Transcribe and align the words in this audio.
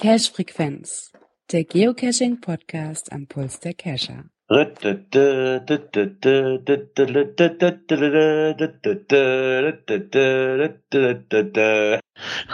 Cache 0.00 0.32
Frequenz, 0.32 1.12
der 1.52 1.64
Geocaching 1.64 2.40
Podcast 2.40 3.12
am 3.12 3.26
Puls 3.26 3.60
der 3.60 3.74
Cacher. 3.74 4.24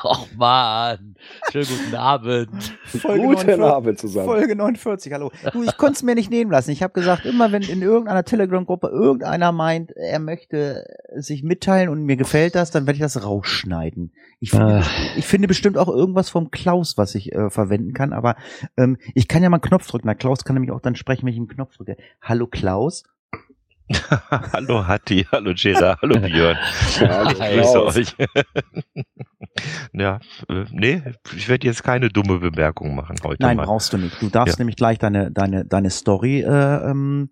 Och 0.04 0.28
man, 0.36 1.16
schönen 1.50 1.66
guten 1.66 1.95
Abend. 1.95 2.50
Folge 2.84 3.22
Guten 3.22 3.46
49, 3.46 3.60
Abend 3.62 3.98
zusammen. 3.98 4.27
Folge 4.27 4.56
49, 4.56 5.12
hallo. 5.12 5.32
Du, 5.52 5.62
ich 5.62 5.77
konnte 5.77 5.95
es 5.95 6.02
mir 6.02 6.14
nicht 6.14 6.30
nehmen 6.30 6.50
lassen. 6.50 6.70
Ich 6.70 6.82
habe 6.82 6.92
gesagt, 6.92 7.24
immer 7.24 7.50
wenn 7.50 7.62
in 7.62 7.80
irgendeiner 7.82 8.24
Telegram-Gruppe 8.24 8.88
irgendeiner 8.88 9.52
meint, 9.52 9.91
er 9.92 10.19
möchte 10.19 10.84
sich 11.16 11.42
mitteilen 11.42 11.88
und 11.88 12.02
mir 12.05 12.16
gefällt 12.16 12.55
das, 12.55 12.70
dann 12.70 12.86
werde 12.86 12.97
ich 12.97 13.02
das 13.02 13.24
rausschneiden. 13.24 14.12
Ich 14.38 14.50
finde, 14.50 14.84
ich 15.16 15.27
finde 15.27 15.48
bestimmt 15.48 15.78
auch 15.78 15.88
irgendwas 15.88 16.28
vom 16.28 16.50
Klaus, 16.50 16.98
was 16.98 17.14
ich 17.14 17.33
äh, 17.33 17.48
verwenden 17.48 17.94
kann, 17.94 18.12
aber 18.12 18.36
ähm, 18.77 18.98
ich 19.14 19.28
kann 19.28 19.42
ja 19.42 19.48
mal 19.48 19.56
einen 19.56 19.62
Knopf 19.62 19.86
drücken. 19.86 20.06
Na, 20.06 20.14
Klaus 20.14 20.44
kann 20.44 20.55
nämlich 20.55 20.72
auch 20.72 20.80
dann 20.80 20.94
sprechen, 20.94 21.24
wenn 21.24 21.33
ich 21.33 21.38
einen 21.38 21.48
Knopf 21.48 21.74
drücke. 21.74 21.85
Hallo 22.20 22.46
Klaus. 22.46 23.04
hallo 24.52 24.86
Hatti, 24.86 25.24
hallo 25.30 25.52
Gera, 25.54 25.96
hallo 26.02 26.18
Björn. 26.20 26.56
Hallo, 26.98 27.30
Ich 27.30 27.38
grüße 27.38 27.84
euch. 27.84 28.16
ja, 29.92 30.18
äh, 30.48 30.64
nee, 30.72 31.02
ich 31.36 31.48
werde 31.48 31.68
jetzt 31.68 31.84
keine 31.84 32.08
dumme 32.08 32.38
Bemerkung 32.41 32.96
machen 32.96 33.16
heute 33.22 33.42
Nein, 33.42 33.56
mal. 33.58 33.66
brauchst 33.66 33.92
du 33.92 33.98
nicht. 33.98 34.20
Du 34.20 34.28
darfst 34.28 34.56
Ja. 34.56 34.60
nämlich 34.62 34.74
gleich 34.77 34.98
deine, 34.98 35.30
deine, 35.30 35.64
deine 35.64 35.91
Story 35.91 36.41
äh, 36.41 36.91
ähm, 36.91 37.30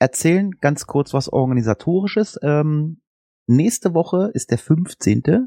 erzählen. 0.00 0.50
Ganz 0.60 0.86
kurz 0.86 1.14
was 1.14 1.28
Organisatorisches. 1.32 2.36
Ähm, 2.42 3.00
nächste 3.46 3.94
Woche 3.94 4.30
ist 4.34 4.50
der 4.50 4.58
15. 4.58 5.22
Äh, 5.26 5.38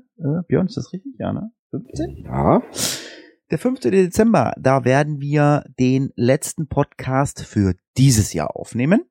Björn, 0.48 0.68
ist 0.68 0.78
das 0.78 0.94
richtig? 0.94 1.14
Ja, 1.20 1.34
ne? 1.34 1.52
15? 1.72 2.24
Ja, 2.24 2.62
Der 3.50 3.60
15. 3.60 3.92
Dezember, 3.92 4.54
da 4.58 4.84
werden 4.84 5.22
wir 5.22 5.64
den 5.80 6.12
letzten 6.18 6.68
Podcast 6.68 7.46
für 7.46 7.76
dieses 7.98 8.34
Jahr 8.34 8.58
aufnehmen. 8.58 9.06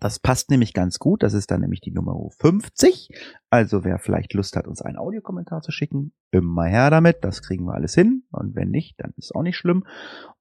Das 0.00 0.18
passt 0.18 0.50
nämlich 0.50 0.74
ganz 0.74 0.98
gut. 0.98 1.22
Das 1.22 1.32
ist 1.32 1.50
dann 1.50 1.62
nämlich 1.62 1.80
die 1.80 1.90
Nummer 1.90 2.14
50. 2.38 3.08
Also 3.48 3.84
wer 3.84 3.98
vielleicht 3.98 4.34
Lust 4.34 4.54
hat, 4.54 4.68
uns 4.68 4.82
einen 4.82 4.98
Audiokommentar 4.98 5.62
zu 5.62 5.72
schicken, 5.72 6.12
immer 6.30 6.64
her 6.64 6.90
damit. 6.90 7.24
Das 7.24 7.40
kriegen 7.40 7.64
wir 7.64 7.72
alles 7.72 7.94
hin. 7.94 8.24
Und 8.32 8.54
wenn 8.54 8.68
nicht, 8.68 9.00
dann 9.00 9.14
ist 9.16 9.34
auch 9.34 9.42
nicht 9.42 9.56
schlimm. 9.56 9.86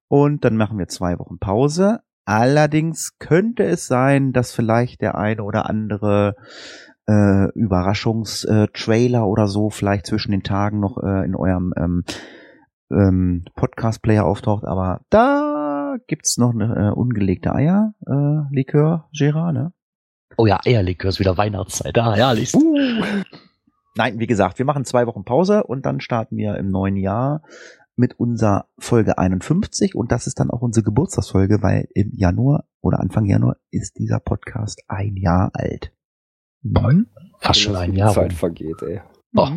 Und 0.10 0.44
dann 0.44 0.58
machen 0.58 0.78
wir 0.78 0.90
zwei 0.90 1.18
Wochen 1.18 1.40
Pause. 1.40 2.02
Allerdings 2.26 3.18
könnte 3.20 3.64
es 3.64 3.88
sein, 3.88 4.34
dass 4.34 4.52
vielleicht 4.52 5.00
der 5.00 5.18
eine 5.18 5.44
oder 5.44 5.70
andere 5.70 6.36
äh, 7.08 7.50
Überraschungstrailer 7.54 9.26
oder 9.26 9.48
so 9.48 9.70
vielleicht 9.70 10.08
zwischen 10.08 10.32
den 10.32 10.44
Tagen 10.44 10.82
noch 10.82 10.98
äh, 11.02 11.24
in 11.24 11.36
eurem 11.36 11.74
ähm, 11.78 12.04
ähm, 12.92 13.46
Podcast-Player 13.56 14.26
auftaucht, 14.26 14.66
aber 14.66 15.02
da 15.10 15.98
gibt's 16.08 16.38
noch 16.38 16.54
eine 16.54 16.90
äh, 16.90 16.92
ungelegte 16.94 17.54
Eier, 17.54 17.94
äh, 18.06 18.56
Likör, 18.56 19.10
Gérard, 19.14 19.54
ne? 19.54 19.74
Oh 20.38 20.46
ja, 20.46 20.60
Eierlikör 20.66 21.10
ist 21.10 21.20
wieder 21.20 21.38
Weihnachtszeit. 21.38 21.98
Ah, 21.98 22.16
herrlich. 22.16 22.54
Nein, 23.96 24.20
wie 24.20 24.28
gesagt, 24.28 24.60
wir 24.60 24.66
machen 24.66 24.86
zwei 24.86 25.08
Wochen 25.08 25.24
Pause 25.24 25.64
und 25.64 25.86
dann 25.86 26.00
starten 26.00 26.38
wir 26.38 26.56
im 26.58 26.70
neuen 26.70 26.96
Jahr 26.98 27.42
mit 27.96 28.20
unserer 28.20 28.68
Folge 28.78 29.18
51 29.18 29.96
und 29.96 30.12
das 30.12 30.28
ist 30.28 30.40
dann 30.40 30.52
auch 30.52 30.62
unsere 30.62 30.84
Geburtstagsfolge, 30.84 31.64
weil 31.64 31.88
im 31.96 32.12
Januar 32.14 32.66
oder 32.82 33.00
Anfang 33.00 33.26
Januar 33.26 33.58
ist 33.72 33.98
dieser 33.98 34.20
Podcast 34.20 34.84
ein 34.88 35.16
Jahr 35.16 35.50
alt. 35.54 35.92
Mhm. 36.62 37.08
Fast 37.40 37.62
schon 37.62 37.76
ein 37.76 37.94
Jahr. 37.94 38.14
Zeit 38.14 38.32
rum. 38.32 38.38
vergeht, 38.38 38.82
ey. 38.84 39.02
Oh. 39.36 39.48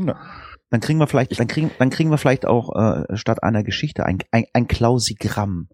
Dann 0.70 0.80
kriegen 0.80 0.98
wir 0.98 1.06
vielleicht, 1.06 1.38
dann 1.38 1.48
kriegen, 1.48 1.70
dann 1.78 1.90
kriegen 1.90 2.10
wir 2.10 2.18
vielleicht 2.18 2.46
auch 2.46 2.74
äh, 2.76 3.16
statt 3.16 3.42
einer 3.42 3.62
Geschichte 3.64 4.06
ein, 4.06 4.18
ein, 4.30 4.44
ein 4.52 4.68
Klausigramm. 4.68 5.68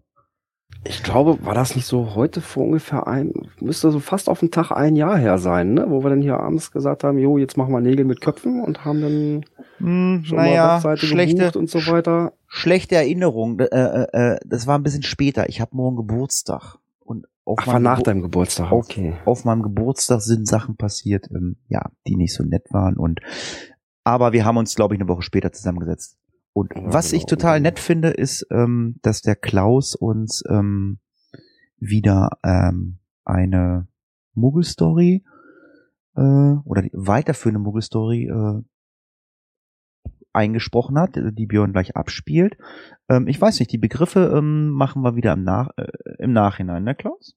Ich 0.83 1.01
glaube, 1.03 1.43
war 1.45 1.53
das 1.53 1.75
nicht 1.75 1.85
so 1.85 2.13
heute 2.15 2.39
vor 2.41 2.65
ungefähr 2.65 3.07
ein, 3.07 3.33
müsste 3.59 3.89
so 3.91 3.99
fast 3.99 4.29
auf 4.29 4.39
den 4.41 4.51
Tag 4.51 4.71
ein 4.71 4.95
Jahr 4.95 5.17
her 5.17 5.37
sein, 5.37 5.73
ne? 5.73 5.85
Wo 5.89 6.03
wir 6.03 6.09
dann 6.09 6.21
hier 6.21 6.39
abends 6.39 6.71
gesagt 6.71 7.03
haben, 7.03 7.17
jo, 7.17 7.37
jetzt 7.37 7.57
machen 7.57 7.71
wir 7.73 7.79
Nägel 7.81 8.05
mit 8.05 8.21
Köpfen 8.21 8.61
und 8.63 8.85
haben 8.85 9.01
dann 9.01 9.45
Hm, 9.79 10.23
schon 10.25 10.37
mal 10.37 10.49
naja, 10.49 10.75
Webseite 10.75 11.05
schlechte, 11.05 11.57
und 11.59 11.69
so 11.69 11.85
weiter. 11.87 12.33
schlechte 12.47 12.95
Erinnerung. 12.95 13.59
Äh, 13.59 13.65
äh, 13.65 14.07
äh, 14.33 14.39
das 14.45 14.65
war 14.67 14.77
ein 14.77 14.83
bisschen 14.83 15.03
später. 15.03 15.47
Ich 15.49 15.61
habe 15.61 15.75
morgen 15.75 15.95
Geburtstag. 15.97 16.77
Und 16.99 17.25
auf, 17.45 17.59
Ach, 17.61 17.67
war 17.67 17.79
nach 17.79 17.97
Gebur- 17.99 18.03
deinem 18.03 18.21
Geburtstag. 18.23 18.71
auf, 18.71 18.85
Okay. 18.85 19.13
auf 19.25 19.45
meinem 19.45 19.61
Geburtstag 19.61 20.21
sind 20.21 20.47
Sachen 20.47 20.77
passiert, 20.77 21.27
ähm, 21.31 21.57
ja, 21.69 21.89
die 22.07 22.15
nicht 22.15 22.33
so 22.33 22.43
nett 22.43 22.65
waren. 22.71 22.97
Und 22.97 23.19
aber 24.07 24.31
wir 24.31 24.45
haben 24.45 24.55
uns, 24.55 24.73
glaube 24.73 24.95
ich, 24.95 25.01
eine 25.01 25.09
Woche 25.09 25.21
später 25.21 25.51
zusammengesetzt. 25.51 26.17
Und 26.53 26.73
Ja, 26.73 26.93
was 26.93 27.11
ich 27.11 27.25
genau. 27.25 27.35
total 27.41 27.59
nett 27.59 27.77
finde, 27.77 28.07
ist, 28.07 28.47
ähm, 28.51 28.99
dass 29.01 29.21
der 29.21 29.35
Klaus 29.35 29.95
uns 29.95 30.45
ähm, 30.49 30.99
wieder 31.77 32.29
ähm, 32.41 32.99
eine 33.25 33.89
Muggelstory 34.33 35.25
äh, 36.15 36.21
oder 36.21 36.83
die 36.83 36.91
weiterführende 36.93 37.59
Muggelstory 37.59 38.29
äh, 38.29 38.63
eingesprochen 40.31 40.97
hat, 40.97 41.15
die 41.17 41.45
Björn 41.45 41.73
gleich 41.73 41.97
abspielt. 41.97 42.57
Ähm, 43.09 43.27
ich 43.27 43.41
weiß 43.41 43.59
nicht, 43.59 43.73
die 43.73 43.77
Begriffe 43.77 44.31
ähm, 44.33 44.69
machen 44.69 45.01
wir 45.01 45.17
wieder 45.17 45.33
im, 45.33 45.43
Nach 45.43 45.71
äh, 45.75 45.87
im 46.19 46.31
Nachhinein, 46.31 46.85
ne 46.85 46.95
Klaus? 46.95 47.35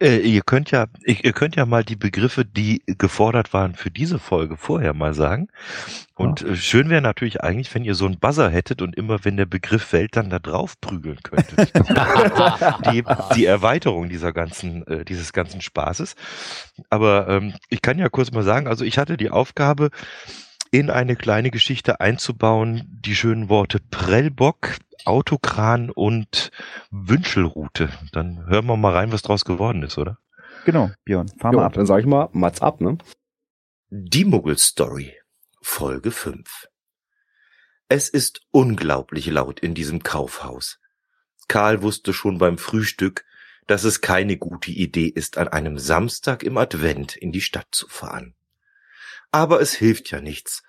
Äh, 0.00 0.18
ihr 0.18 0.42
könnt 0.42 0.70
ja, 0.70 0.86
ihr, 1.04 1.32
könnt 1.32 1.56
ja 1.56 1.66
mal 1.66 1.82
die 1.82 1.96
Begriffe, 1.96 2.44
die 2.44 2.82
gefordert 2.86 3.52
waren 3.52 3.74
für 3.74 3.90
diese 3.90 4.20
Folge 4.20 4.56
vorher 4.56 4.94
mal 4.94 5.12
sagen. 5.12 5.48
Und 6.14 6.42
äh, 6.42 6.54
schön 6.54 6.88
wäre 6.88 7.02
natürlich 7.02 7.42
eigentlich, 7.42 7.74
wenn 7.74 7.84
ihr 7.84 7.96
so 7.96 8.06
einen 8.06 8.20
Buzzer 8.20 8.48
hättet 8.48 8.80
und 8.80 8.96
immer, 8.96 9.24
wenn 9.24 9.36
der 9.36 9.46
Begriff 9.46 9.82
fällt, 9.82 10.16
dann 10.16 10.30
da 10.30 10.38
drauf 10.38 10.80
prügeln 10.80 11.18
könntet. 11.24 11.72
die, 12.92 13.04
die 13.34 13.44
Erweiterung 13.44 14.08
dieser 14.08 14.32
ganzen, 14.32 14.86
äh, 14.86 15.04
dieses 15.04 15.32
ganzen 15.32 15.60
Spaßes. 15.60 16.14
Aber 16.90 17.28
ähm, 17.28 17.54
ich 17.68 17.82
kann 17.82 17.98
ja 17.98 18.08
kurz 18.08 18.30
mal 18.30 18.44
sagen, 18.44 18.68
also 18.68 18.84
ich 18.84 18.98
hatte 18.98 19.16
die 19.16 19.30
Aufgabe, 19.30 19.90
in 20.70 20.90
eine 20.90 21.16
kleine 21.16 21.50
Geschichte 21.50 22.00
einzubauen, 22.00 23.00
die 23.04 23.14
schönen 23.14 23.48
Worte 23.48 23.80
Prellbock, 23.90 24.76
Autokran 25.04 25.90
und 25.90 26.50
Wünschelrute. 26.90 27.90
Dann 28.12 28.46
hören 28.46 28.66
wir 28.66 28.76
mal 28.76 28.92
rein, 28.92 29.12
was 29.12 29.22
draus 29.22 29.44
geworden 29.44 29.82
ist, 29.82 29.98
oder? 29.98 30.18
Genau, 30.64 30.90
Björn, 31.04 31.28
fahr 31.38 31.52
Jo, 31.52 31.58
mal 31.60 31.66
ab. 31.66 31.72
dann 31.74 31.86
sag 31.86 32.00
ich 32.00 32.06
mal, 32.06 32.28
Mats 32.32 32.60
ab, 32.60 32.80
ne? 32.80 32.98
Die 33.90 34.24
Muggel-Story, 34.24 35.14
Folge 35.62 36.10
5. 36.10 36.68
Es 37.88 38.08
ist 38.10 38.42
unglaublich 38.50 39.26
laut 39.26 39.60
in 39.60 39.74
diesem 39.74 40.02
Kaufhaus. 40.02 40.78
Karl 41.48 41.80
wusste 41.80 42.12
schon 42.12 42.36
beim 42.36 42.58
Frühstück, 42.58 43.24
dass 43.66 43.84
es 43.84 44.00
keine 44.00 44.36
gute 44.36 44.70
Idee 44.70 45.06
ist, 45.06 45.38
an 45.38 45.48
einem 45.48 45.78
Samstag 45.78 46.42
im 46.42 46.58
Advent 46.58 47.16
in 47.16 47.32
die 47.32 47.40
Stadt 47.40 47.68
zu 47.70 47.88
fahren. 47.88 48.34
Aber 49.30 49.60
es 49.60 49.72
hilft 49.74 50.10
ja 50.10 50.20
nichts. 50.20 50.62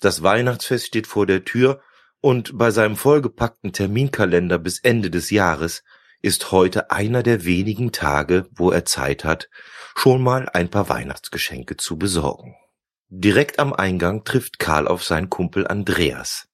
Das 0.00 0.22
Weihnachtsfest 0.22 0.86
steht 0.86 1.06
vor 1.06 1.26
der 1.26 1.44
Tür 1.44 1.82
und 2.20 2.56
bei 2.56 2.70
seinem 2.70 2.96
vollgepackten 2.96 3.72
Terminkalender 3.72 4.58
bis 4.58 4.78
Ende 4.80 5.10
des 5.10 5.30
Jahres 5.30 5.82
ist 6.22 6.52
heute 6.52 6.90
einer 6.90 7.22
der 7.22 7.44
wenigen 7.44 7.92
Tage, 7.92 8.46
wo 8.52 8.70
er 8.70 8.84
Zeit 8.84 9.24
hat, 9.24 9.48
schon 9.96 10.22
mal 10.22 10.48
ein 10.48 10.68
paar 10.68 10.88
Weihnachtsgeschenke 10.88 11.76
zu 11.76 11.98
besorgen. 11.98 12.56
Direkt 13.08 13.58
am 13.58 13.72
Eingang 13.72 14.24
trifft 14.24 14.58
Karl 14.58 14.86
auf 14.86 15.02
seinen 15.02 15.30
Kumpel 15.30 15.66
Andreas. 15.66 16.48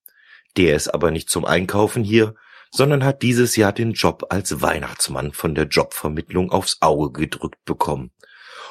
Der 0.56 0.76
ist 0.76 0.88
aber 0.88 1.10
nicht 1.10 1.28
zum 1.28 1.44
Einkaufen 1.44 2.02
hier, 2.02 2.34
sondern 2.70 3.04
hat 3.04 3.22
dieses 3.22 3.56
Jahr 3.56 3.72
den 3.72 3.92
Job 3.92 4.26
als 4.30 4.62
Weihnachtsmann 4.62 5.32
von 5.32 5.54
der 5.54 5.66
Jobvermittlung 5.66 6.50
aufs 6.50 6.78
Auge 6.80 7.12
gedrückt 7.20 7.64
bekommen. 7.64 8.12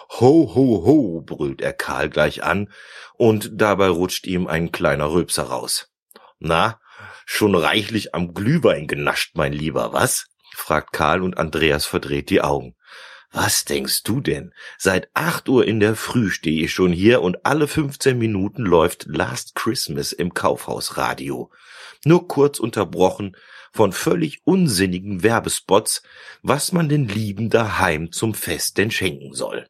Ho, 0.09 0.51
ho, 0.53 0.85
ho, 0.85 1.21
brüllt 1.21 1.61
er 1.61 1.73
Karl 1.73 2.09
gleich 2.09 2.43
an, 2.43 2.71
und 3.15 3.49
dabei 3.53 3.87
rutscht 3.87 4.27
ihm 4.27 4.47
ein 4.47 4.71
kleiner 4.71 5.11
Rülpser 5.11 5.43
raus. 5.43 5.89
Na, 6.39 6.79
schon 7.25 7.55
reichlich 7.55 8.13
am 8.13 8.33
Glühwein 8.33 8.87
genascht, 8.87 9.31
mein 9.35 9.53
Lieber, 9.53 9.93
was? 9.93 10.27
fragt 10.53 10.93
Karl 10.93 11.21
und 11.21 11.37
Andreas 11.37 11.85
verdreht 11.85 12.29
die 12.29 12.41
Augen. 12.41 12.75
Was 13.31 13.65
denkst 13.65 14.03
du 14.03 14.21
denn? 14.21 14.53
Seit 14.77 15.09
acht 15.13 15.49
Uhr 15.49 15.67
in 15.67 15.81
der 15.81 15.97
Früh 15.97 16.29
stehe 16.29 16.63
ich 16.63 16.73
schon 16.73 16.93
hier 16.93 17.21
und 17.21 17.45
alle 17.45 17.67
15 17.67 18.17
Minuten 18.17 18.63
läuft 18.63 19.07
Last 19.07 19.55
Christmas 19.55 20.13
im 20.13 20.33
Kaufhausradio. 20.33 21.51
Nur 22.05 22.29
kurz 22.29 22.59
unterbrochen 22.59 23.35
von 23.73 23.91
völlig 23.91 24.39
unsinnigen 24.45 25.21
Werbespots, 25.21 26.01
was 26.43 26.71
man 26.71 26.87
den 26.87 27.09
Lieben 27.09 27.49
daheim 27.49 28.13
zum 28.13 28.33
Fest 28.33 28.77
denn 28.77 28.89
schenken 28.89 29.33
soll. 29.33 29.67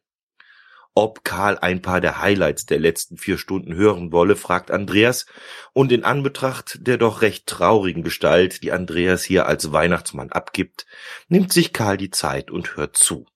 Ob 0.98 1.24
Karl 1.24 1.58
ein 1.58 1.82
paar 1.82 2.00
der 2.00 2.22
Highlights 2.22 2.64
der 2.64 2.78
letzten 2.78 3.18
vier 3.18 3.36
Stunden 3.36 3.74
hören 3.74 4.12
wolle, 4.12 4.34
fragt 4.34 4.70
Andreas, 4.70 5.26
und 5.74 5.92
in 5.92 6.04
Anbetracht 6.04 6.78
der 6.80 6.96
doch 6.96 7.20
recht 7.20 7.46
traurigen 7.46 8.02
Gestalt, 8.02 8.62
die 8.62 8.72
Andreas 8.72 9.22
hier 9.22 9.44
als 9.44 9.72
Weihnachtsmann 9.72 10.32
abgibt, 10.32 10.86
nimmt 11.28 11.52
sich 11.52 11.74
Karl 11.74 11.98
die 11.98 12.08
Zeit 12.08 12.50
und 12.50 12.76
hört 12.76 12.96
zu. 12.96 13.26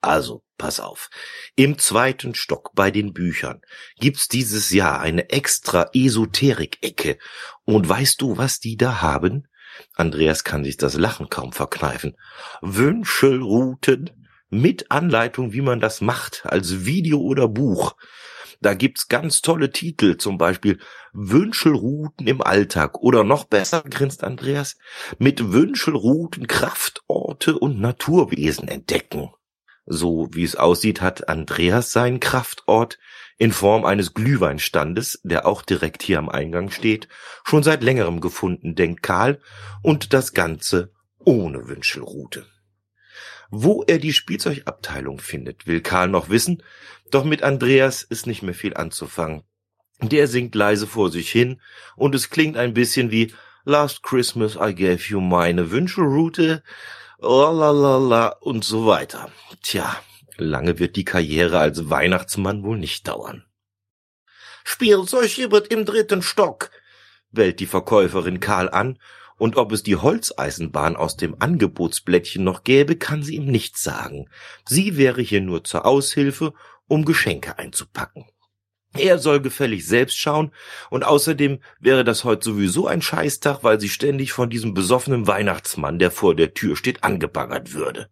Also, 0.00 0.42
pass 0.58 0.80
auf. 0.80 1.08
Im 1.54 1.78
zweiten 1.78 2.34
Stock 2.34 2.72
bei 2.74 2.90
den 2.90 3.12
Büchern 3.12 3.60
gibt's 4.00 4.26
dieses 4.26 4.72
Jahr 4.72 4.98
eine 4.98 5.30
extra 5.30 5.90
Esoterik-Ecke. 5.92 7.18
Und 7.64 7.88
weißt 7.88 8.20
du, 8.20 8.38
was 8.38 8.58
die 8.58 8.76
da 8.76 9.02
haben? 9.02 9.46
Andreas 9.94 10.42
kann 10.42 10.64
sich 10.64 10.78
das 10.78 10.94
Lachen 10.94 11.30
kaum 11.30 11.52
verkneifen. 11.52 12.16
Wünschelrouten 12.60 14.23
mit 14.60 14.90
Anleitung, 14.90 15.52
wie 15.52 15.60
man 15.60 15.80
das 15.80 16.00
macht, 16.00 16.42
als 16.46 16.84
Video 16.84 17.20
oder 17.20 17.48
Buch. 17.48 17.94
Da 18.60 18.74
gibt's 18.74 19.08
ganz 19.08 19.42
tolle 19.42 19.70
Titel, 19.70 20.16
zum 20.16 20.38
Beispiel 20.38 20.78
Wünschelrouten 21.12 22.26
im 22.26 22.40
Alltag 22.40 22.98
oder 22.98 23.22
noch 23.22 23.44
besser, 23.44 23.82
grinst 23.82 24.24
Andreas, 24.24 24.76
mit 25.18 25.52
Wünschelrouten 25.52 26.46
Kraftorte 26.46 27.58
und 27.58 27.80
Naturwesen 27.80 28.68
entdecken. 28.68 29.30
So 29.86 30.28
wie 30.32 30.44
es 30.44 30.56
aussieht, 30.56 31.02
hat 31.02 31.28
Andreas 31.28 31.92
seinen 31.92 32.20
Kraftort 32.20 32.98
in 33.36 33.52
Form 33.52 33.84
eines 33.84 34.14
Glühweinstandes, 34.14 35.20
der 35.24 35.46
auch 35.46 35.60
direkt 35.62 36.02
hier 36.02 36.18
am 36.18 36.30
Eingang 36.30 36.70
steht, 36.70 37.08
schon 37.44 37.62
seit 37.62 37.82
längerem 37.82 38.20
gefunden, 38.20 38.74
denkt 38.74 39.02
Karl, 39.02 39.40
und 39.82 40.14
das 40.14 40.32
Ganze 40.32 40.92
ohne 41.24 41.68
Wünschelrute. 41.68 42.46
Wo 43.50 43.84
er 43.86 43.98
die 43.98 44.12
Spielzeugabteilung 44.12 45.18
findet, 45.18 45.66
will 45.66 45.80
Karl 45.80 46.08
noch 46.08 46.28
wissen, 46.28 46.62
doch 47.10 47.24
mit 47.24 47.42
Andreas 47.42 48.02
ist 48.02 48.26
nicht 48.26 48.42
mehr 48.42 48.54
viel 48.54 48.74
anzufangen. 48.74 49.44
Der 50.02 50.26
singt 50.26 50.54
leise 50.54 50.86
vor 50.86 51.10
sich 51.10 51.30
hin 51.30 51.60
und 51.96 52.14
es 52.14 52.30
klingt 52.30 52.56
ein 52.56 52.74
bisschen 52.74 53.10
wie 53.10 53.32
Last 53.64 54.02
Christmas 54.02 54.56
I 54.56 54.74
gave 54.74 55.02
you 55.08 55.20
meine 55.20 55.70
Wünschelrute, 55.70 56.62
lalalala 57.18 58.28
und 58.40 58.64
so 58.64 58.86
weiter. 58.86 59.30
Tja, 59.62 59.96
lange 60.36 60.78
wird 60.78 60.96
die 60.96 61.04
Karriere 61.04 61.58
als 61.58 61.88
Weihnachtsmann 61.88 62.62
wohl 62.62 62.78
nicht 62.78 63.08
dauern. 63.08 63.44
Spielzeug 64.64 65.50
wird 65.50 65.68
im 65.68 65.84
dritten 65.84 66.22
Stock, 66.22 66.70
bellt 67.30 67.60
die 67.60 67.66
Verkäuferin 67.66 68.40
Karl 68.40 68.68
an 68.68 68.98
und 69.36 69.56
ob 69.56 69.72
es 69.72 69.82
die 69.82 69.96
Holzeisenbahn 69.96 70.96
aus 70.96 71.16
dem 71.16 71.36
Angebotsblättchen 71.38 72.44
noch 72.44 72.64
gäbe, 72.64 72.96
kann 72.96 73.22
sie 73.22 73.36
ihm 73.36 73.46
nicht 73.46 73.76
sagen. 73.76 74.28
Sie 74.66 74.96
wäre 74.96 75.22
hier 75.22 75.40
nur 75.40 75.64
zur 75.64 75.86
Aushilfe, 75.86 76.54
um 76.86 77.04
Geschenke 77.04 77.58
einzupacken. 77.58 78.26
Er 78.96 79.18
soll 79.18 79.40
gefällig 79.40 79.86
selbst 79.86 80.16
schauen 80.16 80.52
und 80.88 81.04
außerdem 81.04 81.58
wäre 81.80 82.04
das 82.04 82.22
heute 82.22 82.44
sowieso 82.44 82.86
ein 82.86 83.02
Scheißtag, 83.02 83.64
weil 83.64 83.80
sie 83.80 83.88
ständig 83.88 84.32
von 84.32 84.50
diesem 84.50 84.72
besoffenen 84.72 85.26
Weihnachtsmann, 85.26 85.98
der 85.98 86.12
vor 86.12 86.36
der 86.36 86.54
Tür 86.54 86.76
steht, 86.76 87.02
angebaggert 87.02 87.72
würde. 87.72 88.08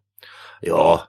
Ja, 0.60 1.08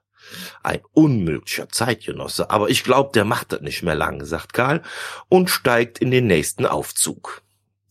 ein 0.62 0.82
unmöglicher 0.92 1.70
Zeitgenosse, 1.70 2.52
aber 2.52 2.70
ich 2.70 2.84
glaub, 2.84 3.14
der 3.14 3.26
macht 3.26 3.52
das 3.52 3.62
nicht 3.62 3.82
mehr 3.82 3.96
lang, 3.96 4.24
sagt 4.26 4.54
Karl 4.54 4.84
und 5.28 5.50
steigt 5.50 5.98
in 6.00 6.12
den 6.12 6.28
nächsten 6.28 6.68
Aufzug. 6.68 7.42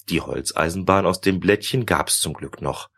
Die 0.09 0.21
Holzeisenbahn 0.21 1.07
aus 1.07 1.21
dem 1.21 1.41
Blättchen 1.41 1.87
gab's 1.87 2.21
zum 2.21 2.35
Glück 2.35 2.61
noch. 2.61 2.91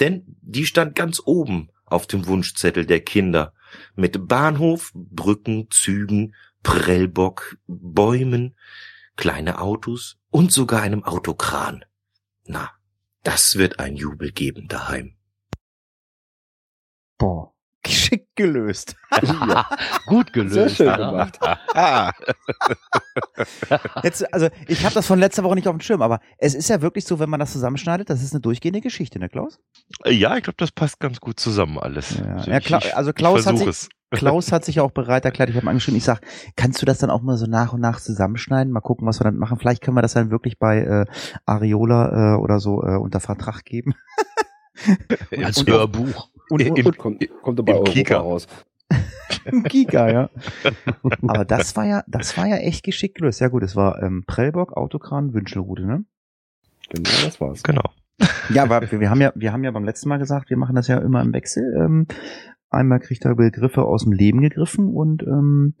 Denn 0.00 0.24
die 0.40 0.66
stand 0.66 0.94
ganz 0.94 1.20
oben 1.24 1.70
auf 1.84 2.06
dem 2.06 2.26
Wunschzettel 2.26 2.86
der 2.86 3.00
Kinder. 3.00 3.52
Mit 3.94 4.28
Bahnhof, 4.28 4.92
Brücken, 4.94 5.68
Zügen, 5.70 6.34
Prellbock, 6.62 7.58
Bäumen, 7.66 8.56
kleine 9.16 9.60
Autos 9.60 10.18
und 10.30 10.52
sogar 10.52 10.82
einem 10.82 11.04
Autokran. 11.04 11.84
Na, 12.44 12.70
das 13.22 13.56
wird 13.56 13.78
ein 13.78 13.96
Jubel 13.96 14.32
geben 14.32 14.68
daheim. 14.68 15.16
Boah, 17.18 17.52
geschickt 17.88 18.28
gelöst. 18.36 18.94
Ja. 19.22 19.66
Gut 20.06 20.32
gelöst. 20.32 20.54
Sehr 20.54 20.68
schön 20.68 20.96
gemacht. 20.96 21.38
Ah. 21.74 22.12
Jetzt, 24.02 24.32
also 24.32 24.48
ich 24.66 24.84
habe 24.84 24.94
das 24.94 25.06
von 25.06 25.18
letzter 25.18 25.44
Woche 25.44 25.54
nicht 25.54 25.68
auf 25.68 25.76
dem 25.76 25.80
Schirm, 25.80 26.02
aber 26.02 26.20
es 26.38 26.54
ist 26.54 26.68
ja 26.68 26.82
wirklich 26.82 27.04
so, 27.04 27.18
wenn 27.18 27.30
man 27.30 27.40
das 27.40 27.52
zusammenschneidet, 27.52 28.10
das 28.10 28.22
ist 28.22 28.32
eine 28.32 28.40
durchgehende 28.40 28.80
Geschichte, 28.80 29.18
ne 29.18 29.28
Klaus? 29.28 29.58
Ja, 30.06 30.36
ich 30.36 30.42
glaube, 30.42 30.56
das 30.58 30.72
passt 30.72 30.98
ganz 31.00 31.20
gut 31.20 31.38
zusammen 31.38 31.78
alles. 31.78 32.18
Ja, 32.18 32.34
Also 32.34 32.50
ja, 32.50 32.60
Kla 32.60 32.78
ich- 32.78 32.96
also 32.96 33.12
Klaus 33.12 33.46
hat 33.46 33.58
sich, 33.58 33.66
es. 33.68 33.88
Klaus 34.10 34.52
hat 34.52 34.64
sich 34.64 34.80
auch 34.80 34.90
bereit 34.90 35.24
erklärt, 35.24 35.50
ich 35.50 35.56
habe 35.56 35.68
angeschrieben, 35.68 35.98
ich 35.98 36.04
sag, 36.04 36.20
kannst 36.56 36.80
du 36.82 36.86
das 36.86 36.98
dann 36.98 37.10
auch 37.10 37.22
mal 37.22 37.36
so 37.36 37.46
nach 37.46 37.72
und 37.72 37.80
nach 37.80 38.00
zusammenschneiden? 38.00 38.72
Mal 38.72 38.80
gucken, 38.80 39.06
was 39.06 39.20
wir 39.20 39.24
dann 39.24 39.36
machen. 39.36 39.58
Vielleicht 39.58 39.82
können 39.82 39.96
wir 39.96 40.02
das 40.02 40.14
dann 40.14 40.30
wirklich 40.30 40.58
bei 40.58 40.78
äh, 40.78 41.04
Ariola 41.46 42.34
äh, 42.34 42.38
oder 42.38 42.58
so 42.58 42.82
äh, 42.82 42.96
unter 42.96 43.20
Vertrag 43.20 43.64
geben. 43.64 43.94
Als 45.44 45.58
und- 45.58 45.70
Hörbuch. 45.70 46.28
Und, 46.50 46.62
und, 46.62 46.86
Und 46.86 46.98
kommt, 46.98 47.28
kommt 47.42 47.58
dabei 47.58 47.74
Europa 47.74 47.92
Kika. 47.92 48.16
raus. 48.18 48.46
Giga, 49.68 50.10
ja. 50.10 50.30
Aber 51.22 51.44
das 51.44 51.76
war 51.76 51.86
ja, 51.86 52.04
das 52.06 52.36
war 52.36 52.46
ja 52.46 52.56
echt 52.56 52.84
geschickt 52.84 53.16
gelöst. 53.18 53.40
Ja 53.40 53.48
gut, 53.48 53.62
es 53.62 53.76
war 53.76 54.02
ähm, 54.02 54.24
Prellbock, 54.26 54.76
Autokran, 54.76 55.34
Wünschelrute, 55.34 55.84
ne? 55.86 56.04
Genau, 56.90 57.10
das 57.24 57.40
war's. 57.40 57.62
Genau. 57.62 57.90
Ja, 58.52 58.64
aber 58.64 58.90
wir, 58.90 59.00
wir 59.00 59.10
haben 59.10 59.20
ja, 59.20 59.32
wir 59.34 59.52
haben 59.52 59.62
ja 59.62 59.70
beim 59.70 59.84
letzten 59.84 60.08
Mal 60.08 60.18
gesagt, 60.18 60.50
wir 60.50 60.56
machen 60.56 60.74
das 60.74 60.88
ja 60.88 60.98
immer 60.98 61.22
im 61.22 61.32
Wechsel. 61.32 61.74
Ähm, 61.78 62.06
einmal 62.70 63.00
kriegt 63.00 63.24
er 63.24 63.34
Begriffe 63.34 63.82
aus 63.82 64.04
dem 64.04 64.12
Leben 64.12 64.40
gegriffen 64.40 64.88
und 64.88 65.22
ähm, 65.22 65.74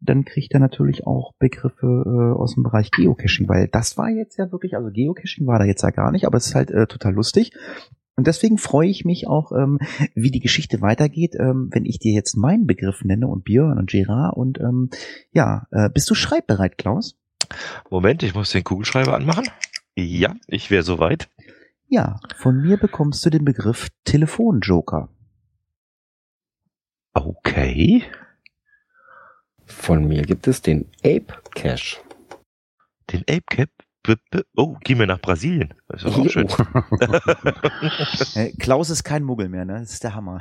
dann 0.00 0.24
kriegt 0.24 0.54
er 0.54 0.60
natürlich 0.60 1.06
auch 1.06 1.32
Begriffe 1.38 2.04
äh, 2.06 2.38
aus 2.38 2.54
dem 2.54 2.62
Bereich 2.62 2.90
Geocaching, 2.90 3.48
weil 3.48 3.68
das 3.68 3.98
war 3.98 4.10
jetzt 4.10 4.36
ja 4.36 4.52
wirklich, 4.52 4.76
also 4.76 4.90
Geocaching 4.90 5.46
war 5.46 5.58
da 5.58 5.64
jetzt 5.64 5.82
ja 5.82 5.90
gar 5.90 6.12
nicht, 6.12 6.26
aber 6.26 6.36
es 6.38 6.46
ist 6.46 6.54
halt 6.54 6.70
äh, 6.70 6.86
total 6.86 7.14
lustig. 7.14 7.52
Und 8.18 8.26
deswegen 8.26 8.58
freue 8.58 8.88
ich 8.88 9.04
mich 9.04 9.28
auch, 9.28 9.52
ähm, 9.52 9.78
wie 10.16 10.32
die 10.32 10.40
Geschichte 10.40 10.80
weitergeht, 10.80 11.36
ähm, 11.38 11.68
wenn 11.70 11.84
ich 11.84 12.00
dir 12.00 12.12
jetzt 12.12 12.36
meinen 12.36 12.66
Begriff 12.66 13.04
nenne 13.04 13.28
und 13.28 13.44
Björn 13.44 13.78
und 13.78 13.88
Gerard 13.88 14.36
und 14.36 14.58
ähm, 14.58 14.90
ja, 15.30 15.68
äh, 15.70 15.88
bist 15.88 16.10
du 16.10 16.16
schreibbereit, 16.16 16.78
Klaus? 16.78 17.16
Moment, 17.90 18.24
ich 18.24 18.34
muss 18.34 18.50
den 18.50 18.64
Kugelschreiber 18.64 19.14
anmachen. 19.14 19.46
Ja, 19.94 20.34
ich 20.48 20.68
wäre 20.68 20.82
soweit. 20.82 21.28
Ja, 21.86 22.18
von 22.34 22.60
mir 22.60 22.76
bekommst 22.76 23.24
du 23.24 23.30
den 23.30 23.44
Begriff 23.44 23.88
Telefonjoker. 24.02 25.08
Okay. 27.12 28.02
Von 29.64 30.08
mir 30.08 30.22
gibt 30.22 30.48
es 30.48 30.60
den 30.60 30.90
Ape 31.04 31.40
Cache. 31.54 31.98
Den 33.12 33.20
Ape 33.30 33.44
Cap. 33.48 33.70
Oh, 34.56 34.76
geh 34.84 34.94
mir 34.94 35.06
nach 35.06 35.20
Brasilien. 35.20 35.74
Das 35.88 36.04
ist 36.04 36.16
auch 36.16 36.28
schön. 36.28 36.48
Äh, 38.34 38.52
Klaus 38.58 38.90
ist 38.90 39.04
kein 39.04 39.22
Muggel 39.24 39.48
mehr, 39.48 39.64
ne? 39.64 39.80
Das 39.80 39.92
ist 39.92 40.04
der 40.04 40.14
Hammer. 40.14 40.40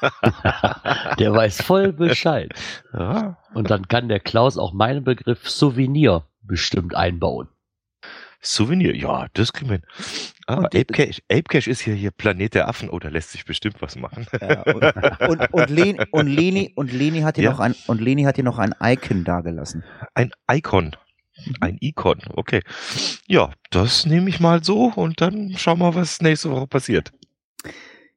Der 1.18 1.32
weiß 1.32 1.62
voll 1.62 1.92
Bescheid. 1.92 2.52
Ja. 2.92 3.38
Und 3.54 3.70
dann 3.70 3.88
kann 3.88 4.08
der 4.08 4.20
Klaus 4.20 4.58
auch 4.58 4.72
meinen 4.74 5.04
Begriff 5.04 5.48
Souvenir 5.48 6.24
bestimmt 6.42 6.94
einbauen. 6.94 7.48
Souvenir, 8.42 8.94
ja, 8.94 9.26
das 9.32 9.52
kriegen 9.54 9.70
wir 9.70 9.76
hin. 9.78 9.86
Ah, 10.46 10.56
Und 10.56 10.72
die- 10.74 10.80
Ape 10.80 10.92
Cache, 10.92 11.22
Ape 11.30 11.42
Cache 11.44 11.70
ist 11.70 11.80
hier, 11.80 11.94
hier 11.94 12.10
Planet 12.10 12.54
der 12.54 12.68
Affen. 12.68 12.90
Oh, 12.90 12.98
da 12.98 13.08
lässt 13.08 13.32
sich 13.32 13.44
bestimmt 13.46 13.80
was 13.80 13.96
machen. 13.96 14.26
Ja, 14.40 14.62
und, 14.62 14.84
und, 15.40 15.52
und, 15.54 15.70
Leni, 15.70 15.98
und, 16.10 16.26
Leni, 16.28 16.72
und 16.76 16.92
Leni 16.92 17.22
hat 17.22 17.36
hier 17.36 17.44
Ja. 17.46 17.50
noch 17.52 17.60
ein 17.60 17.74
und 17.86 18.00
Leni 18.00 18.24
hat 18.24 18.36
hier 18.36 18.44
noch 18.44 18.58
ein 18.58 18.74
Icon 18.80 19.24
dagelassen. 19.24 19.82
Ein 20.14 20.30
Icon. 20.50 20.94
Ein 21.60 21.76
Icon, 21.80 22.18
okay. 22.34 22.60
Ja, 23.26 23.50
das 23.70 24.06
nehme 24.06 24.28
ich 24.28 24.40
mal 24.40 24.64
so 24.64 24.92
und 24.94 25.20
dann 25.20 25.54
schauen 25.56 25.78
wir, 25.78 25.94
was 25.94 26.20
nächste 26.20 26.50
Woche 26.50 26.66
passiert. 26.66 27.12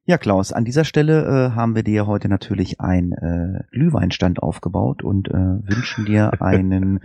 Ja, 0.04 0.18
Klaus, 0.18 0.52
an 0.52 0.64
dieser 0.64 0.84
Stelle 0.84 1.50
äh, 1.52 1.54
haben 1.54 1.76
wir 1.76 1.82
dir 1.84 2.06
heute 2.06 2.28
natürlich 2.28 2.80
einen 2.80 3.12
äh, 3.12 3.62
Glühweinstand 3.70 4.42
aufgebaut 4.42 5.02
und 5.04 5.28
äh, 5.28 5.32
wünschen 5.34 6.04
dir 6.06 6.32
einen 6.42 7.00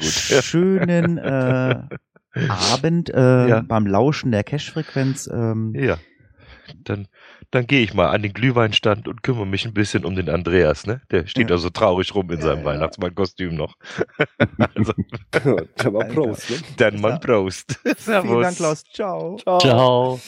schönen 0.00 1.18
äh, 1.18 1.82
Abend 2.48 3.10
äh, 3.10 3.48
Ja. 3.48 3.60
beim 3.60 3.86
Lauschen 3.86 4.32
der 4.32 4.44
Cash-Frequenz. 4.44 5.28
Ähm, 5.32 5.72
Ja. 5.76 5.98
Dann, 6.84 7.06
dann 7.50 7.66
gehe 7.66 7.80
ich 7.82 7.94
mal 7.94 8.08
an 8.08 8.22
den 8.22 8.32
Glühweinstand 8.32 9.08
und 9.08 9.22
kümmere 9.22 9.46
mich 9.46 9.64
ein 9.66 9.74
bisschen 9.74 10.04
um 10.04 10.14
den 10.14 10.28
Andreas, 10.28 10.86
ne? 10.86 11.00
Der 11.10 11.26
steht 11.26 11.50
Ja. 11.50 11.56
da 11.56 11.58
so 11.58 11.70
traurig 11.70 12.14
rum 12.14 12.30
in 12.30 12.40
seinem 12.40 12.58
Ja, 12.58 12.58
ja. 12.64 12.64
Weihnachtsmannkostüm 12.66 13.54
noch. 13.54 13.74
also, 14.58 14.92
Der 15.34 15.92
war 15.92 16.02
Alter. 16.02 16.14
Prost, 16.14 16.50
ne? 16.50 16.56
dann 16.76 17.00
mal 17.00 17.18
Prost. 17.18 17.80
Servus. 17.98 18.28
Vielen 18.30 18.42
Dank, 18.42 18.56
Klaus. 18.56 18.84
Ciao. 18.92 19.36
Ciao. 19.60 20.20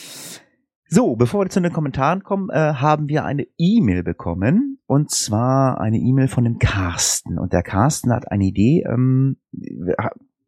So, 0.93 1.15
bevor 1.15 1.45
wir 1.45 1.51
zu 1.51 1.61
den 1.61 1.73
Kommentaren 1.73 2.25
kommen, 2.25 2.51
äh, 2.51 2.75
haben 2.75 3.09
wir 3.09 3.25
eine 3.25 3.47
E-Mail 3.59 4.03
bekommen. 4.03 4.79
Und 4.87 5.13
zwar 5.13 5.81
eine 5.81 5.99
E-Mail 5.99 6.27
von 6.27 6.43
dem 6.43 6.59
Carsten. 6.59 7.39
Und 7.39 7.53
der 7.53 7.63
Carsten 7.63 8.13
hat 8.13 8.31
eine 8.33 8.45
Idee. 8.45 8.83
Ähm, 8.89 9.37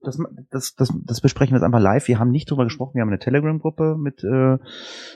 das, 0.04 0.18
das, 0.50 0.74
das, 0.74 0.92
das 1.04 1.20
besprechen 1.20 1.52
wir 1.52 1.58
jetzt 1.58 1.64
einfach 1.64 1.80
live. 1.80 2.08
Wir 2.08 2.18
haben 2.18 2.30
nicht 2.30 2.50
drüber 2.50 2.64
gesprochen. 2.64 2.94
Wir 2.94 3.02
haben 3.02 3.08
eine 3.08 3.18
Telegram-Gruppe 3.18 3.96
mit, 3.98 4.22
äh, 4.24 4.58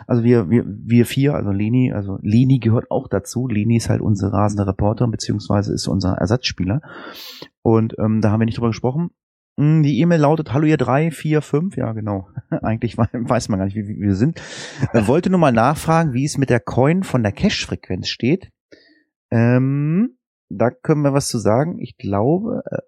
also 0.07 0.23
wir, 0.25 0.49
wir, 0.51 0.65
wir 0.67 1.07
vier, 1.07 1.35
also 1.35 1.51
Leni, 1.51 1.93
also 1.93 2.19
Leni 2.23 2.59
gehört 2.59 2.91
auch 2.91 3.09
dazu. 3.09 3.49
Leni 3.49 3.77
ist 3.77 3.89
halt 3.91 4.01
unsere 4.01 4.33
rasende 4.33 4.67
Reporterin, 4.67 5.11
beziehungsweise 5.11 5.73
ist 5.75 5.89
unser 5.89 6.15
Ersatzspieler. 6.15 6.81
Und 7.63 7.97
ähm, 7.99 8.21
da 8.21 8.31
haben 8.31 8.41
wir 8.41 8.47
nicht 8.47 8.59
drüber 8.59 8.69
gesprochen. 8.69 9.11
Hm, 9.59 9.83
Die 9.83 9.99
E-Mail 10.01 10.21
lautet, 10.21 10.53
hallo 10.53 10.67
ihr 10.67 10.77
drei, 10.77 11.11
vier, 11.11 11.43
fünf, 11.43 11.77
ja 11.77 11.93
genau. 11.93 12.29
Eigentlich 12.51 12.97
wei- 12.99 13.09
weiß 13.13 13.49
man 13.49 13.59
gar 13.59 13.65
nicht, 13.65 13.75
wie, 13.77 13.89
wie 13.89 14.01
wir 14.01 14.15
sind. 14.15 14.41
Äh, 14.93 15.07
wollte 15.07 15.31
nur 15.31 15.41
mal 15.41 15.53
nachfragen, 15.53 16.13
wie 16.13 16.25
es 16.25 16.39
mit 16.39 16.51
der 16.51 16.61
Coin 16.61 17.03
von 17.03 17.23
der 17.23 17.33
Cache-Frequenz 17.33 18.09
steht. 18.09 18.51
Ähm, 19.31 20.17
da 20.49 20.71
können 20.71 21.03
wir 21.03 21.13
was 21.13 21.29
zu 21.29 21.39
sagen. 21.39 21.79
Ich 21.81 21.97
glaube, 21.97 22.63
äh, 22.71 22.79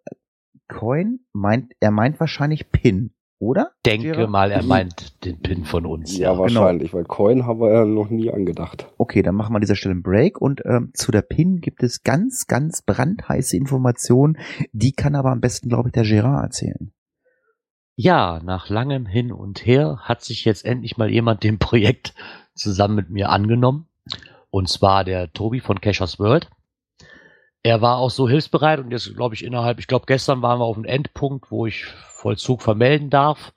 Coin 0.68 1.20
meint, 1.32 1.72
er 1.80 1.90
meint 1.90 2.20
wahrscheinlich 2.20 2.70
Pin, 2.70 3.12
oder? 3.38 3.70
Denke 3.86 4.12
Gerard? 4.12 4.30
mal, 4.30 4.50
er 4.50 4.62
meint 4.62 5.24
den 5.24 5.40
Pin 5.40 5.64
von 5.64 5.86
uns. 5.86 6.16
Ja, 6.16 6.32
Ja, 6.32 6.38
wahrscheinlich, 6.38 6.92
weil 6.92 7.04
Coin 7.04 7.46
haben 7.46 7.60
wir 7.60 7.72
ja 7.72 7.84
noch 7.84 8.10
nie 8.10 8.30
angedacht. 8.30 8.88
Okay, 8.98 9.22
dann 9.22 9.34
machen 9.34 9.52
wir 9.52 9.56
an 9.56 9.60
dieser 9.62 9.76
Stelle 9.76 9.92
einen 9.92 10.02
Break 10.02 10.40
und 10.40 10.62
ähm, 10.64 10.90
zu 10.94 11.12
der 11.12 11.22
PIN 11.22 11.60
gibt 11.60 11.82
es 11.82 12.02
ganz, 12.02 12.46
ganz 12.46 12.82
brandheiße 12.82 13.56
Informationen. 13.56 14.38
Die 14.72 14.92
kann 14.92 15.14
aber 15.14 15.30
am 15.30 15.40
besten, 15.40 15.68
glaube 15.68 15.88
ich, 15.88 15.92
der 15.92 16.04
Gerard 16.04 16.44
erzählen. 16.44 16.92
ja, 17.96 18.40
nach 18.44 18.68
langem 18.68 19.06
Hin 19.06 19.32
und 19.32 19.64
Her 19.66 19.98
hat 20.02 20.22
sich 20.22 20.44
jetzt 20.44 20.64
endlich 20.64 20.96
mal 20.96 21.10
jemand 21.10 21.42
dem 21.42 21.58
Projekt 21.58 22.14
zusammen 22.54 22.96
mit 22.96 23.10
mir 23.10 23.30
angenommen. 23.30 23.86
Und 24.50 24.68
zwar 24.68 25.04
der 25.04 25.32
Tobi 25.32 25.60
von 25.60 25.80
Cashers 25.80 26.18
World. 26.18 26.48
Er 27.68 27.82
war 27.82 27.98
auch 27.98 28.08
so 28.08 28.26
hilfsbereit 28.26 28.80
und 28.80 28.90
jetzt 28.92 29.14
glaube 29.14 29.34
ich 29.34 29.44
innerhalb, 29.44 29.78
ich 29.78 29.86
glaube 29.86 30.06
gestern 30.06 30.40
waren 30.40 30.58
wir 30.58 30.64
auf 30.64 30.76
dem 30.76 30.86
Endpunkt, 30.86 31.50
wo 31.50 31.66
ich 31.66 31.84
Vollzug 31.84 32.62
vermelden 32.62 33.10
darf. 33.10 33.52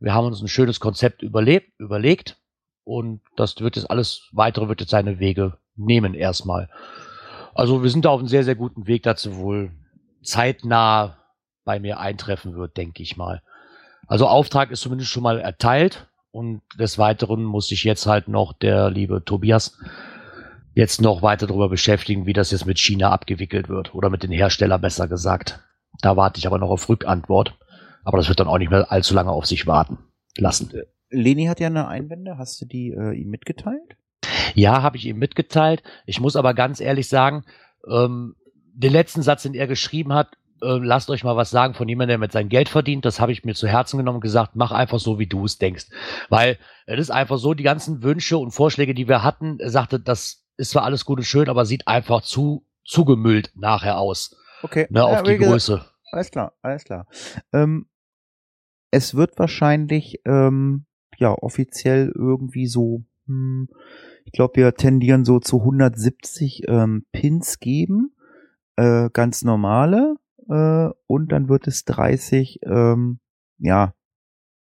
Wir 0.00 0.14
haben 0.14 0.26
uns 0.26 0.40
ein 0.40 0.48
schönes 0.48 0.80
Konzept 0.80 1.20
überlebt, 1.20 1.78
überlegt 1.78 2.38
und 2.84 3.20
das 3.36 3.60
wird 3.60 3.76
jetzt 3.76 3.90
alles 3.90 4.30
weitere 4.32 4.68
wird 4.68 4.80
jetzt 4.80 4.92
seine 4.92 5.18
Wege 5.18 5.58
nehmen 5.76 6.14
erstmal. 6.14 6.70
Also 7.54 7.82
wir 7.82 7.90
sind 7.90 8.06
da 8.06 8.08
auf 8.08 8.20
einem 8.20 8.28
sehr, 8.28 8.44
sehr 8.44 8.54
guten 8.54 8.86
Weg 8.86 9.02
dazu 9.02 9.36
wohl 9.36 9.72
zeitnah 10.22 11.18
bei 11.66 11.78
mir 11.80 12.00
eintreffen 12.00 12.54
wird, 12.56 12.78
denke 12.78 13.02
ich 13.02 13.18
mal. 13.18 13.42
Also 14.06 14.26
Auftrag 14.26 14.70
ist 14.70 14.80
zumindest 14.80 15.10
schon 15.10 15.22
mal 15.22 15.38
erteilt 15.38 16.08
und 16.30 16.62
des 16.78 16.96
Weiteren 16.96 17.44
muss 17.44 17.68
sich 17.68 17.84
jetzt 17.84 18.06
halt 18.06 18.26
noch 18.26 18.54
der 18.54 18.88
liebe 18.88 19.22
Tobias 19.22 19.78
jetzt 20.74 21.00
noch 21.00 21.22
weiter 21.22 21.46
darüber 21.46 21.68
beschäftigen, 21.68 22.26
wie 22.26 22.32
das 22.32 22.50
jetzt 22.50 22.66
mit 22.66 22.78
China 22.78 23.10
abgewickelt 23.10 23.68
wird 23.68 23.94
oder 23.94 24.10
mit 24.10 24.22
den 24.22 24.32
Herstellern 24.32 24.80
besser 24.80 25.08
gesagt. 25.08 25.60
Da 26.00 26.16
warte 26.16 26.38
ich 26.38 26.46
aber 26.46 26.58
noch 26.58 26.70
auf 26.70 26.88
Rückantwort. 26.88 27.56
Aber 28.04 28.18
das 28.18 28.28
wird 28.28 28.40
dann 28.40 28.48
auch 28.48 28.58
nicht 28.58 28.70
mehr 28.70 28.92
allzu 28.92 29.14
lange 29.14 29.30
auf 29.30 29.46
sich 29.46 29.66
warten 29.66 29.98
lassen. 30.36 30.72
Leni 31.10 31.46
hat 31.46 31.60
ja 31.60 31.68
eine 31.68 31.88
Einwände. 31.88 32.36
Hast 32.36 32.60
du 32.60 32.66
die 32.66 32.90
äh, 32.90 33.14
ihm 33.14 33.30
mitgeteilt? 33.30 33.96
Ja, 34.54 34.82
habe 34.82 34.96
ich 34.96 35.06
ihm 35.06 35.18
mitgeteilt. 35.18 35.82
Ich 36.06 36.20
muss 36.20 36.36
aber 36.36 36.54
ganz 36.54 36.80
ehrlich 36.80 37.08
sagen, 37.08 37.44
ähm, 37.88 38.36
den 38.74 38.92
letzten 38.92 39.22
Satz, 39.22 39.42
den 39.42 39.54
er 39.54 39.66
geschrieben 39.66 40.12
hat, 40.12 40.36
äh, 40.60 40.78
lasst 40.78 41.10
euch 41.10 41.24
mal 41.24 41.36
was 41.36 41.50
sagen 41.50 41.74
von 41.74 41.88
jemandem, 41.88 42.14
der 42.14 42.18
mit 42.18 42.32
seinem 42.32 42.48
Geld 42.48 42.68
verdient. 42.68 43.04
Das 43.04 43.20
habe 43.20 43.32
ich 43.32 43.44
mir 43.44 43.54
zu 43.54 43.68
Herzen 43.68 43.96
genommen 43.96 44.16
und 44.16 44.22
gesagt, 44.22 44.52
mach 44.54 44.72
einfach 44.72 44.98
so, 44.98 45.18
wie 45.18 45.26
du 45.26 45.44
es 45.44 45.58
denkst. 45.58 45.86
Weil 46.28 46.58
es 46.86 46.98
ist 46.98 47.10
einfach 47.10 47.38
so, 47.38 47.54
die 47.54 47.62
ganzen 47.62 48.02
Wünsche 48.02 48.36
und 48.36 48.50
Vorschläge, 48.50 48.94
die 48.94 49.08
wir 49.08 49.22
hatten, 49.22 49.58
er 49.60 49.70
sagte, 49.70 50.00
das 50.00 50.43
ist 50.56 50.70
zwar 50.70 50.84
alles 50.84 51.04
gut 51.04 51.18
und 51.18 51.24
schön, 51.24 51.48
aber 51.48 51.66
sieht 51.66 51.86
einfach 51.88 52.22
zu 52.22 52.66
zugemüllt 52.84 53.52
nachher 53.54 53.98
aus. 53.98 54.36
Okay. 54.62 54.86
Ne, 54.90 55.04
auf 55.04 55.12
Ja, 55.12 55.22
die 55.22 55.36
gesagt, 55.36 55.52
Größe. 55.52 55.84
Alles 56.12 56.30
klar, 56.30 56.52
alles 56.62 56.84
klar. 56.84 57.06
Ähm, 57.52 57.86
es 58.90 59.14
wird 59.14 59.38
wahrscheinlich 59.38 60.20
ähm, 60.24 60.86
ja 61.18 61.32
offiziell 61.32 62.12
irgendwie 62.14 62.66
so, 62.66 63.02
hm, 63.26 63.68
ich 64.24 64.32
glaube, 64.32 64.56
wir 64.56 64.74
tendieren 64.74 65.24
so 65.24 65.40
zu 65.40 65.60
170 65.60 66.68
ähm, 66.68 67.04
Pins 67.12 67.58
geben, 67.58 68.14
äh, 68.76 69.10
ganz 69.12 69.42
normale, 69.42 70.16
äh, 70.48 70.88
und 71.06 71.32
dann 71.32 71.48
wird 71.48 71.66
es 71.66 71.84
30, 71.84 72.60
ähm, 72.62 73.18
ja, 73.58 73.94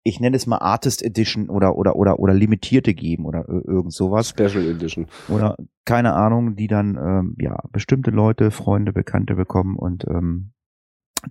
ich 0.05 0.21
nenne 0.21 0.37
es 0.37 0.47
mal 0.47 0.59
Artist 0.59 1.03
Edition 1.03 1.49
oder 1.49 1.77
oder 1.77 1.97
oder 1.97 2.19
oder 2.19 2.35
limitierte 2.35 2.95
geben 2.95 3.25
oder 3.25 3.49
irgend 3.49 3.93
sowas 3.93 4.29
Special 4.29 4.65
Edition. 4.65 5.07
oder 5.29 5.57
keine 5.85 6.13
Ahnung, 6.13 6.57
die 6.57 6.69
dann 6.69 6.97
ähm, 6.97 7.37
ja 7.41 7.59
bestimmte 7.73 8.11
Leute, 8.11 8.51
Freunde, 8.51 8.93
Bekannte 8.93 9.35
bekommen 9.35 9.77
und 9.77 10.05
ähm, 10.07 10.53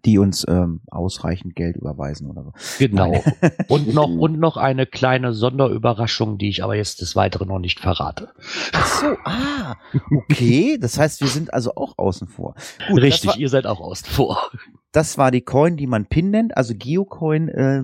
die 0.06 0.18
uns 0.18 0.44
ähm, 0.48 0.82
ausreichend 0.90 1.56
Geld 1.56 1.76
überweisen 1.76 2.28
oder 2.30 2.44
so. 2.44 2.54
Genau. 2.80 3.24
Und 3.68 3.94
noch, 3.94 4.10
und 4.10 4.40
noch 4.40 4.58
eine 4.58 4.86
kleine 4.86 5.34
Sonderüberraschung, 5.34 6.38
die 6.38 6.50
ich 6.50 6.64
aber 6.64 6.76
jetzt 6.76 7.02
des 7.02 7.16
Weiteren 7.16 7.48
noch 7.48 7.60
nicht 7.60 7.80
verrate. 7.80 8.30
Ach 8.74 8.86
so, 8.86 9.18
ah, 9.24 9.76
okay. 10.12 10.78
Das 10.80 10.98
heißt, 10.98 11.22
wir 11.22 11.28
sind 11.28 11.54
also 11.54 11.76
auch 11.76 11.98
außen 11.98 12.28
vor. 12.28 12.56
Gut, 12.90 13.02
Richtig, 13.02 13.28
war, 13.30 13.38
ihr 13.38 13.50
seid 13.50 13.66
auch 13.66 13.80
außen 13.80 14.08
vor. 14.08 14.52
das 14.92 15.18
war 15.18 15.32
die 15.32 15.42
Coin, 15.42 15.78
die 15.78 15.88
man 15.88 16.08
Pin 16.08 16.32
nennt. 16.32 16.58
Also 16.58 16.74
Geocoin 16.76 17.50
äh, 17.50 17.84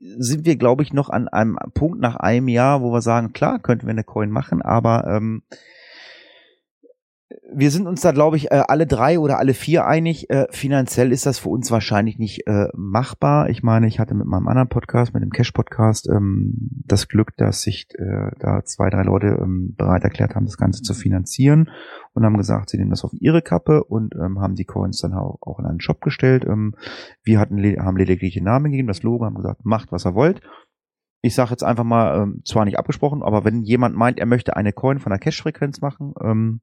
sind 0.00 0.46
wir, 0.46 0.56
glaube 0.56 0.82
ich, 0.82 0.92
noch 0.92 1.10
an 1.10 1.28
einem 1.28 1.58
Punkt 1.74 2.00
nach 2.00 2.16
einem 2.16 2.48
Jahr, 2.48 2.82
wo 2.82 2.92
wir 2.92 3.02
sagen, 3.02 3.32
klar, 3.32 3.58
könnten 3.58 3.86
wir 3.86 3.92
eine 3.92 4.04
Coin 4.04 4.30
machen, 4.30 4.62
aber 4.62 5.06
ähm, 5.06 5.42
wir 7.52 7.70
sind 7.70 7.86
uns 7.86 8.00
da, 8.00 8.12
glaube 8.12 8.36
ich, 8.36 8.50
äh, 8.50 8.62
alle 8.66 8.86
drei 8.86 9.18
oder 9.18 9.38
alle 9.38 9.54
vier 9.54 9.86
einig. 9.86 10.30
Äh, 10.30 10.46
finanziell 10.50 11.12
ist 11.12 11.26
das 11.26 11.38
für 11.38 11.48
uns 11.48 11.70
wahrscheinlich 11.70 12.18
nicht 12.18 12.46
äh, 12.46 12.68
machbar. 12.74 13.50
Ich 13.50 13.62
meine, 13.62 13.86
ich 13.86 13.98
hatte 13.98 14.14
mit 14.14 14.26
meinem 14.26 14.48
anderen 14.48 14.68
Podcast, 14.68 15.14
mit 15.14 15.22
dem 15.22 15.30
Cash-Podcast, 15.30 16.08
ähm, 16.08 16.54
das 16.86 17.08
Glück, 17.08 17.36
dass 17.36 17.62
sich 17.62 17.88
da 18.38 18.64
zwei, 18.64 18.90
drei 18.90 19.02
Leute 19.02 19.38
ähm, 19.40 19.74
bereit 19.76 20.04
erklärt 20.04 20.34
haben, 20.34 20.46
das 20.46 20.56
Ganze 20.56 20.82
zu 20.82 20.94
finanzieren 20.94 21.70
und 22.12 22.24
haben 22.24 22.36
gesagt, 22.36 22.70
sie 22.70 22.78
nehmen 22.78 22.90
das 22.90 23.04
auf 23.04 23.12
ihre 23.12 23.42
Kappe 23.42 23.84
und 23.84 24.14
ähm, 24.14 24.40
haben 24.40 24.54
die 24.54 24.64
Coins 24.64 25.00
dann 25.00 25.14
auch, 25.14 25.58
in 25.58 25.66
einen 25.66 25.80
Shop 25.80 26.00
gestellt. 26.00 26.44
Ähm, 26.44 26.74
wir 27.22 27.38
hatten 27.38 27.62
haben 27.80 27.96
lediglich 27.96 28.34
den 28.34 28.44
Namen 28.44 28.70
gegeben, 28.70 28.88
das 28.88 29.02
Logo, 29.02 29.24
haben 29.24 29.36
gesagt, 29.36 29.64
macht, 29.64 29.92
was 29.92 30.06
ihr 30.06 30.14
wollt. 30.14 30.40
Ich 31.22 31.34
sage 31.34 31.50
jetzt 31.50 31.62
einfach 31.64 31.84
mal, 31.84 32.22
ähm, 32.22 32.42
zwar 32.44 32.64
nicht 32.64 32.78
abgesprochen, 32.78 33.22
aber 33.22 33.44
wenn 33.44 33.62
jemand 33.62 33.94
meint, 33.94 34.18
er 34.18 34.26
möchte 34.26 34.56
eine 34.56 34.72
Coin 34.72 34.98
von 34.98 35.10
der 35.10 35.18
Cash-Frequenz 35.18 35.80
machen, 35.80 36.14
ähm, 36.22 36.60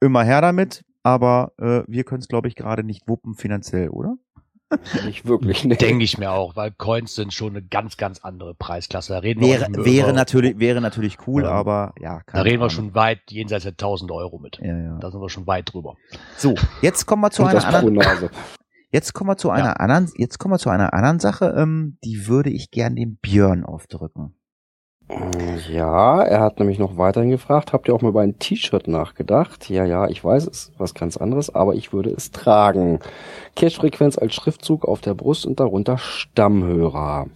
immer 0.00 0.24
her 0.24 0.40
damit, 0.40 0.84
aber 1.02 1.52
äh, 1.58 1.82
wir 1.86 2.04
können 2.04 2.20
es, 2.20 2.28
glaube 2.28 2.48
ich, 2.48 2.56
gerade 2.56 2.82
nicht 2.82 3.06
wuppen 3.06 3.34
finanziell, 3.34 3.90
oder? 3.90 4.16
Nicht 5.04 5.26
wirklich, 5.26 5.64
ne. 5.64 5.76
Denke 5.76 6.04
ich 6.04 6.18
mir 6.18 6.32
auch, 6.32 6.56
weil 6.56 6.70
Coins 6.72 7.14
sind 7.14 7.32
schon 7.34 7.50
eine 7.50 7.62
ganz, 7.62 7.96
ganz 7.96 8.20
andere 8.20 8.54
Preisklasse. 8.54 9.12
Da 9.12 9.18
reden 9.20 9.40
wir 9.40 9.48
Wäre, 9.60 9.70
mehr 9.70 9.84
wäre 9.84 10.08
über- 10.08 10.12
natürlich, 10.16 10.58
wäre 10.58 10.80
natürlich 10.80 11.18
cool, 11.26 11.42
Ja. 11.44 11.50
aber 11.50 11.94
ja. 12.00 12.20
Da 12.32 12.42
reden 12.42 12.60
wir 12.60 12.70
schon 12.70 12.94
weit 12.94 13.20
jenseits 13.30 13.64
der 13.64 13.76
1000 13.76 14.10
Euro 14.10 14.38
mit. 14.38 14.58
Ja, 14.62 14.76
ja. 14.76 14.98
Da 14.98 15.10
sind 15.10 15.20
wir 15.20 15.28
schon 15.30 15.46
weit 15.46 15.72
drüber. 15.72 15.96
So, 16.36 16.54
jetzt 16.82 17.06
kommen 17.06 17.22
wir 17.22 17.30
zu 17.30 17.42
Und 17.42 17.48
einer 17.48 17.64
anderen, 17.64 17.94
Nase. 17.94 18.30
jetzt 18.90 19.12
kommen 19.12 19.30
wir 19.30 19.36
zu 19.36 19.50
einer 19.50 19.80
anderen, 19.80 20.10
jetzt 20.16 20.38
kommen 20.38 20.54
wir 20.54 20.58
zu 20.58 20.70
einer 20.70 20.92
anderen 20.94 21.20
Sache, 21.20 21.54
ähm, 21.56 21.98
die 22.04 22.26
würde 22.26 22.50
ich 22.50 22.70
gern 22.70 22.96
dem 22.96 23.16
Björn 23.16 23.64
aufdrücken. 23.64 24.34
Ja, 25.70 26.22
er 26.22 26.40
hat 26.40 26.58
nämlich 26.58 26.78
noch 26.78 26.96
weiterhin 26.96 27.30
gefragt, 27.30 27.72
habt 27.72 27.88
ihr 27.88 27.94
auch 27.94 28.00
mal 28.00 28.08
über 28.08 28.22
ein 28.22 28.38
T-Shirt 28.38 28.88
nachgedacht? 28.88 29.68
Ja, 29.68 29.84
ja, 29.84 30.08
ich 30.08 30.24
weiß, 30.24 30.46
es 30.46 30.68
ist 30.68 30.72
was 30.78 30.94
ganz 30.94 31.18
anderes, 31.18 31.54
aber 31.54 31.74
ich 31.74 31.92
würde 31.92 32.10
es 32.10 32.30
tragen. 32.30 33.00
Cache-Frequenz 33.54 34.16
als 34.16 34.34
Schriftzug 34.34 34.86
auf 34.86 35.02
der 35.02 35.14
Brust 35.14 35.44
und 35.44 35.60
darunter 35.60 35.98
Stammhörer. 35.98 37.26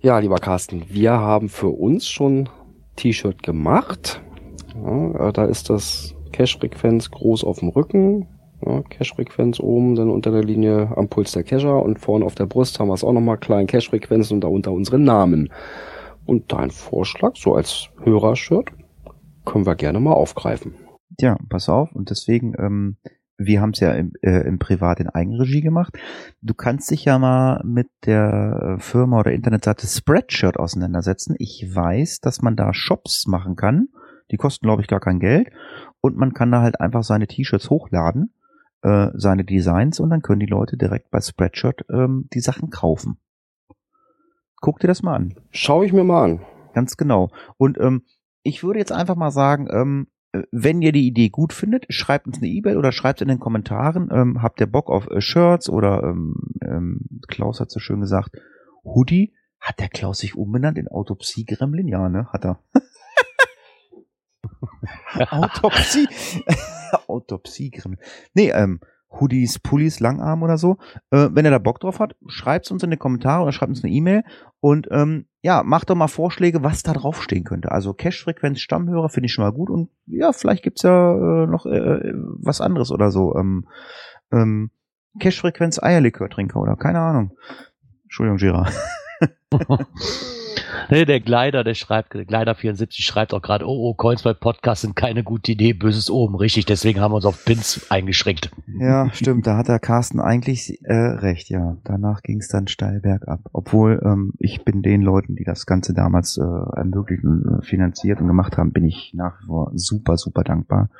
Ja, 0.00 0.18
lieber 0.20 0.36
Carsten, 0.36 0.84
wir 0.88 1.12
haben 1.12 1.48
für 1.48 1.70
uns 1.70 2.06
schon 2.06 2.48
T-Shirt 2.96 3.42
gemacht. 3.42 4.20
Ja, 4.76 5.28
äh, 5.28 5.32
da 5.32 5.46
ist 5.46 5.70
das 5.70 6.14
Cache-Frequenz 6.32 7.10
groß 7.10 7.42
auf 7.42 7.58
dem 7.58 7.70
Rücken. 7.70 8.28
Ja, 8.64 8.82
Cache-Frequenz 8.82 9.58
oben, 9.58 9.96
dann 9.96 10.08
unter 10.08 10.30
der 10.30 10.44
Linie 10.44 10.92
am 10.96 11.08
Puls 11.08 11.32
der 11.32 11.42
Cacher 11.42 11.82
und 11.82 11.98
vorne 11.98 12.24
auf 12.24 12.36
der 12.36 12.46
Brust 12.46 12.78
haben 12.78 12.88
wir 12.88 12.94
es 12.94 13.02
auch 13.02 13.12
nochmal 13.12 13.38
klein 13.38 13.66
Cache-Frequenzen 13.66 14.34
und 14.34 14.40
darunter 14.44 14.70
unsere 14.70 15.00
Namen. 15.00 15.50
Und 16.26 16.52
dein 16.52 16.70
Vorschlag, 16.70 17.36
so 17.36 17.54
als 17.54 17.88
Hörershirt, 18.02 18.70
können 19.44 19.66
wir 19.66 19.74
gerne 19.74 20.00
mal 20.00 20.12
aufgreifen. 20.12 20.74
Ja, 21.20 21.36
pass 21.48 21.68
auf. 21.68 21.92
Und 21.92 22.10
deswegen, 22.10 22.54
ähm, 22.58 22.96
wir 23.36 23.60
haben 23.60 23.70
es 23.70 23.80
ja 23.80 23.92
im, 23.92 24.12
äh, 24.22 24.46
im 24.46 24.58
Privat 24.58 25.00
in 25.00 25.08
Eigenregie 25.08 25.60
gemacht. 25.60 25.98
Du 26.40 26.54
kannst 26.54 26.90
dich 26.90 27.04
ja 27.04 27.18
mal 27.18 27.62
mit 27.64 27.88
der 28.06 28.76
Firma 28.78 29.20
oder 29.20 29.32
Internetseite 29.32 29.86
Spreadshirt 29.86 30.58
auseinandersetzen. 30.58 31.34
Ich 31.38 31.74
weiß, 31.74 32.20
dass 32.20 32.42
man 32.42 32.56
da 32.56 32.72
Shops 32.72 33.26
machen 33.26 33.56
kann. 33.56 33.88
Die 34.30 34.36
kosten, 34.36 34.66
glaube 34.66 34.82
ich, 34.82 34.88
gar 34.88 35.00
kein 35.00 35.20
Geld. 35.20 35.50
Und 36.00 36.16
man 36.16 36.32
kann 36.32 36.50
da 36.50 36.62
halt 36.62 36.80
einfach 36.80 37.02
seine 37.02 37.26
T-Shirts 37.26 37.70
hochladen, 37.70 38.32
äh, 38.82 39.08
seine 39.14 39.44
Designs, 39.44 40.00
und 40.00 40.10
dann 40.10 40.22
können 40.22 40.40
die 40.40 40.46
Leute 40.46 40.76
direkt 40.76 41.10
bei 41.10 41.20
Spreadshirt 41.20 41.84
ähm, 41.90 42.28
die 42.32 42.40
Sachen 42.40 42.70
kaufen. 42.70 43.18
Guck 44.64 44.78
dir 44.78 44.86
das 44.86 45.02
mal 45.02 45.14
an. 45.14 45.34
Schau 45.50 45.82
ich 45.82 45.92
mir 45.92 46.04
mal 46.04 46.24
an. 46.24 46.40
Ganz 46.72 46.96
genau. 46.96 47.28
Und 47.58 47.78
ähm, 47.78 48.06
ich 48.42 48.64
würde 48.64 48.78
jetzt 48.78 48.92
einfach 48.92 49.14
mal 49.14 49.30
sagen, 49.30 49.68
ähm, 49.70 50.06
äh, 50.32 50.40
wenn 50.52 50.80
ihr 50.80 50.90
die 50.90 51.06
Idee 51.06 51.28
gut 51.28 51.52
findet, 51.52 51.84
schreibt 51.92 52.26
uns 52.26 52.38
eine 52.38 52.46
E-Mail 52.46 52.78
oder 52.78 52.90
schreibt 52.90 53.20
in 53.20 53.28
den 53.28 53.40
Kommentaren, 53.40 54.08
ähm, 54.10 54.40
habt 54.40 54.58
ihr 54.62 54.66
Bock 54.66 54.88
auf 54.88 55.06
äh, 55.10 55.20
Shirts 55.20 55.68
oder 55.68 56.02
ähm, 56.02 56.34
ähm, 56.62 57.20
Klaus 57.28 57.60
hat 57.60 57.70
so 57.70 57.78
schön 57.78 58.00
gesagt, 58.00 58.38
Hoodie. 58.84 59.34
Hat 59.60 59.80
der 59.80 59.90
Klaus 59.90 60.20
sich 60.20 60.34
umbenannt 60.34 60.78
in 60.78 60.88
Autopsie-Gremlin? 60.88 61.86
Ja, 61.86 62.08
ne? 62.08 62.28
Hat 62.32 62.46
er. 62.46 62.58
Autopsie. 65.30 66.08
Autopsie-Gremlin. 67.06 68.00
Nee, 68.32 68.48
ähm, 68.48 68.80
Hoodies, 69.20 69.58
Pullis, 69.58 70.00
Langarm 70.00 70.42
oder 70.42 70.58
so. 70.58 70.78
Äh, 71.10 71.28
wenn 71.32 71.44
ihr 71.44 71.50
da 71.50 71.58
Bock 71.58 71.80
drauf 71.80 72.00
habt, 72.00 72.16
schreibt 72.26 72.70
uns 72.70 72.82
in 72.82 72.90
die 72.90 72.96
Kommentare 72.96 73.42
oder 73.42 73.52
schreibt 73.52 73.70
uns 73.70 73.84
eine 73.84 73.92
E-Mail 73.92 74.24
und 74.60 74.88
ähm, 74.90 75.26
ja, 75.42 75.62
macht 75.62 75.90
doch 75.90 75.94
mal 75.94 76.08
Vorschläge, 76.08 76.62
was 76.62 76.82
da 76.82 76.92
draufstehen 76.92 77.44
könnte. 77.44 77.70
Also 77.72 77.92
Cash-Frequenz 77.92 78.60
Stammhörer 78.60 79.08
finde 79.08 79.26
ich 79.26 79.32
schon 79.32 79.44
mal 79.44 79.52
gut 79.52 79.70
und 79.70 79.90
ja, 80.06 80.32
vielleicht 80.32 80.62
gibt's 80.62 80.82
ja 80.82 81.12
äh, 81.14 81.46
noch 81.46 81.66
äh, 81.66 82.12
was 82.14 82.60
anderes 82.60 82.90
oder 82.90 83.10
so. 83.10 83.36
Ähm, 83.36 83.66
ähm, 84.32 84.70
Cash-Frequenz 85.18 85.82
Eierlikör-Trinker 85.82 86.60
oder 86.60 86.76
keine 86.76 87.00
Ahnung. 87.00 87.36
Entschuldigung, 88.04 88.38
Gira. 88.38 88.68
Nee, 90.90 91.04
der 91.04 91.20
Gleider, 91.20 91.64
der 91.64 91.74
schreibt, 91.74 92.14
der 92.14 92.26
Gleider74 92.26 93.02
schreibt 93.02 93.34
auch 93.34 93.42
gerade, 93.42 93.66
oh, 93.66 93.90
oh, 93.90 93.94
Coins 93.94 94.22
bei 94.22 94.34
Podcast 94.34 94.82
sind 94.82 94.96
keine 94.96 95.22
gute 95.22 95.52
Idee, 95.52 95.72
böses 95.72 96.10
oben. 96.10 96.34
Richtig, 96.36 96.66
deswegen 96.66 97.00
haben 97.00 97.12
wir 97.12 97.16
uns 97.16 97.24
auf 97.24 97.44
Pins 97.44 97.86
eingeschränkt. 97.90 98.50
Ja, 98.78 99.10
stimmt, 99.12 99.46
da 99.46 99.56
hat 99.56 99.68
der 99.68 99.78
Carsten 99.78 100.20
eigentlich 100.20 100.78
äh, 100.84 100.94
recht, 100.94 101.50
ja. 101.50 101.76
Danach 101.84 102.22
ging 102.22 102.38
es 102.38 102.48
dann 102.48 102.68
steil 102.68 103.00
bergab. 103.00 103.40
Obwohl 103.52 104.00
ähm, 104.04 104.32
ich 104.38 104.64
bin 104.64 104.82
den 104.82 105.02
Leuten, 105.02 105.36
die 105.36 105.44
das 105.44 105.66
Ganze 105.66 105.94
damals 105.94 106.38
äh, 106.38 106.42
ermöglichen, 106.76 107.60
äh, 107.60 107.64
finanziert 107.64 108.20
und 108.20 108.26
gemacht 108.26 108.56
haben, 108.56 108.72
bin 108.72 108.84
ich 108.84 109.12
nach 109.14 109.40
wie 109.40 109.46
vor 109.46 109.72
super, 109.74 110.16
super 110.16 110.44
dankbar. 110.44 110.90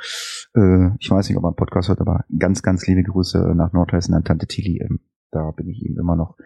Äh, 0.55 0.91
ich 0.99 1.11
weiß 1.11 1.29
nicht, 1.29 1.37
ob 1.37 1.43
man 1.43 1.55
Podcast 1.55 1.89
hört, 1.89 2.01
aber 2.01 2.25
ganz, 2.39 2.63
ganz 2.63 2.87
liebe 2.87 3.03
Grüße 3.03 3.55
nach 3.55 3.73
Nordhessen 3.73 4.15
an 4.15 4.25
Tante 4.25 4.47
Tilly. 4.47 4.81
Ähm, 4.83 5.01
da 5.35 5.51
bin 5.51 5.69
ich 5.69 5.83
ihm 5.85 5.99
immer 5.99 6.17
noch 6.17 6.37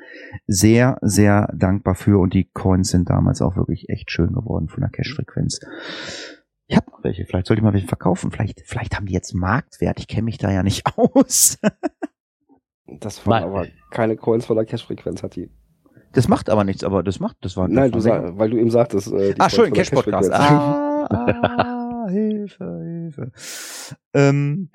sehr, 0.46 0.98
sehr 1.02 1.52
dankbar 1.54 1.94
für 1.94 2.18
und 2.20 2.34
die 2.34 2.44
Coins 2.44 2.90
sind 2.90 3.10
damals 3.10 3.42
auch 3.42 3.56
wirklich 3.56 3.88
echt 3.88 4.10
schön 4.10 4.32
geworden 4.32 4.68
von 4.68 4.80
der 4.80 4.90
Cash-Frequenz. 4.90 5.60
Ich 6.66 6.76
habe 6.76 6.90
noch 6.90 7.02
welche, 7.02 7.24
vielleicht 7.24 7.46
sollte 7.46 7.60
ich 7.60 7.64
mal 7.64 7.72
welche 7.72 7.86
verkaufen. 7.86 8.30
Vielleicht, 8.30 8.62
vielleicht 8.64 8.96
haben 8.96 9.06
die 9.06 9.14
jetzt 9.14 9.34
Marktwert. 9.34 9.98
Ich 10.00 10.08
kenne 10.08 10.24
mich 10.24 10.38
da 10.38 10.50
ja 10.50 10.62
nicht 10.62 10.84
aus. 10.96 11.58
Das 12.86 13.26
waren 13.26 13.44
aber 13.44 13.66
keine 13.90 14.16
Coins 14.16 14.46
von 14.46 14.56
der 14.56 14.64
Cash-Frequenz, 14.64 15.22
hat 15.22 15.36
die. 15.36 15.50
Das 16.12 16.26
macht 16.26 16.48
aber 16.48 16.64
nichts, 16.64 16.84
aber 16.84 17.02
das 17.02 17.20
macht, 17.20 17.36
das 17.42 17.56
war. 17.56 17.68
Nein, 17.68 17.90
du 17.90 17.96
war 17.96 18.00
sag, 18.00 18.38
weil 18.38 18.50
du 18.50 18.58
eben 18.58 18.70
sagtest, 18.70 19.12
äh, 19.12 19.34
Coins 19.34 19.54
schön, 19.54 19.72
Cash-Podcast. 19.72 20.30
Cash-Frequenz. 20.30 21.10
Ah, 21.10 22.06
ah, 22.06 22.08
Hilfe, 22.08 22.80
Hilfe. 22.82 23.32
Ähm, 24.14 24.70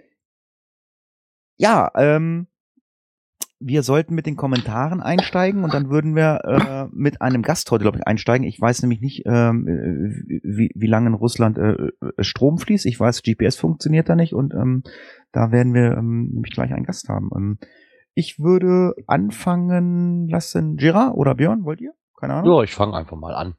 ja, 1.58 1.92
ähm, 1.96 2.48
wir 3.66 3.84
sollten 3.84 4.14
mit 4.14 4.26
den 4.26 4.36
Kommentaren 4.36 5.02
einsteigen 5.02 5.64
und 5.64 5.74
dann 5.74 5.90
würden 5.90 6.16
wir 6.16 6.42
äh, 6.44 6.88
mit 6.92 7.22
einem 7.22 7.42
Gast 7.42 7.72
heute, 7.72 7.84
glaube 7.84 7.98
ich, 7.98 8.08
einsteigen. 8.08 8.46
Ich 8.46 8.60
weiß 8.60 8.82
nämlich 8.82 9.02
nicht, 9.02 9.24
ähm, 9.26 9.68
äh, 9.68 10.40
wie, 10.44 10.72
wie 10.76 10.88
lange 10.88 11.08
in 11.08 11.14
Russland 11.14 11.58
äh, 11.58 11.72
äh, 11.72 11.92
Strom 12.20 12.58
fließt. 12.58 12.86
Ich 12.86 13.00
weiß, 13.00 13.24
GPS 13.24 13.56
funktioniert 13.56 14.10
da 14.10 14.16
nicht 14.16 14.34
und 14.34 14.54
ähm, 14.54 14.84
da 15.32 15.52
werden 15.52 15.74
wir 15.74 15.98
ähm, 15.98 16.30
nämlich 16.34 16.54
gleich 16.54 16.74
einen 16.74 16.86
Gast 16.86 17.08
haben. 17.10 17.30
Ähm, 17.36 17.58
ich 18.14 18.40
würde 18.40 18.96
anfangen 19.08 20.28
lassen. 20.28 20.78
Gerard 20.78 21.16
oder 21.16 21.34
Björn, 21.34 21.64
wollt 21.64 21.82
ihr? 21.82 21.94
Keine 22.20 22.36
Ahnung. 22.36 22.58
Ja, 22.58 22.64
ich 22.64 22.74
fange 22.74 22.96
einfach 22.96 23.18
mal 23.18 23.34
an. 23.34 23.56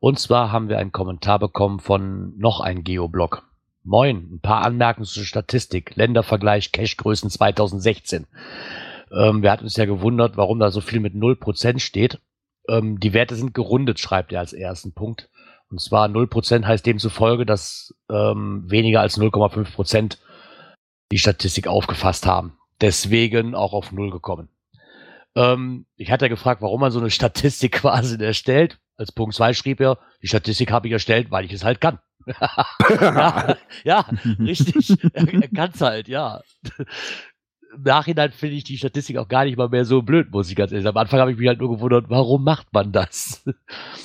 Und 0.00 0.18
zwar 0.18 0.50
haben 0.50 0.68
wir 0.68 0.78
einen 0.78 0.92
Kommentar 0.92 1.38
bekommen 1.38 1.78
von 1.78 2.36
noch 2.36 2.60
einem 2.60 2.82
Geoblog. 2.82 3.44
Moin, 3.84 4.34
ein 4.34 4.40
paar 4.40 4.64
Anmerkungen 4.64 5.06
zur 5.06 5.24
Statistik. 5.24 5.96
Ländervergleich 5.96 6.70
Cashgrößen 6.70 7.30
2016. 7.30 8.26
Ähm, 9.14 9.42
wir 9.42 9.50
hatten 9.50 9.64
uns 9.64 9.76
ja 9.76 9.84
gewundert, 9.84 10.36
warum 10.36 10.58
da 10.58 10.70
so 10.70 10.80
viel 10.80 11.00
mit 11.00 11.14
0% 11.14 11.78
steht. 11.78 12.20
Ähm, 12.68 12.98
die 13.00 13.12
Werte 13.12 13.34
sind 13.34 13.54
gerundet, 13.54 14.00
schreibt 14.00 14.32
er 14.32 14.40
als 14.40 14.52
ersten 14.52 14.92
Punkt. 14.92 15.28
Und 15.70 15.80
zwar 15.80 16.06
0% 16.08 16.64
heißt 16.64 16.84
demzufolge, 16.84 17.46
dass 17.46 17.94
ähm, 18.10 18.64
weniger 18.66 19.00
als 19.00 19.18
0,5% 19.18 20.18
die 21.10 21.18
Statistik 21.18 21.66
aufgefasst 21.66 22.26
haben. 22.26 22.58
Deswegen 22.80 23.54
auch 23.54 23.72
auf 23.72 23.92
Null 23.92 24.10
gekommen. 24.10 24.48
Ähm, 25.34 25.86
ich 25.96 26.10
hatte 26.10 26.26
ja 26.26 26.28
gefragt, 26.28 26.62
warum 26.62 26.80
man 26.80 26.90
so 26.90 27.00
eine 27.00 27.10
Statistik 27.10 27.72
quasi 27.80 28.22
erstellt. 28.22 28.78
Als 28.96 29.12
Punkt 29.12 29.34
2 29.34 29.54
schrieb 29.54 29.80
er, 29.80 29.98
die 30.22 30.28
Statistik 30.28 30.70
habe 30.70 30.86
ich 30.86 30.92
erstellt, 30.92 31.30
weil 31.30 31.44
ich 31.44 31.52
es 31.52 31.64
halt 31.64 31.80
kann. 31.80 31.98
ja, 33.00 33.56
ja, 33.84 34.06
richtig. 34.38 34.94
Er, 35.12 35.26
er 35.34 35.48
kann 35.48 35.70
es 35.74 35.80
halt, 35.80 36.06
ja 36.06 36.42
im 37.74 37.82
Nachhinein 37.82 38.32
finde 38.32 38.56
ich 38.56 38.64
die 38.64 38.78
Statistik 38.78 39.16
auch 39.16 39.28
gar 39.28 39.44
nicht 39.44 39.56
mal 39.56 39.68
mehr 39.68 39.84
so 39.84 40.02
blöd, 40.02 40.30
muss 40.30 40.50
ich 40.50 40.56
ganz 40.56 40.72
ehrlich 40.72 40.84
sagen. 40.84 40.96
Am 40.96 41.00
Anfang 41.00 41.20
habe 41.20 41.32
ich 41.32 41.38
mich 41.38 41.48
halt 41.48 41.60
nur 41.60 41.70
gewundert, 41.70 42.06
warum 42.08 42.44
macht 42.44 42.72
man 42.72 42.92
das? 42.92 43.44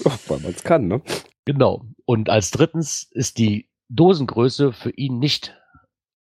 Ach, 0.06 0.18
weil 0.28 0.40
man 0.40 0.52
es 0.52 0.64
kann, 0.64 0.88
ne? 0.88 1.02
Genau. 1.46 1.86
Und 2.06 2.30
als 2.30 2.52
drittens 2.52 3.04
ist 3.12 3.38
die 3.38 3.70
Dosengröße 3.90 4.74
für 4.74 4.92
ihn 4.92 5.20
nicht 5.20 5.56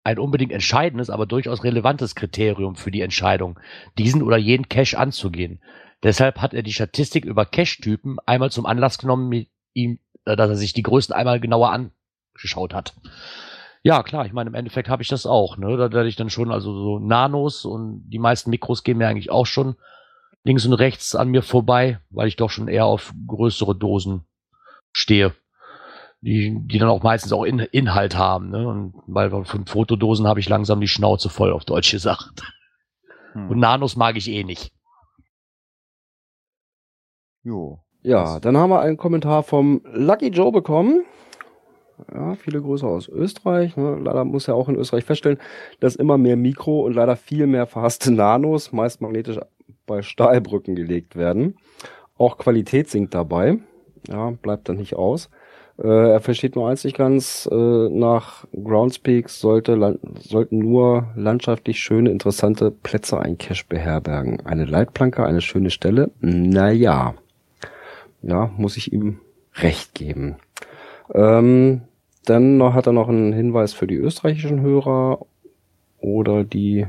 ein 0.03 0.19
unbedingt 0.19 0.53
entscheidendes, 0.53 1.09
aber 1.09 1.25
durchaus 1.25 1.63
relevantes 1.63 2.15
Kriterium 2.15 2.75
für 2.75 2.91
die 2.91 3.01
Entscheidung, 3.01 3.59
diesen 3.97 4.23
oder 4.23 4.37
jenen 4.37 4.69
Cache 4.69 4.97
anzugehen. 4.97 5.61
Deshalb 6.03 6.41
hat 6.41 6.53
er 6.53 6.63
die 6.63 6.71
Statistik 6.71 7.25
über 7.25 7.45
Cache-Typen 7.45 8.17
einmal 8.25 8.51
zum 8.51 8.65
Anlass 8.65 8.99
genommen, 8.99 9.27
mit 9.27 9.49
ihm, 9.73 9.99
äh, 10.25 10.35
dass 10.35 10.49
er 10.49 10.55
sich 10.55 10.73
die 10.73 10.83
Größen 10.83 11.13
einmal 11.13 11.39
genauer 11.39 11.71
angeschaut 11.71 12.73
hat. 12.73 12.95
Ja, 13.83 14.03
klar, 14.03 14.25
ich 14.25 14.33
meine, 14.33 14.49
im 14.49 14.55
Endeffekt 14.55 14.89
habe 14.89 15.01
ich 15.01 15.07
das 15.07 15.25
auch. 15.25 15.57
Ne? 15.57 15.77
Da 15.77 15.91
werde 15.91 16.09
ich 16.09 16.15
dann 16.15 16.29
schon, 16.29 16.51
also 16.51 16.73
so 16.73 16.99
Nanos 16.99 17.65
und 17.65 18.09
die 18.09 18.19
meisten 18.19 18.49
Mikros 18.49 18.83
gehen 18.83 18.97
mir 18.97 19.07
eigentlich 19.07 19.31
auch 19.31 19.45
schon 19.45 19.75
links 20.43 20.65
und 20.65 20.73
rechts 20.73 21.15
an 21.15 21.29
mir 21.29 21.43
vorbei, 21.43 21.99
weil 22.09 22.27
ich 22.27 22.35
doch 22.35 22.49
schon 22.49 22.67
eher 22.67 22.85
auf 22.85 23.13
größere 23.27 23.75
Dosen 23.75 24.25
stehe. 24.91 25.33
Die, 26.21 26.57
die 26.65 26.79
dann 26.79 26.89
auch 26.89 27.03
meistens 27.03 27.31
auch 27.31 27.43
in, 27.43 27.59
Inhalt 27.59 28.17
haben. 28.17 28.49
Ne? 28.49 28.67
Und 28.67 28.95
weil 29.05 29.29
von 29.45 29.67
Fotodosen 29.67 30.25
habe 30.25 30.39
ich 30.39 30.49
langsam 30.49 30.81
die 30.81 30.87
Schnauze 30.87 31.29
voll, 31.29 31.51
auf 31.51 31.63
Deutsch 31.63 31.91
gesagt. 31.91 32.41
Hm. 33.33 33.51
Und 33.51 33.59
Nanos 33.59 33.95
mag 33.95 34.17
ich 34.17 34.27
eh 34.27 34.43
nicht. 34.43 34.71
Jo. 37.43 37.83
Ja, 38.01 38.39
dann 38.39 38.57
haben 38.57 38.71
wir 38.71 38.81
einen 38.81 38.97
Kommentar 38.97 39.43
vom 39.43 39.81
Lucky 39.85 40.29
Joe 40.29 40.51
bekommen. 40.51 41.05
Ja, 42.13 42.35
viele 42.35 42.61
Grüße 42.61 42.85
aus 42.85 43.07
Österreich. 43.07 43.75
Ne? 43.75 43.99
Leider 44.01 44.23
muss 44.23 44.47
ja 44.47 44.53
auch 44.53 44.69
in 44.69 44.75
Österreich 44.75 45.05
feststellen, 45.05 45.39
dass 45.79 45.95
immer 45.95 46.17
mehr 46.17 46.35
Mikro 46.35 46.81
und 46.81 46.93
leider 46.93 47.15
viel 47.15 47.47
mehr 47.47 47.65
verhasste 47.65 48.11
Nanos, 48.11 48.71
meist 48.71 49.01
magnetisch 49.01 49.39
bei 49.85 50.01
Stahlbrücken 50.01 50.75
gelegt 50.75 51.15
werden. 51.15 51.55
Auch 52.17 52.37
Qualität 52.37 52.89
sinkt 52.89 53.13
dabei. 53.13 53.57
Ja, 54.07 54.31
bleibt 54.41 54.69
dann 54.69 54.77
nicht 54.77 54.95
aus. 54.95 55.29
Äh, 55.77 56.11
er 56.11 56.19
versteht 56.19 56.55
nur 56.55 56.69
eins 56.69 56.83
nicht 56.83 56.97
ganz. 56.97 57.47
Äh, 57.51 57.55
nach 57.89 58.45
Groundspeak 58.51 59.29
sollte, 59.29 59.99
sollten 60.19 60.59
nur 60.59 61.07
landschaftlich 61.15 61.79
schöne, 61.79 62.09
interessante 62.09 62.71
Plätze 62.71 63.19
ein 63.19 63.37
Cache 63.37 63.65
beherbergen. 63.67 64.45
Eine 64.45 64.65
Leitplanke, 64.65 65.25
eine 65.25 65.41
schöne 65.41 65.69
Stelle. 65.69 66.11
Naja. 66.19 67.15
Ja, 68.23 68.51
muss 68.57 68.77
ich 68.77 68.93
ihm 68.93 69.19
recht 69.55 69.93
geben. 69.93 70.37
Ähm, 71.13 71.81
dann 72.25 72.57
noch, 72.57 72.73
hat 72.73 72.87
er 72.87 72.93
noch 72.93 73.09
einen 73.09 73.33
Hinweis 73.33 73.73
für 73.73 73.87
die 73.87 73.95
österreichischen 73.95 74.61
Hörer 74.61 75.19
oder 75.99 76.43
die 76.43 76.87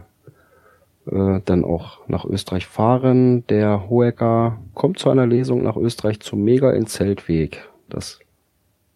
äh, 1.11 1.41
dann 1.45 1.65
auch 1.65 2.07
nach 2.09 2.25
Österreich 2.25 2.67
fahren. 2.67 3.47
Der 3.47 3.89
Hoeker 3.89 4.59
kommt 4.75 4.99
zu 4.99 5.11
einer 5.11 5.27
Lesung 5.27 5.63
nach 5.63 5.77
Österreich 5.77 6.19
zum 6.21 6.43
Mega 6.45 6.73
in 6.73 6.87
Zeltweg, 6.87 7.69
das 7.89 8.19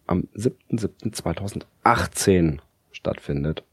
am 0.05 0.27
7.7.2018 0.35 2.59
stattfindet. 2.91 3.63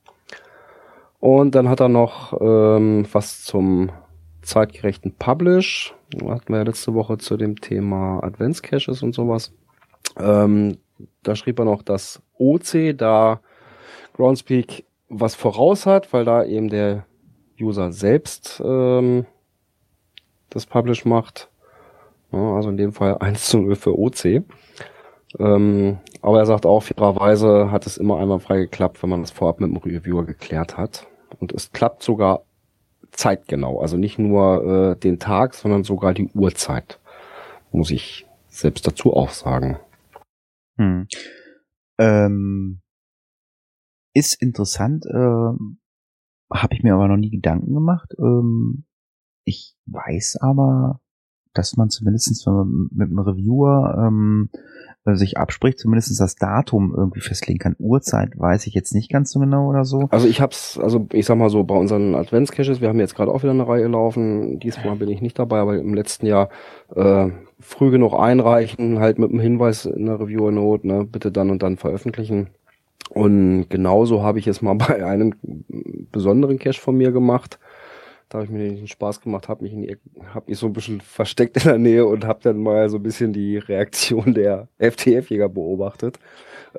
Und 1.18 1.54
dann 1.54 1.68
hat 1.68 1.80
er 1.80 1.88
noch 1.88 2.40
ähm, 2.40 3.06
was 3.12 3.44
zum 3.44 3.90
zeitgerechten 4.42 5.12
Publish. 5.12 5.94
Hatten 6.24 6.52
wir 6.52 6.58
ja 6.58 6.64
letzte 6.64 6.94
Woche 6.94 7.18
zu 7.18 7.36
dem 7.36 7.60
Thema 7.60 8.22
Adventscaches 8.22 9.02
und 9.02 9.14
sowas. 9.14 9.52
Ähm, 10.18 10.78
da 11.22 11.36
schrieb 11.36 11.58
er 11.58 11.64
noch, 11.64 11.82
dass 11.82 12.22
OC 12.38 12.96
da 12.96 13.40
Groundspeak 14.14 14.84
was 15.08 15.34
voraus 15.34 15.86
hat, 15.86 16.12
weil 16.12 16.24
da 16.24 16.44
eben 16.44 16.68
der 16.68 17.04
User 17.60 17.92
selbst 17.92 18.62
ähm, 18.64 19.26
das 20.50 20.66
Publish 20.66 21.04
macht. 21.04 21.50
Ja, 22.32 22.54
also 22.54 22.70
in 22.70 22.76
dem 22.76 22.92
Fall 22.92 23.18
1 23.18 23.46
zu 23.46 23.58
0 23.58 23.76
für 23.76 23.98
OC. 23.98 24.44
Ähm, 25.38 25.98
aber 26.22 26.38
er 26.38 26.46
sagt 26.46 26.66
auch, 26.66 26.82
fairerweise 26.82 27.70
hat 27.70 27.86
es 27.86 27.96
immer 27.96 28.18
einmal 28.18 28.40
frei 28.40 28.58
geklappt, 28.58 29.02
wenn 29.02 29.10
man 29.10 29.22
das 29.22 29.30
vorab 29.30 29.60
mit 29.60 29.70
dem 29.70 29.76
Reviewer 29.76 30.24
geklärt 30.24 30.76
hat. 30.76 31.06
Und 31.38 31.52
es 31.52 31.72
klappt 31.72 32.02
sogar 32.02 32.42
zeitgenau. 33.10 33.80
Also 33.80 33.96
nicht 33.96 34.18
nur 34.18 34.92
äh, 34.92 34.96
den 34.96 35.18
Tag, 35.18 35.54
sondern 35.54 35.84
sogar 35.84 36.14
die 36.14 36.28
Uhrzeit. 36.34 36.98
Muss 37.72 37.90
ich 37.90 38.26
selbst 38.48 38.86
dazu 38.86 39.14
auch 39.14 39.30
sagen. 39.30 39.78
Hm. 40.80 41.06
Ähm, 41.98 42.80
ist 44.14 44.40
interessant, 44.40 45.04
äh, 45.04 45.52
habe 46.52 46.74
ich 46.74 46.82
mir 46.82 46.94
aber 46.94 47.06
noch 47.06 47.18
nie 47.18 47.28
Gedanken 47.28 47.74
gemacht. 47.74 48.14
Ähm, 48.18 48.84
ich 49.44 49.76
weiß 49.84 50.38
aber, 50.40 51.02
dass 51.52 51.76
man 51.76 51.90
zumindest 51.90 52.46
wenn 52.46 52.54
man 52.54 52.88
mit 52.92 53.08
einem 53.08 53.18
Reviewer 53.18 54.06
ähm, 54.06 54.48
äh, 54.54 54.89
sich 55.04 55.38
abspricht, 55.38 55.78
zumindest 55.78 56.20
das 56.20 56.36
Datum 56.36 56.94
irgendwie 56.96 57.20
festlegen 57.20 57.58
kann. 57.58 57.76
Uhrzeit 57.78 58.38
weiß 58.38 58.66
ich 58.66 58.74
jetzt 58.74 58.94
nicht 58.94 59.10
ganz 59.10 59.30
so 59.32 59.40
genau 59.40 59.68
oder 59.68 59.84
so. 59.84 60.08
Also 60.10 60.28
ich 60.28 60.40
hab's, 60.40 60.78
also 60.78 61.06
ich 61.12 61.26
sag 61.26 61.36
mal 61.36 61.50
so, 61.50 61.64
bei 61.64 61.74
unseren 61.74 62.14
Adventscaches, 62.14 62.80
wir 62.80 62.88
haben 62.88 63.00
jetzt 63.00 63.14
gerade 63.14 63.32
auch 63.32 63.42
wieder 63.42 63.52
eine 63.52 63.66
Reihe 63.66 63.86
laufen, 63.86 64.58
diesmal 64.60 64.96
bin 64.96 65.08
ich 65.08 65.22
nicht 65.22 65.38
dabei, 65.38 65.58
aber 65.58 65.78
im 65.78 65.94
letzten 65.94 66.26
Jahr 66.26 66.50
äh, 66.94 67.28
früh 67.60 67.90
genug 67.90 68.14
einreichen, 68.14 69.00
halt 69.00 69.18
mit 69.18 69.30
einem 69.30 69.40
Hinweis 69.40 69.86
in 69.86 70.06
der 70.06 70.20
Reviewer-Note, 70.20 70.86
ne, 70.86 71.04
bitte 71.04 71.32
dann 71.32 71.50
und 71.50 71.62
dann 71.62 71.76
veröffentlichen. 71.76 72.48
Und 73.10 73.66
genauso 73.68 74.22
habe 74.22 74.38
ich 74.38 74.46
es 74.46 74.62
mal 74.62 74.74
bei 74.76 75.04
einem 75.04 75.34
besonderen 76.12 76.58
Cache 76.58 76.80
von 76.80 76.96
mir 76.96 77.12
gemacht. 77.12 77.58
Da 78.30 78.38
habe 78.38 78.44
ich 78.44 78.50
mir 78.52 78.60
den 78.60 78.86
Spaß 78.86 79.20
gemacht, 79.20 79.48
habe 79.48 79.64
mich, 79.64 79.72
in 79.72 79.82
die, 79.82 79.96
hab 80.32 80.48
mich 80.48 80.56
so 80.56 80.66
ein 80.66 80.72
bisschen 80.72 81.00
versteckt 81.00 81.56
in 81.56 81.64
der 81.64 81.78
Nähe 81.78 82.06
und 82.06 82.24
habe 82.24 82.38
dann 82.42 82.62
mal 82.62 82.88
so 82.88 82.98
ein 82.98 83.02
bisschen 83.02 83.32
die 83.32 83.58
Reaktion 83.58 84.34
der 84.34 84.68
FTF-Jäger 84.78 85.48
beobachtet. 85.48 86.20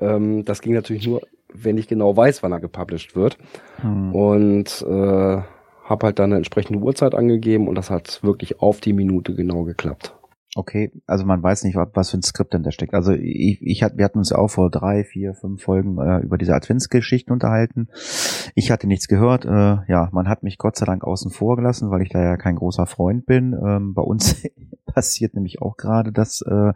Ähm, 0.00 0.46
das 0.46 0.62
ging 0.62 0.72
natürlich 0.72 1.06
nur, 1.06 1.20
wenn 1.52 1.76
ich 1.76 1.88
genau 1.88 2.16
weiß, 2.16 2.42
wann 2.42 2.52
er 2.52 2.60
gepublished 2.60 3.14
wird. 3.14 3.36
Hm. 3.82 4.14
Und 4.14 4.82
äh, 4.88 5.42
habe 5.84 6.06
halt 6.06 6.18
dann 6.18 6.30
eine 6.30 6.36
entsprechende 6.36 6.78
Uhrzeit 6.78 7.14
angegeben 7.14 7.68
und 7.68 7.74
das 7.74 7.90
hat 7.90 8.22
wirklich 8.22 8.60
auf 8.60 8.80
die 8.80 8.94
Minute 8.94 9.34
genau 9.34 9.64
geklappt. 9.64 10.14
Okay, 10.54 10.92
also 11.06 11.24
man 11.24 11.42
weiß 11.42 11.64
nicht, 11.64 11.76
was 11.76 12.10
für 12.10 12.18
ein 12.18 12.22
Skript 12.22 12.52
da 12.52 12.70
steckt. 12.70 12.92
Also 12.92 13.12
ich, 13.12 13.62
ich 13.62 13.82
hat, 13.82 13.96
wir 13.96 14.04
hatten 14.04 14.18
uns 14.18 14.32
auch 14.32 14.48
vor 14.48 14.70
drei, 14.70 15.02
vier, 15.02 15.32
fünf 15.32 15.62
Folgen 15.62 15.96
äh, 15.96 16.18
über 16.18 16.36
diese 16.36 16.54
Adventsgeschichten 16.54 17.32
unterhalten. 17.32 17.88
Ich 18.54 18.70
hatte 18.70 18.86
nichts 18.86 19.08
gehört. 19.08 19.46
Äh, 19.46 19.78
ja, 19.88 20.10
man 20.12 20.28
hat 20.28 20.42
mich 20.42 20.58
Gott 20.58 20.76
sei 20.76 20.84
Dank 20.84 21.04
außen 21.04 21.30
vor 21.30 21.56
gelassen, 21.56 21.90
weil 21.90 22.02
ich 22.02 22.10
da 22.10 22.22
ja 22.22 22.36
kein 22.36 22.56
großer 22.56 22.84
Freund 22.84 23.24
bin. 23.24 23.54
Ähm, 23.54 23.94
bei 23.94 24.02
uns 24.02 24.42
passiert 24.84 25.32
nämlich 25.32 25.62
auch 25.62 25.78
gerade 25.78 26.12
das, 26.12 26.42
äh, 26.42 26.52
äh, 26.52 26.72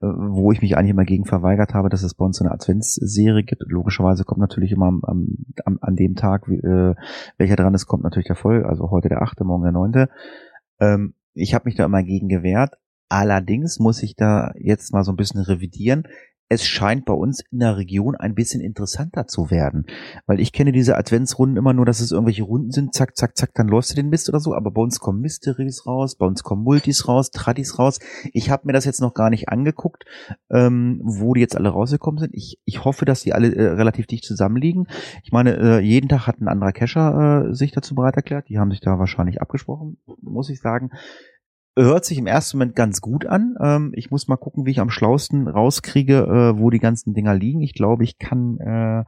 wo 0.00 0.52
ich 0.52 0.60
mich 0.60 0.76
eigentlich 0.76 0.90
immer 0.90 1.06
gegen 1.06 1.24
verweigert 1.24 1.72
habe, 1.72 1.88
dass 1.88 2.02
es 2.02 2.12
bei 2.12 2.26
uns 2.26 2.36
so 2.36 2.44
eine 2.44 2.52
Adventsserie 2.52 3.42
gibt. 3.42 3.62
Logischerweise 3.66 4.24
kommt 4.24 4.40
natürlich 4.40 4.72
immer 4.72 4.88
am, 4.88 5.00
am, 5.02 5.78
an 5.80 5.96
dem 5.96 6.14
Tag, 6.14 6.46
äh, 6.46 6.94
welcher 7.38 7.56
dran 7.56 7.72
ist, 7.72 7.86
kommt 7.86 8.04
natürlich 8.04 8.26
der 8.26 8.36
voll. 8.36 8.66
Also 8.66 8.90
heute 8.90 9.08
der 9.08 9.22
achte, 9.22 9.44
morgen 9.44 9.62
der 9.62 9.72
neunte. 9.72 10.10
Ähm, 10.78 11.14
ich 11.32 11.54
habe 11.54 11.64
mich 11.64 11.74
da 11.74 11.86
immer 11.86 12.02
gegen 12.02 12.28
gewehrt, 12.28 12.74
Allerdings 13.14 13.78
muss 13.78 14.02
ich 14.02 14.16
da 14.16 14.50
jetzt 14.58 14.92
mal 14.92 15.04
so 15.04 15.12
ein 15.12 15.16
bisschen 15.16 15.40
revidieren. 15.40 16.02
Es 16.48 16.66
scheint 16.66 17.04
bei 17.04 17.14
uns 17.14 17.44
in 17.52 17.60
der 17.60 17.76
Region 17.76 18.16
ein 18.16 18.34
bisschen 18.34 18.60
interessanter 18.60 19.28
zu 19.28 19.52
werden. 19.52 19.86
Weil 20.26 20.40
ich 20.40 20.52
kenne 20.52 20.72
diese 20.72 20.98
Adventsrunden 20.98 21.56
immer 21.56 21.72
nur, 21.72 21.86
dass 21.86 22.00
es 22.00 22.10
irgendwelche 22.10 22.42
Runden 22.42 22.72
sind, 22.72 22.92
zack, 22.92 23.16
zack, 23.16 23.36
zack, 23.36 23.54
dann 23.54 23.68
läufst 23.68 23.92
du 23.92 23.94
den 23.94 24.08
Mist 24.08 24.28
oder 24.28 24.40
so. 24.40 24.52
Aber 24.52 24.72
bei 24.72 24.82
uns 24.82 24.98
kommen 24.98 25.20
Mysteries 25.20 25.86
raus, 25.86 26.16
bei 26.16 26.26
uns 26.26 26.42
kommen 26.42 26.64
Multis 26.64 27.06
raus, 27.06 27.30
Tradis 27.30 27.78
raus. 27.78 28.00
Ich 28.32 28.50
habe 28.50 28.66
mir 28.66 28.72
das 28.72 28.84
jetzt 28.84 29.00
noch 29.00 29.14
gar 29.14 29.30
nicht 29.30 29.48
angeguckt, 29.48 30.04
ähm, 30.50 31.00
wo 31.04 31.34
die 31.34 31.40
jetzt 31.40 31.56
alle 31.56 31.68
rausgekommen 31.68 32.18
sind. 32.18 32.34
Ich, 32.34 32.58
ich 32.64 32.84
hoffe, 32.84 33.04
dass 33.04 33.22
die 33.22 33.32
alle 33.32 33.54
äh, 33.54 33.68
relativ 33.68 34.08
dicht 34.08 34.24
zusammenliegen. 34.24 34.88
Ich 35.22 35.30
meine, 35.30 35.56
äh, 35.56 35.78
jeden 35.78 36.08
Tag 36.08 36.26
hat 36.26 36.40
ein 36.40 36.48
anderer 36.48 36.72
Cacher 36.72 37.46
äh, 37.46 37.54
sich 37.54 37.70
dazu 37.70 37.94
bereit 37.94 38.16
erklärt. 38.16 38.48
Die 38.48 38.58
haben 38.58 38.72
sich 38.72 38.80
da 38.80 38.98
wahrscheinlich 38.98 39.40
abgesprochen, 39.40 39.98
muss 40.20 40.50
ich 40.50 40.60
sagen 40.60 40.90
hört 41.76 42.04
sich 42.04 42.18
im 42.18 42.26
ersten 42.26 42.58
Moment 42.58 42.76
ganz 42.76 43.00
gut 43.00 43.26
an. 43.26 43.56
Ähm, 43.60 43.92
ich 43.94 44.10
muss 44.10 44.28
mal 44.28 44.36
gucken, 44.36 44.66
wie 44.66 44.70
ich 44.70 44.80
am 44.80 44.90
schlausten 44.90 45.48
rauskriege, 45.48 46.18
äh, 46.18 46.58
wo 46.58 46.70
die 46.70 46.78
ganzen 46.78 47.14
Dinger 47.14 47.34
liegen. 47.34 47.62
Ich 47.62 47.74
glaube, 47.74 48.04
ich 48.04 48.18
kann, 48.18 48.58
äh, 48.58 49.04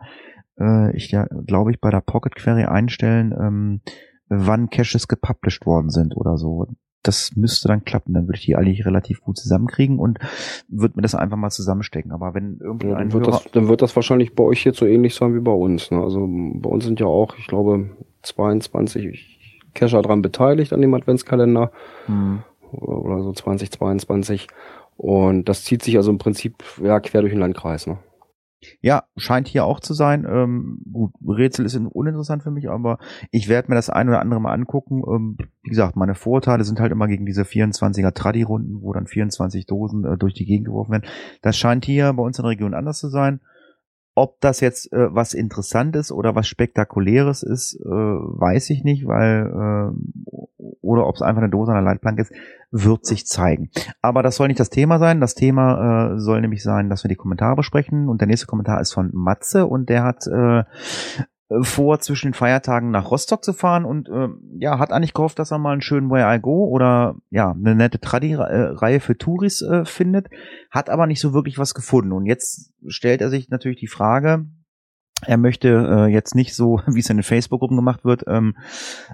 äh, 0.59 0.97
ich 0.97 1.11
ja, 1.11 1.27
glaube 1.47 1.71
ich, 1.71 1.81
bei 1.81 1.91
der 1.91 2.01
Pocket 2.01 2.35
Query 2.35 2.65
einstellen, 2.65 3.35
ähm, 3.39 3.81
wann 4.29 4.71
Caches 4.71 5.07
gepublished 5.07 5.67
worden 5.67 5.91
sind 5.91 6.17
oder 6.17 6.37
so. 6.37 6.67
Das 7.05 7.37
müsste 7.37 7.69
dann 7.69 7.85
klappen. 7.85 8.15
Dann 8.15 8.27
würde 8.27 8.39
ich 8.39 8.47
die 8.47 8.57
eigentlich 8.57 8.85
relativ 8.85 9.21
gut 9.21 9.37
zusammenkriegen 9.37 10.01
und 10.01 10.19
würde 10.67 10.95
mir 10.97 11.03
das 11.03 11.15
einfach 11.15 11.37
mal 11.37 11.51
zusammenstecken. 11.51 12.11
Aber 12.11 12.35
wenn 12.35 12.59
irgendwie 12.61 12.89
ja, 12.89 12.97
ein 12.97 13.13
wird 13.13 13.29
das, 13.29 13.45
dann 13.53 13.69
wird 13.69 13.81
das 13.81 13.95
wahrscheinlich 13.95 14.35
bei 14.35 14.43
euch 14.43 14.65
jetzt 14.65 14.79
so 14.79 14.87
ähnlich 14.87 15.15
sein 15.15 15.37
wie 15.37 15.41
bei 15.41 15.53
uns. 15.53 15.93
Ne? 15.93 16.03
Also 16.03 16.27
bei 16.29 16.69
uns 16.69 16.85
sind 16.85 16.99
ja 16.99 17.07
auch, 17.07 17.39
ich 17.39 17.47
glaube, 17.47 17.91
22 18.23 19.39
Cacher 19.75 20.03
dran 20.03 20.21
beteiligt 20.21 20.73
an 20.73 20.81
dem 20.81 20.95
Adventskalender. 20.95 21.71
Hm 22.07 22.43
oder 22.73 23.23
so 23.23 23.33
2022. 23.33 24.49
Und 24.97 25.49
das 25.49 25.65
zieht 25.65 25.83
sich 25.83 25.97
also 25.97 26.11
im 26.11 26.19
Prinzip 26.19 26.63
ja, 26.83 27.01
quer 27.01 27.21
durch 27.21 27.33
den 27.33 27.41
Landkreis. 27.41 27.87
Ne? 27.87 27.99
Ja, 28.81 29.05
scheint 29.17 29.49
hier 29.49 29.65
auch 29.65 29.81
zu 29.81 29.95
sein. 29.95 30.27
Ähm, 30.29 30.81
gut, 30.91 31.13
Rätsel 31.27 31.67
ist 31.67 31.77
uninteressant 31.77 32.43
für 32.43 32.51
mich, 32.51 32.71
aber 32.71 32.99
ich 33.31 33.49
werde 33.49 33.69
mir 33.69 33.75
das 33.75 33.91
ein 33.91 34.09
oder 34.09 34.21
andere 34.21 34.41
mal 34.41 34.53
angucken. 34.53 35.03
Ähm, 35.07 35.37
wie 35.63 35.71
gesagt, 35.71 35.97
meine 35.97 36.15
Vorteile 36.15 36.65
sind 36.65 36.81
halt 36.81 36.93
immer 36.93 37.07
gegen 37.07 37.27
diese 37.27 37.43
24er 37.43 38.13
Tradi-Runden, 38.13 38.81
wo 38.81 38.93
dann 38.93 39.07
24 39.07 39.67
Dosen 39.67 40.05
äh, 40.05 40.17
durch 40.17 40.35
die 40.35 40.47
Gegend 40.47 40.67
geworfen 40.67 40.93
werden. 40.93 41.09
Das 41.43 41.57
scheint 41.57 41.85
hier 41.85 42.13
bei 42.15 42.23
uns 42.23 42.39
in 42.39 42.43
der 42.43 42.51
Region 42.51 42.75
anders 42.75 42.99
zu 42.99 43.09
sein. 43.09 43.41
Ob 44.19 44.41
das 44.41 44.61
jetzt 44.61 44.93
äh, 44.93 45.15
was 45.15 45.35
Interessantes 45.35 46.11
oder 46.11 46.35
was 46.35 46.49
Spektakuläres 46.49 47.43
ist, 47.43 47.75
äh, 47.75 47.89
weiß 47.89 48.71
ich 48.71 48.83
nicht, 48.83 49.07
weil 49.07 49.47
äh, 49.47 50.67
oder 50.81 51.07
ob 51.07 51.17
es 51.17 51.23
einfach 51.23 51.43
eine 51.43 51.51
Dose 51.51 51.73
an 51.73 51.85
der 51.85 51.93
Leitplanke 51.93 52.23
ist, 52.23 52.33
wird 52.71 53.05
sich 53.05 53.27
zeigen. 53.27 53.71
Aber 54.01 54.23
das 54.23 54.37
soll 54.37 54.49
nicht 54.49 54.61
das 54.61 54.71
Thema 54.71 54.99
sein. 54.99 55.21
Das 55.21 55.35
Thema 55.35 56.15
äh, 56.15 56.19
soll 56.19 56.41
nämlich 56.41 56.63
sein, 56.63 56.89
dass 56.89 57.05
wir 57.05 57.09
die 57.09 57.17
Kommentare 57.17 57.57
besprechen. 57.57 58.09
Und 58.09 58.21
der 58.21 58.29
nächste 58.29 58.47
Kommentar 58.47 58.81
ist 58.81 58.93
von 58.93 59.11
Matze 59.13 59.67
und 59.67 59.89
der 59.91 60.05
hat 60.05 60.27
äh, 60.27 60.65
vor, 61.63 62.01
zwischen 62.01 62.29
den 62.29 62.35
Feiertagen 62.35 62.91
nach 62.91 63.11
Rostock 63.11 63.45
zu 63.45 63.53
fahren 63.53 63.85
und 63.85 64.09
äh, 64.09 64.29
ja, 64.59 64.79
hat 64.79 64.91
eigentlich 64.91 65.15
gehofft, 65.15 65.39
dass 65.39 65.53
er 65.53 65.59
mal 65.59 65.73
einen 65.73 65.81
schönen 65.81 66.11
Where 66.11 66.35
I 66.35 66.41
Go 66.41 66.67
oder 66.67 67.17
ja, 67.31 67.53
eine 67.53 67.77
nette 67.77 68.01
Tradi-Reihe 68.01 69.01
für 69.01 69.17
Touris 69.17 69.63
äh, 69.63 69.85
findet, 69.85 70.29
hat 70.71 70.91
aber 70.91 71.07
nicht 71.07 71.21
so 71.21 71.35
wirklich 71.35 71.59
was 71.59 71.75
gefunden. 71.75 72.13
Und 72.13 72.27
jetzt 72.27 72.73
stellt 72.89 73.21
er 73.21 73.31
sich 73.31 73.49
natürlich 73.49 73.79
die 73.79 73.87
Frage, 73.87 74.47
er 75.25 75.39
möchte 75.39 75.69
äh, 75.69 76.13
jetzt 76.13 76.35
nicht 76.35 76.55
so, 76.55 76.81
wie 76.87 77.01
es 77.01 77.11
in 77.11 77.17
den 77.17 77.23
Facebook-Gruppen 77.23 77.77
gemacht 77.77 78.05
wird, 78.05 78.25
ähm, 78.27 78.57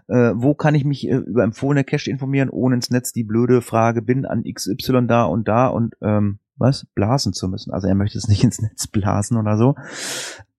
äh, 0.09 0.33
wo 0.35 0.55
kann 0.55 0.75
ich 0.75 0.85
mich 0.85 1.07
äh, 1.07 1.17
über 1.17 1.45
empfohlene 1.45 1.85
Cache 1.85 2.11
informieren, 2.11 2.49
ohne 2.49 2.77
ins 2.77 2.91
Netz 2.91 3.13
die 3.13 3.25
blöde 3.25 3.61
Frage 3.61 4.01
bin 4.01 4.25
an 4.25 4.45
XY 4.45 5.07
da 5.07 5.25
und 5.25 5.49
da 5.49 5.67
und 5.67 5.95
ähm, 6.01 6.39
was 6.57 6.87
blasen 6.95 7.33
zu 7.33 7.49
müssen. 7.49 7.73
Also 7.73 7.89
er 7.89 7.95
möchte 7.95 8.19
es 8.19 8.29
nicht 8.29 8.43
ins 8.43 8.61
Netz 8.61 8.87
blasen 8.87 9.37
oder 9.37 9.57
so. 9.57 9.75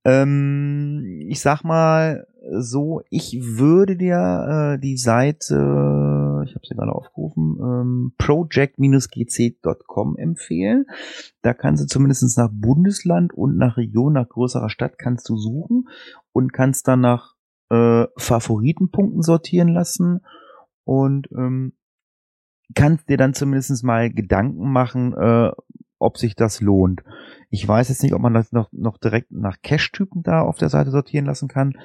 Ähm, 0.05 1.25
ich 1.29 1.41
sag 1.41 1.63
mal 1.63 2.27
so, 2.59 3.01
ich 3.09 3.39
würde 3.41 3.95
dir 3.95 4.75
äh, 4.75 4.79
die 4.79 4.97
Seite, 4.97 6.43
ich 6.45 6.55
habe 6.55 6.67
sie 6.67 6.75
gerade 6.75 6.91
aufgerufen, 6.91 7.57
ähm, 7.61 8.11
project-gc.com 8.17 10.17
empfehlen. 10.17 10.87
Da 11.41 11.53
kannst 11.53 11.83
du 11.83 11.87
zumindest 11.87 12.37
nach 12.37 12.49
Bundesland 12.51 13.33
und 13.33 13.55
nach 13.57 13.77
Region, 13.77 14.11
nach 14.13 14.27
größerer 14.27 14.69
Stadt 14.69 14.97
kannst 14.97 15.29
du 15.29 15.37
suchen 15.37 15.87
und 16.33 16.51
kannst 16.51 16.89
dann 16.89 16.99
nach 17.01 17.35
äh, 17.69 18.05
Favoritenpunkten 18.17 19.21
sortieren 19.21 19.69
lassen 19.69 20.25
und 20.83 21.29
ähm, 21.31 21.73
kannst 22.75 23.07
dir 23.07 23.17
dann 23.17 23.33
zumindest 23.33 23.83
mal 23.83 24.11
Gedanken 24.11 24.71
machen, 24.71 25.13
äh, 25.13 25.51
ob 26.03 26.17
sich 26.17 26.35
das 26.35 26.61
lohnt. 26.61 27.03
Ich 27.49 27.67
weiß 27.67 27.89
jetzt 27.89 28.03
nicht, 28.03 28.13
ob 28.13 28.21
man 28.21 28.33
das 28.33 28.51
noch, 28.51 28.71
noch 28.71 28.97
direkt 28.97 29.31
nach 29.31 29.57
Cache-Typen 29.61 30.23
da 30.23 30.41
auf 30.41 30.57
der 30.57 30.69
Seite 30.69 30.91
sortieren 30.91 31.25
lassen 31.25 31.47
kann. 31.47 31.75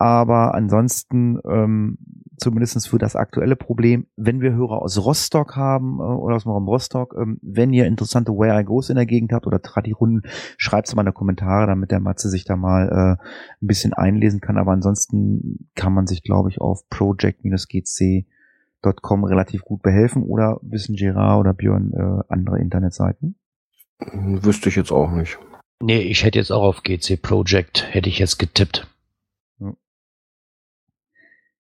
Aber 0.00 0.54
ansonsten, 0.54 1.38
ähm, 1.44 1.98
zumindest 2.38 2.88
für 2.88 2.96
das 2.96 3.16
aktuelle 3.16 3.54
Problem, 3.54 4.06
wenn 4.16 4.40
wir 4.40 4.54
Hörer 4.54 4.80
aus 4.80 4.96
Rostock 5.04 5.56
haben 5.56 5.98
äh, 5.98 6.02
oder 6.02 6.36
aus 6.36 6.46
Raum 6.46 6.66
Rostock, 6.66 7.14
ähm, 7.20 7.38
wenn 7.42 7.74
ihr 7.74 7.84
interessante 7.86 8.32
Where 8.32 8.58
I 8.58 8.64
Goes 8.64 8.88
in 8.88 8.96
der 8.96 9.04
Gegend 9.04 9.34
habt 9.34 9.46
oder 9.46 9.60
Tradi-Runden, 9.60 10.22
schreibt 10.56 10.88
es 10.88 10.94
mal 10.94 11.02
in 11.02 11.08
die 11.08 11.12
Kommentare, 11.12 11.66
damit 11.66 11.90
der 11.90 12.00
Matze 12.00 12.30
sich 12.30 12.44
da 12.44 12.56
mal 12.56 12.88
äh, 12.88 13.16
ein 13.62 13.66
bisschen 13.66 13.92
einlesen 13.92 14.40
kann. 14.40 14.56
Aber 14.56 14.72
ansonsten 14.72 15.68
kann 15.74 15.92
man 15.92 16.06
sich, 16.06 16.22
glaube 16.22 16.48
ich, 16.48 16.62
auf 16.62 16.88
project-gc.com 16.88 18.24
relativ 19.24 19.64
gut 19.64 19.82
behelfen 19.82 20.22
oder 20.22 20.58
wissen 20.62 20.96
Gerard 20.96 21.40
oder 21.40 21.52
Björn 21.52 21.92
äh, 21.92 22.22
andere 22.32 22.58
Internetseiten? 22.58 23.34
Wüsste 24.12 24.68
ich 24.68 24.76
jetzt 24.76 24.92
auch 24.92 25.10
nicht. 25.10 25.38
Nee, 25.82 26.00
ich 26.00 26.24
hätte 26.24 26.38
jetzt 26.38 26.52
auch 26.52 26.62
auf 26.62 26.82
GC 26.82 27.20
Project, 27.20 27.86
hätte 27.90 28.08
ich 28.08 28.18
jetzt 28.18 28.38
getippt. 28.38 28.86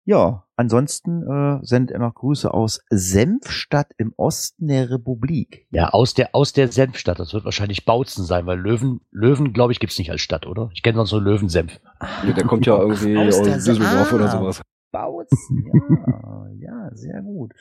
Ja, 0.04 0.46
ansonsten 0.56 1.22
äh, 1.28 1.60
sind 1.62 1.92
noch 1.92 2.16
Grüße 2.16 2.52
aus 2.52 2.82
Senfstadt 2.90 3.92
im 3.98 4.14
Osten 4.18 4.68
der 4.68 4.90
Republik. 4.90 5.68
Ja, 5.70 5.90
aus 5.90 6.16
der 6.16 6.34
aus 6.34 6.54
der 6.54 6.72
Senfstadt. 6.72 7.20
Das 7.20 7.34
wird 7.34 7.46
wahrscheinlich 7.46 7.86
Bautzen 7.86 8.26
sein, 8.26 8.48
weil 8.48 8.60
Löwen, 8.60 9.02
Löwen, 9.12 9.54
glaube 9.54 9.74
ich, 9.74 9.80
gibt's 9.80 10.00
nicht 10.00 10.10
als 10.10 10.22
Stadt, 10.22 10.48
oder? 10.48 10.70
Ich 10.74 10.82
kenne 10.82 10.98
sonst 10.98 11.12
nur 11.12 11.22
Löwensenf. 11.22 11.80
Ja, 12.26 12.34
der 12.34 12.46
kommt 12.46 12.66
ja 12.66 12.80
irgendwie 12.80 13.16
aus, 13.16 13.40
aus 13.40 13.64
Düsseldorf 13.64 14.12
oder 14.12 14.28
sowas. 14.28 14.62
Bautzen, 14.92 15.66
ja, 15.66 16.48
ja, 16.60 16.90
sehr 16.96 17.22
gut. 17.22 17.54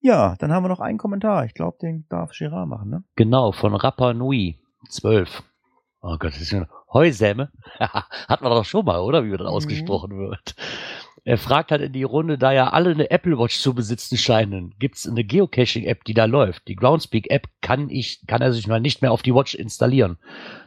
Ja, 0.00 0.36
dann 0.38 0.52
haben 0.52 0.64
wir 0.64 0.68
noch 0.68 0.80
einen 0.80 0.98
Kommentar. 0.98 1.44
Ich 1.44 1.54
glaube, 1.54 1.78
den 1.82 2.06
darf 2.08 2.32
Gerard 2.36 2.68
machen, 2.68 2.90
ne? 2.90 3.04
Genau, 3.16 3.52
von 3.52 3.74
Rapa 3.74 4.14
Nui 4.14 4.58
12. 4.88 5.38
Äh, 5.38 5.42
Oh 6.00 6.16
Gott, 6.16 6.32
das 6.32 6.40
ist 6.40 6.54
eine 6.54 6.68
Heusäme. 6.92 7.50
Hat 7.80 8.40
man 8.40 8.52
doch 8.52 8.64
schon 8.64 8.84
mal, 8.84 9.00
oder? 9.00 9.24
Wie 9.24 9.30
das 9.32 9.40
Mhm. 9.40 9.46
ausgesprochen 9.46 10.16
wird. 10.16 10.54
Er 11.24 11.36
fragt 11.36 11.72
halt 11.72 11.82
in 11.82 11.92
die 11.92 12.04
Runde, 12.04 12.38
da 12.38 12.52
ja 12.52 12.68
alle 12.70 12.90
eine 12.90 13.10
Apple 13.10 13.36
Watch 13.36 13.58
zu 13.58 13.74
besitzen 13.74 14.16
scheinen, 14.16 14.74
gibt's 14.78 15.08
eine 15.08 15.24
Geocaching-App, 15.24 16.04
die 16.04 16.14
da 16.14 16.26
läuft. 16.26 16.68
Die 16.68 16.76
Groundspeak-App 16.76 17.48
kann 17.60 17.90
ich, 17.90 18.24
kann 18.28 18.40
er 18.40 18.52
sich 18.52 18.68
mal 18.68 18.80
nicht 18.80 19.02
mehr 19.02 19.10
auf 19.10 19.22
die 19.22 19.34
Watch 19.34 19.56
installieren. 19.56 20.18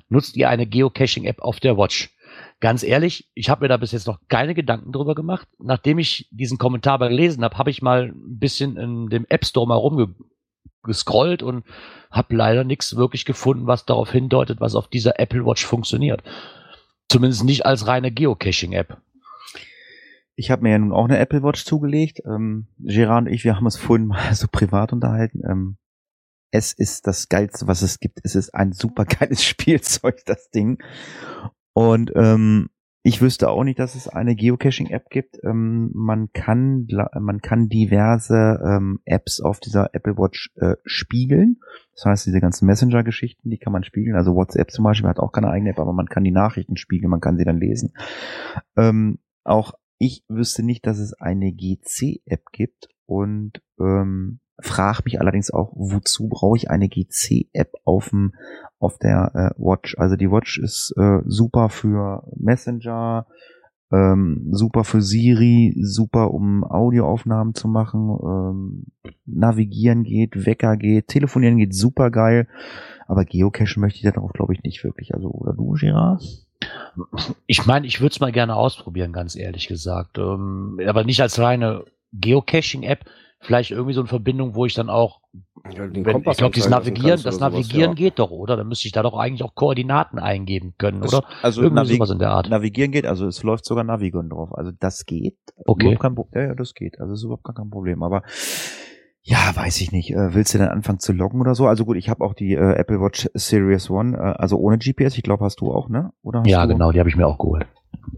Nutzt 0.09 0.35
ihr 0.35 0.49
eine 0.49 0.67
Geocaching-App 0.67 1.41
auf 1.41 1.61
der 1.61 1.77
Watch? 1.77 2.13
Ganz 2.61 2.83
ehrlich, 2.83 3.27
ich 3.33 3.49
habe 3.49 3.65
mir 3.65 3.69
da 3.69 3.77
bis 3.77 3.91
jetzt 3.91 4.05
noch 4.05 4.19
keine 4.27 4.53
Gedanken 4.53 4.91
drüber 4.91 5.15
gemacht. 5.15 5.47
Nachdem 5.57 5.97
ich 5.97 6.29
diesen 6.29 6.59
Kommentar 6.59 6.99
mal 6.99 7.09
gelesen 7.09 7.43
habe, 7.43 7.57
habe 7.57 7.71
ich 7.71 7.81
mal 7.81 8.13
ein 8.13 8.37
bisschen 8.37 8.77
in 8.77 9.07
dem 9.07 9.25
App 9.29 9.45
Store 9.45 9.67
mal 9.67 9.75
rumgescrollt 9.75 11.41
und 11.41 11.65
habe 12.11 12.35
leider 12.35 12.63
nichts 12.63 12.95
wirklich 12.95 13.25
gefunden, 13.25 13.65
was 13.65 13.85
darauf 13.85 14.11
hindeutet, 14.11 14.61
was 14.61 14.75
auf 14.75 14.87
dieser 14.87 15.19
Apple 15.19 15.43
Watch 15.43 15.65
funktioniert. 15.65 16.21
Zumindest 17.09 17.43
nicht 17.45 17.65
als 17.65 17.87
reine 17.87 18.11
Geocaching-App. 18.11 19.01
Ich 20.35 20.51
habe 20.51 20.61
mir 20.61 20.69
ja 20.69 20.77
nun 20.77 20.93
auch 20.93 21.05
eine 21.05 21.17
Apple 21.17 21.41
Watch 21.41 21.65
zugelegt. 21.65 22.21
Ähm, 22.25 22.67
Gerard 22.77 23.25
und 23.25 23.33
ich, 23.33 23.43
wir 23.43 23.55
haben 23.55 23.65
uns 23.65 23.77
vorhin 23.77 24.05
mal 24.05 24.33
so 24.35 24.47
privat 24.47 24.93
unterhalten. 24.93 25.41
Ähm, 25.49 25.77
es 26.51 26.73
ist 26.73 27.07
das 27.07 27.27
Geilste, 27.27 27.65
was 27.65 27.81
es 27.81 27.99
gibt. 27.99 28.19
Es 28.23 28.35
ist 28.35 28.53
ein 28.53 28.71
super 28.71 29.05
geiles 29.05 29.43
Spielzeug, 29.45 30.21
das 30.27 30.51
Ding. 30.51 30.77
Und 31.73 32.11
ähm, 32.15 32.69
ich 33.03 33.21
wüsste 33.21 33.49
auch 33.49 33.63
nicht, 33.63 33.79
dass 33.79 33.95
es 33.95 34.07
eine 34.07 34.35
Geocaching-App 34.35 35.09
gibt. 35.09 35.39
Ähm, 35.43 35.89
man 35.93 36.31
kann 36.33 36.87
man 37.19 37.41
kann 37.41 37.67
diverse 37.67 38.59
ähm, 38.63 38.99
Apps 39.05 39.41
auf 39.41 39.59
dieser 39.59 39.95
Apple 39.95 40.17
Watch 40.17 40.51
äh, 40.57 40.75
spiegeln. 40.85 41.57
Das 41.95 42.05
heißt, 42.05 42.25
diese 42.27 42.39
ganzen 42.39 42.67
Messenger-Geschichten, 42.67 43.49
die 43.49 43.57
kann 43.57 43.73
man 43.73 43.83
spiegeln. 43.83 44.15
Also 44.15 44.35
WhatsApp 44.35 44.69
zum 44.69 44.83
Beispiel 44.83 45.09
hat 45.09 45.19
auch 45.19 45.31
keine 45.31 45.49
eigene 45.49 45.71
App, 45.71 45.79
aber 45.79 45.93
man 45.93 46.07
kann 46.07 46.23
die 46.23 46.31
Nachrichten 46.31 46.77
spiegeln, 46.77 47.09
man 47.09 47.21
kann 47.21 47.37
sie 47.37 47.45
dann 47.45 47.59
lesen. 47.59 47.93
Ähm, 48.77 49.17
auch 49.43 49.73
ich 49.97 50.23
wüsste 50.27 50.63
nicht, 50.63 50.85
dass 50.85 50.99
es 50.99 51.13
eine 51.13 51.51
GC-App 51.51 52.45
gibt 52.51 52.89
und 53.05 53.61
ähm, 53.79 54.39
frage 54.61 55.01
mich 55.05 55.19
allerdings 55.19 55.51
auch, 55.51 55.71
wozu 55.75 56.27
brauche 56.29 56.57
ich 56.57 56.69
eine 56.69 56.89
GC-App 56.89 57.73
auf 57.83 58.09
dem 58.09 58.33
auf 58.79 58.97
der 58.97 59.31
äh, 59.57 59.61
Watch? 59.61 59.97
Also 59.97 60.15
die 60.15 60.31
Watch 60.31 60.57
ist 60.57 60.93
äh, 60.97 61.19
super 61.25 61.69
für 61.69 62.23
Messenger, 62.37 63.27
ähm, 63.91 64.47
super 64.51 64.83
für 64.83 65.01
Siri, 65.01 65.75
super 65.81 66.33
um 66.33 66.63
Audioaufnahmen 66.63 67.53
zu 67.53 67.67
machen, 67.67 68.17
ähm, 68.23 68.85
navigieren 69.25 70.03
geht, 70.03 70.45
Wecker 70.45 70.77
geht, 70.77 71.07
telefonieren 71.07 71.57
geht, 71.57 71.75
super 71.75 72.09
geil. 72.09 72.47
Aber 73.07 73.25
Geocachen 73.25 73.81
möchte 73.81 73.97
ich 73.97 74.13
darauf, 74.13 74.31
glaube 74.31 74.53
ich, 74.53 74.63
nicht 74.63 74.83
wirklich. 74.83 75.13
Also, 75.13 75.29
oder 75.29 75.53
du, 75.53 75.71
Gerard? 75.71 76.23
Ich 77.45 77.65
meine, 77.65 77.85
ich 77.87 77.99
würde 77.99 78.13
es 78.13 78.19
mal 78.19 78.31
gerne 78.31 78.55
ausprobieren, 78.55 79.11
ganz 79.11 79.35
ehrlich 79.35 79.67
gesagt. 79.67 80.17
Ähm, 80.17 80.79
aber 80.85 81.03
nicht 81.03 81.21
als 81.21 81.37
reine 81.39 81.83
Geocaching-App. 82.13 83.05
Vielleicht 83.41 83.71
irgendwie 83.71 83.93
so 83.93 84.01
eine 84.01 84.07
Verbindung, 84.07 84.53
wo 84.53 84.65
ich 84.65 84.75
dann 84.75 84.89
auch, 84.89 85.19
Ja, 85.73 85.79
wenn, 85.91 86.23
ich 86.25 86.37
glaube, 86.37 86.55
das 86.55 86.69
Navigieren, 86.69 87.21
das 87.21 87.25
oder 87.25 87.31
sowas, 87.31 87.51
Navigieren 87.51 87.91
ja. 87.91 87.95
geht 87.95 88.19
doch, 88.19 88.29
oder? 88.29 88.55
Dann 88.55 88.67
müsste 88.67 88.87
ich 88.87 88.91
da 88.91 89.01
doch 89.01 89.17
eigentlich 89.17 89.43
auch 89.43 89.55
Koordinaten 89.55 90.19
eingeben 90.19 90.75
können, 90.77 91.01
oder? 91.01 91.23
Also 91.41 91.63
Irgendwie 91.63 91.95
sowas 91.95 92.11
in 92.11 92.19
der 92.19 92.29
Art. 92.29 92.49
Navigieren 92.49 92.91
geht, 92.91 93.07
also 93.07 93.25
es 93.25 93.41
läuft 93.41 93.65
sogar 93.65 93.83
Navigon 93.83 94.29
drauf. 94.29 94.55
Also 94.55 94.71
das 94.79 95.05
geht. 95.05 95.37
Okay. 95.65 95.97
Kein, 95.99 96.15
ja, 96.35 96.41
ja, 96.41 96.55
das 96.55 96.75
geht. 96.75 96.99
Also 96.99 97.13
ist 97.13 97.23
überhaupt 97.23 97.43
gar 97.43 97.55
kein 97.55 97.71
Problem. 97.71 98.03
Aber 98.03 98.21
ja, 99.23 99.55
weiß 99.55 99.81
ich 99.81 99.91
nicht. 99.91 100.11
Äh, 100.11 100.33
willst 100.33 100.53
du 100.53 100.57
dann 100.57 100.69
anfangen 100.69 100.99
zu 100.99 101.13
loggen 101.13 101.41
oder 101.41 101.53
so? 101.53 101.67
Also 101.67 101.85
gut, 101.85 101.97
ich 101.97 102.09
habe 102.09 102.23
auch 102.23 102.33
die 102.33 102.53
äh, 102.53 102.73
Apple 102.73 102.99
Watch 103.01 103.29
Series 103.33 103.89
One, 103.89 104.17
äh, 104.17 104.19
also 104.19 104.57
ohne 104.57 104.79
GPS. 104.79 105.17
Ich 105.17 105.23
glaube, 105.23 105.45
hast 105.45 105.61
du 105.61 105.71
auch, 105.71 105.89
ne? 105.89 106.11
Oder 106.23 106.39
hast 106.39 106.47
Ja, 106.47 106.65
genau, 106.65 106.91
die 106.91 106.99
habe 106.99 107.09
ich 107.09 107.15
mir 107.15 107.27
auch 107.27 107.37
geholt. 107.37 107.67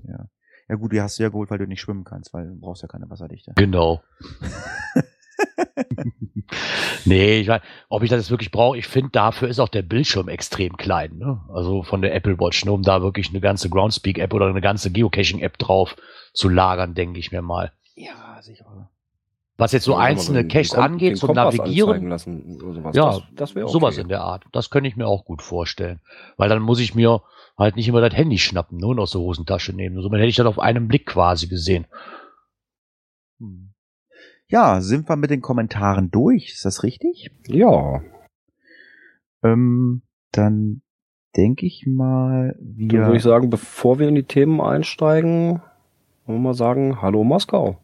Ja. 0.08 0.28
ja 0.70 0.76
gut, 0.76 0.94
die 0.94 1.02
hast 1.02 1.20
du 1.20 1.24
ja 1.24 1.30
geholt, 1.30 1.50
weil 1.52 1.58
du 1.58 1.68
nicht 1.68 1.82
schwimmen 1.82 2.06
kannst, 2.06 2.34
weil 2.34 2.48
du 2.48 2.60
brauchst 2.60 2.84
ja 2.84 2.88
keine 2.88 3.10
Wasserdichte. 3.10 3.54
Genau. 3.56 4.02
nee, 7.06 7.40
ich 7.40 7.48
weiß, 7.48 7.62
ob 7.90 8.04
ich 8.04 8.10
das 8.10 8.22
jetzt 8.22 8.32
wirklich 8.32 8.52
brauche, 8.52 8.78
ich 8.78 8.88
finde, 8.88 9.12
dafür 9.12 9.48
ist 9.48 9.60
auch 9.60 9.70
der 9.70 9.82
Bildschirm 9.82 10.28
extrem 10.28 10.78
klein. 10.78 11.18
Ne? 11.18 11.42
Also 11.54 11.84
von 11.84 12.02
der 12.02 12.14
Apple 12.16 12.40
Watch, 12.40 12.66
ne, 12.66 12.72
um 12.72 12.84
da 12.84 13.02
wirklich 13.02 13.30
eine 13.30 13.42
ganze 13.42 13.70
Groundspeak-App 13.70 14.34
oder 14.34 14.48
eine 14.48 14.62
ganze 14.62 14.92
Geocaching-App 14.92 15.58
drauf 15.58 15.96
zu 16.34 16.50
lagern, 16.50 16.94
denke 16.94 17.20
ich 17.20 17.32
mir 17.32 17.42
mal. 17.42 17.72
Ja, 17.96 18.42
sicher. 18.42 18.90
Was 19.58 19.72
jetzt 19.72 19.84
so 19.84 19.92
Ja, 19.94 20.00
einzelne 20.00 20.44
den- 20.44 20.48
Caches 20.48 20.74
angeht, 20.74 21.18
zum 21.18 21.34
Navigieren, 21.34 22.10
Lassen 22.10 22.58
sowas. 22.60 22.96
Ja, 22.96 23.06
das, 23.12 23.24
das 23.36 23.56
wäre 23.56 23.66
okay. 23.66 23.74
sowas 23.74 23.98
in 23.98 24.08
der 24.08 24.22
Art. 24.22 24.46
Das 24.52 24.72
könnte 24.72 24.88
ich 24.88 24.96
mir 24.96 25.08
auch 25.08 25.26
gut 25.26 25.44
vorstellen. 25.44 26.02
Weil 26.38 26.50
dann 26.50 26.62
muss 26.62 26.80
ich 26.80 26.96
mir 26.96 27.22
halt 27.56 27.76
nicht 27.76 27.88
immer 27.88 28.02
das 28.02 28.16
Handy 28.16 28.40
schnappen 28.40 28.80
ne, 28.80 28.88
und 28.88 29.00
aus 29.00 29.12
der 29.12 29.22
Hosentasche 29.22 29.74
nehmen. 29.74 30.02
Somit 30.02 30.20
hätte 30.20 30.30
ich 30.30 30.36
das 30.36 30.48
auf 30.48 30.58
einen 30.58 30.88
Blick 30.88 31.06
quasi 31.06 31.48
gesehen. 31.48 31.86
Hm. 33.40 33.73
Ja, 34.54 34.82
sind 34.82 35.10
wir 35.10 35.16
mit 35.16 35.32
den 35.32 35.42
Kommentaren 35.42 36.12
durch? 36.12 36.52
Ist 36.54 36.64
das 36.64 36.84
richtig? 36.84 37.32
Ja, 37.48 38.04
Ähm, 39.42 40.04
dann 40.32 40.84
denke 41.36 41.66
ich 41.66 41.88
mal, 41.88 42.56
dann 42.60 42.78
wir. 42.92 43.00
würde 43.00 43.18
ich 43.18 43.24
sagen, 43.24 43.50
bevor 43.50 43.98
wir 43.98 44.08
in 44.08 44.14
die 44.14 44.26
Themen 44.26 44.62
einsteigen, 44.62 45.64
wollen 46.28 46.38
wir 46.38 46.50
mal 46.50 46.54
sagen, 46.54 47.02
hallo 47.02 47.24
Moskau. 47.24 47.84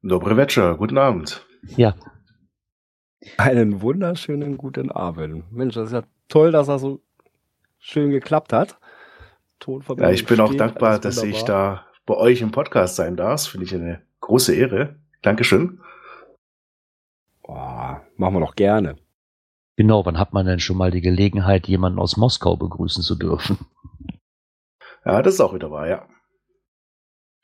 Dobre 0.00 0.38
Večer, 0.38 0.78
guten 0.78 0.96
Abend. 0.96 1.46
Ja, 1.76 1.94
Einen 3.36 3.82
wunderschönen 3.82 4.56
guten 4.56 4.90
Abend. 4.90 5.52
Mensch, 5.52 5.74
das 5.74 5.88
ist 5.88 5.92
ja 5.92 6.04
toll, 6.28 6.50
dass 6.50 6.68
das 6.68 6.80
so 6.80 7.02
schön 7.78 8.08
geklappt 8.10 8.54
hat. 8.54 8.78
Tonverbindung 9.58 10.08
Ja, 10.08 10.14
ich 10.14 10.24
bin 10.24 10.40
auch 10.40 10.46
steht, 10.46 10.60
dankbar, 10.60 10.98
dass 10.98 11.22
ich 11.22 11.44
da 11.44 11.84
bei 12.06 12.14
euch 12.14 12.40
im 12.40 12.52
Podcast 12.52 12.96
sein 12.96 13.16
darf. 13.16 13.48
Finde 13.48 13.66
ich 13.66 13.74
eine 13.74 14.00
große 14.20 14.54
Ehre. 14.54 14.96
Dankeschön. 15.22 15.80
Boah, 17.42 18.02
machen 18.16 18.34
wir 18.34 18.40
doch 18.40 18.54
gerne. 18.54 18.96
genau. 19.76 20.04
Wann 20.06 20.18
hat 20.18 20.32
man 20.32 20.46
denn 20.46 20.60
schon 20.60 20.76
mal 20.76 20.90
die 20.90 21.00
Gelegenheit, 21.00 21.66
jemanden 21.68 21.98
aus 21.98 22.16
Moskau 22.16 22.56
begrüßen 22.56 23.02
zu 23.02 23.16
dürfen? 23.16 23.58
Ja, 25.04 25.22
das 25.22 25.34
ist 25.34 25.40
auch 25.40 25.54
wieder 25.54 25.70
wahr, 25.70 25.88
ja. 25.88 26.06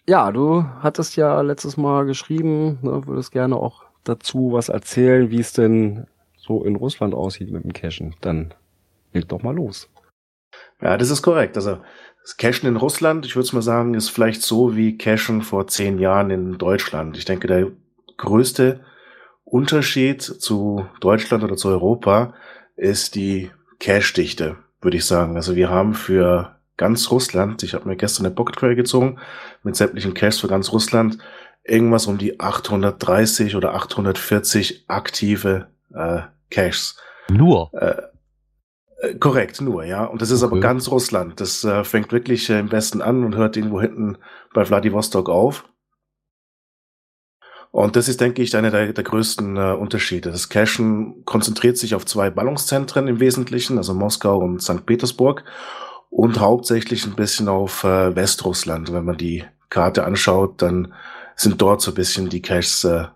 Ja, 0.09 0.31
du 0.31 0.63
hattest 0.81 1.17
ja 1.17 1.41
letztes 1.41 1.77
Mal 1.77 2.05
geschrieben, 2.07 2.79
ne, 2.83 3.07
würdest 3.07 3.33
gerne 3.33 3.57
auch 3.57 3.85
dazu 4.05 4.53
was 4.53 4.69
erzählen, 4.69 5.31
wie 5.31 5.41
es 5.41 5.53
denn 5.53 6.07
so 6.37 6.63
in 6.65 6.77
Russland 6.77 7.15
aussieht 7.15 7.51
mit 7.51 7.65
dem 7.65 7.73
Cashen. 7.73 8.15
Dann 8.21 8.55
leg 9.13 9.29
doch 9.29 9.43
mal 9.43 9.55
los. 9.55 9.91
Ja, 10.81 10.97
das 10.97 11.11
ist 11.11 11.23
korrekt. 11.23 11.57
Also 11.57 11.79
das 12.27 12.37
Cashen 12.37 12.69
in 12.69 12.75
Russland, 12.75 13.25
ich 13.25 13.37
würde 13.37 13.55
mal 13.55 13.63
sagen, 13.63 13.95
ist 13.95 14.09
vielleicht 14.09 14.43
so 14.43 14.75
wie 14.75 14.99
Cashen 14.99 15.43
vor 15.43 15.69
zehn 15.69 16.01
Jahren 16.01 16.31
in 16.31 16.59
Deutschland. 16.59 17.17
Ich 17.17 17.25
denke, 17.25 17.47
der 17.47 17.71
größte 18.17 18.81
Unterschied 19.45 20.23
zu 20.23 20.89
Deutschland 20.99 21.45
oder 21.45 21.55
zu 21.55 21.69
Europa 21.69 22.35
ist 22.75 23.15
die 23.15 23.53
Cache-Dichte, 23.79 24.57
würde 24.81 24.97
ich 24.97 25.05
sagen. 25.05 25.37
Also 25.37 25.55
wir 25.55 25.71
haben 25.71 25.95
für 25.95 26.57
ganz 26.77 27.13
Russland, 27.13 27.63
ich 27.63 27.75
habe 27.75 27.89
mir 27.89 27.95
gestern 27.95 28.27
eine 28.27 28.35
Pocket 28.35 28.57
Query 28.57 28.75
gezogen 28.75 29.21
mit 29.63 29.77
sämtlichen 29.77 30.13
Caches 30.13 30.41
für 30.41 30.49
ganz 30.49 30.73
Russland, 30.73 31.19
irgendwas 31.63 32.09
um 32.09 32.19
die 32.19 32.41
830 32.41 33.55
oder 33.55 33.73
840 33.75 34.87
aktive 34.89 35.69
äh, 35.95 36.23
Caches. 36.51 36.97
Nur. 37.29 37.71
Äh, 37.73 38.03
korrekt, 39.21 39.61
nur, 39.61 39.85
ja. 39.85 40.05
Und 40.05 40.23
das 40.23 40.31
ist 40.31 40.43
aber 40.43 40.53
Okay. 40.53 40.61
ganz 40.63 40.91
Russland. 40.91 41.41
Das 41.41 41.65
äh, 41.65 41.85
fängt 41.85 42.13
wirklich 42.13 42.49
äh, 42.51 42.59
im 42.59 42.73
Westen 42.73 43.03
an 43.03 43.25
und 43.25 43.37
hört 43.37 43.57
irgendwo 43.57 43.81
hinten 43.81 44.19
bei 44.55 44.65
Vladivostok 44.65 45.29
auf. 45.29 45.65
Und 47.71 47.95
das 47.95 48.09
ist, 48.09 48.21
denke 48.23 48.41
ich, 48.43 48.57
einer 48.57 48.71
der, 48.71 48.93
der 48.95 49.05
größten 49.05 49.57
äh, 49.57 49.73
Unterschiede. 49.73 50.31
Das 50.31 50.49
Cashen 50.49 51.25
konzentriert 51.27 51.77
sich 51.77 51.95
auf 51.95 52.07
zwei 52.07 52.31
Ballungszentren 52.31 53.07
im 53.07 53.21
Wesentlichen, 53.21 53.77
also 53.77 53.93
Moskau 53.93 54.39
und 54.39 54.63
St. 54.63 54.87
Petersburg, 54.87 55.45
und 56.09 56.41
hauptsächlich 56.41 57.05
ein 57.05 57.17
bisschen 57.17 57.49
auf 57.49 57.85
äh, 57.85 58.17
Westrussland. 58.17 58.93
Wenn 58.93 59.05
man 59.05 59.19
die 59.19 59.45
Karte 59.69 60.05
anschaut, 60.05 60.63
dann 60.63 60.95
sind 61.35 61.61
dort 61.61 61.83
so 61.83 61.91
ein 61.91 61.95
bisschen 61.97 62.31
die 62.31 62.41
Caches 62.41 62.85
äh, 62.85 63.09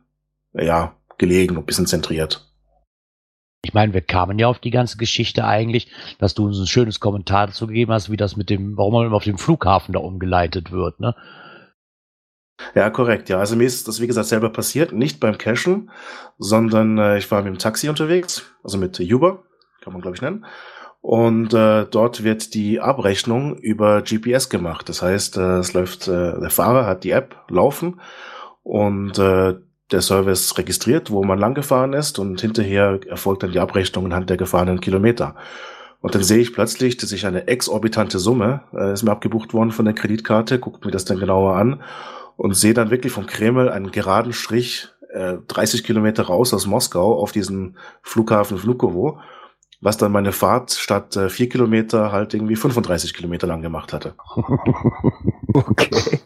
ja, 0.53 0.95
gelegen, 1.17 1.57
ein 1.57 1.65
bisschen 1.65 1.87
zentriert. 1.87 2.50
Ich 3.63 3.75
meine, 3.75 3.93
wir 3.93 4.01
kamen 4.01 4.39
ja 4.39 4.49
auf 4.49 4.59
die 4.59 4.71
ganze 4.71 4.97
Geschichte 4.97 5.45
eigentlich, 5.45 5.91
dass 6.19 6.35
du 6.35 6.47
uns 6.47 6.59
ein 6.59 6.67
schönes 6.67 6.99
Kommentar 6.99 7.49
dazu 7.49 7.67
gegeben 7.67 7.93
hast, 7.93 8.11
wie 8.11 8.17
das 8.17 8.37
mit 8.37 8.49
dem, 8.49 8.77
warum 8.77 8.95
man 8.95 9.13
auf 9.13 9.25
dem 9.25 9.39
Flughafen 9.39 9.93
da 9.93 10.01
umgeleitet 10.01 10.73
wird, 10.73 10.99
ne? 11.01 11.15
Ja, 12.75 12.91
korrekt, 12.91 13.29
ja. 13.29 13.39
Also 13.39 13.57
mir 13.57 13.65
ist 13.65 13.89
das, 13.89 14.01
wie 14.01 14.07
gesagt, 14.07 14.29
selber 14.29 14.51
passiert, 14.51 14.93
nicht 14.93 15.19
beim 15.19 15.39
Cashen, 15.39 15.91
sondern 16.39 16.99
äh, 16.99 17.19
ich 17.19 17.31
war 17.31 17.43
mit 17.43 17.55
dem 17.55 17.59
Taxi 17.59 17.89
unterwegs, 17.89 18.53
also 18.63 18.77
mit 18.79 19.01
Uber, 19.01 19.45
kann 19.81 19.93
man 19.93 20.03
glaube 20.03 20.17
ich 20.17 20.23
nennen. 20.23 20.45
Und 21.03 21.55
äh, 21.55 21.87
dort 21.87 22.25
wird 22.25 22.53
die 22.53 22.81
Abrechnung 22.81 23.57
über 23.57 24.03
GPS 24.03 24.51
gemacht. 24.51 24.89
Das 24.89 25.01
heißt, 25.01 25.39
äh, 25.39 25.59
es 25.59 25.73
läuft, 25.73 26.09
äh, 26.09 26.39
der 26.39 26.51
Fahrer 26.51 26.85
hat 26.85 27.05
die 27.05 27.11
App 27.13 27.37
laufen 27.49 28.01
und 28.63 29.19
äh, 29.19 29.55
der 29.93 30.03
Service 30.03 30.57
registriert, 30.57 31.11
wo 31.11 31.25
man 31.25 31.39
lang 31.39 31.55
gefahren 31.55 31.93
ist 31.93 32.19
und 32.19 32.41
hinterher 32.41 33.01
erfolgt 33.09 33.43
dann 33.43 33.53
die 33.53 33.59
Abrechnung 33.59 34.07
anhand 34.07 34.31
der 34.31 34.37
gefahrenen 34.37 34.81
Kilometer. 34.81 35.35
Und 36.01 36.15
dann 36.15 36.23
sehe 36.23 36.39
ich 36.39 36.55
plötzlich, 36.55 36.97
dass 36.97 37.13
ich 37.13 37.27
eine 37.27 37.47
exorbitante 37.49 38.19
Summe 38.19 38.63
äh, 38.73 38.93
ist 38.93 39.03
mir 39.03 39.11
abgebucht 39.11 39.53
worden 39.53 39.71
von 39.73 39.85
der 39.85 39.95
Kreditkarte, 39.95 40.59
guckt 40.59 40.85
mir 40.85 40.91
das 40.91 41.05
dann 41.05 41.19
genauer 41.19 41.57
an 41.57 41.83
und 42.37 42.55
sehe 42.55 42.75
dann 42.75 42.91
wirklich 42.91 43.13
vom 43.13 43.27
Kreml 43.27 43.69
einen 43.69 43.91
geraden 43.91 44.33
Strich 44.33 44.89
äh, 45.13 45.35
30 45.49 45.85
Kilometer 45.85 46.25
raus 46.25 46.55
aus 46.55 46.67
Moskau 46.67 47.21
auf 47.21 47.33
diesen 47.33 47.77
Flughafen 48.03 48.63
Vnukovo, 48.63 49.19
was 49.83 49.99
dann 49.99 50.13
meine 50.13 50.33
Fahrt 50.33 50.73
statt 50.73 51.17
äh, 51.17 51.29
vier 51.29 51.49
Kilometer 51.49 52.13
halt 52.13 52.33
irgendwie 52.33 52.57
35 52.57 53.13
Kilometer 53.13 53.47
lang 53.47 53.63
gemacht 53.63 53.93
hatte. 53.93 54.15
Okay. 55.53 56.21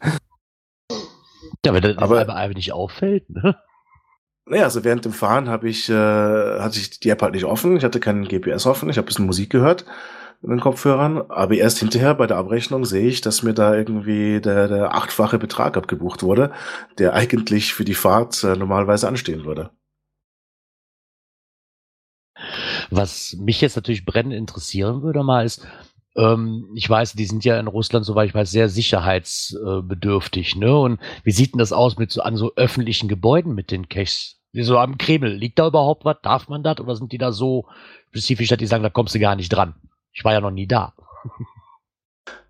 Ja, 1.64 1.72
wenn 1.74 1.82
das 1.82 1.98
Aber- 1.98 2.20
aber 2.20 2.34
einfach 2.36 2.56
nicht 2.56 2.72
auffällt, 2.72 3.28
ne? 3.30 3.56
Naja, 4.46 4.64
also 4.64 4.84
während 4.84 5.04
dem 5.06 5.12
Fahren 5.12 5.48
habe 5.48 5.68
ich, 5.70 5.88
äh, 5.88 5.94
hatte 5.94 6.78
ich 6.78 7.00
die 7.00 7.08
App 7.08 7.22
halt 7.22 7.32
nicht 7.34 7.46
offen, 7.46 7.76
ich 7.78 7.84
hatte 7.84 7.98
keinen 8.00 8.28
GPS 8.28 8.66
offen, 8.66 8.90
ich 8.90 8.98
habe 8.98 9.06
ein 9.06 9.08
bisschen 9.08 9.24
Musik 9.26 9.48
gehört 9.50 9.86
in 10.42 10.50
den 10.50 10.60
Kopfhörern, 10.60 11.22
aber 11.30 11.54
erst 11.54 11.78
hinterher 11.78 12.14
bei 12.14 12.26
der 12.26 12.36
Abrechnung 12.36 12.84
sehe 12.84 13.08
ich, 13.08 13.22
dass 13.22 13.42
mir 13.42 13.54
da 13.54 13.74
irgendwie 13.74 14.42
der, 14.42 14.68
der 14.68 14.94
achtfache 14.94 15.38
Betrag 15.38 15.78
abgebucht 15.78 16.22
wurde, 16.22 16.52
der 16.98 17.14
eigentlich 17.14 17.72
für 17.72 17.86
die 17.86 17.94
Fahrt 17.94 18.44
äh, 18.44 18.54
normalerweise 18.54 19.08
anstehen 19.08 19.46
würde. 19.46 19.70
Was 22.90 23.34
mich 23.38 23.60
jetzt 23.60 23.76
natürlich 23.76 24.04
brennend 24.04 24.34
interessieren 24.34 25.02
würde 25.02 25.22
mal 25.22 25.44
ist, 25.46 25.66
ähm, 26.16 26.70
ich 26.74 26.88
weiß, 26.88 27.14
die 27.14 27.26
sind 27.26 27.44
ja 27.44 27.58
in 27.58 27.66
Russland, 27.66 28.06
soweit 28.06 28.28
ich 28.28 28.34
weiß, 28.34 28.50
sehr 28.50 28.68
sicherheitsbedürftig, 28.68 30.56
ne? 30.56 30.76
Und 30.76 31.00
wie 31.24 31.32
sieht 31.32 31.54
denn 31.54 31.58
das 31.58 31.72
aus 31.72 31.98
mit 31.98 32.12
so 32.12 32.22
an 32.22 32.36
so 32.36 32.52
öffentlichen 32.56 33.08
Gebäuden 33.08 33.54
mit 33.54 33.70
den 33.70 33.88
Caches? 33.88 34.40
Wie 34.52 34.62
so 34.62 34.78
am 34.78 34.98
Kreml, 34.98 35.32
liegt 35.32 35.58
da 35.58 35.66
überhaupt 35.66 36.04
was? 36.04 36.16
Darf 36.22 36.48
man 36.48 36.62
das? 36.62 36.78
Oder 36.78 36.94
sind 36.94 37.10
die 37.10 37.18
da 37.18 37.32
so 37.32 37.66
spezifisch, 38.10 38.48
dass 38.48 38.58
die 38.58 38.66
sagen, 38.66 38.84
da 38.84 38.90
kommst 38.90 39.14
du 39.14 39.18
gar 39.18 39.34
nicht 39.34 39.48
dran? 39.48 39.74
Ich 40.12 40.24
war 40.24 40.32
ja 40.32 40.40
noch 40.40 40.52
nie 40.52 40.68
da. 40.68 40.94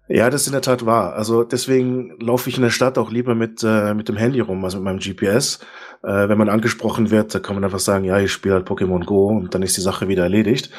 Ja, 0.06 0.28
das 0.28 0.42
ist 0.42 0.48
in 0.48 0.52
der 0.52 0.60
Tat 0.60 0.84
wahr. 0.84 1.14
Also 1.14 1.44
deswegen 1.44 2.18
laufe 2.20 2.50
ich 2.50 2.56
in 2.56 2.62
der 2.62 2.70
Stadt 2.70 2.98
auch 2.98 3.10
lieber 3.10 3.34
mit, 3.34 3.62
äh, 3.64 3.94
mit 3.94 4.08
dem 4.08 4.16
Handy 4.16 4.40
rum, 4.40 4.62
also 4.62 4.76
mit 4.76 4.84
meinem 4.84 4.98
GPS. 4.98 5.60
Äh, 6.02 6.28
wenn 6.28 6.36
man 6.36 6.50
angesprochen 6.50 7.10
wird, 7.10 7.34
da 7.34 7.40
kann 7.40 7.54
man 7.54 7.64
einfach 7.64 7.78
sagen, 7.78 8.04
ja, 8.04 8.18
ich 8.18 8.30
spiele 8.30 8.56
halt 8.56 8.68
Pokémon 8.68 9.04
Go 9.06 9.28
und 9.28 9.54
dann 9.54 9.62
ist 9.62 9.78
die 9.78 9.80
Sache 9.80 10.06
wieder 10.06 10.24
erledigt. 10.24 10.70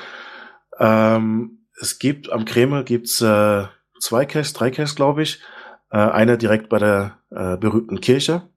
Ähm, 0.79 1.64
es 1.79 1.99
gibt 1.99 2.31
am 2.31 2.45
Kreml 2.45 2.83
gibt's 2.83 3.21
äh, 3.21 3.65
zwei 3.99 4.25
Caches, 4.25 4.53
drei 4.53 4.71
Caches, 4.71 4.95
glaube 4.95 5.23
ich. 5.23 5.41
Äh, 5.91 5.97
einer 5.97 6.38
direkt 6.38 6.69
bei 6.69 6.79
der 6.79 7.19
äh, 7.31 7.57
berühmten 7.57 8.01
Kirche. 8.01 8.49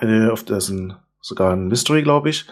Äh, 0.00 0.28
auf 0.28 0.44
ein, 0.48 0.96
sogar 1.20 1.52
ein 1.52 1.68
Mystery, 1.68 2.02
glaube 2.02 2.30
ich. 2.30 2.46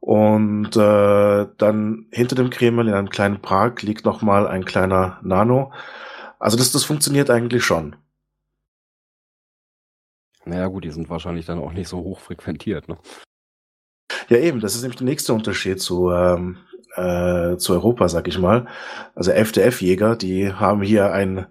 Und 0.00 0.76
äh, 0.76 1.46
dann 1.56 2.06
hinter 2.10 2.36
dem 2.36 2.50
Kreml 2.50 2.88
in 2.88 2.94
einem 2.94 3.08
kleinen 3.08 3.40
Park 3.40 3.82
liegt 3.82 4.04
noch 4.04 4.20
mal 4.20 4.46
ein 4.46 4.64
kleiner 4.64 5.18
Nano. 5.22 5.72
Also 6.38 6.58
das, 6.58 6.72
das 6.72 6.84
funktioniert 6.84 7.30
eigentlich 7.30 7.64
schon. 7.64 7.96
Naja 10.44 10.66
gut, 10.66 10.84
die 10.84 10.90
sind 10.90 11.08
wahrscheinlich 11.08 11.46
dann 11.46 11.58
auch 11.58 11.72
nicht 11.72 11.88
so 11.88 11.98
hoch 11.98 12.20
frequentiert. 12.20 12.86
Ne? 12.86 12.98
Ja, 14.28 14.36
eben, 14.36 14.60
das 14.60 14.74
ist 14.74 14.82
nämlich 14.82 14.98
der 14.98 15.06
nächste 15.06 15.32
Unterschied 15.32 15.80
zu, 15.80 16.10
ähm, 16.10 16.58
äh, 16.96 17.56
zu 17.56 17.72
Europa, 17.72 18.08
sag 18.08 18.28
ich 18.28 18.38
mal. 18.38 18.66
Also 19.14 19.30
FDF-Jäger, 19.32 20.16
die 20.16 20.52
haben 20.52 20.82
hier 20.82 21.12
ein, 21.12 21.46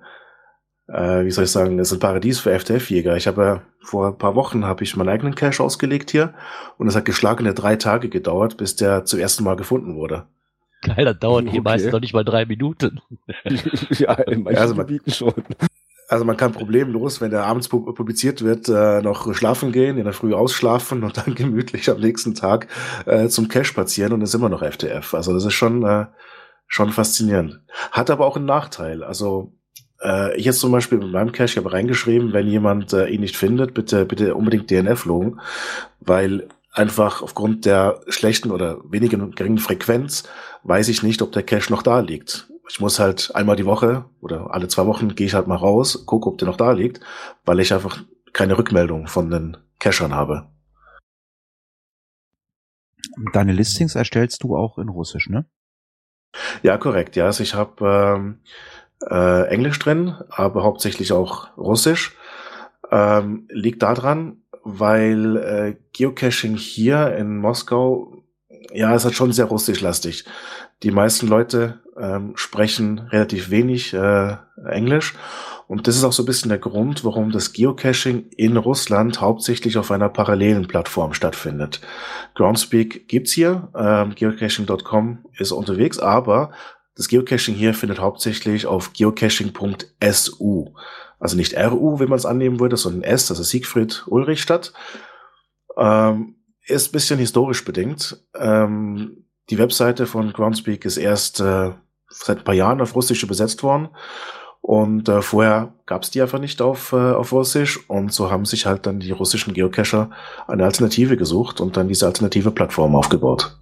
äh, 0.88 1.26
wie 1.26 1.32
soll 1.32 1.46
ich 1.46 1.52
sagen, 1.52 1.78
das 1.78 1.90
ist 1.90 1.98
ein 1.98 2.00
Paradies 2.00 2.40
für 2.40 2.52
FDF-Jäger. 2.52 3.16
Ich 3.18 3.28
habe 3.28 3.42
ja 3.44 3.62
vor 3.82 4.08
ein 4.08 4.18
paar 4.18 4.36
Wochen 4.36 4.66
habe 4.66 4.84
ich 4.84 4.96
meinen 4.96 5.10
eigenen 5.10 5.36
Cache 5.36 5.62
ausgelegt 5.64 6.12
hier 6.12 6.34
und 6.78 6.88
es 6.88 6.96
hat 6.96 7.06
geschlagene 7.06 7.54
drei 7.54 7.76
Tage 7.76 8.10
gedauert, 8.10 8.58
bis 8.58 8.76
der 8.76 9.06
zum 9.06 9.20
ersten 9.20 9.44
Mal 9.44 9.56
gefunden 9.56 9.96
wurde. 9.96 10.26
Geil, 10.82 11.06
das 11.06 11.18
dauert 11.20 11.44
hier 11.44 11.62
Okay. 11.62 11.62
meistens 11.62 11.92
noch 11.94 12.02
nicht 12.02 12.14
mal 12.14 12.26
drei 12.26 12.46
Minuten. 12.46 13.00
ja, 13.92 14.14
in 14.14 14.44
manchen 14.44 14.60
Also 14.62 14.76
man- 14.76 14.86
Gebieten 14.86 15.12
schon. 15.12 15.34
Also 16.14 16.26
man 16.26 16.38
kann 16.38 16.52
problemlos, 16.52 17.22
wenn 17.22 17.32
der 17.32 17.44
abends 17.46 17.72
pu- 17.72 17.92
publiziert 17.96 18.44
wird, 18.44 18.70
äh, 18.70 19.02
noch 19.02 19.34
schlafen 19.34 19.72
gehen, 19.72 19.98
in 19.98 20.04
der 20.04 20.14
Früh 20.14 20.36
ausschlafen 20.36 21.04
und 21.04 21.18
dann 21.18 21.34
gemütlich 21.42 21.90
am 21.90 22.00
nächsten 22.00 22.36
Tag 22.36 22.68
äh, 23.08 23.30
zum 23.30 23.48
Cache 23.48 23.66
spazieren 23.66 24.14
und 24.14 24.22
ist 24.22 24.36
immer 24.36 24.48
noch 24.50 24.62
FTF. 24.62 25.16
Also 25.16 25.34
das 25.34 25.44
ist 25.44 25.56
schon, 25.56 25.84
äh, 25.84 26.06
schon 26.68 26.92
faszinierend. 26.92 27.62
Hat 27.92 28.12
aber 28.12 28.28
auch 28.28 28.36
einen 28.38 28.46
Nachteil. 28.46 29.04
Also 29.04 29.54
äh, 30.04 30.38
ich 30.38 30.46
jetzt 30.46 30.60
zum 30.60 30.72
Beispiel 30.72 31.00
mit 31.00 31.12
meinem 31.12 31.32
Cache, 31.32 31.46
ich 31.46 31.58
habe 31.58 31.74
reingeschrieben, 31.74 32.32
wenn 32.32 32.46
jemand 32.46 32.94
äh, 32.94 33.08
ihn 33.08 33.22
nicht 33.22 33.36
findet, 33.36 33.74
bitte, 33.74 34.06
bitte 34.06 34.36
unbedingt 34.36 34.70
DNF 34.70 35.06
loggen, 35.06 35.40
weil 36.00 36.48
einfach 36.74 37.24
aufgrund 37.24 37.66
der 37.66 38.02
schlechten 38.08 38.52
oder 38.52 38.78
wenigen 38.88 39.32
geringen 39.32 39.58
Frequenz 39.58 40.26
weiß 40.62 40.90
ich 40.90 41.02
nicht, 41.02 41.24
ob 41.24 41.32
der 41.32 41.42
Cache 41.42 41.72
noch 41.74 41.82
da 41.82 42.02
liegt. 42.02 42.50
Ich 42.74 42.80
muss 42.80 42.98
halt 42.98 43.30
einmal 43.36 43.56
die 43.56 43.68
Woche 43.68 44.06
oder 44.20 44.52
alle 44.52 44.68
zwei 44.68 44.88
Wochen 44.88 45.14
gehe 45.14 45.28
ich 45.28 45.36
halt 45.36 45.46
mal 45.46 45.58
raus, 45.58 46.08
gucke, 46.08 46.28
ob 46.28 46.40
der 46.40 46.48
noch 46.48 46.58
da 46.58 46.72
liegt, 46.72 47.02
weil 47.46 47.60
ich 47.60 47.72
einfach 47.72 48.04
keine 48.34 48.58
Rückmeldung 48.58 49.06
von 49.06 49.30
den 49.30 49.58
Cachern 49.78 50.16
habe. 50.16 50.48
Deine 53.32 53.54
Listings 53.54 53.94
erstellst 53.94 54.42
du 54.42 54.58
auch 54.58 54.80
in 54.80 54.90
Russisch, 54.90 55.30
ne? 55.30 55.46
Ja, 56.64 56.80
korrekt. 56.80 57.16
Ja, 57.16 57.26
also 57.26 57.44
ich 57.44 57.54
habe 57.54 58.16
ähm, 58.18 58.40
äh, 59.08 59.48
Englisch 59.50 59.78
drin, 59.78 60.16
aber 60.32 60.64
hauptsächlich 60.64 61.12
auch 61.12 61.56
Russisch. 61.56 62.18
Ähm, 62.90 63.48
liegt 63.52 63.84
daran, 63.84 64.42
weil 64.64 65.38
äh, 65.38 65.76
Geocaching 65.96 66.56
hier 66.56 67.16
in 67.18 67.38
Moskau, 67.38 68.24
ja, 68.72 68.96
es 68.96 69.06
hat 69.06 69.14
schon 69.14 69.32
sehr 69.32 69.46
russischlastig. 69.46 70.26
Die 70.82 70.90
meisten 70.90 71.28
Leute 71.28 71.83
ähm, 72.00 72.34
sprechen 72.36 73.00
relativ 73.12 73.50
wenig 73.50 73.94
äh, 73.94 74.38
Englisch 74.66 75.16
und 75.68 75.88
das 75.88 75.96
ist 75.96 76.04
auch 76.04 76.14
so 76.14 76.24
ein 76.24 76.28
bisschen 76.28 76.50
der 76.50 76.60
Grund, 76.60 77.04
warum 77.04 77.32
das 77.32 77.54
Geocaching 77.54 78.28
in 78.36 78.58
Russland 78.58 79.22
hauptsächlich 79.22 79.78
auf 79.78 79.92
einer 79.92 80.10
parallelen 80.10 80.68
Plattform 80.68 81.14
stattfindet. 81.14 81.82
Groundspeak 82.36 83.08
gibt's 83.08 83.32
hier, 83.32 83.70
ähm, 83.76 84.14
geocaching.com 84.16 85.26
ist 85.38 85.52
unterwegs, 85.52 86.00
aber 86.00 86.52
das 86.96 87.08
Geocaching 87.08 87.56
hier 87.56 87.74
findet 87.74 88.00
hauptsächlich 88.00 88.68
auf 88.68 88.94
geocaching.su, 88.94 90.74
also 91.20 91.38
nicht 91.38 91.58
RU, 91.58 92.00
wenn 92.00 92.10
man 92.10 92.20
es 92.20 92.26
annehmen 92.26 92.60
würde, 92.60 92.78
sondern 92.78 93.04
S, 93.04 93.32
also 93.32 93.42
Siegfried 93.42 94.04
Ulrich 94.08 94.42
statt. 94.42 94.74
Ähm, 95.78 96.36
ist 96.66 96.92
bisschen 96.92 97.20
historisch 97.20 97.66
bedingt. 97.66 98.24
Ähm, 98.36 99.23
die 99.50 99.58
Webseite 99.58 100.06
von 100.06 100.32
Groundspeak 100.32 100.86
ist 100.86 100.98
erst 100.98 101.40
äh, 101.40 101.72
seit 102.10 102.40
ein 102.40 102.44
paar 102.44 102.56
Jahren 102.56 102.82
auf 102.82 102.96
Russisch 102.96 103.24
übersetzt 103.24 103.64
worden. 103.64 103.90
Und 104.62 105.10
äh, 105.10 105.22
vorher 105.22 105.74
gab 105.86 106.04
es 106.04 106.12
die 106.12 106.22
einfach 106.22 106.40
nicht 106.40 106.62
auf, 106.62 106.94
äh, 106.94 106.96
auf 106.96 107.34
Russisch. 107.34 107.90
Und 107.90 108.14
so 108.14 108.32
haben 108.32 108.46
sich 108.46 108.66
halt 108.66 108.86
dann 108.86 109.02
die 109.02 109.12
russischen 109.12 109.54
Geocacher 109.54 110.10
eine 110.48 110.64
Alternative 110.64 111.18
gesucht 111.18 111.60
und 111.60 111.76
dann 111.76 111.90
diese 111.90 112.06
alternative 112.06 112.52
Plattform 112.52 112.96
aufgebaut. 112.96 113.60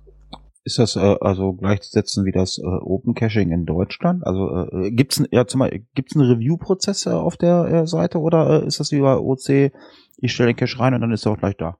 Ist 0.64 0.78
das 0.78 0.96
äh, 0.96 1.16
also 1.20 1.54
gleichzusetzen 1.54 2.24
wie 2.24 2.32
das 2.32 2.60
äh, 2.60 2.62
Open 2.62 3.16
Caching 3.16 3.52
in 3.52 3.66
Deutschland? 3.66 4.24
Also 4.28 4.68
äh, 4.72 4.92
gibt's 4.92 5.20
ein, 5.20 5.28
ja, 5.32 5.48
zum 5.48 5.68
gibt's 5.96 6.16
einen 6.16 6.30
Review-Prozess 6.30 7.08
äh, 7.08 7.10
auf 7.10 7.36
der 7.36 7.66
äh, 7.66 7.88
Seite 7.88 8.20
oder 8.20 8.62
äh, 8.62 8.68
ist 8.68 8.80
das 8.80 8.92
wie 8.92 9.00
bei 9.00 9.18
OC, 9.18 9.72
ich 10.18 10.32
stelle 10.32 10.54
den 10.54 10.56
Cache 10.56 10.80
rein 10.80 10.94
und 10.94 11.02
dann 11.02 11.12
ist 11.12 11.26
er 11.26 11.32
auch 11.32 11.40
gleich 11.40 11.58
da? 11.58 11.78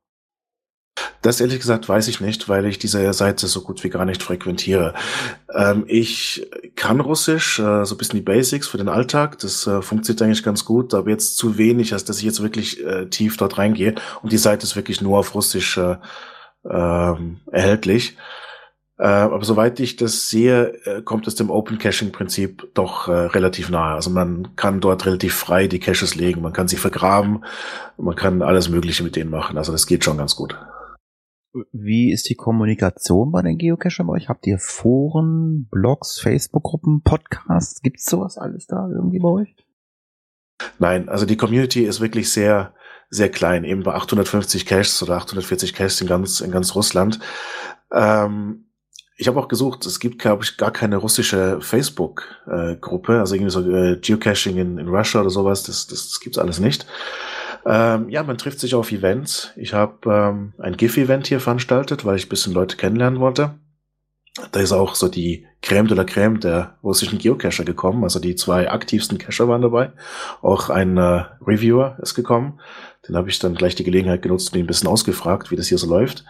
Das 1.22 1.40
ehrlich 1.40 1.60
gesagt 1.60 1.88
weiß 1.88 2.08
ich 2.08 2.20
nicht, 2.20 2.50
weil 2.50 2.66
ich 2.66 2.80
diese 2.80 3.14
Seite 3.14 3.46
so 3.48 3.62
gut 3.62 3.84
wie 3.84 3.90
gar 3.90 4.06
nicht 4.06 4.24
frequentiere. 4.24 4.96
Ähm, 5.54 5.84
ich 5.88 6.48
kann 6.76 7.00
Russisch, 7.00 7.60
äh, 7.60 7.86
so 7.86 7.94
ein 7.94 7.98
bisschen 8.00 8.18
die 8.18 8.26
Basics 8.26 8.68
für 8.68 8.80
den 8.80 8.90
Alltag. 8.90 9.38
Das 9.40 9.68
äh, 9.68 9.84
funktioniert 9.84 10.22
eigentlich 10.24 10.44
ganz 10.44 10.66
gut, 10.66 10.96
aber 10.96 11.12
jetzt 11.12 11.38
zu 11.38 11.60
wenig, 11.60 11.94
als 11.94 12.06
dass 12.06 12.18
ich 12.18 12.24
jetzt 12.24 12.42
wirklich 12.42 12.84
äh, 12.84 13.06
tief 13.08 13.38
dort 13.38 13.60
reingehe. 13.60 13.94
Und 14.24 14.32
die 14.32 14.40
Seite 14.40 14.64
ist 14.64 14.76
wirklich 14.76 15.02
nur 15.02 15.20
auf 15.20 15.36
Russisch 15.36 15.78
äh, 15.78 15.98
ähm, 16.68 17.42
erhältlich. 17.52 18.18
Äh, 18.98 19.06
aber 19.06 19.46
soweit 19.46 19.80
ich 19.80 19.98
das 19.98 20.28
sehe, 20.28 20.74
äh, 20.86 21.04
kommt 21.04 21.28
es 21.28 21.36
dem 21.36 21.52
Open 21.52 21.78
Caching 21.78 22.12
Prinzip 22.12 22.68
doch 22.74 23.08
relativ 23.08 23.70
nahe. 23.70 23.94
Also 23.94 24.10
man 24.10 24.56
kann 24.56 24.80
dort 24.80 25.06
relativ 25.06 25.36
frei 25.36 25.68
die 25.68 25.80
Caches 25.80 26.16
legen, 26.16 26.42
man 26.42 26.54
kann 26.54 26.68
sie 26.68 26.78
vergraben, 26.78 27.46
man 27.98 28.16
kann 28.16 28.42
alles 28.42 28.70
Mögliche 28.70 29.04
mit 29.04 29.16
denen 29.16 29.30
machen. 29.30 29.60
Also 29.60 29.72
das 29.72 29.86
geht 29.86 30.04
schon 30.04 30.18
ganz 30.18 30.36
gut. 30.36 30.56
Wie 31.74 32.12
ist 32.12 32.30
die 32.30 32.36
Kommunikation 32.36 33.32
bei 33.32 33.42
den 33.42 33.58
Geocachern 33.58 34.08
bei 34.08 34.14
euch? 34.14 34.30
Habt 34.30 34.48
ihr 34.48 34.58
Foren, 34.58 35.68
Blogs, 35.70 36.20
Facebook-Gruppen, 36.20 37.02
Podcasts? 37.04 37.82
Gibt's 37.82 38.06
sowas 38.06 38.38
alles 38.38 38.68
da 38.68 38.88
irgendwie 38.90 39.20
bei 39.20 39.30
euch? 39.30 39.56
Nein, 40.80 41.10
also 41.10 41.26
die 41.26 41.36
Community 41.36 41.84
ist 41.84 42.00
wirklich 42.00 42.32
sehr, 42.32 42.74
sehr 43.10 43.30
klein, 43.30 43.66
eben 43.66 43.84
bei 43.84 43.94
850 43.94 44.66
Caches 44.66 45.04
oder 45.04 45.18
840 45.18 45.74
Caches 45.74 46.00
in 46.00 46.08
ganz, 46.08 46.40
in 46.40 46.52
ganz 46.52 46.74
Russland. 46.76 47.20
Ähm, 47.92 48.68
ich 49.18 49.28
habe 49.28 49.40
auch 49.40 49.50
gesucht, 49.50 49.86
es 49.86 50.00
gibt, 50.00 50.20
glaube 50.20 50.44
ich, 50.44 50.58
gar 50.58 50.72
keine 50.72 50.98
russische 50.98 51.60
Facebook-Gruppe, 51.62 53.20
also 53.20 53.36
irgendwie 53.36 53.52
so 53.52 53.70
äh, 53.70 53.98
Geocaching 53.98 54.58
in, 54.58 54.78
in 54.78 54.88
Russia 54.88 55.22
oder 55.22 55.30
sowas, 55.30 55.64
das, 55.64 55.86
das, 55.88 56.10
das 56.10 56.20
gibt's 56.22 56.38
alles 56.38 56.60
nicht. 56.60 56.88
Ähm, 57.66 58.10
ja, 58.10 58.24
man 58.24 58.38
trifft 58.38 58.60
sich 58.60 58.76
auf 58.76 58.92
Events. 58.92 59.52
Ich 59.56 59.74
habe 59.74 60.12
ähm, 60.12 60.54
ein 60.58 60.78
GIF-Event 60.78 61.28
hier 61.28 61.40
veranstaltet, 61.40 62.06
weil 62.06 62.16
ich 62.16 62.26
ein 62.26 62.30
bisschen 62.30 62.54
Leute 62.54 62.78
kennenlernen 62.78 63.20
wollte. 63.20 63.56
Da 64.52 64.62
ist 64.62 64.72
auch 64.72 64.96
so 64.96 65.10
die 65.10 65.46
Crème 65.62 65.88
de 65.88 65.98
la 65.98 66.04
Crème 66.04 66.40
der 66.40 66.78
russischen 66.84 67.20
Geocacher 67.20 67.66
gekommen. 67.66 68.04
Also 68.04 68.20
die 68.20 68.36
zwei 68.36 68.72
aktivsten 68.72 69.18
Cacher 69.18 69.48
waren 69.48 69.62
dabei. 69.62 69.92
Auch 70.42 70.70
ein 70.70 70.98
äh, 70.98 71.26
Reviewer 71.46 71.98
ist 72.02 72.16
gekommen. 72.16 72.60
Den 73.08 73.16
habe 73.16 73.30
ich 73.30 73.40
dann 73.40 73.56
gleich 73.56 73.76
die 73.76 73.84
Gelegenheit 73.84 74.22
genutzt 74.22 74.54
und 74.54 74.60
ihn 74.60 74.64
ein 74.64 74.68
bisschen 74.68 74.88
ausgefragt, 74.88 75.52
wie 75.52 75.58
das 75.58 75.68
hier 75.68 75.78
so 75.78 75.88
läuft. 75.88 76.24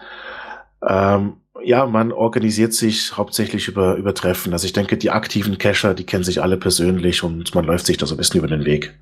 Ähm, 0.86 1.36
ja, 1.64 1.86
man 1.86 2.10
organisiert 2.10 2.74
sich 2.74 3.16
hauptsächlich 3.16 3.68
über, 3.68 3.94
über 3.94 4.14
Treffen. 4.14 4.52
Also 4.52 4.66
ich 4.66 4.72
denke, 4.72 4.96
die 4.96 5.10
aktiven 5.10 5.58
Cacher, 5.58 5.94
die 5.94 6.04
kennen 6.04 6.24
sich 6.24 6.42
alle 6.42 6.56
persönlich 6.56 7.22
und 7.22 7.54
man 7.54 7.64
läuft 7.64 7.86
sich 7.86 7.98
da 7.98 8.06
so 8.06 8.14
ein 8.14 8.18
bisschen 8.18 8.38
über 8.38 8.48
den 8.48 8.64
Weg. 8.64 8.98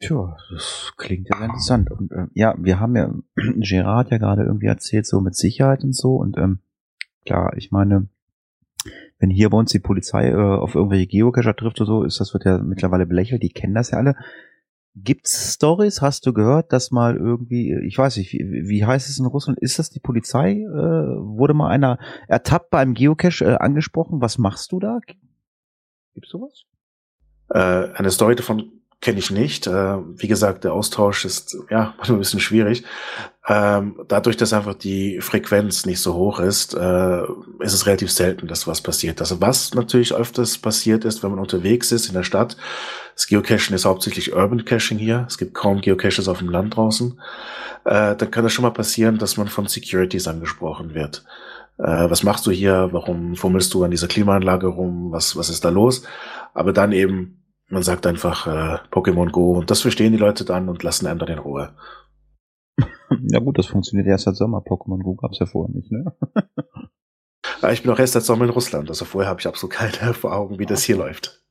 Tja, 0.00 0.36
das 0.52 0.92
klingt 0.96 1.28
ja 1.28 1.44
interessant. 1.44 1.90
Und 1.90 2.12
äh, 2.12 2.26
ja, 2.34 2.54
wir 2.58 2.78
haben 2.78 2.96
ja, 2.96 3.12
Gerard 3.56 4.10
ja 4.10 4.18
gerade 4.18 4.44
irgendwie 4.44 4.66
erzählt, 4.66 5.06
so 5.06 5.20
mit 5.20 5.34
Sicherheit 5.34 5.82
und 5.82 5.94
so. 5.94 6.16
Und 6.16 6.36
ähm, 6.38 6.60
klar, 7.24 7.56
ich 7.56 7.72
meine, 7.72 8.08
wenn 9.18 9.30
hier 9.30 9.50
bei 9.50 9.58
uns 9.58 9.72
die 9.72 9.80
Polizei 9.80 10.28
äh, 10.28 10.36
auf 10.36 10.76
irgendwelche 10.76 11.08
Geocacher 11.08 11.56
trifft 11.56 11.80
oder 11.80 11.86
so, 11.86 12.04
ist 12.04 12.20
das 12.20 12.32
wird 12.32 12.44
ja 12.44 12.58
mittlerweile 12.58 13.06
belächelt, 13.06 13.42
die 13.42 13.50
kennen 13.50 13.74
das 13.74 13.90
ja 13.90 13.98
alle. 13.98 14.14
Gibt's 14.94 15.54
Stories? 15.54 16.00
Hast 16.00 16.26
du 16.26 16.32
gehört, 16.32 16.72
dass 16.72 16.90
mal 16.90 17.16
irgendwie, 17.16 17.74
ich 17.84 17.98
weiß 17.98 18.16
nicht, 18.16 18.32
wie, 18.32 18.68
wie 18.68 18.84
heißt 18.84 19.08
es 19.08 19.18
in 19.18 19.26
Russland? 19.26 19.58
Ist 19.58 19.78
das 19.78 19.90
die 19.90 20.00
Polizei? 20.00 20.60
Äh, 20.62 20.66
wurde 20.66 21.54
mal 21.54 21.68
einer 21.68 21.98
ertappt 22.28 22.70
beim 22.70 22.94
Geocache 22.94 23.44
äh, 23.44 23.54
angesprochen? 23.56 24.20
Was 24.20 24.38
machst 24.38 24.72
du 24.72 24.78
da? 24.80 25.00
Gibt's 26.14 26.30
sowas? 26.30 26.64
Äh, 27.50 27.92
eine 27.94 28.10
Story 28.10 28.34
davon 28.34 28.72
kenne 29.00 29.18
ich 29.18 29.30
nicht. 29.30 29.66
Äh, 29.66 29.96
wie 30.16 30.26
gesagt, 30.26 30.64
der 30.64 30.72
Austausch 30.72 31.24
ist 31.24 31.56
ja 31.70 31.94
ein 32.08 32.18
bisschen 32.18 32.40
schwierig. 32.40 32.84
Ähm, 33.46 34.00
dadurch, 34.08 34.36
dass 34.36 34.52
einfach 34.52 34.74
die 34.74 35.20
Frequenz 35.20 35.86
nicht 35.86 36.00
so 36.00 36.14
hoch 36.14 36.38
ist, 36.38 36.74
äh, 36.74 37.22
ist 37.60 37.72
es 37.72 37.86
relativ 37.86 38.10
selten, 38.10 38.46
dass 38.46 38.66
was 38.66 38.82
passiert. 38.82 39.20
Also 39.20 39.40
was 39.40 39.72
natürlich 39.74 40.12
öfters 40.12 40.58
passiert 40.58 41.04
ist, 41.04 41.22
wenn 41.22 41.30
man 41.30 41.38
unterwegs 41.38 41.92
ist 41.92 42.08
in 42.08 42.14
der 42.14 42.24
Stadt, 42.24 42.56
das 43.14 43.26
Geocachen 43.26 43.74
ist 43.74 43.84
hauptsächlich 43.84 44.34
Urban 44.34 44.64
Caching 44.64 44.98
hier. 44.98 45.24
Es 45.28 45.38
gibt 45.38 45.54
kaum 45.54 45.80
Geocaches 45.80 46.28
auf 46.28 46.38
dem 46.38 46.50
Land 46.50 46.76
draußen. 46.76 47.18
Äh, 47.84 48.16
dann 48.16 48.30
kann 48.30 48.44
es 48.44 48.52
schon 48.52 48.64
mal 48.64 48.70
passieren, 48.70 49.18
dass 49.18 49.36
man 49.36 49.48
von 49.48 49.66
Securities 49.66 50.28
angesprochen 50.28 50.94
wird. 50.94 51.24
Äh, 51.78 52.10
was 52.10 52.22
machst 52.24 52.46
du 52.46 52.50
hier? 52.50 52.88
Warum 52.92 53.34
fummelst 53.36 53.72
du 53.72 53.84
an 53.84 53.92
dieser 53.92 54.08
Klimaanlage 54.08 54.66
rum? 54.66 55.10
Was, 55.10 55.36
was 55.36 55.48
ist 55.48 55.64
da 55.64 55.70
los? 55.70 56.02
Aber 56.52 56.72
dann 56.72 56.92
eben 56.92 57.38
man 57.68 57.82
sagt 57.82 58.06
einfach 58.06 58.46
äh, 58.46 58.78
Pokémon 58.90 59.30
Go 59.30 59.52
und 59.52 59.70
das 59.70 59.82
verstehen 59.82 60.12
die 60.12 60.18
Leute 60.18 60.44
dann 60.44 60.68
und 60.68 60.82
lassen 60.82 61.06
einem 61.06 61.18
dann 61.18 61.28
in 61.28 61.38
Ruhe. 61.38 61.74
Ja 63.30 63.40
gut, 63.40 63.58
das 63.58 63.66
funktioniert 63.66 64.06
erst 64.06 64.24
seit 64.24 64.36
Sommer. 64.36 64.58
Pokémon 64.58 65.02
Go 65.02 65.14
gab's 65.14 65.38
ja 65.38 65.46
vorher 65.46 65.74
nicht, 65.74 65.90
ne? 65.90 66.12
ich 67.72 67.82
bin 67.82 67.90
auch 67.90 67.98
erst 67.98 68.12
seit 68.12 68.22
Sommer 68.22 68.44
in 68.44 68.50
Russland, 68.50 68.88
also 68.88 69.04
vorher 69.06 69.30
habe 69.30 69.40
ich 69.40 69.46
absolut 69.46 69.74
keine 69.74 69.96
Erfahrung, 70.00 70.58
wie 70.58 70.66
das 70.66 70.82
hier 70.82 70.96
läuft. 70.96 71.42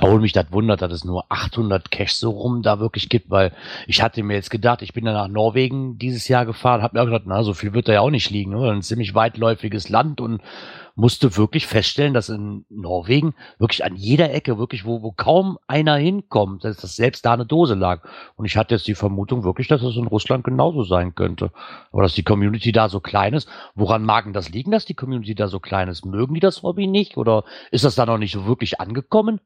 Obwohl 0.00 0.20
mich 0.20 0.32
das 0.32 0.52
wundert, 0.52 0.82
dass 0.82 0.92
es 0.92 1.04
nur 1.04 1.24
800 1.28 1.90
Cash 1.90 2.14
so 2.14 2.30
rum 2.30 2.62
da 2.62 2.78
wirklich 2.78 3.08
gibt, 3.08 3.30
weil 3.30 3.52
ich 3.86 4.02
hatte 4.02 4.22
mir 4.22 4.34
jetzt 4.34 4.50
gedacht, 4.50 4.82
ich 4.82 4.92
bin 4.92 5.04
dann 5.04 5.14
nach 5.14 5.28
Norwegen 5.28 5.98
dieses 5.98 6.28
Jahr 6.28 6.46
gefahren, 6.46 6.82
habe 6.82 6.96
mir 6.96 7.02
auch 7.02 7.06
gedacht, 7.06 7.24
na, 7.26 7.42
so 7.42 7.54
viel 7.54 7.72
wird 7.72 7.88
da 7.88 7.92
ja 7.92 8.00
auch 8.00 8.10
nicht 8.10 8.30
liegen, 8.30 8.54
oder? 8.54 8.72
ein 8.72 8.82
ziemlich 8.82 9.14
weitläufiges 9.14 9.88
Land 9.88 10.20
und 10.20 10.40
musste 10.94 11.36
wirklich 11.36 11.66
feststellen, 11.66 12.14
dass 12.14 12.28
in 12.28 12.64
Norwegen 12.68 13.34
wirklich 13.58 13.84
an 13.84 13.96
jeder 13.96 14.32
Ecke, 14.32 14.58
wirklich, 14.58 14.84
wo, 14.84 15.02
wo 15.02 15.12
kaum 15.12 15.58
einer 15.66 15.96
hinkommt, 15.96 16.64
dass, 16.64 16.76
dass 16.76 16.96
selbst 16.96 17.24
da 17.24 17.32
eine 17.32 17.46
Dose 17.46 17.74
lag. 17.74 18.02
Und 18.36 18.44
ich 18.44 18.56
hatte 18.56 18.74
jetzt 18.74 18.86
die 18.86 18.94
Vermutung 18.94 19.44
wirklich, 19.44 19.68
dass 19.68 19.82
es 19.82 19.96
in 19.96 20.06
Russland 20.06 20.44
genauso 20.44 20.84
sein 20.84 21.14
könnte. 21.14 21.50
Aber 21.90 22.02
dass 22.02 22.14
die 22.14 22.24
Community 22.24 22.72
da 22.72 22.88
so 22.88 23.00
klein 23.00 23.34
ist, 23.34 23.48
woran 23.74 24.04
mag 24.04 24.24
denn 24.24 24.32
das 24.32 24.50
liegen, 24.50 24.70
dass 24.70 24.84
die 24.84 24.94
Community 24.94 25.34
da 25.34 25.48
so 25.48 25.60
klein 25.60 25.88
ist? 25.88 26.04
Mögen 26.04 26.34
die 26.34 26.40
das 26.40 26.62
Hobby 26.62 26.86
nicht? 26.86 27.16
Oder 27.16 27.44
ist 27.70 27.84
das 27.84 27.94
da 27.94 28.06
noch 28.06 28.18
nicht 28.18 28.32
so 28.32 28.46
wirklich 28.46 28.80
angekommen? 28.80 29.40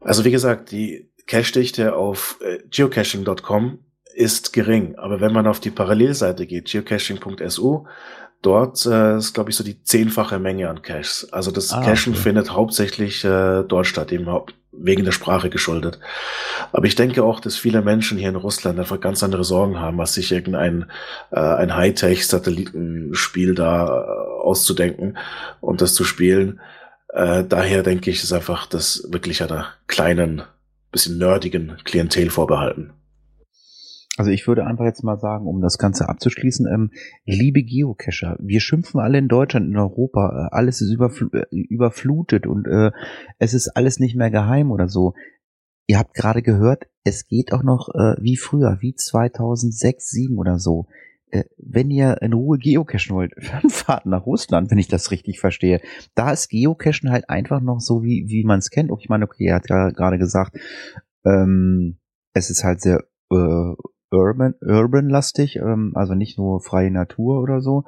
Also 0.00 0.24
wie 0.24 0.30
gesagt, 0.30 0.70
die 0.70 1.10
Cache-Dichte 1.26 1.96
auf 1.96 2.38
äh, 2.42 2.58
geocaching.com 2.70 3.80
ist 4.14 4.52
gering. 4.52 4.96
Aber 4.96 5.20
wenn 5.20 5.32
man 5.32 5.46
auf 5.46 5.60
die 5.60 5.70
Parallelseite 5.70 6.46
geht, 6.46 6.70
geocaching.su, 6.70 7.86
dort 8.42 8.86
äh, 8.86 9.16
ist, 9.16 9.34
glaube 9.34 9.50
ich, 9.50 9.56
so 9.56 9.64
die 9.64 9.82
zehnfache 9.82 10.38
Menge 10.38 10.68
an 10.68 10.82
Caches. 10.82 11.28
Also 11.32 11.50
das 11.50 11.72
ah, 11.72 11.82
Cachen 11.82 12.12
okay. 12.12 12.22
findet 12.22 12.50
hauptsächlich 12.52 13.24
äh, 13.24 13.62
dort 13.64 13.86
statt, 13.86 14.12
eben 14.12 14.28
wegen 14.72 15.04
der 15.04 15.12
Sprache 15.12 15.50
geschuldet. 15.50 15.98
Aber 16.72 16.86
ich 16.86 16.94
denke 16.94 17.24
auch, 17.24 17.40
dass 17.40 17.56
viele 17.56 17.82
Menschen 17.82 18.18
hier 18.18 18.28
in 18.28 18.36
Russland 18.36 18.78
einfach 18.78 19.00
ganz 19.00 19.22
andere 19.22 19.44
Sorgen 19.44 19.80
haben, 19.80 20.00
als 20.00 20.14
sich 20.14 20.30
irgendein 20.30 20.90
äh, 21.30 21.40
ein 21.40 21.74
Hightech-Satellitenspiel 21.74 23.54
da 23.54 23.86
äh, 23.86 24.42
auszudenken 24.42 25.18
und 25.60 25.80
das 25.80 25.94
zu 25.94 26.04
spielen. 26.04 26.60
Äh, 27.12 27.44
daher 27.44 27.82
denke 27.82 28.10
ich, 28.10 28.22
ist 28.22 28.32
einfach 28.32 28.66
das 28.66 29.08
wirklich 29.10 29.42
einer 29.42 29.66
kleinen, 29.86 30.42
bisschen 30.92 31.18
nerdigen 31.18 31.78
Klientel 31.84 32.30
vorbehalten. 32.30 32.92
Also 34.18 34.32
ich 34.32 34.48
würde 34.48 34.66
einfach 34.66 34.84
jetzt 34.84 35.04
mal 35.04 35.16
sagen, 35.16 35.46
um 35.46 35.60
das 35.60 35.78
Ganze 35.78 36.08
abzuschließen, 36.08 36.66
ähm, 36.66 36.90
liebe 37.24 37.62
Geocacher, 37.62 38.36
wir 38.40 38.60
schimpfen 38.60 39.00
alle 39.00 39.18
in 39.18 39.28
Deutschland, 39.28 39.68
in 39.68 39.76
Europa, 39.76 40.48
äh, 40.50 40.54
alles 40.56 40.80
ist 40.80 40.92
überfl 40.92 41.30
äh, 41.32 41.56
überflutet 41.56 42.46
und 42.46 42.66
äh, 42.66 42.90
es 43.38 43.54
ist 43.54 43.68
alles 43.76 44.00
nicht 44.00 44.16
mehr 44.16 44.32
geheim 44.32 44.72
oder 44.72 44.88
so. 44.88 45.14
Ihr 45.86 45.98
habt 45.98 46.14
gerade 46.14 46.42
gehört, 46.42 46.88
es 47.04 47.28
geht 47.28 47.52
auch 47.52 47.62
noch 47.62 47.90
äh, 47.94 48.16
wie 48.20 48.36
früher, 48.36 48.78
wie 48.80 48.94
2006, 48.94 50.10
2007 50.10 50.36
oder 50.36 50.58
so. 50.58 50.88
Äh, 51.30 51.44
wenn 51.56 51.88
ihr 51.88 52.20
in 52.20 52.32
Ruhe 52.32 52.58
geocachen 52.58 53.14
wollt, 53.14 53.34
fahrt 53.68 54.06
nach 54.06 54.26
Russland, 54.26 54.72
wenn 54.72 54.78
ich 54.78 54.88
das 54.88 55.12
richtig 55.12 55.38
verstehe. 55.38 55.80
Da 56.16 56.32
ist 56.32 56.48
Geocachen 56.48 57.12
halt 57.12 57.30
einfach 57.30 57.60
noch 57.60 57.78
so, 57.78 58.02
wie, 58.02 58.24
wie 58.26 58.42
man 58.42 58.58
es 58.58 58.70
kennt. 58.70 58.90
Ich 58.98 59.08
meine, 59.08 59.26
okay, 59.26 59.46
er 59.46 59.56
hat 59.56 59.70
ja 59.70 59.90
gerade 59.90 60.18
gesagt, 60.18 60.58
ähm, 61.24 61.98
es 62.34 62.50
ist 62.50 62.64
halt 62.64 62.80
sehr 62.80 63.04
äh, 63.30 63.74
urban, 64.10 64.54
urban-lastig, 64.60 65.56
ähm, 65.56 65.92
also 65.94 66.14
nicht 66.14 66.38
nur 66.38 66.60
freie 66.60 66.90
Natur 66.90 67.40
oder 67.42 67.60
so. 67.60 67.84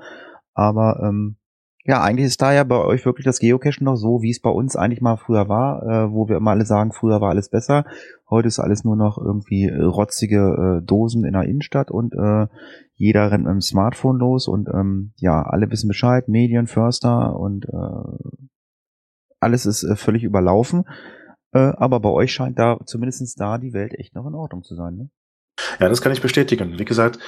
Aber 0.55 1.01
ähm, 1.03 1.37
ja, 1.85 2.03
eigentlich 2.03 2.27
ist 2.27 2.43
da 2.43 2.53
ja 2.53 2.65
bei 2.65 2.77
euch 2.77 3.07
wirklich 3.07 3.25
das 3.25 3.39
Geocachen 3.39 3.85
noch 3.85 3.97
so, 3.97 4.21
wie 4.21 4.31
es 4.31 4.41
bei 4.41 4.51
uns 4.51 4.77
eigentlich 4.77 5.01
mal 5.01 5.17
früher 5.17 5.49
war, 5.49 5.83
äh, 5.83 6.13
wo 6.13 6.29
wir 6.29 6.37
immer 6.37 6.51
alle 6.51 6.67
sagen, 6.67 6.93
früher 6.93 7.21
war 7.21 7.31
alles 7.31 7.49
besser. 7.49 7.85
Heute 8.29 8.49
ist 8.49 8.59
alles 8.59 8.85
nur 8.85 8.97
noch 8.97 9.17
irgendwie 9.17 9.65
äh, 9.65 9.83
rotzige 9.83 10.81
äh, 10.81 10.87
Dosen 10.87 11.25
in 11.25 11.33
der 11.33 11.45
Innenstadt 11.45 11.91
und 11.91 12.15
äh, 12.15 12.49
jeder 12.95 13.31
rennt 13.31 13.45
mit 13.45 13.53
dem 13.53 13.61
Smartphone 13.63 14.19
los 14.19 14.47
und 14.47 14.69
ähm, 14.69 15.13
ja, 15.17 15.43
alle 15.43 15.71
wissen 15.71 15.89
Bescheid, 15.89 16.29
Medien, 16.29 16.67
Förster 16.67 17.35
und 17.35 17.65
äh, 17.65 18.41
alles 19.41 19.65
ist 19.65 19.83
äh, 19.83 19.97
völlig 19.97 20.23
überlaufen. 20.23 20.85
Äh, 21.53 21.73
aber 21.77 21.99
bei 22.01 22.11
euch 22.11 22.33
scheint 22.33 22.59
da 22.59 22.79
zumindestens 22.85 23.35
da 23.35 23.57
die 23.57 23.73
Welt 23.73 23.95
echt 23.95 24.15
noch 24.15 24.27
in 24.27 24.35
Ordnung 24.35 24.63
zu 24.63 24.75
sein. 24.75 24.97
Ne? 24.97 25.11
Ja, 25.79 25.89
das 25.89 26.03
kann 26.03 26.13
ich 26.13 26.21
bestätigen. 26.21 26.79
Wie 26.79 26.85
gesagt, 26.85 27.19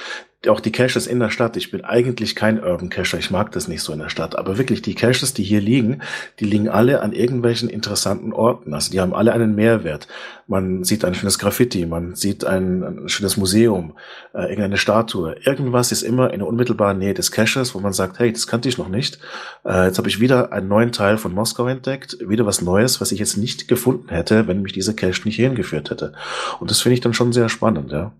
auch 0.47 0.59
die 0.59 0.71
Caches 0.71 1.07
in 1.07 1.19
der 1.19 1.29
Stadt. 1.29 1.55
Ich 1.57 1.71
bin 1.71 1.83
eigentlich 1.83 2.35
kein 2.35 2.61
Urban 2.61 2.89
Cacher. 2.89 3.17
Ich 3.17 3.31
mag 3.31 3.51
das 3.51 3.67
nicht 3.67 3.81
so 3.81 3.93
in 3.93 3.99
der 3.99 4.09
Stadt. 4.09 4.37
Aber 4.37 4.57
wirklich, 4.57 4.81
die 4.81 4.95
Caches, 4.95 5.33
die 5.33 5.43
hier 5.43 5.61
liegen, 5.61 6.01
die 6.39 6.45
liegen 6.45 6.69
alle 6.69 7.01
an 7.01 7.13
irgendwelchen 7.13 7.69
interessanten 7.69 8.33
Orten. 8.33 8.73
Also 8.73 8.91
die 8.91 8.99
haben 8.99 9.13
alle 9.13 9.33
einen 9.33 9.55
Mehrwert. 9.55 10.07
Man 10.47 10.83
sieht 10.83 11.05
ein 11.05 11.15
schönes 11.15 11.39
Graffiti, 11.39 11.85
man 11.85 12.15
sieht 12.15 12.43
ein, 12.43 12.83
ein 12.83 13.09
schönes 13.09 13.37
Museum, 13.37 13.93
äh, 14.33 14.41
irgendeine 14.43 14.77
Statue. 14.77 15.35
Irgendwas 15.43 15.91
ist 15.91 16.01
immer 16.01 16.33
in 16.33 16.39
der 16.39 16.47
unmittelbaren 16.47 16.99
Nähe 16.99 17.13
des 17.13 17.31
Caches, 17.31 17.73
wo 17.73 17.79
man 17.79 17.93
sagt, 17.93 18.19
hey, 18.19 18.31
das 18.31 18.45
kannte 18.45 18.67
ich 18.67 18.77
noch 18.77 18.89
nicht. 18.89 19.19
Äh, 19.65 19.85
jetzt 19.85 19.97
habe 19.97 20.09
ich 20.09 20.19
wieder 20.19 20.51
einen 20.51 20.67
neuen 20.67 20.91
Teil 20.91 21.17
von 21.17 21.33
Moskau 21.33 21.67
entdeckt. 21.67 22.17
Wieder 22.19 22.45
was 22.45 22.61
Neues, 22.61 22.99
was 22.99 23.13
ich 23.13 23.19
jetzt 23.19 23.37
nicht 23.37 23.69
gefunden 23.69 24.09
hätte, 24.09 24.47
wenn 24.47 24.61
mich 24.61 24.73
dieser 24.73 24.93
Cache 24.93 25.21
nicht 25.23 25.37
hierhin 25.37 25.55
geführt 25.55 25.89
hätte. 25.89 26.13
Und 26.59 26.69
das 26.69 26.81
finde 26.81 26.95
ich 26.95 27.01
dann 27.01 27.13
schon 27.13 27.31
sehr 27.31 27.47
spannend, 27.47 27.91
ja. 27.91 28.11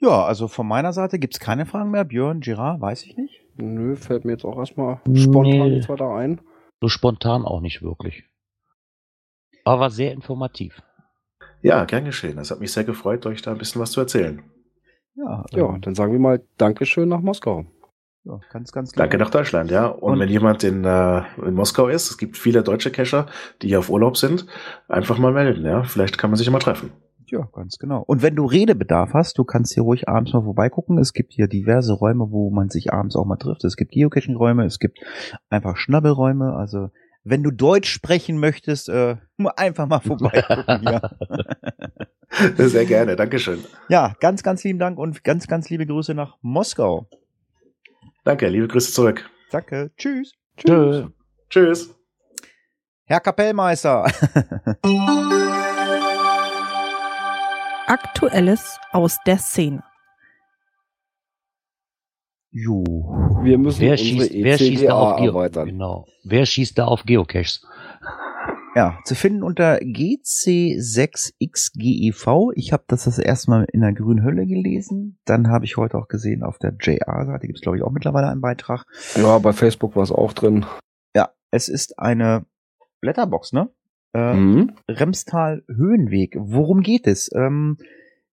Ja, 0.00 0.24
also 0.24 0.48
von 0.48 0.66
meiner 0.66 0.92
Seite 0.92 1.18
gibt's 1.18 1.38
keine 1.38 1.66
Fragen 1.66 1.90
mehr. 1.90 2.04
Björn, 2.04 2.40
Girard, 2.40 2.80
weiß 2.80 3.04
ich 3.04 3.16
nicht. 3.16 3.42
Nö, 3.56 3.96
fällt 3.96 4.24
mir 4.24 4.32
jetzt 4.32 4.44
auch 4.44 4.58
erstmal 4.58 5.00
spontan 5.14 5.70
nee. 5.70 5.88
weiter 5.88 6.10
ein. 6.14 6.40
So 6.80 6.88
spontan 6.88 7.44
auch 7.44 7.60
nicht 7.60 7.82
wirklich. 7.82 8.24
Aber 9.64 9.90
sehr 9.90 10.12
informativ. 10.12 10.82
Ja, 11.60 11.84
gern 11.84 12.06
geschehen. 12.06 12.38
Es 12.38 12.50
hat 12.50 12.60
mich 12.60 12.72
sehr 12.72 12.84
gefreut, 12.84 13.26
euch 13.26 13.42
da 13.42 13.52
ein 13.52 13.58
bisschen 13.58 13.82
was 13.82 13.92
zu 13.92 14.00
erzählen. 14.00 14.42
Ja, 15.14 15.44
ja 15.50 15.68
ähm, 15.68 15.82
dann 15.82 15.94
sagen 15.94 16.12
wir 16.12 16.18
mal 16.18 16.42
Dankeschön 16.56 17.10
nach 17.10 17.20
Moskau. 17.20 17.66
Ja, 18.24 18.40
ganz, 18.50 18.72
ganz 18.72 18.92
Danke 18.92 19.18
nach 19.18 19.30
Deutschland, 19.30 19.70
ja. 19.70 19.86
Und, 19.86 20.12
Und 20.12 20.20
wenn 20.20 20.28
jemand 20.28 20.64
in, 20.64 20.84
äh, 20.84 21.22
in 21.44 21.54
Moskau 21.54 21.88
ist, 21.88 22.10
es 22.10 22.18
gibt 22.18 22.38
viele 22.38 22.62
deutsche 22.62 22.90
Cacher, 22.90 23.26
die 23.60 23.68
hier 23.68 23.78
auf 23.78 23.90
Urlaub 23.90 24.16
sind, 24.16 24.46
einfach 24.88 25.18
mal 25.18 25.32
melden, 25.32 25.64
ja. 25.64 25.82
Vielleicht 25.82 26.16
kann 26.16 26.30
man 26.30 26.36
sich 26.36 26.46
immer 26.46 26.58
treffen. 26.58 26.92
Ja, 27.30 27.48
ganz 27.52 27.78
genau. 27.78 28.02
Und 28.02 28.22
wenn 28.22 28.34
du 28.34 28.44
Redebedarf 28.44 29.14
hast, 29.14 29.38
du 29.38 29.44
kannst 29.44 29.74
hier 29.74 29.84
ruhig 29.84 30.08
abends 30.08 30.32
mal 30.32 30.42
vorbeigucken. 30.42 30.98
Es 30.98 31.12
gibt 31.12 31.32
hier 31.32 31.46
diverse 31.46 31.92
Räume, 31.92 32.30
wo 32.30 32.50
man 32.50 32.70
sich 32.70 32.92
abends 32.92 33.14
auch 33.14 33.24
mal 33.24 33.36
trifft. 33.36 33.62
Es 33.64 33.76
gibt 33.76 33.92
Geocaching-Räume, 33.92 34.64
es 34.64 34.80
gibt 34.80 34.98
einfach 35.48 35.76
Schnabbelräume. 35.76 36.54
Also 36.56 36.90
wenn 37.22 37.44
du 37.44 37.52
Deutsch 37.52 37.88
sprechen 37.88 38.38
möchtest, 38.38 38.88
äh, 38.88 39.16
einfach 39.56 39.86
mal 39.86 40.00
vorbeigucken. 40.00 40.82
ja. 40.82 41.10
Sehr 42.68 42.86
gerne, 42.86 43.14
Dankeschön. 43.14 43.60
Ja, 43.88 44.14
ganz, 44.20 44.42
ganz 44.42 44.64
lieben 44.64 44.78
Dank 44.78 44.98
und 44.98 45.22
ganz, 45.22 45.46
ganz 45.46 45.70
liebe 45.70 45.86
Grüße 45.86 46.14
nach 46.14 46.36
Moskau. 46.42 47.08
Danke, 48.24 48.48
liebe 48.48 48.66
Grüße 48.66 48.92
zurück. 48.92 49.28
Danke. 49.50 49.92
Tschüss. 49.96 50.32
Tschö. 50.56 51.08
Tschüss. 51.48 51.94
Herr 53.04 53.20
Kapellmeister. 53.20 54.06
Aktuelles 57.90 58.78
aus 58.92 59.18
der 59.26 59.38
Szene. 59.38 59.82
jo. 62.52 62.84
Wir 63.42 63.58
müssen 63.58 63.80
Wer 63.80 63.90
unsere 63.90 64.08
schießt, 64.08 64.32
wer 64.32 64.58
schießt 64.58 64.84
da 64.84 64.86
ECDA 64.86 64.94
auf 64.94 65.20
erweitern. 65.20 65.66
Genau. 65.66 66.06
Wer 66.22 66.46
schießt 66.46 66.78
da 66.78 66.84
auf 66.84 67.02
Geocaches? 67.02 67.66
Ja, 68.76 69.00
zu 69.04 69.16
finden 69.16 69.42
unter 69.42 69.78
GC6XGEV. 69.78 72.52
Ich 72.54 72.72
habe 72.72 72.84
das 72.86 73.06
das 73.06 73.18
erste 73.18 73.50
Mal 73.50 73.66
in 73.72 73.80
der 73.80 73.92
grünen 73.92 74.22
Hölle 74.22 74.46
gelesen. 74.46 75.18
Dann 75.24 75.48
habe 75.48 75.64
ich 75.64 75.76
heute 75.76 75.98
auch 75.98 76.06
gesehen, 76.06 76.44
auf 76.44 76.58
der 76.58 76.76
JR-Seite 76.78 77.48
gibt 77.48 77.58
es, 77.58 77.62
glaube 77.62 77.78
ich, 77.78 77.82
auch 77.82 77.90
mittlerweile 77.90 78.28
einen 78.28 78.40
Beitrag. 78.40 78.84
Ja, 79.16 79.36
bei 79.38 79.52
Facebook 79.52 79.96
war 79.96 80.04
es 80.04 80.12
auch 80.12 80.32
drin. 80.32 80.64
Ja, 81.16 81.30
es 81.50 81.68
ist 81.68 81.98
eine 81.98 82.46
Letterbox, 83.02 83.52
ne? 83.52 83.68
Äh, 84.12 84.34
Mhm. 84.34 84.72
Remstal 84.88 85.62
Höhenweg. 85.68 86.36
Worum 86.38 86.80
geht 86.82 87.06
es? 87.06 87.30
Ähm, 87.34 87.78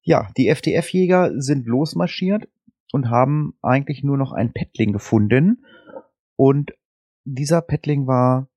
ja, 0.01 0.29
die 0.37 0.47
FDF-Jäger 0.47 1.39
sind 1.41 1.65
losmarschiert 1.67 2.47
und 2.91 3.09
haben 3.09 3.53
eigentlich 3.61 4.03
nur 4.03 4.17
noch 4.17 4.31
einen 4.31 4.53
Pettling 4.53 4.91
gefunden. 4.93 5.65
Und 6.35 6.71
dieser 7.25 7.61
Pettling 7.61 8.07
war 8.07 8.47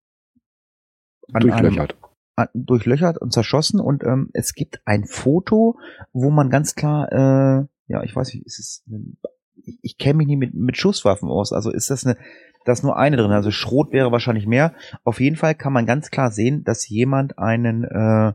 Durchlöchert. 1.33 1.93
Einem, 1.93 2.11
an, 2.37 2.49
durchlöchert 2.55 3.19
und 3.19 3.33
zerschossen. 3.33 3.81
Und 3.81 4.03
ähm, 4.05 4.31
es 4.33 4.55
gibt 4.55 4.81
ein 4.85 5.05
Foto, 5.05 5.79
wo 6.13 6.31
man 6.31 6.51
ganz 6.51 6.75
klar, 6.75 7.11
äh, 7.13 7.67
ja, 7.89 8.03
ich 8.03 8.15
weiß 8.17 8.33
nicht, 8.35 8.47
ist 8.47 8.59
es, 8.59 8.85
ein- 8.89 9.19
ich, 9.63 9.79
ich 9.83 9.99
kenne 9.99 10.15
mich 10.19 10.27
nicht 10.27 10.39
mit, 10.39 10.55
mit 10.55 10.77
Schusswaffen 10.77 11.29
aus. 11.29 11.53
Also 11.53 11.71
ist 11.71 11.91
das 11.91 12.07
eine, 12.07 12.17
da 12.65 12.73
ist 12.73 12.83
nur 12.83 12.97
eine 12.97 13.17
drin. 13.17 13.33
Also 13.33 13.51
Schrot 13.51 13.93
wäre 13.93 14.13
wahrscheinlich 14.13 14.47
mehr. 14.47 14.75
Auf 15.05 15.21
jeden 15.21 15.37
Fall 15.37 15.55
kann 15.55 15.73
man 15.73 15.87
ganz 15.87 16.11
klar 16.11 16.31
sehen, 16.31 16.65
dass 16.65 16.89
jemand 16.89 17.39
einen 17.39 17.85
äh, 17.85 18.33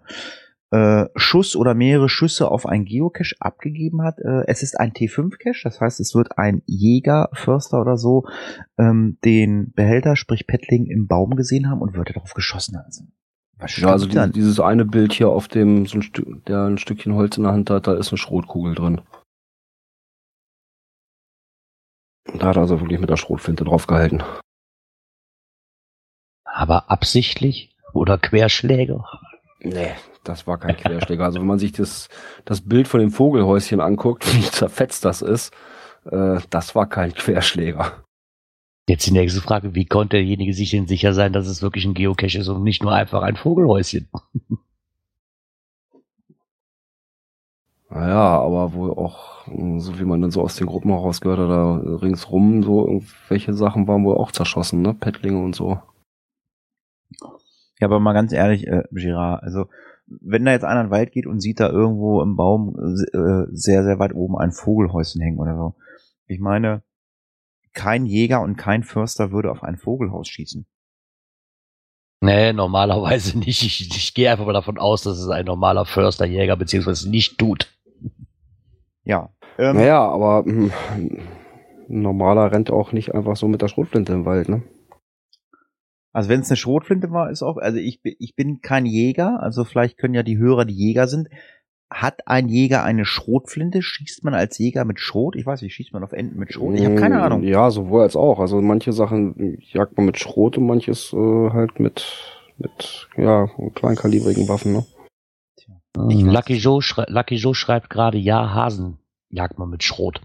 äh, 0.71 1.07
Schuss 1.15 1.55
oder 1.55 1.73
mehrere 1.73 2.09
Schüsse 2.09 2.49
auf 2.49 2.65
ein 2.65 2.85
Geocache 2.85 3.35
abgegeben 3.39 4.01
hat. 4.01 4.19
Äh, 4.19 4.45
es 4.47 4.63
ist 4.63 4.79
ein 4.79 4.91
T5-Cache, 4.91 5.61
das 5.63 5.79
heißt, 5.79 5.99
es 5.99 6.15
wird 6.15 6.37
ein 6.37 6.63
Jäger, 6.65 7.29
Förster 7.33 7.79
oder 7.79 7.97
so 7.97 8.25
ähm, 8.77 9.17
den 9.23 9.71
Behälter, 9.73 10.15
sprich 10.15 10.47
Pettling, 10.47 10.87
im 10.87 11.07
Baum 11.07 11.35
gesehen 11.35 11.69
haben 11.69 11.81
und 11.81 11.95
würde 11.95 12.13
darauf 12.13 12.33
geschossen 12.33 12.77
haben. 12.77 12.85
Also, 12.85 13.03
was 13.57 13.77
Ja, 13.77 13.91
also 13.91 14.07
die, 14.07 14.31
dieses 14.33 14.59
eine 14.59 14.85
Bild 14.85 15.13
hier 15.13 15.29
auf 15.29 15.47
dem, 15.47 15.85
so 15.85 15.99
ein 15.99 16.01
Stück, 16.01 16.45
der 16.45 16.65
ein 16.65 16.77
Stückchen 16.77 17.13
Holz 17.13 17.37
in 17.37 17.43
der 17.43 17.53
Hand 17.53 17.69
hat, 17.69 17.87
da 17.87 17.93
ist 17.93 18.09
eine 18.09 18.17
Schrotkugel 18.17 18.75
drin. 18.75 19.01
Und 22.35 22.43
Da 22.43 22.47
hat 22.47 22.57
er 22.57 22.63
also 22.63 22.81
wirklich 22.81 22.99
mit 22.99 23.09
der 23.09 23.15
Schrotflinte 23.15 23.63
draufgehalten. 23.63 24.21
Aber 26.43 26.91
absichtlich 26.91 27.73
oder 27.93 28.17
Querschläger? 28.17 29.05
Nee, 29.61 29.91
das 30.25 30.45
war 30.45 30.57
kein 30.57 30.75
Querschläger. 30.75 31.23
Also 31.23 31.39
wenn 31.39 31.47
man 31.47 31.59
sich 31.59 31.71
das, 31.71 32.09
das 32.43 32.59
Bild 32.59 32.89
von 32.89 32.99
dem 32.99 33.11
Vogelhäuschen 33.11 33.79
anguckt, 33.79 34.25
wie 34.35 34.41
zerfetzt 34.41 35.05
das 35.05 35.21
ist, 35.21 35.53
äh, 36.11 36.41
das 36.49 36.75
war 36.75 36.89
kein 36.89 37.13
Querschläger. 37.13 38.03
Jetzt 38.89 39.07
die 39.07 39.13
nächste 39.13 39.39
Frage, 39.39 39.73
wie 39.73 39.85
konnte 39.85 40.17
derjenige 40.17 40.53
sich 40.53 40.71
denn 40.71 40.87
sicher 40.87 41.13
sein, 41.13 41.31
dass 41.31 41.47
es 41.47 41.61
wirklich 41.61 41.85
ein 41.85 41.93
Geocache 41.93 42.39
ist 42.39 42.49
und 42.49 42.63
nicht 42.63 42.83
nur 42.83 42.91
einfach 42.91 43.21
ein 43.21 43.37
Vogelhäuschen? 43.37 44.09
Naja, 47.89 48.39
aber 48.39 48.73
wohl 48.73 48.91
auch, 48.91 49.47
mh, 49.47 49.79
so 49.79 49.99
wie 49.99 50.05
man 50.05 50.21
dann 50.21 50.31
so 50.31 50.41
aus 50.41 50.55
den 50.55 50.67
Gruppen 50.67 50.91
auch 50.91 51.03
rausgehört 51.03 51.39
hat, 51.39 51.49
da 51.49 51.75
ringsrum 51.97 52.63
so 52.63 52.87
irgendwelche 52.87 53.53
Sachen 53.53 53.87
waren 53.87 54.03
wohl 54.03 54.17
auch 54.17 54.31
zerschossen, 54.31 54.81
ne? 54.81 54.93
Pettlinge 54.93 55.41
und 55.43 55.55
so. 55.55 55.79
Ja, 57.79 57.87
aber 57.87 57.99
mal 57.99 58.13
ganz 58.13 58.31
ehrlich, 58.33 58.67
äh, 58.67 58.83
Girard, 58.91 59.43
also 59.43 59.67
wenn 60.07 60.45
da 60.45 60.51
jetzt 60.51 60.63
einer 60.63 60.81
in 60.81 60.87
den 60.87 60.91
Wald 60.91 61.11
geht 61.11 61.25
und 61.25 61.39
sieht 61.41 61.59
da 61.59 61.69
irgendwo 61.69 62.21
im 62.21 62.35
Baum 62.35 62.75
äh, 62.77 63.47
sehr, 63.51 63.83
sehr 63.83 63.99
weit 63.99 64.13
oben 64.13 64.37
ein 64.37 64.51
Vogelhäuschen 64.51 65.21
hängen 65.21 65.39
oder 65.39 65.55
so. 65.55 65.75
Ich 66.27 66.39
meine, 66.39 66.83
kein 67.73 68.05
Jäger 68.05 68.41
und 68.41 68.55
kein 68.55 68.83
Förster 68.83 69.31
würde 69.31 69.51
auf 69.51 69.63
ein 69.63 69.77
Vogelhaus 69.77 70.27
schießen. 70.27 70.65
Nee, 72.21 72.53
normalerweise 72.53 73.37
nicht. 73.39 73.63
Ich, 73.63 73.81
ich 73.95 74.13
gehe 74.13 74.31
einfach 74.31 74.45
mal 74.45 74.53
davon 74.53 74.77
aus, 74.77 75.03
dass 75.03 75.17
es 75.17 75.29
ein 75.29 75.45
normaler 75.45 75.85
Försterjäger 75.85 76.55
beziehungsweise 76.55 77.09
nicht 77.09 77.37
tut. 77.37 77.74
Ja. 79.05 79.29
Ähm, 79.57 79.77
Naja, 79.77 80.01
aber 80.05 80.43
mh, 80.45 80.73
ein 80.95 81.21
normaler 81.87 82.51
rennt 82.51 82.71
auch 82.71 82.91
nicht 82.91 83.13
einfach 83.15 83.35
so 83.37 83.47
mit 83.47 83.61
der 83.61 83.67
Schrotflinte 83.69 84.11
im 84.13 84.25
Wald, 84.25 84.49
ne? 84.49 84.63
Also 86.11 86.29
wenn 86.29 86.39
es 86.41 86.49
eine 86.49 86.57
Schrotflinte 86.57 87.11
war, 87.11 87.29
ist 87.29 87.43
auch, 87.43 87.57
also 87.57 87.77
ich, 87.77 88.01
bin- 88.01 88.15
ich 88.19 88.35
bin 88.35 88.61
kein 88.61 88.85
Jäger, 88.85 89.41
also 89.43 89.63
vielleicht 89.65 89.97
können 89.97 90.13
ja 90.13 90.23
die 90.23 90.37
Hörer, 90.37 90.65
die 90.65 90.73
Jäger 90.75 91.07
sind. 91.07 91.29
Hat 91.89 92.27
ein 92.27 92.49
Jäger 92.49 92.83
eine 92.83 93.05
Schrotflinte? 93.05 93.81
Schießt 93.83 94.23
man 94.23 94.33
als 94.33 94.57
Jäger 94.57 94.85
mit 94.85 94.99
Schrot? 94.99 95.35
Ich 95.35 95.45
weiß 95.45 95.61
nicht, 95.61 95.75
schießt 95.75 95.93
man 95.93 96.03
auf 96.03 96.13
Enten 96.13 96.39
mit 96.39 96.51
Schrot? 96.51 96.73
Ich 96.75 96.83
habe 96.83 96.95
keine 96.95 97.21
Ahnung. 97.21 97.43
Ja, 97.43 97.69
sowohl 97.69 98.01
als 98.01 98.15
auch. 98.15 98.39
Also 98.39 98.59
manche 98.61 98.91
Sachen 98.91 99.57
jagt 99.71 99.95
man 99.95 100.07
mit 100.07 100.17
Schrot 100.17 100.57
und 100.57 100.65
manches 100.65 101.13
äh, 101.13 101.49
halt 101.51 101.79
mit, 101.79 102.03
mit 102.57 103.07
ja, 103.17 103.47
kleinkalibrigen 103.75 104.47
Waffen, 104.49 104.73
ne? 104.73 104.85
Weiß 106.07 106.33
Lucky 106.33 106.55
Joe, 106.55 106.81
Lucky 107.07 107.35
Joe 107.35 107.55
schreibt 107.55 107.89
gerade, 107.89 108.17
ja, 108.17 108.53
Hasen 108.53 108.97
jagt 109.29 109.57
man 109.57 109.69
mit 109.69 109.83
Schrot. 109.83 110.21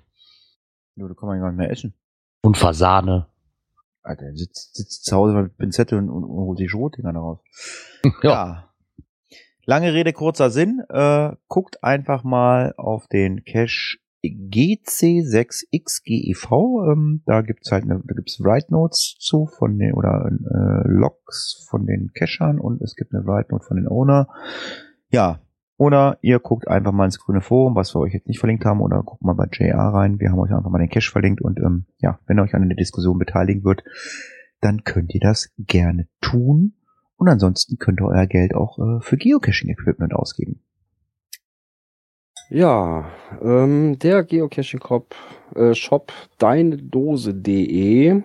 Ja, 0.97 1.09
da 1.09 1.15
kann 1.15 1.29
man 1.29 1.39
ja 1.39 1.43
gar 1.43 1.51
nicht 1.51 1.59
mehr 1.59 1.71
essen. 1.71 1.95
Und 2.43 2.57
Fasane. 2.57 3.27
Alter, 4.03 4.27
er 4.27 4.37
sitzt, 4.37 4.77
sitzt 4.77 5.05
zu 5.05 5.17
Hause 5.17 5.35
mit 5.35 5.57
Pinzette 5.57 5.99
und, 5.99 6.09
und, 6.09 6.25
und 6.25 6.31
holt 6.31 6.59
die 6.59 6.69
Schrotdinger 6.69 7.15
raus. 7.15 7.39
Ja. 8.23 8.67
Lange 9.67 9.93
Rede, 9.93 10.13
kurzer 10.13 10.51
Sinn. 10.51 10.83
Äh, 10.89 11.33
guckt 11.47 11.85
einfach 11.85 12.25
mal 12.25 12.75
auf 12.77 13.07
den 13.09 13.45
Cache 13.45 13.99
GC6XGEV. 14.25 16.93
Ähm, 16.93 17.23
da 17.27 17.43
gibt's 17.43 17.71
halt 17.71 17.85
eine, 17.85 18.03
da 18.05 18.15
gibt's 18.15 18.41
Write 18.41 18.73
Notes 18.73 19.15
zu 19.19 19.47
von 19.47 19.79
den 19.79 19.95
oder 19.95 20.31
äh, 20.31 20.89
Logs 20.89 21.67
von 21.69 21.87
den 21.87 22.13
Cachern 22.15 22.59
und 22.59 22.81
es 22.83 22.97
gibt 22.97 23.15
eine 23.15 23.25
Write 23.27 23.53
Note 23.53 23.65
von 23.65 23.77
den 23.77 23.87
Owner. 23.89 24.29
Ja. 25.11 25.41
Oder 25.81 26.19
ihr 26.21 26.41
guckt 26.41 26.69
einfach 26.69 26.93
mal 26.93 27.07
ins 27.07 27.19
grüne 27.19 27.41
Forum, 27.41 27.75
was 27.75 27.95
wir 27.95 28.01
euch 28.01 28.13
jetzt 28.13 28.29
nicht 28.29 28.39
verlinkt 28.39 28.67
haben, 28.67 28.83
oder 28.83 29.03
guckt 29.03 29.23
mal 29.23 29.33
bei 29.33 29.47
JR 29.51 29.79
rein. 29.79 30.21
Wir 30.21 30.31
haben 30.31 30.39
euch 30.39 30.53
einfach 30.53 30.69
mal 30.69 30.79
den 30.79 30.91
Cache 30.91 31.11
verlinkt 31.11 31.41
und 31.41 31.59
ähm, 31.59 31.87
ja, 32.03 32.19
wenn 32.27 32.39
ihr 32.39 32.43
euch 32.43 32.55
an 32.55 32.69
der 32.69 32.77
Diskussion 32.77 33.19
beteiligen 33.19 33.65
wird, 33.65 33.83
dann 34.61 34.85
könnt 34.85 35.15
ihr 35.15 35.21
das 35.21 35.55
gerne 35.57 36.07
tun. 36.21 36.75
Und 37.17 37.29
ansonsten 37.29 37.79
könnt 37.79 38.03
ihr 38.03 38.09
euer 38.09 38.27
Geld 38.27 38.55
auch 38.55 38.79
äh, 38.79 39.01
für 39.01 39.17
Geocaching-Equipment 39.17 40.13
ausgeben. 40.13 40.61
Ja, 42.51 43.07
ähm, 43.41 43.99
der 43.99 44.23
Geocaching-Shop 44.25 45.15
äh, 45.55 45.73
Shop 45.73 46.13
deinedose.de 46.37 48.23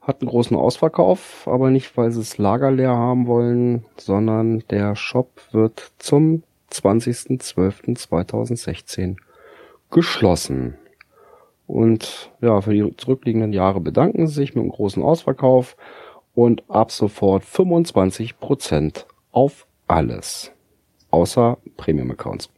hat 0.00 0.20
einen 0.20 0.30
großen 0.30 0.56
Ausverkauf, 0.56 1.46
aber 1.46 1.70
nicht, 1.70 1.96
weil 1.96 2.10
sie 2.10 2.22
es 2.22 2.38
lagerleer 2.38 2.96
haben 2.96 3.28
wollen, 3.28 3.84
sondern 3.96 4.64
der 4.68 4.96
Shop 4.96 5.30
wird 5.52 5.92
zum 5.98 6.42
20.12.2016 6.72 9.16
geschlossen. 9.90 10.78
Und 11.66 12.30
ja, 12.40 12.60
für 12.60 12.72
die 12.72 12.96
zurückliegenden 12.96 13.52
Jahre 13.52 13.80
bedanken 13.80 14.28
sie 14.28 14.34
sich 14.34 14.54
mit 14.54 14.62
einem 14.62 14.70
großen 14.70 15.02
Ausverkauf 15.02 15.76
und 16.34 16.62
ab 16.68 16.92
sofort 16.92 17.42
25% 17.42 19.06
auf 19.32 19.66
alles. 19.88 20.52
Außer 21.10 21.58
Premium-Accounts. 21.76 22.50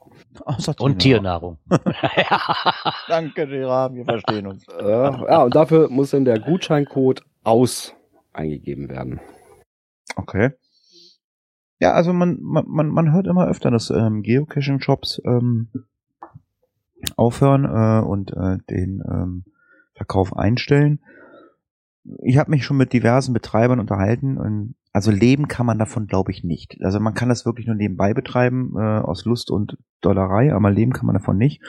Und 0.78 0.98
Tiernahrung. 0.98 1.58
Danke, 3.08 3.46
Gerard, 3.46 3.94
wir 3.94 4.04
verstehen 4.04 4.46
uns. 4.46 4.64
Ja, 4.80 5.42
und 5.42 5.54
dafür 5.54 5.88
muss 5.88 6.10
dann 6.10 6.24
der 6.24 6.38
Gutscheincode 6.38 7.22
aus 7.42 7.94
eingegeben 8.32 8.88
werden. 8.88 9.20
Okay. 10.16 10.50
Ja, 11.80 11.92
also 11.92 12.12
man, 12.12 12.38
man, 12.40 12.88
man 12.88 13.12
hört 13.12 13.26
immer 13.26 13.46
öfter, 13.46 13.70
dass 13.70 13.90
ähm, 13.90 14.22
Geocaching-Shops 14.22 15.22
ähm, 15.24 15.68
aufhören 17.16 17.64
äh, 17.64 18.04
und 18.04 18.32
äh, 18.32 18.58
den 18.68 19.02
ähm, 19.08 19.44
Verkauf 19.94 20.36
einstellen. 20.36 21.00
Ich 22.22 22.38
habe 22.38 22.50
mich 22.50 22.64
schon 22.64 22.78
mit 22.78 22.92
diversen 22.92 23.32
Betreibern 23.32 23.80
unterhalten 23.80 24.38
und 24.38 24.74
also 24.92 25.10
leben 25.10 25.46
kann 25.46 25.66
man 25.66 25.78
davon, 25.78 26.06
glaube 26.06 26.32
ich, 26.32 26.42
nicht. 26.42 26.78
Also 26.82 26.98
man 26.98 27.14
kann 27.14 27.28
das 27.28 27.44
wirklich 27.46 27.66
nur 27.66 27.76
nebenbei 27.76 28.14
betreiben, 28.14 28.74
äh, 28.76 28.98
aus 28.98 29.24
Lust 29.24 29.50
und 29.50 29.76
Dollerei, 30.00 30.52
aber 30.52 30.70
leben 30.70 30.92
kann 30.92 31.06
man 31.06 31.14
davon 31.14 31.36
nicht. 31.36 31.62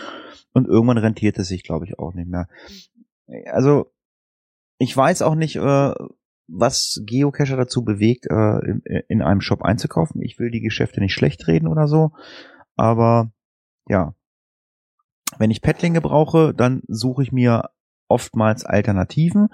Und 0.53 0.67
irgendwann 0.67 0.97
rentiert 0.97 1.37
es 1.37 1.49
sich, 1.49 1.63
glaube 1.63 1.85
ich, 1.85 1.99
auch 1.99 2.13
nicht 2.13 2.29
mehr. 2.29 2.47
Also 3.51 3.91
ich 4.79 4.95
weiß 4.95 5.21
auch 5.21 5.35
nicht, 5.35 5.57
äh, 5.57 5.93
was 6.51 7.01
Geocacher 7.05 7.57
dazu 7.57 7.83
bewegt, 7.83 8.25
äh, 8.29 8.59
in, 8.65 8.81
in 9.07 9.21
einem 9.21 9.41
Shop 9.41 9.61
einzukaufen. 9.61 10.21
Ich 10.21 10.39
will 10.39 10.51
die 10.51 10.61
Geschäfte 10.61 10.99
nicht 10.99 11.13
schlecht 11.13 11.47
reden 11.47 11.67
oder 11.67 11.87
so, 11.87 12.11
aber 12.75 13.31
ja, 13.87 14.13
wenn 15.37 15.51
ich 15.51 15.61
Pettlinge 15.61 16.01
brauche, 16.01 16.53
dann 16.53 16.81
suche 16.87 17.23
ich 17.23 17.31
mir 17.31 17.69
oftmals 18.07 18.65
Alternativen 18.65 19.49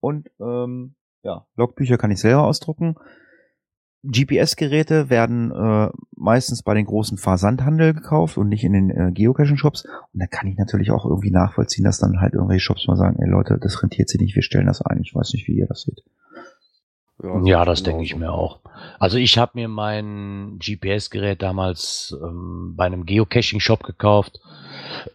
und 0.00 0.30
ähm, 0.40 0.94
ja, 1.22 1.46
Logbücher 1.56 1.98
kann 1.98 2.10
ich 2.10 2.20
selber 2.20 2.44
ausdrucken. 2.44 2.96
GPS-Geräte 4.04 5.10
werden 5.10 5.50
äh, 5.50 5.90
meistens 6.14 6.62
bei 6.62 6.74
den 6.74 6.86
großen 6.86 7.18
Versandhandel 7.18 7.94
gekauft 7.94 8.38
und 8.38 8.48
nicht 8.48 8.62
in 8.62 8.72
den 8.72 8.90
äh, 8.90 9.10
Geocaching-Shops. 9.12 9.84
Und 9.84 10.20
da 10.20 10.26
kann 10.26 10.46
ich 10.46 10.56
natürlich 10.56 10.92
auch 10.92 11.04
irgendwie 11.04 11.32
nachvollziehen, 11.32 11.84
dass 11.84 11.98
dann 11.98 12.20
halt 12.20 12.34
irgendwelche 12.34 12.60
Shops 12.62 12.86
mal 12.86 12.96
sagen, 12.96 13.16
ey 13.20 13.28
Leute, 13.28 13.58
das 13.60 13.82
rentiert 13.82 14.08
sich 14.08 14.20
nicht, 14.20 14.36
wir 14.36 14.42
stellen 14.42 14.66
das 14.66 14.82
ein. 14.82 15.00
Ich 15.00 15.14
weiß 15.14 15.32
nicht, 15.32 15.48
wie 15.48 15.56
ihr 15.56 15.66
das 15.66 15.82
seht. 15.82 16.04
Ja, 17.22 17.64
das 17.64 17.82
denke 17.82 18.02
ich 18.02 18.14
mir 18.14 18.30
auch. 18.30 18.60
Also 18.98 19.16
ich 19.16 19.38
habe 19.38 19.52
mir 19.54 19.68
mein 19.68 20.58
GPS-Gerät 20.58 21.40
damals 21.40 22.14
ähm, 22.22 22.74
bei 22.76 22.84
einem 22.84 23.06
Geocaching-Shop 23.06 23.84
gekauft. 23.84 24.38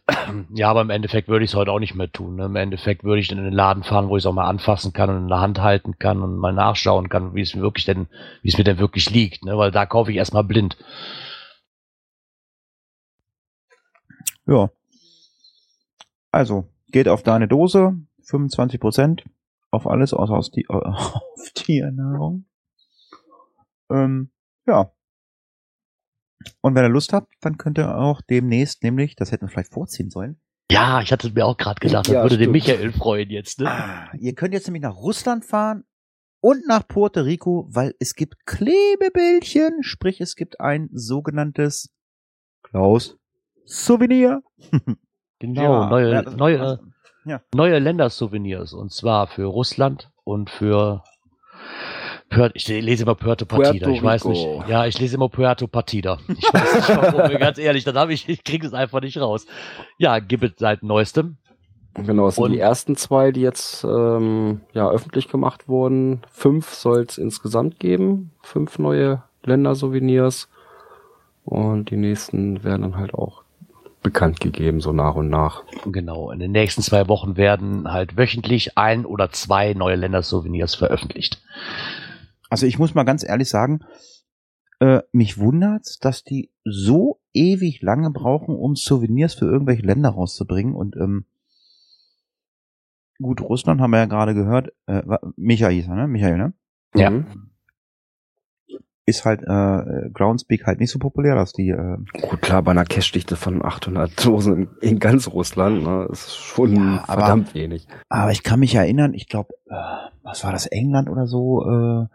ja, 0.54 0.70
aber 0.70 0.82
im 0.82 0.90
Endeffekt 0.90 1.28
würde 1.28 1.46
ich 1.46 1.52
es 1.52 1.56
heute 1.56 1.72
auch 1.72 1.80
nicht 1.80 1.94
mehr 1.94 2.12
tun. 2.12 2.38
Ne? 2.38 2.46
Im 2.46 2.56
Endeffekt 2.56 3.04
würde 3.04 3.22
ich 3.22 3.32
in 3.32 3.38
den 3.38 3.54
Laden 3.54 3.84
fahren, 3.84 4.10
wo 4.10 4.18
ich 4.18 4.24
es 4.24 4.26
auch 4.26 4.34
mal 4.34 4.50
anfassen 4.50 4.94
kann 4.94 5.12
und 5.12 5.18
in 5.18 5.28
der 5.28 5.42
Hand 5.42 5.62
halten 5.62 6.00
kann 6.00 6.24
und 6.24 6.38
mal 6.38 6.54
nachschauen 6.54 7.08
kann, 7.08 7.36
wie 7.36 7.42
es 7.42 7.54
mir 7.54 7.62
wirklich 7.62 7.86
denn, 7.86 8.08
wie 8.42 8.50
es 8.50 8.58
mir 8.58 8.64
denn 8.64 8.80
wirklich 8.80 9.12
liegt. 9.12 9.46
Ne? 9.46 9.56
Weil 9.56 9.70
da 9.70 9.86
kaufe 9.86 10.10
ich 10.10 10.18
erstmal 10.18 10.44
blind. 10.44 10.78
Ja. 14.48 14.72
Also, 16.32 16.68
geht 16.92 17.08
auf 17.08 17.22
deine 17.22 17.48
Dose, 17.48 17.96
25 18.24 18.80
Prozent 18.80 19.24
auf 19.72 19.88
alles 19.88 20.14
außer 20.14 20.34
aus 20.34 20.52
die, 20.52 20.68
auf 20.70 21.22
Tiernahrung. 21.56 22.46
Ähm, 23.90 24.32
ja. 24.68 24.92
Und 26.62 26.76
wenn 26.76 26.84
ihr 26.86 26.90
Lust 26.90 27.14
habt, 27.14 27.34
dann 27.42 27.58
könnt 27.58 27.78
ihr 27.78 27.98
auch 27.98 28.22
demnächst, 28.22 28.84
nämlich, 28.84 29.16
das 29.16 29.32
hätten 29.32 29.46
wir 29.46 29.50
vielleicht 29.50 29.74
vorziehen 29.74 30.10
sollen. 30.10 30.40
Ja, 30.72 31.02
ich 31.02 31.12
hatte 31.12 31.30
mir 31.32 31.46
auch 31.46 31.58
gerade 31.58 31.80
gedacht, 31.80 32.08
das 32.08 32.14
Ja, 32.14 32.24
würde 32.24 32.38
den 32.38 32.44
stimmt. 32.46 32.54
Michael 32.54 32.92
freuen 32.94 33.30
jetzt. 33.30 33.60
Ne? 33.60 33.70
Ah, 33.70 34.10
ihr 34.18 34.34
könnt 34.34 34.54
jetzt 34.54 34.68
nämlich 34.68 34.82
nach 34.84 34.96
Russland 34.96 35.44
fahren 35.46 35.84
und 36.40 36.66
nach 36.68 36.88
Puerto 36.88 37.22
Rico, 37.22 37.68
weil 37.70 37.94
es 38.00 38.16
gibt 38.16 38.46
Klebebildchen, 38.46 39.84
sprich 39.84 40.22
es 40.22 40.36
gibt 40.36 40.60
ein 40.62 40.90
sogenanntes 40.94 41.94
Klaus 42.64 43.18
Souvenir. 43.66 44.42
Genau, 45.40 45.90
neue, 45.90 46.12
ja, 46.12 46.22
das- 46.22 46.36
neue, 46.36 46.80
ja. 47.26 47.42
neue 47.54 47.80
Ländersouvenirs. 47.80 48.74
Und 48.74 48.92
zwar 48.92 49.28
für 49.28 49.46
Russland 49.46 50.10
und 50.24 50.50
für 50.50 51.04
ich 52.54 52.68
lese 52.68 53.04
immer 53.04 53.16
Puerto 53.16 53.46
Partida, 53.46 53.72
Puerto 53.88 53.90
ich 53.92 54.02
weiß 54.02 54.26
Rico. 54.26 54.32
nicht. 54.60 54.70
Ja, 54.70 54.86
ich 54.86 54.98
lese 55.00 55.16
immer 55.16 55.28
Puerto 55.28 55.68
Partida. 55.68 56.18
Ich 56.30 56.44
weiß 56.54 56.76
nicht 56.76 56.90
warum, 56.90 57.38
ganz 57.40 57.58
ehrlich, 57.58 57.84
dann 57.84 57.98
habe 57.98 58.14
ich, 58.14 58.30
ich 58.30 58.46
kriege 58.46 58.66
es 58.66 58.74
einfach 58.74 59.02
nicht 59.02 59.20
raus. 59.20 59.46
Ja, 59.98 60.20
gibt 60.20 60.44
es 60.44 60.52
seit 60.58 60.82
neuestem. 60.82 61.36
Genau, 61.94 62.28
es 62.30 62.36
sind 62.36 62.46
Und- 62.46 62.52
die 62.54 62.60
ersten 62.60 62.96
zwei, 62.96 63.34
die 63.34 63.42
jetzt 63.42 63.84
ähm, 63.84 64.62
ja, 64.72 64.90
öffentlich 64.90 65.28
gemacht 65.28 65.68
wurden. 65.68 66.22
Fünf 66.32 66.70
soll 66.74 67.02
es 67.02 67.18
insgesamt 67.18 67.80
geben. 67.80 68.32
Fünf 68.42 68.80
neue 68.80 69.24
Ländersouvenirs. 69.44 70.48
Und 71.44 71.90
die 71.90 71.98
nächsten 71.98 72.64
werden 72.64 72.84
dann 72.84 72.98
halt 72.98 73.14
auch 73.14 73.44
bekannt 74.02 74.40
gegeben, 74.40 74.82
so 74.82 74.92
nach 74.92 75.16
und 75.16 75.30
nach. 75.30 75.64
Genau, 75.86 76.32
in 76.32 76.40
den 76.40 76.52
nächsten 76.52 76.82
zwei 76.82 77.08
Wochen 77.08 77.38
werden 77.38 77.92
halt 77.92 78.18
wöchentlich 78.18 78.78
ein 78.78 79.06
oder 79.06 79.32
zwei 79.32 79.74
neue 79.74 79.96
Ländersouvenirs 79.96 80.76
veröffentlicht. 80.76 81.42
Also 82.50 82.66
ich 82.66 82.80
muss 82.80 82.96
mal 82.96 83.04
ganz 83.04 83.24
ehrlich 83.24 83.50
sagen, 83.50 83.82
äh, 84.80 85.02
mich 85.12 85.38
wundert's, 85.38 86.00
dass 86.00 86.24
die 86.24 86.52
so 86.66 87.22
ewig 87.34 87.82
lange 87.82 88.10
brauchen, 88.10 88.56
um 88.56 88.76
Souvenirs 88.76 89.36
für 89.36 89.46
irgendwelche 89.46 89.84
Länder 89.84 90.10
rauszubringen. 90.10 90.74
Und 90.76 90.96
ähm, 90.96 91.26
gut, 93.20 93.42
Russland 93.42 93.80
haben 93.80 93.92
wir 93.92 94.00
ja 94.00 94.06
gerade 94.06 94.34
gehört. 94.34 94.74
Äh, 94.88 95.04
Michael 95.36 95.76
hieß 95.76 95.88
er, 95.88 95.96
ne? 95.96 96.08
Michael, 96.08 96.38
ne? 96.38 96.54
Ja. 96.96 97.12
Mhm. 97.12 97.51
Ist 99.12 99.26
halt 99.26 99.42
äh, 99.44 100.10
Groundspeak 100.14 100.66
halt 100.66 100.80
nicht 100.80 100.90
so 100.90 100.98
populär, 101.00 101.36
dass 101.36 101.54
die 101.54 101.70
äh, 101.70 101.98
Gut, 102.30 102.42
klar, 102.42 102.64
bei 102.64 102.72
einer 102.72 102.86
Cache-Dichte 102.86 103.36
von 103.36 103.64
800 103.64 104.26
Dosen 104.26 104.70
in, 104.82 105.00
ganz 105.00 105.28
Russland, 105.28 105.84
ne, 105.84 106.08
ist 106.12 106.36
schon 106.36 106.76
Ja, 106.76 107.04
aber- 107.08 107.22
verdammt 107.22 107.54
wenig. 107.54 107.88
Aber 108.10 108.32
ich 108.32 108.42
kann 108.44 108.60
mich 108.62 108.74
erinnern, 108.74 109.14
ich 109.14 109.28
glaube, 109.28 109.50
äh, 109.70 109.74
was 110.24 110.44
war 110.44 110.52
das, 110.52 110.66
England 110.66 111.10
oder 111.10 111.28
so, 111.28 111.62
äh, 111.70 112.08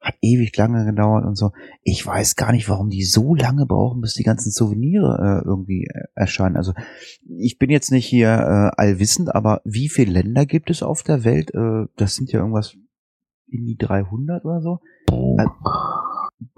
hat 0.00 0.14
ewig 0.20 0.56
lange 0.56 0.84
gedauert 0.84 1.24
und 1.24 1.36
so. 1.36 1.52
Ich 1.84 2.04
weiß 2.04 2.34
gar 2.34 2.50
nicht, 2.50 2.68
warum 2.68 2.90
die 2.90 3.04
so 3.04 3.36
lange 3.36 3.66
brauchen, 3.66 4.00
bis 4.00 4.14
die 4.14 4.24
ganzen 4.24 4.50
Souvenire 4.50 5.42
äh, 5.44 5.46
irgendwie 5.46 5.84
äh, 5.84 6.06
erscheinen. 6.16 6.56
Also 6.56 6.72
ich 7.38 7.56
bin 7.58 7.70
jetzt 7.70 7.92
nicht 7.92 8.06
hier 8.06 8.28
äh, 8.30 8.80
allwissend, 8.80 9.32
aber 9.34 9.60
wie 9.64 9.88
viele 9.88 10.12
Länder 10.20 10.44
gibt 10.44 10.70
es 10.70 10.82
auf 10.82 11.04
der 11.04 11.22
Welt? 11.24 11.54
Äh, 11.54 11.86
das 11.96 12.16
sind 12.16 12.32
ja 12.32 12.40
irgendwas 12.40 12.74
in 13.46 13.64
die 13.64 13.76
300 13.76 14.44
oder 14.44 14.60
so. 14.60 14.80
Äh, 15.12 15.44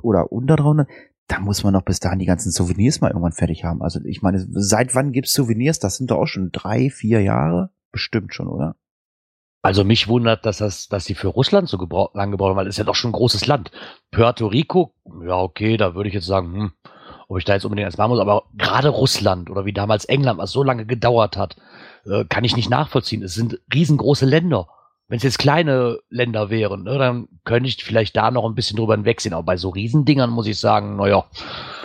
oder 0.03 0.33
unter 0.33 0.57
300. 0.57 0.89
Da 1.27 1.41
muss 1.41 1.65
man 1.65 1.73
doch 1.73 1.83
bis 1.83 2.01
dahin 2.01 2.19
die 2.19 2.27
ganzen 2.27 2.53
Souvenirs 2.53 3.01
mal 3.01 3.09
irgendwann 3.09 3.33
fertig 3.33 3.65
haben. 3.65 3.83
Also 3.83 4.01
ich 4.05 4.21
meine, 4.21 4.47
seit 4.51 4.95
wann 4.95 5.13
gibt's 5.13 5.33
Souvenirs? 5.33 5.79
Das 5.79 5.97
sind 5.97 6.11
doch 6.11 6.19
auch 6.19 6.27
schon 6.27 6.51
drei, 6.53 6.91
vier 6.91 7.23
Jahre. 7.23 7.71
Bestimmt 7.93 8.35
schon, 8.35 8.49
oder? 8.49 8.77
Also 9.63 9.83
mich 9.83 10.09
wundert, 10.09 10.45
dass 10.45 10.59
das, 10.59 10.89
dass 10.89 11.07
die 11.07 11.15
für 11.15 11.29
Russland 11.29 11.71
so 11.71 11.79
lang 12.13 12.31
gebraucht 12.31 12.51
haben, 12.51 12.57
weil 12.57 12.67
es 12.67 12.75
ist 12.75 12.79
ja 12.79 12.85
doch 12.85 12.95
schon 12.95 13.11
ein 13.11 13.15
großes 13.15 13.47
Land. 13.47 13.71
Puerto 14.11 14.47
Rico, 14.47 14.93
ja 15.27 15.39
okay, 15.39 15.79
da 15.79 15.95
würde 15.95 16.09
ich 16.11 16.15
jetzt 16.15 16.27
sagen, 16.27 16.53
hm, 16.53 16.73
ob 17.29 17.39
ich 17.39 17.47
da 17.47 17.55
jetzt 17.55 17.65
unbedingt 17.65 17.87
eins 17.87 17.97
machen 17.97 18.11
muss, 18.11 18.21
aber 18.21 18.45
gerade 18.55 18.91
Russland 18.91 19.49
oder 19.49 19.65
wie 19.65 19.73
damals 19.73 20.05
England, 20.05 20.39
was 20.39 20.53
so 20.53 20.63
lange 20.63 20.85
gedauert 20.85 21.39
hat, 21.39 21.57
äh, 22.05 22.27
kann 22.27 22.45
ich 22.45 22.57
nicht 22.57 22.69
nachvollziehen. 22.69 23.23
Es 23.23 23.33
sind 23.33 23.59
riesengroße 23.73 24.27
Länder. 24.27 24.69
Wenn 25.15 25.19
es 25.19 25.23
jetzt 25.23 25.39
kleine 25.39 26.01
Länder 26.11 26.51
wären, 26.51 26.83
ne, 26.83 26.99
dann 26.99 27.29
könnte 27.45 27.69
ich 27.69 27.85
vielleicht 27.85 28.17
da 28.17 28.33
noch 28.33 28.45
ein 28.45 28.57
bisschen 28.57 28.77
drüber 28.77 28.97
hinwegsehen. 28.97 29.33
Aber 29.33 29.45
bei 29.45 29.57
so 29.57 29.69
Riesendingern 29.69 30.29
muss 30.29 30.49
ich 30.49 30.59
sagen, 30.59 30.97
naja, 30.97 31.25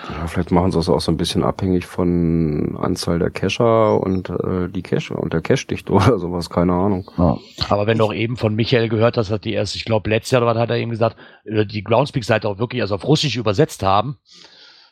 Ja, 0.09 0.25
vielleicht 0.25 0.49
machen 0.49 0.71
sie 0.71 0.79
es 0.79 0.89
auch 0.89 0.99
so 0.99 1.11
ein 1.11 1.17
bisschen 1.17 1.43
abhängig 1.43 1.85
von 1.85 2.75
Anzahl 2.81 3.19
der 3.19 3.29
Cacher 3.29 4.01
und 4.01 4.31
äh, 4.31 4.67
die 4.69 4.81
Cache 4.81 5.13
und 5.13 5.31
der 5.31 5.41
Cache-Dichte 5.41 5.93
oder 5.93 6.17
sowas, 6.17 6.49
keine 6.49 6.73
Ahnung. 6.73 7.11
Ja. 7.19 7.37
Aber 7.69 7.85
wenn 7.85 7.99
du 7.99 8.05
auch 8.05 8.13
eben 8.15 8.35
von 8.35 8.55
Michael 8.55 8.89
gehört 8.89 9.15
hast, 9.15 9.29
hat 9.29 9.45
die 9.45 9.53
erst, 9.53 9.75
ich 9.75 9.85
glaube, 9.85 10.09
letztes 10.09 10.31
Jahr 10.31 10.41
oder 10.41 10.55
was 10.55 10.61
hat 10.61 10.71
er 10.71 10.77
eben 10.77 10.89
gesagt, 10.89 11.15
äh, 11.43 11.67
die 11.67 11.83
Groundspeak-Seite 11.83 12.49
auch 12.49 12.57
wirklich 12.57 12.79
erst 12.79 12.93
auf 12.93 13.05
Russisch 13.05 13.37
übersetzt 13.37 13.83
haben, 13.83 14.17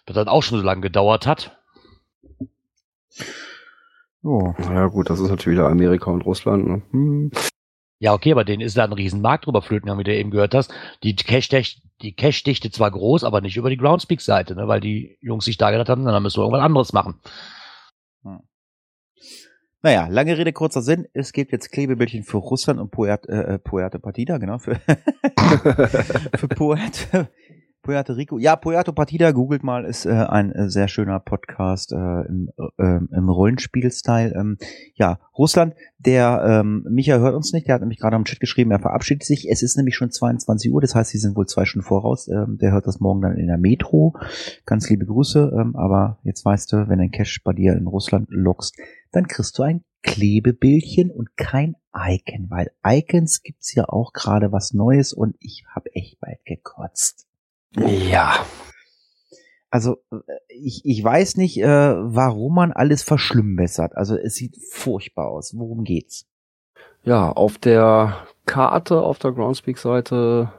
dass 0.05 0.13
das 0.13 0.27
auch 0.27 0.43
schon 0.43 0.59
so 0.59 0.63
lange 0.63 0.81
gedauert 0.81 1.25
hat. 1.25 1.57
Oh. 4.21 4.53
Ja 4.59 4.85
gut, 4.85 5.09
das 5.09 5.19
ist 5.19 5.31
natürlich 5.31 5.57
wieder 5.57 5.69
Amerika 5.69 6.11
und 6.11 6.23
Russland. 6.23 6.67
Ne? 6.67 6.81
Hm. 6.91 7.31
Ja, 7.99 8.13
okay, 8.13 8.31
aber 8.31 8.45
denen 8.45 8.61
ist 8.61 8.77
da 8.77 8.83
ein 8.83 8.93
Riesenmarkt 8.93 9.47
drüber 9.47 9.61
flöten, 9.61 9.97
wie 9.97 10.03
du 10.03 10.15
eben 10.15 10.31
gehört 10.31 10.53
hast. 10.53 10.71
Die 11.03 11.15
Cache-Dichte 11.15 11.81
die 12.01 12.13
Cache 12.13 12.43
-Dichte 12.43 12.71
zwar 12.71 12.91
groß, 12.91 13.23
aber 13.23 13.41
nicht 13.41 13.57
über 13.57 13.69
die 13.69 13.77
Groundspeak-Seite, 13.77 14.55
ne, 14.55 14.67
weil 14.67 14.79
die 14.79 15.17
Jungs 15.21 15.45
sich 15.45 15.57
da 15.57 15.71
gedacht 15.71 15.89
haben, 15.89 16.05
dann 16.05 16.21
müssen 16.21 16.37
wir 16.37 16.43
irgendwas 16.43 16.63
anderes 16.63 16.93
machen. 16.93 17.19
Naja, 19.83 20.07
lange 20.07 20.37
Rede, 20.37 20.53
kurzer 20.53 20.81
Sinn. 20.81 21.07
Es 21.13 21.31
gibt 21.31 21.51
jetzt 21.51 21.71
Klebebildchen 21.71 22.23
für 22.23 22.37
Russland 22.37 22.79
und 22.79 22.89
Puerto, 22.91 23.31
äh, 23.31 23.59
Puerto 23.59 23.99
Partida, 23.99 24.37
genau, 24.37 24.57
für, 24.57 24.75
für 26.35 26.47
Puerto, 26.47 27.27
Puerto 27.87 28.11
Rico. 28.11 28.37
Ja, 28.37 28.57
Puerto 28.57 28.91
Partida, 28.91 29.31
googelt 29.31 29.63
mal, 29.63 29.85
ist 29.85 30.05
äh, 30.05 30.09
ein 30.09 30.51
äh, 30.51 30.69
sehr 30.69 30.89
schöner 30.89 31.21
Podcast 31.21 31.93
äh, 31.93 31.95
im, 31.95 32.49
äh, 32.77 32.99
im 33.15 33.29
Rollenspiel-Style. 33.29 34.35
Ähm, 34.35 34.57
ja, 34.95 35.19
Russland, 35.37 35.73
der 35.97 36.43
ähm, 36.45 36.85
Micha 36.89 37.17
hört 37.19 37.33
uns 37.33 37.53
nicht, 37.53 37.65
der 37.65 37.75
hat 37.75 37.81
nämlich 37.81 37.99
gerade 37.99 38.17
am 38.17 38.25
Chat 38.25 38.41
geschrieben, 38.41 38.71
er 38.71 38.79
verabschiedet 38.79 39.23
sich. 39.23 39.49
Es 39.49 39.63
ist 39.63 39.77
nämlich 39.77 39.95
schon 39.95 40.11
22 40.11 40.69
Uhr, 40.69 40.81
das 40.81 40.95
heißt, 40.95 41.11
sie 41.11 41.17
sind 41.17 41.37
wohl 41.37 41.45
zwei 41.45 41.63
Stunden 41.63 41.87
voraus. 41.87 42.27
Ähm, 42.27 42.57
der 42.57 42.73
hört 42.73 42.87
das 42.87 42.99
morgen 42.99 43.21
dann 43.21 43.37
in 43.37 43.47
der 43.47 43.57
Metro. 43.57 44.13
Ganz 44.65 44.89
liebe 44.89 45.05
Grüße, 45.05 45.53
ähm, 45.57 45.77
aber 45.77 46.19
jetzt 46.23 46.43
weißt 46.43 46.73
du, 46.73 46.89
wenn 46.89 46.99
ein 46.99 47.11
Cash 47.11 47.41
bei 47.45 47.53
dir 47.53 47.71
in 47.71 47.87
Russland 47.87 48.27
lockst, 48.29 48.75
dann 49.13 49.29
kriegst 49.29 49.57
du 49.57 49.63
ein 49.63 49.85
Klebebildchen 50.03 51.09
und 51.09 51.37
kein 51.37 51.75
Icon, 51.95 52.47
weil 52.49 52.69
Icons 52.85 53.43
gibt's 53.43 53.73
ja 53.73 53.87
auch 53.87 54.11
gerade 54.11 54.51
was 54.51 54.73
Neues 54.73 55.13
und 55.13 55.37
ich 55.39 55.63
habe 55.73 55.89
echt 55.95 56.19
bald 56.19 56.43
gekotzt. 56.43 57.26
Ja. 57.75 58.45
Also 59.69 59.97
äh, 60.11 60.17
ich, 60.49 60.81
ich 60.85 61.03
weiß 61.03 61.37
nicht, 61.37 61.57
äh, 61.61 61.67
warum 61.67 62.55
man 62.55 62.71
alles 62.71 63.03
verschlimmbessert. 63.03 63.95
Also 63.95 64.15
es 64.15 64.35
sieht 64.35 64.57
furchtbar 64.71 65.27
aus. 65.27 65.57
Worum 65.57 65.83
geht's? 65.83 66.25
Ja, 67.03 67.31
auf 67.31 67.57
der 67.57 68.27
Karte 68.45 69.01
auf 69.01 69.19
der 69.19 69.31
Groundspeak-Seite 69.31 70.51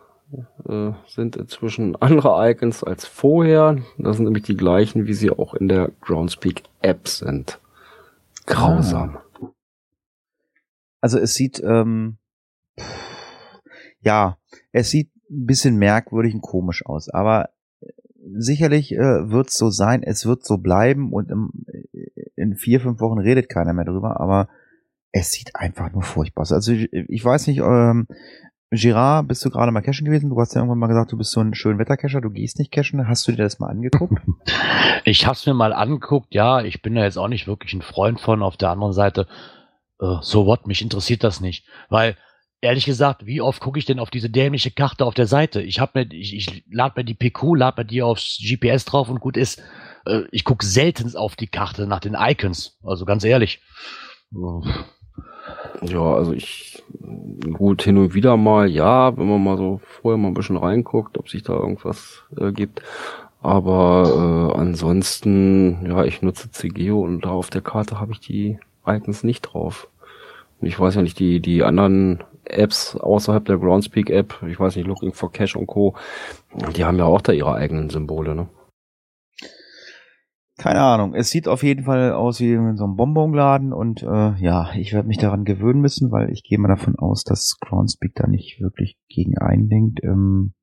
äh, 0.68 0.92
sind 1.06 1.36
inzwischen 1.36 1.96
andere 1.96 2.50
Icons 2.50 2.84
als 2.84 3.06
vorher. 3.06 3.78
Das 3.96 4.16
sind 4.16 4.26
nämlich 4.26 4.44
die 4.44 4.56
gleichen, 4.56 5.06
wie 5.06 5.14
sie 5.14 5.30
auch 5.30 5.54
in 5.54 5.68
der 5.68 5.90
Groundspeak-App 6.00 7.08
sind. 7.08 7.58
Grausam. 8.46 9.18
Also 11.00 11.18
es 11.18 11.34
sieht, 11.34 11.62
ähm, 11.62 12.18
ja, 14.00 14.38
es 14.72 14.90
sieht 14.90 15.10
ein 15.30 15.46
bisschen 15.46 15.76
merkwürdig 15.76 16.34
und 16.34 16.40
komisch 16.40 16.84
aus, 16.86 17.08
aber 17.08 17.50
äh, 17.80 17.86
sicherlich 18.36 18.92
äh, 18.92 19.30
wird 19.30 19.48
es 19.48 19.58
so 19.58 19.70
sein, 19.70 20.02
es 20.02 20.26
wird 20.26 20.44
so 20.44 20.58
bleiben 20.58 21.12
und 21.12 21.30
im, 21.30 21.50
in 22.36 22.56
vier, 22.56 22.80
fünf 22.80 23.00
Wochen 23.00 23.18
redet 23.18 23.48
keiner 23.48 23.72
mehr 23.72 23.84
drüber, 23.84 24.20
aber 24.20 24.48
es 25.12 25.32
sieht 25.32 25.56
einfach 25.56 25.92
nur 25.92 26.02
furchtbar 26.02 26.42
aus. 26.42 26.52
Also 26.52 26.72
ich, 26.72 26.92
ich 26.92 27.24
weiß 27.24 27.46
nicht, 27.46 27.60
ähm, 27.60 28.06
Girard, 28.70 29.28
bist 29.28 29.42
du 29.44 29.50
gerade 29.50 29.72
mal 29.72 29.80
cashen 29.80 30.04
gewesen? 30.04 30.28
Du 30.28 30.38
hast 30.38 30.54
ja 30.54 30.60
irgendwann 30.60 30.78
mal 30.78 30.88
gesagt, 30.88 31.12
du 31.12 31.16
bist 31.16 31.30
so 31.30 31.40
ein 31.40 31.54
schön 31.54 31.78
Wettercacher, 31.78 32.20
du 32.20 32.28
gehst 32.28 32.58
nicht 32.58 32.70
cashen. 32.70 33.08
Hast 33.08 33.26
du 33.26 33.32
dir 33.32 33.42
das 33.44 33.58
mal 33.58 33.68
angeguckt? 33.68 34.20
Ich 35.04 35.26
hab's 35.26 35.46
mir 35.46 35.54
mal 35.54 35.72
angeguckt, 35.72 36.34
ja, 36.34 36.60
ich 36.60 36.82
bin 36.82 36.94
da 36.94 37.04
jetzt 37.04 37.16
auch 37.16 37.28
nicht 37.28 37.46
wirklich 37.46 37.72
ein 37.72 37.80
Freund 37.80 38.20
von. 38.20 38.42
Auf 38.42 38.58
der 38.58 38.70
anderen 38.70 38.92
Seite, 38.92 39.26
äh, 40.00 40.16
so 40.20 40.44
what, 40.44 40.66
mich 40.66 40.82
interessiert 40.82 41.24
das 41.24 41.40
nicht. 41.40 41.64
Weil, 41.88 42.16
ehrlich 42.60 42.84
gesagt, 42.84 43.26
wie 43.26 43.40
oft 43.40 43.60
gucke 43.60 43.78
ich 43.78 43.84
denn 43.84 43.98
auf 43.98 44.10
diese 44.10 44.30
dämliche 44.30 44.70
Karte 44.70 45.04
auf 45.04 45.14
der 45.14 45.26
Seite? 45.26 45.62
Ich 45.62 45.80
hab 45.80 45.94
mir, 45.94 46.06
ich, 46.10 46.34
ich 46.34 46.64
lad 46.70 46.96
mir 46.96 47.04
die 47.04 47.14
PQ, 47.14 47.54
lad 47.56 47.76
mir 47.76 47.84
die 47.84 48.02
aufs 48.02 48.38
GPS 48.42 48.84
drauf 48.84 49.08
und 49.08 49.20
gut 49.20 49.36
ist. 49.36 49.62
Äh, 50.06 50.22
ich 50.30 50.44
gucke 50.44 50.64
selten 50.64 51.14
auf 51.16 51.36
die 51.36 51.46
Karte 51.46 51.86
nach 51.86 52.00
den 52.00 52.16
Icons. 52.18 52.78
Also 52.82 53.04
ganz 53.04 53.24
ehrlich. 53.24 53.60
Ja, 55.82 56.14
also 56.14 56.32
ich, 56.32 56.82
gut, 57.52 57.82
hin 57.82 57.98
und 57.98 58.14
wieder 58.14 58.36
mal, 58.36 58.68
ja, 58.68 59.16
wenn 59.16 59.28
man 59.28 59.42
mal 59.42 59.56
so 59.56 59.80
vorher 59.82 60.18
mal 60.18 60.28
ein 60.28 60.34
bisschen 60.34 60.56
reinguckt, 60.56 61.18
ob 61.18 61.28
sich 61.28 61.42
da 61.42 61.54
irgendwas 61.54 62.24
äh, 62.36 62.52
gibt. 62.52 62.82
Aber 63.40 64.52
äh, 64.54 64.58
ansonsten, 64.58 65.86
ja, 65.86 66.04
ich 66.04 66.22
nutze 66.22 66.50
CGO 66.50 67.02
und 67.02 67.24
da 67.24 67.30
auf 67.30 67.50
der 67.50 67.62
Karte 67.62 68.00
habe 68.00 68.12
ich 68.12 68.20
die 68.20 68.58
Icons 68.86 69.22
nicht 69.22 69.42
drauf. 69.42 69.88
Und 70.60 70.66
ich 70.66 70.78
weiß 70.78 70.96
ja 70.96 71.02
nicht, 71.02 71.18
die, 71.20 71.40
die 71.40 71.62
anderen 71.62 72.24
Apps 72.48 72.96
außerhalb 72.96 73.44
der 73.44 73.58
Groundspeak 73.58 74.10
App, 74.10 74.42
ich 74.46 74.58
weiß 74.58 74.76
nicht, 74.76 74.86
Looking 74.86 75.12
for 75.12 75.30
Cash 75.30 75.56
und 75.56 75.66
Co., 75.66 75.96
die 76.76 76.84
haben 76.84 76.98
ja 76.98 77.04
auch 77.04 77.20
da 77.20 77.32
ihre 77.32 77.54
eigenen 77.54 77.90
Symbole, 77.90 78.34
ne? 78.34 78.48
Keine 80.58 80.80
Ahnung. 80.80 81.14
Es 81.14 81.30
sieht 81.30 81.46
auf 81.46 81.62
jeden 81.62 81.84
Fall 81.84 82.12
aus 82.12 82.40
wie 82.40 82.52
in 82.52 82.76
so 82.76 82.84
einem 82.84 82.96
Bonbonladen 82.96 83.72
und 83.72 84.02
äh, 84.02 84.34
ja, 84.40 84.72
ich 84.74 84.92
werde 84.92 85.06
mich 85.06 85.18
daran 85.18 85.44
gewöhnen 85.44 85.80
müssen, 85.80 86.10
weil 86.10 86.30
ich 86.30 86.42
gehe 86.42 86.58
mal 86.58 86.66
davon 86.66 86.96
aus, 86.98 87.22
dass 87.22 87.58
Groundspeak 87.60 88.16
da 88.16 88.26
nicht 88.26 88.60
wirklich 88.60 88.98
gegen 89.08 89.38
einlenkt. 89.38 90.02
Ähm, 90.02 90.54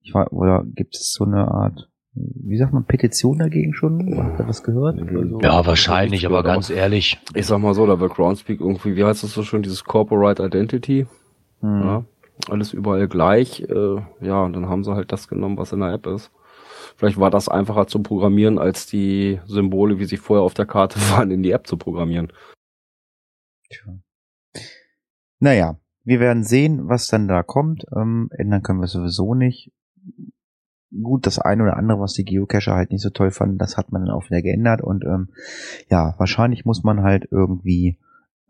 ich 0.00 0.12
war, 0.12 0.32
oder 0.32 0.64
gibt 0.66 0.96
es 0.96 1.12
so 1.12 1.24
eine 1.24 1.46
Art, 1.46 1.88
wie 2.14 2.58
sagt 2.58 2.74
man, 2.74 2.84
Petition 2.84 3.38
dagegen 3.38 3.72
schon? 3.72 4.14
Habt 4.16 4.40
ihr 4.40 4.48
was 4.48 4.62
gehört? 4.62 5.00
Also, 5.00 5.40
Ja, 5.40 5.64
wahrscheinlich, 5.64 6.26
aber 6.26 6.42
ganz 6.42 6.68
ehrlich. 6.68 7.18
Ich 7.34 7.46
sag 7.46 7.58
mal 7.58 7.74
so, 7.74 7.86
da 7.86 8.00
wird 8.00 8.14
Groundspeak 8.14 8.60
irgendwie, 8.60 8.96
wie 8.96 9.04
heißt 9.04 9.22
das 9.22 9.32
so 9.32 9.42
schön, 9.42 9.62
dieses 9.62 9.84
Corporate 9.84 10.44
Identity, 10.44 11.06
hm. 11.60 11.80
ja, 11.80 12.04
alles 12.50 12.74
überall 12.74 13.08
gleich, 13.08 13.62
äh, 13.62 13.96
ja, 14.20 14.42
und 14.42 14.52
dann 14.52 14.68
haben 14.68 14.84
sie 14.84 14.94
halt 14.94 15.10
das 15.10 15.28
genommen, 15.28 15.56
was 15.56 15.72
in 15.72 15.80
der 15.80 15.92
App 15.92 16.06
ist. 16.06 16.30
Vielleicht 16.96 17.18
war 17.18 17.30
das 17.30 17.48
einfacher 17.48 17.86
zu 17.86 18.02
programmieren, 18.02 18.58
als 18.58 18.86
die 18.86 19.40
Symbole, 19.46 19.98
wie 19.98 20.04
sie 20.04 20.18
vorher 20.18 20.44
auf 20.44 20.54
der 20.54 20.66
Karte 20.66 20.98
waren, 21.12 21.30
in 21.30 21.42
die 21.42 21.52
App 21.52 21.66
zu 21.66 21.78
programmieren. 21.78 22.30
Tja. 23.70 23.94
Naja, 25.40 25.78
wir 26.04 26.20
werden 26.20 26.44
sehen, 26.44 26.88
was 26.88 27.06
dann 27.06 27.26
da 27.26 27.42
kommt. 27.42 27.86
Ähm, 27.96 28.28
ändern 28.32 28.62
können 28.62 28.80
wir 28.80 28.86
sowieso 28.86 29.34
nicht. 29.34 29.72
Gut, 31.00 31.26
das 31.26 31.38
eine 31.38 31.62
oder 31.62 31.76
andere, 31.76 32.00
was 32.00 32.12
die 32.12 32.24
Geocacher 32.24 32.74
halt 32.74 32.90
nicht 32.90 33.02
so 33.02 33.10
toll 33.10 33.30
fanden, 33.30 33.58
das 33.58 33.76
hat 33.76 33.92
man 33.92 34.04
dann 34.04 34.14
auch 34.14 34.28
wieder 34.28 34.42
geändert. 34.42 34.82
Und 34.82 35.04
ähm, 35.04 35.28
ja, 35.88 36.14
wahrscheinlich 36.18 36.64
muss 36.64 36.82
man 36.82 37.02
halt 37.02 37.28
irgendwie 37.30 37.98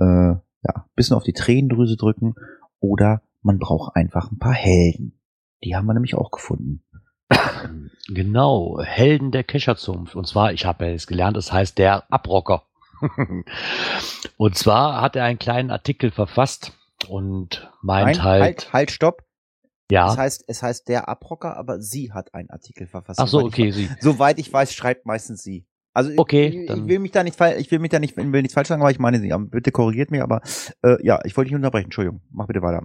äh, 0.01 0.35
ja, 0.63 0.87
bisschen 0.95 1.17
auf 1.17 1.25
die 1.25 1.33
Tränendrüse 1.33 1.97
drücken 1.97 2.35
oder 2.81 3.23
man 3.43 3.59
braucht 3.59 3.97
einfach 3.97 4.31
ein 4.31 4.39
paar 4.39 4.55
Helden. 4.55 5.19
Die 5.65 5.77
haben 5.77 5.87
wir 5.87 5.95
nämlich 5.95 6.15
auch 6.15 6.31
gefunden. 6.31 6.83
Genau, 8.09 8.81
Helden 8.83 9.31
der 9.31 9.45
Kescherzunft. 9.45 10.17
Und 10.17 10.27
zwar, 10.27 10.53
ich 10.53 10.67
habe 10.67 10.85
ja 10.85 10.91
jetzt 10.91 11.07
gelernt, 11.07 11.37
es 11.37 11.53
heißt 11.53 11.79
der 11.79 12.13
Abrocker. 12.13 12.65
und 14.37 14.57
zwar 14.57 15.01
hat 15.01 15.15
er 15.15 15.25
einen 15.25 15.39
kleinen 15.39 15.71
Artikel 15.71 16.11
verfasst 16.11 16.73
und 17.09 17.71
meint 17.81 18.17
Nein, 18.17 18.25
halt, 18.25 18.43
halt, 18.43 18.73
halt, 18.73 18.91
stopp. 18.91 19.23
Ja. 19.93 20.11
Es 20.11 20.17
heißt, 20.17 20.45
es 20.47 20.63
heißt 20.63 20.89
der 20.89 21.09
Abrocker, 21.09 21.57
aber 21.57 21.81
sie 21.81 22.13
hat 22.13 22.33
einen 22.35 22.49
Artikel 22.51 22.87
verfasst. 22.87 23.21
Ach 23.21 23.29
so, 23.29 23.41
Soweit 23.41 23.53
okay, 23.53 23.69
Ich, 23.69 23.75
sie. 23.75 23.89
soweit 24.01 24.39
ich 24.39 24.53
weiß, 24.53 24.73
schreibt 24.73 25.05
meistens 25.07 25.43
sie. 25.43 25.67
Also 25.95 26.11
Okay, 26.17 26.65
ich, 26.65 26.71
ich 26.71 26.87
will 26.87 26.99
mich 26.99 27.13
da 27.13 27.23
nicht, 27.23 27.39
ich 27.59 27.71
will 27.71 27.79
mich 27.79 27.91
da 27.91 27.99
nicht, 27.99 28.17
will 28.17 28.41
nichts 28.41 28.55
falsch 28.55 28.69
sagen, 28.69 28.81
aber 28.81 28.91
ich 28.91 28.99
meine 28.99 29.21
sie. 29.21 29.31
Bitte 29.51 29.71
korrigiert 29.71 30.11
mich, 30.11 30.23
aber 30.23 30.41
äh, 30.83 30.97
ja, 31.05 31.21
ich 31.25 31.37
wollte 31.37 31.49
dich 31.51 31.57
unterbrechen. 31.57 31.87
Entschuldigung, 31.87 32.23
mach 32.31 32.47
bitte 32.47 32.63
weiter. 32.63 32.83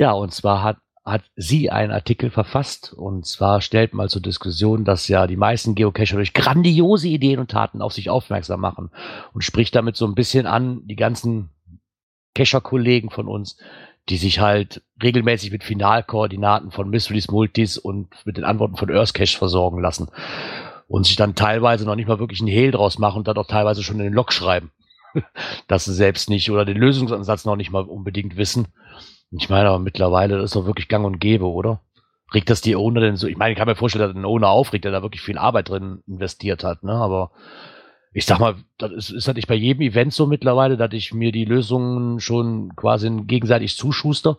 Ja, 0.00 0.12
und 0.12 0.32
zwar 0.32 0.62
hat, 0.62 0.78
hat 1.04 1.24
sie 1.34 1.70
einen 1.70 1.90
Artikel 1.90 2.30
verfasst. 2.30 2.92
Und 2.92 3.26
zwar 3.26 3.60
stellt 3.60 3.92
mal 3.92 4.08
zur 4.08 4.22
Diskussion, 4.22 4.84
dass 4.84 5.08
ja 5.08 5.26
die 5.26 5.36
meisten 5.36 5.74
Geocacher 5.74 6.14
durch 6.14 6.32
grandiose 6.32 7.08
Ideen 7.08 7.40
und 7.40 7.50
Taten 7.50 7.82
auf 7.82 7.92
sich 7.92 8.08
aufmerksam 8.10 8.60
machen. 8.60 8.90
Und 9.32 9.42
spricht 9.42 9.74
damit 9.74 9.96
so 9.96 10.06
ein 10.06 10.14
bisschen 10.14 10.46
an 10.46 10.82
die 10.84 10.94
ganzen 10.96 11.50
Cacher-Kollegen 12.36 13.10
von 13.10 13.26
uns, 13.26 13.56
die 14.08 14.16
sich 14.16 14.40
halt 14.40 14.82
regelmäßig 15.02 15.52
mit 15.52 15.64
Finalkoordinaten 15.64 16.70
von 16.70 16.90
Mysteries 16.90 17.30
Multis 17.30 17.78
und 17.78 18.08
mit 18.24 18.36
den 18.36 18.44
Antworten 18.44 18.76
von 18.76 18.90
Earth 18.90 19.14
Cache 19.14 19.36
versorgen 19.36 19.80
lassen. 19.80 20.08
Und 20.88 21.06
sich 21.06 21.16
dann 21.16 21.34
teilweise 21.34 21.86
noch 21.86 21.94
nicht 21.94 22.08
mal 22.08 22.18
wirklich 22.18 22.40
einen 22.40 22.50
Hehl 22.50 22.70
draus 22.70 22.98
machen 22.98 23.18
und 23.18 23.28
dann 23.28 23.38
auch 23.38 23.46
teilweise 23.46 23.82
schon 23.82 23.98
in 23.98 24.04
den 24.04 24.12
Log 24.12 24.32
schreiben. 24.32 24.72
dass 25.68 25.84
sie 25.84 25.94
selbst 25.94 26.30
nicht 26.30 26.50
oder 26.50 26.64
den 26.64 26.76
Lösungsansatz 26.76 27.44
noch 27.44 27.56
nicht 27.56 27.70
mal 27.70 27.84
unbedingt 27.84 28.36
wissen. 28.36 28.68
Ich 29.30 29.48
meine, 29.48 29.68
aber 29.68 29.78
mittlerweile 29.78 30.42
ist 30.42 30.56
doch 30.56 30.66
wirklich 30.66 30.88
gang 30.88 31.06
und 31.06 31.18
gäbe, 31.18 31.46
oder? 31.46 31.80
Regt 32.34 32.50
das 32.50 32.60
die 32.60 32.76
Owner 32.76 33.00
denn 33.00 33.16
so? 33.16 33.26
Ich 33.26 33.36
meine, 33.36 33.52
ich 33.52 33.58
kann 33.58 33.68
mir 33.68 33.76
vorstellen, 33.76 34.08
dass 34.08 34.16
ein 34.16 34.24
Owner 34.24 34.48
aufregt, 34.48 34.84
der 34.84 34.92
da 34.92 35.02
wirklich 35.02 35.22
viel 35.22 35.38
Arbeit 35.38 35.68
drin 35.68 36.02
investiert 36.06 36.64
hat, 36.64 36.82
ne? 36.82 36.92
Aber 36.92 37.30
ich 38.12 38.26
sag 38.26 38.38
mal, 38.38 38.56
das 38.78 38.92
ist, 38.92 39.10
ist 39.10 39.28
das 39.28 39.34
nicht 39.34 39.48
bei 39.48 39.54
jedem 39.54 39.82
Event 39.82 40.12
so 40.12 40.26
mittlerweile, 40.26 40.76
dass 40.76 40.92
ich 40.92 41.14
mir 41.14 41.32
die 41.32 41.44
Lösungen 41.44 42.20
schon 42.20 42.74
quasi 42.76 43.10
gegenseitig 43.26 43.76
zuschuster? 43.76 44.38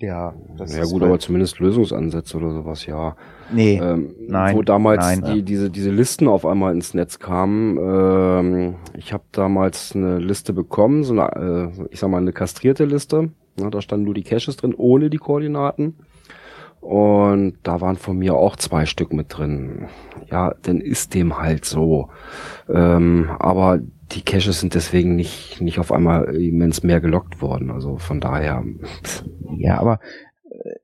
Ja, 0.00 0.34
das 0.56 0.74
ja 0.74 0.82
ist 0.82 0.90
gut, 0.90 1.02
aber 1.04 1.20
zumindest 1.20 1.60
Lösungsansätze 1.60 2.36
oder 2.36 2.50
sowas, 2.50 2.84
ja. 2.86 3.16
Nee, 3.52 3.78
Ähm, 3.80 4.14
nein, 4.26 4.56
wo 4.56 4.62
damals 4.62 5.20
nein. 5.20 5.34
die, 5.34 5.42
diese, 5.42 5.70
diese 5.70 5.92
Listen 5.92 6.26
auf 6.26 6.44
einmal 6.44 6.74
ins 6.74 6.94
Netz 6.94 7.20
kamen. 7.20 7.78
Ähm, 7.78 8.74
ich 8.96 9.12
habe 9.12 9.22
damals 9.30 9.94
eine 9.94 10.18
Liste 10.18 10.52
bekommen, 10.52 11.04
so 11.04 11.12
eine, 11.12 11.72
äh, 11.78 11.86
ich 11.90 12.00
sag 12.00 12.10
mal, 12.10 12.18
eine 12.18 12.32
kastrierte 12.32 12.86
Liste. 12.86 13.30
Ja, 13.60 13.70
da 13.70 13.80
standen 13.80 14.06
nur 14.06 14.14
die 14.14 14.24
Caches 14.24 14.56
drin, 14.56 14.74
ohne 14.76 15.10
die 15.10 15.18
Koordinaten. 15.18 15.94
Und 16.84 17.56
da 17.62 17.80
waren 17.80 17.96
von 17.96 18.18
mir 18.18 18.34
auch 18.34 18.56
zwei 18.56 18.84
Stück 18.84 19.12
mit 19.14 19.36
drin. 19.36 19.88
Ja, 20.30 20.54
dann 20.62 20.82
ist 20.82 21.14
dem 21.14 21.38
halt 21.38 21.64
so. 21.64 22.10
Ähm, 22.68 23.30
aber 23.38 23.80
die 24.12 24.22
Caches 24.22 24.60
sind 24.60 24.74
deswegen 24.74 25.16
nicht, 25.16 25.62
nicht 25.62 25.78
auf 25.78 25.90
einmal 25.90 26.34
immens 26.36 26.82
mehr 26.82 27.00
gelockt 27.00 27.40
worden. 27.40 27.70
Also 27.70 27.96
von 27.96 28.20
daher, 28.20 28.62
Ja, 29.58 29.78
aber 29.78 30.00
äh, 30.50 30.78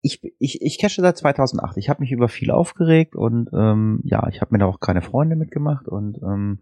ich, 0.00 0.20
ich, 0.38 0.62
ich 0.62 0.78
cache 0.78 1.00
seit 1.00 1.16
2008. 1.16 1.76
Ich 1.76 1.88
habe 1.88 2.00
mich 2.00 2.12
über 2.12 2.28
viel 2.28 2.50
aufgeregt 2.50 3.16
und 3.16 3.48
ähm, 3.52 4.00
ja, 4.04 4.26
ich 4.28 4.40
habe 4.40 4.54
mir 4.54 4.58
da 4.58 4.66
auch 4.66 4.80
keine 4.80 5.02
Freunde 5.02 5.36
mitgemacht 5.36 5.88
und 5.88 6.18
ähm, 6.22 6.60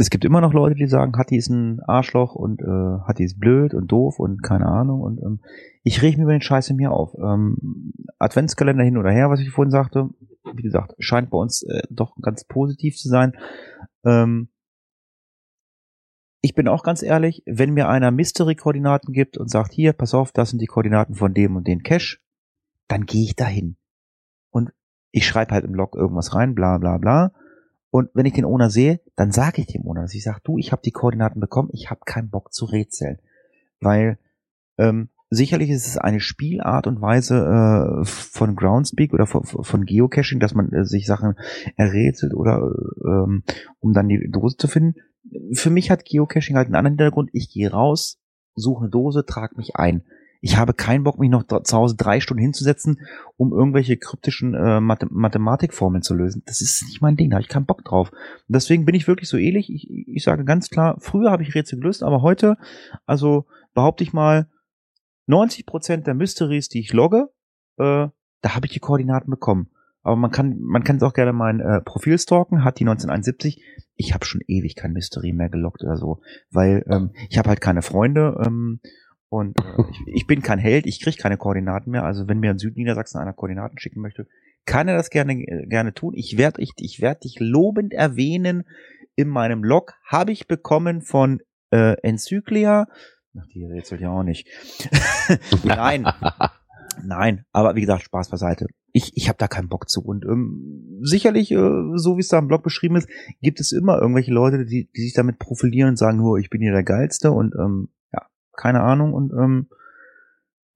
es 0.00 0.08
gibt 0.08 0.24
immer 0.24 0.40
noch 0.40 0.54
Leute, 0.54 0.74
die 0.74 0.86
sagen, 0.86 1.12
Hatti 1.14 1.36
ist 1.36 1.50
ein 1.50 1.80
Arschloch 1.80 2.34
und 2.34 2.62
äh, 2.62 2.64
Hatti 3.06 3.22
ist 3.22 3.38
blöd 3.38 3.74
und 3.74 3.92
doof 3.92 4.18
und 4.18 4.42
keine 4.42 4.64
Ahnung 4.64 5.02
und 5.02 5.20
ähm, 5.20 5.40
ich 5.82 6.00
reg 6.00 6.16
mir 6.16 6.22
über 6.22 6.32
den 6.32 6.40
Scheiß 6.40 6.70
in 6.70 6.76
mir 6.76 6.90
auf. 6.90 7.14
Ähm, 7.18 7.92
Adventskalender 8.18 8.82
hin 8.82 8.96
oder 8.96 9.10
her, 9.10 9.28
was 9.28 9.40
ich 9.40 9.50
vorhin 9.50 9.70
sagte, 9.70 10.08
wie 10.54 10.62
gesagt, 10.62 10.94
scheint 11.00 11.28
bei 11.28 11.36
uns 11.36 11.62
äh, 11.64 11.82
doch 11.90 12.16
ganz 12.22 12.44
positiv 12.44 12.96
zu 12.96 13.08
sein. 13.08 13.36
Ähm, 14.06 14.48
ich 16.40 16.54
bin 16.54 16.66
auch 16.66 16.82
ganz 16.82 17.02
ehrlich, 17.02 17.42
wenn 17.44 17.74
mir 17.74 17.90
einer 17.90 18.10
Mystery-Koordinaten 18.10 19.12
gibt 19.12 19.36
und 19.36 19.50
sagt, 19.50 19.74
hier, 19.74 19.92
pass 19.92 20.14
auf, 20.14 20.32
das 20.32 20.48
sind 20.48 20.62
die 20.62 20.66
Koordinaten 20.66 21.14
von 21.14 21.34
dem 21.34 21.56
und 21.56 21.68
den 21.68 21.82
Cache, 21.82 22.16
dann 22.88 23.04
gehe 23.04 23.24
ich 23.24 23.36
dahin. 23.36 23.76
Und 24.50 24.70
ich 25.10 25.26
schreibe 25.26 25.52
halt 25.52 25.66
im 25.66 25.74
Log 25.74 25.94
irgendwas 25.94 26.34
rein, 26.34 26.54
bla 26.54 26.78
bla 26.78 26.96
bla. 26.96 27.32
Und 27.90 28.10
wenn 28.14 28.26
ich 28.26 28.34
den 28.34 28.44
Owner 28.44 28.70
sehe, 28.70 29.00
dann 29.16 29.32
sage 29.32 29.60
ich 29.60 29.66
dem 29.66 29.86
Owner, 29.86 30.02
dass 30.02 30.14
ich 30.14 30.22
sage, 30.22 30.40
du, 30.44 30.58
ich 30.58 30.72
habe 30.72 30.82
die 30.84 30.92
Koordinaten 30.92 31.40
bekommen, 31.40 31.70
ich 31.72 31.90
habe 31.90 32.00
keinen 32.04 32.30
Bock 32.30 32.52
zu 32.52 32.64
rätseln. 32.64 33.18
Weil 33.80 34.18
ähm, 34.78 35.08
sicherlich 35.30 35.70
ist 35.70 35.86
es 35.86 35.98
eine 35.98 36.20
Spielart 36.20 36.86
und 36.86 37.00
Weise 37.00 37.36
äh, 37.36 38.04
von 38.04 38.54
Groundspeak 38.54 39.12
oder 39.12 39.26
von, 39.26 39.44
von 39.44 39.84
Geocaching, 39.84 40.40
dass 40.40 40.54
man 40.54 40.72
äh, 40.72 40.84
sich 40.84 41.06
Sachen 41.06 41.34
errätselt 41.76 42.34
oder 42.34 42.58
äh, 42.58 43.08
ähm, 43.08 43.42
um 43.80 43.92
dann 43.92 44.08
die 44.08 44.30
Dose 44.30 44.56
zu 44.56 44.68
finden. 44.68 44.94
Für 45.52 45.70
mich 45.70 45.90
hat 45.90 46.04
Geocaching 46.04 46.56
halt 46.56 46.66
einen 46.66 46.76
anderen 46.76 46.98
Hintergrund. 46.98 47.30
Ich 47.32 47.50
gehe 47.52 47.70
raus, 47.70 48.20
suche 48.54 48.82
eine 48.82 48.90
Dose, 48.90 49.24
trage 49.24 49.56
mich 49.56 49.76
ein. 49.76 50.02
Ich 50.42 50.56
habe 50.56 50.72
keinen 50.72 51.04
Bock, 51.04 51.18
mich 51.18 51.30
noch 51.30 51.44
zu 51.44 51.76
Hause 51.76 51.96
drei 51.96 52.20
Stunden 52.20 52.42
hinzusetzen, 52.42 53.00
um 53.36 53.52
irgendwelche 53.52 53.98
kryptischen 53.98 54.54
äh, 54.54 54.80
Mathe 54.80 55.06
Mathematikformeln 55.10 56.02
zu 56.02 56.14
lösen. 56.14 56.42
Das 56.46 56.62
ist 56.62 56.82
nicht 56.86 57.02
mein 57.02 57.16
Ding, 57.16 57.30
da 57.30 57.36
habe 57.36 57.42
ich 57.42 57.48
keinen 57.48 57.66
Bock 57.66 57.84
drauf. 57.84 58.10
Und 58.10 58.54
deswegen 58.54 58.86
bin 58.86 58.94
ich 58.94 59.06
wirklich 59.06 59.28
so 59.28 59.36
ähnlich. 59.36 59.70
Ich, 59.72 59.90
ich 59.90 60.24
sage 60.24 60.44
ganz 60.44 60.70
klar, 60.70 60.96
früher 60.98 61.30
habe 61.30 61.42
ich 61.42 61.54
Rätsel 61.54 61.78
gelöst, 61.78 62.02
aber 62.02 62.22
heute, 62.22 62.56
also 63.04 63.46
behaupte 63.74 64.02
ich 64.02 64.12
mal, 64.12 64.48
90% 65.28 65.98
der 65.98 66.14
Mysteries, 66.14 66.68
die 66.68 66.80
ich 66.80 66.92
logge, 66.92 67.30
äh, 67.78 68.08
da 68.42 68.54
habe 68.54 68.66
ich 68.66 68.72
die 68.72 68.80
Koordinaten 68.80 69.30
bekommen. 69.30 69.70
Aber 70.02 70.16
man 70.16 70.30
kann, 70.30 70.58
man 70.60 70.82
kann 70.82 70.96
es 70.96 71.02
auch 71.02 71.12
gerne 71.12 71.32
mein 71.32 71.60
äh, 71.60 71.82
Profil 71.82 72.18
stalken, 72.18 72.64
hat 72.64 72.78
die 72.80 72.84
1971. 72.84 73.62
Ich 73.96 74.14
habe 74.14 74.24
schon 74.24 74.40
ewig 74.46 74.74
kein 74.74 74.92
Mystery 74.92 75.32
mehr 75.32 75.50
gelockt 75.50 75.82
oder 75.82 75.96
so, 75.96 76.22
weil 76.50 76.84
ähm, 76.88 77.10
ich 77.28 77.38
habe 77.38 77.50
halt 77.50 77.60
keine 77.60 77.82
Freunde 77.82 78.40
ähm, 78.44 78.80
und 79.30 79.58
äh, 79.60 79.82
ich, 79.90 80.14
ich 80.14 80.26
bin 80.26 80.42
kein 80.42 80.58
Held, 80.58 80.86
ich 80.86 81.00
kriege 81.00 81.16
keine 81.16 81.38
Koordinaten 81.38 81.90
mehr. 81.90 82.04
Also 82.04 82.28
wenn 82.28 82.40
mir 82.40 82.50
in 82.50 82.58
Südniedersachsen 82.58 83.18
einer 83.20 83.32
Koordinaten 83.32 83.78
schicken 83.78 84.00
möchte, 84.00 84.26
kann 84.66 84.88
er 84.88 84.96
das 84.96 85.08
gerne 85.08 85.32
äh, 85.32 85.66
gerne 85.66 85.94
tun. 85.94 86.12
Ich 86.14 86.36
werde 86.36 86.60
ich, 86.60 86.72
ich 86.76 87.00
werd 87.00 87.24
dich 87.24 87.36
lobend 87.40 87.94
erwähnen 87.94 88.64
in 89.14 89.28
meinem 89.28 89.64
Log. 89.64 89.94
Habe 90.04 90.32
ich 90.32 90.46
bekommen 90.46 91.00
von 91.00 91.40
äh, 91.70 91.96
Enzyklia. 92.02 92.86
Ach, 93.38 93.46
die 93.54 93.64
rätselt 93.64 94.00
ja 94.00 94.10
auch 94.10 94.24
nicht. 94.24 94.48
Nein. 95.64 96.06
Nein, 97.02 97.44
aber 97.52 97.76
wie 97.76 97.80
gesagt, 97.80 98.02
Spaß 98.02 98.28
beiseite. 98.28 98.66
Ich, 98.92 99.12
ich 99.14 99.28
habe 99.28 99.38
da 99.38 99.46
keinen 99.46 99.68
Bock 99.68 99.88
zu. 99.88 100.02
Und 100.02 100.24
ähm, 100.24 100.98
sicherlich, 101.02 101.52
äh, 101.52 101.80
so 101.94 102.16
wie 102.16 102.20
es 102.20 102.28
da 102.28 102.38
im 102.38 102.48
Blog 102.48 102.64
beschrieben 102.64 102.96
ist, 102.96 103.08
gibt 103.40 103.60
es 103.60 103.70
immer 103.72 104.00
irgendwelche 104.00 104.32
Leute, 104.32 104.66
die, 104.66 104.90
die 104.94 105.02
sich 105.02 105.14
damit 105.14 105.38
profilieren 105.38 105.90
und 105.90 105.96
sagen, 105.96 106.18
nur 106.18 106.38
ich 106.38 106.50
bin 106.50 106.60
hier 106.60 106.72
der 106.72 106.82
Geilste 106.82 107.30
und 107.30 107.54
ähm, 107.54 107.88
keine 108.60 108.82
Ahnung. 108.82 109.14
Und 109.14 109.32
ähm, 109.32 109.68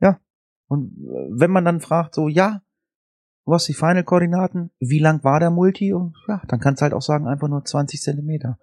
ja, 0.00 0.18
und 0.66 0.92
äh, 0.92 1.28
wenn 1.30 1.50
man 1.50 1.64
dann 1.64 1.80
fragt, 1.80 2.14
so, 2.14 2.28
ja, 2.28 2.62
du 3.44 3.52
hast 3.52 3.68
die 3.68 3.74
Final-Koordinaten, 3.74 4.70
wie 4.80 4.98
lang 4.98 5.22
war 5.22 5.40
der 5.40 5.50
Multi? 5.50 5.92
Und 5.92 6.16
ja, 6.26 6.42
dann 6.48 6.60
kannst 6.60 6.80
du 6.80 6.84
halt 6.84 6.94
auch 6.94 7.02
sagen, 7.02 7.28
einfach 7.28 7.48
nur 7.48 7.64
20 7.64 8.00
Zentimeter. 8.00 8.58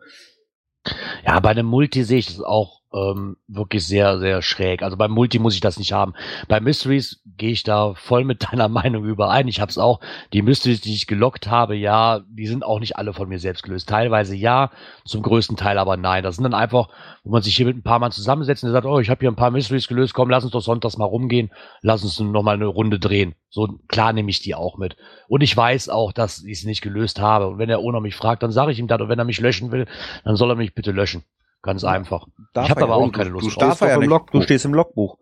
Ja, 1.25 1.39
bei 1.39 1.51
einem 1.51 1.67
Multi 1.67 2.03
sehe 2.03 2.19
ich 2.19 2.27
das 2.27 2.41
auch 2.41 2.80
ähm, 2.93 3.37
wirklich 3.47 3.85
sehr, 3.85 4.19
sehr 4.19 4.41
schräg. 4.41 4.83
Also 4.83 4.97
beim 4.97 5.11
Multi 5.11 5.39
muss 5.39 5.53
ich 5.53 5.61
das 5.61 5.79
nicht 5.79 5.93
haben. 5.93 6.13
Bei 6.47 6.59
Mysteries 6.59 7.21
gehe 7.37 7.51
ich 7.51 7.63
da 7.63 7.93
voll 7.93 8.25
mit 8.25 8.43
deiner 8.51 8.67
Meinung 8.67 9.05
überein. 9.05 9.47
Ich 9.47 9.61
habe 9.61 9.69
es 9.69 9.77
auch. 9.77 9.99
Die 10.33 10.41
Mysteries, 10.41 10.81
die 10.81 10.93
ich 10.93 11.07
gelockt 11.07 11.47
habe, 11.47 11.75
ja, 11.75 12.21
die 12.29 12.47
sind 12.47 12.63
auch 12.63 12.79
nicht 12.79 12.97
alle 12.97 13.13
von 13.13 13.29
mir 13.29 13.39
selbst 13.39 13.63
gelöst. 13.63 13.89
Teilweise 13.89 14.35
ja, 14.35 14.71
zum 15.05 15.21
größten 15.21 15.57
Teil 15.57 15.77
aber 15.77 15.97
nein. 15.97 16.23
Das 16.23 16.35
sind 16.35 16.43
dann 16.43 16.53
einfach, 16.53 16.89
wo 17.23 17.31
man 17.31 17.41
sich 17.41 17.55
hier 17.55 17.65
mit 17.65 17.77
ein 17.77 17.83
paar 17.83 17.99
Mann 17.99 18.11
zusammensetzt 18.11 18.63
und 18.63 18.67
der 18.67 18.73
sagt, 18.73 18.85
oh, 18.85 18.99
ich 18.99 19.09
habe 19.09 19.19
hier 19.19 19.31
ein 19.31 19.35
paar 19.35 19.51
Mysteries 19.51 19.87
gelöst, 19.87 20.13
komm, 20.13 20.29
lass 20.29 20.43
uns 20.43 20.53
doch 20.53 20.61
sonntags 20.61 20.97
mal 20.97 21.05
rumgehen, 21.05 21.51
lass 21.81 22.03
uns 22.03 22.19
noch 22.19 22.43
mal 22.43 22.55
eine 22.55 22.65
Runde 22.65 22.99
drehen. 22.99 23.35
So 23.49 23.67
klar 23.87 24.13
nehme 24.13 24.29
ich 24.29 24.41
die 24.41 24.55
auch 24.55 24.77
mit. 24.77 24.95
Und 25.27 25.41
ich 25.41 25.55
weiß 25.55 25.89
auch, 25.89 26.13
dass 26.13 26.43
ich 26.43 26.59
es 26.59 26.65
nicht 26.65 26.81
gelöst 26.81 27.19
habe. 27.19 27.47
Und 27.47 27.57
wenn 27.57 27.69
er 27.69 27.81
ohne 27.81 27.99
mich 28.01 28.15
fragt, 28.15 28.43
dann 28.43 28.51
sage 28.51 28.71
ich 28.71 28.79
ihm 28.79 28.87
das. 28.87 29.01
Und 29.01 29.09
wenn 29.09 29.19
er 29.19 29.25
mich 29.25 29.39
löschen 29.39 29.71
will, 29.71 29.87
dann 30.23 30.35
soll 30.35 30.49
er 30.49 30.55
mich 30.55 30.73
bitte 30.73 30.91
löschen. 30.91 31.23
Ganz 31.61 31.83
einfach. 31.83 32.27
Darf 32.53 32.65
ich 32.65 32.71
habe 32.71 32.81
er 32.81 32.83
aber 32.85 32.95
auch 32.95 33.03
nicht. 33.05 33.15
keine 33.15 33.29
Du 33.29 33.35
Lust 33.35 33.51
stehst 33.51 33.61
drauf. 33.61 33.79
doch 33.79 33.87
ja 33.87 33.95
im. 33.95 34.09
Logbuch. 34.09 34.31
Du 34.31 34.39
Du 34.39 34.43
stehst 34.43 34.65
im 34.65 34.73
Logbuch. 34.73 35.17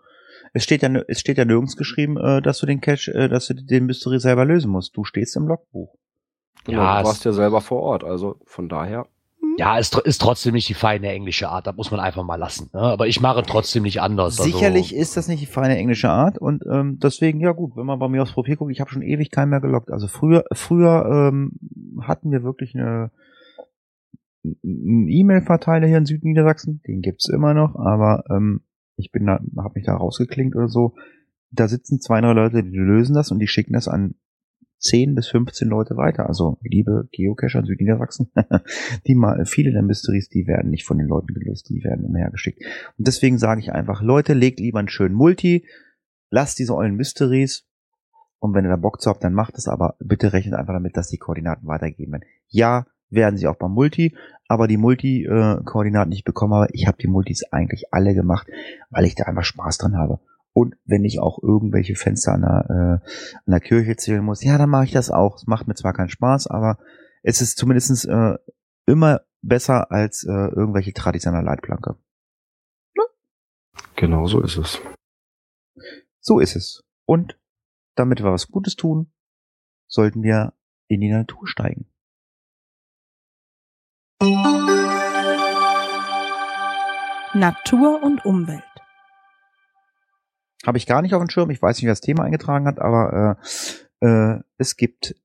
Es 0.53 0.63
steht 0.63 0.81
ja, 0.81 0.89
es 1.07 1.19
steht 1.19 1.37
ja 1.37 1.45
nirgends 1.45 1.75
geschrieben, 1.77 2.17
äh, 2.17 2.41
dass 2.41 2.59
du 2.59 2.65
den 2.65 2.81
Cache, 2.81 3.11
äh, 3.13 3.29
dass 3.29 3.47
du 3.47 3.53
den 3.53 3.85
Mystery 3.85 4.19
selber 4.19 4.45
lösen 4.45 4.71
musst. 4.71 4.95
Du 4.97 5.03
stehst 5.03 5.35
im 5.35 5.47
Logbuch. 5.47 5.93
Genau, 6.65 6.81
Ja, 6.81 7.01
du 7.01 7.07
warst 7.07 7.23
ja 7.25 7.31
selber 7.33 7.61
vor 7.61 7.81
Ort, 7.81 8.03
also 8.03 8.37
von 8.45 8.67
daher. 8.67 9.05
Ja, 9.57 9.77
ist, 9.77 9.97
ist 9.99 10.21
trotzdem 10.21 10.53
nicht 10.53 10.69
die 10.69 10.73
feine 10.73 11.09
englische 11.11 11.49
Art. 11.49 11.67
Da 11.67 11.73
muss 11.73 11.91
man 11.91 11.99
einfach 11.99 12.23
mal 12.23 12.37
lassen. 12.37 12.69
Ne? 12.73 12.79
Aber 12.79 13.07
ich 13.07 13.19
mache 13.19 13.43
trotzdem 13.43 13.83
nicht 13.83 14.01
anders. 14.01 14.37
Sicherlich 14.37 14.91
Also, 14.93 15.01
ist 15.01 15.17
das 15.17 15.27
nicht 15.27 15.41
die 15.41 15.45
feine 15.47 15.77
englische 15.77 16.09
Art 16.09 16.37
und 16.37 16.63
ähm, 16.71 16.97
deswegen, 17.03 17.41
ja 17.41 17.51
gut, 17.51 17.75
wenn 17.75 17.85
man 17.85 17.99
bei 17.99 18.07
mir 18.07 18.21
aufs 18.21 18.31
Profil 18.31 18.55
guckt, 18.55 18.71
ich 18.71 18.79
habe 18.79 18.89
schon 18.89 19.01
ewig 19.01 19.31
keinen 19.31 19.49
mehr 19.49 19.59
gelockt. 19.59 19.91
Also 19.91 20.07
früher, 20.07 20.45
früher 20.53 21.29
ähm, 21.31 21.51
hatten 22.01 22.31
wir 22.31 22.43
wirklich 22.43 22.73
eine 22.75 23.11
einen 24.43 25.07
E-Mail-Verteiler 25.07 25.87
hier 25.87 25.97
in 25.97 26.05
Südniedersachsen, 26.05 26.81
den 26.87 27.01
gibt's 27.01 27.29
immer 27.29 27.53
noch, 27.53 27.75
aber 27.75 28.23
ähm, 28.29 28.61
ich 28.95 29.11
bin 29.11 29.25
da, 29.25 29.39
habe 29.57 29.73
mich 29.75 29.85
da 29.85 29.95
rausgeklinkt 29.95 30.55
oder 30.55 30.67
so. 30.67 30.95
Da 31.51 31.67
sitzen 31.67 31.99
zwei, 31.99 32.21
drei 32.21 32.33
Leute, 32.33 32.63
die 32.63 32.77
lösen 32.77 33.15
das 33.15 33.31
und 33.31 33.39
die 33.39 33.47
schicken 33.47 33.73
das 33.73 33.87
an 33.87 34.15
10 34.79 35.15
bis 35.15 35.27
15 35.27 35.67
Leute 35.67 35.97
weiter. 35.97 36.27
Also 36.27 36.57
liebe 36.61 37.09
Geocacher 37.11 37.59
in 37.59 37.65
Südniedersachsen, 37.65 38.31
die 39.07 39.15
mal 39.15 39.45
viele 39.45 39.71
der 39.71 39.81
Mysteries, 39.81 40.29
die 40.29 40.47
werden 40.47 40.69
nicht 40.69 40.85
von 40.85 40.97
den 40.97 41.07
Leuten 41.07 41.33
gelöst, 41.33 41.69
die 41.69 41.83
werden 41.83 42.05
immer 42.05 42.19
hergeschickt. 42.19 42.63
Und 42.97 43.07
deswegen 43.07 43.37
sage 43.37 43.61
ich 43.61 43.71
einfach, 43.71 44.01
Leute, 44.01 44.33
legt 44.33 44.59
lieber 44.59 44.79
einen 44.79 44.89
schönen 44.89 45.15
Multi, 45.15 45.65
lasst 46.29 46.59
diese 46.59 46.75
ollen 46.75 46.95
Mysteries 46.95 47.65
und 48.39 48.53
wenn 48.53 48.65
ihr 48.65 48.69
da 48.69 48.77
Bock 48.77 49.01
zu 49.01 49.09
habt, 49.09 49.23
dann 49.23 49.33
macht 49.33 49.57
es, 49.57 49.67
aber 49.67 49.95
bitte 49.99 50.33
rechnet 50.33 50.55
einfach 50.55 50.73
damit, 50.73 50.95
dass 50.95 51.09
die 51.09 51.17
Koordinaten 51.17 51.67
weitergeben 51.67 52.13
werden. 52.13 52.25
Ja, 52.47 52.85
werden 53.09 53.37
sie 53.37 53.47
auch 53.47 53.55
beim 53.55 53.71
Multi, 53.71 54.15
aber 54.47 54.67
die 54.67 54.77
Multi-Koordinaten, 54.77 56.11
die 56.11 56.17
ich 56.17 56.23
bekommen 56.23 56.53
habe, 56.53 56.67
ich 56.73 56.87
habe 56.87 56.97
die 56.97 57.07
Multis 57.07 57.43
eigentlich 57.51 57.93
alle 57.93 58.13
gemacht, 58.13 58.47
weil 58.89 59.05
ich 59.05 59.15
da 59.15 59.25
einfach 59.25 59.43
Spaß 59.43 59.77
dran 59.77 59.97
habe. 59.97 60.19
Und 60.53 60.75
wenn 60.85 61.05
ich 61.05 61.19
auch 61.19 61.41
irgendwelche 61.41 61.95
Fenster 61.95 62.33
an 62.33 62.41
der, 62.41 62.65
äh, 62.69 63.37
an 63.45 63.51
der 63.51 63.59
Kirche 63.59 63.95
zählen 63.95 64.23
muss, 64.23 64.43
ja, 64.43 64.57
dann 64.57 64.69
mache 64.69 64.85
ich 64.85 64.91
das 64.91 65.11
auch. 65.11 65.37
Es 65.37 65.47
macht 65.47 65.67
mir 65.67 65.75
zwar 65.75 65.93
keinen 65.93 66.09
Spaß, 66.09 66.47
aber 66.47 66.79
es 67.21 67.41
ist 67.41 67.57
zumindest 67.57 68.07
äh, 68.07 68.37
immer 68.85 69.21
besser 69.41 69.91
als 69.91 70.23
äh, 70.23 70.31
irgendwelche 70.31 70.93
traditionelle 70.93 71.45
Leitplanke. 71.45 71.95
Genau 73.95 74.27
so 74.27 74.41
ist 74.41 74.57
es. 74.57 74.81
So 76.19 76.39
ist 76.39 76.55
es. 76.55 76.83
Und 77.05 77.37
damit 77.95 78.23
wir 78.23 78.31
was 78.31 78.47
Gutes 78.49 78.75
tun, 78.75 79.11
sollten 79.87 80.23
wir 80.23 80.53
in 80.87 81.01
die 81.01 81.11
Natur 81.11 81.47
steigen. 81.47 81.85
Natur 87.33 88.03
und 88.03 88.25
Umwelt. 88.25 88.63
Habe 90.65 90.77
ich 90.77 90.85
gar 90.85 91.01
nicht 91.01 91.13
auf 91.13 91.21
dem 91.21 91.29
Schirm. 91.29 91.49
Ich 91.51 91.61
weiß 91.61 91.77
nicht, 91.77 91.85
wer 91.85 91.91
das 91.93 92.01
Thema 92.01 92.23
eingetragen 92.23 92.67
hat, 92.67 92.79
aber 92.79 93.37
äh, 94.01 94.05
äh, 94.05 94.39
es 94.57 94.75
gibt 94.75 95.15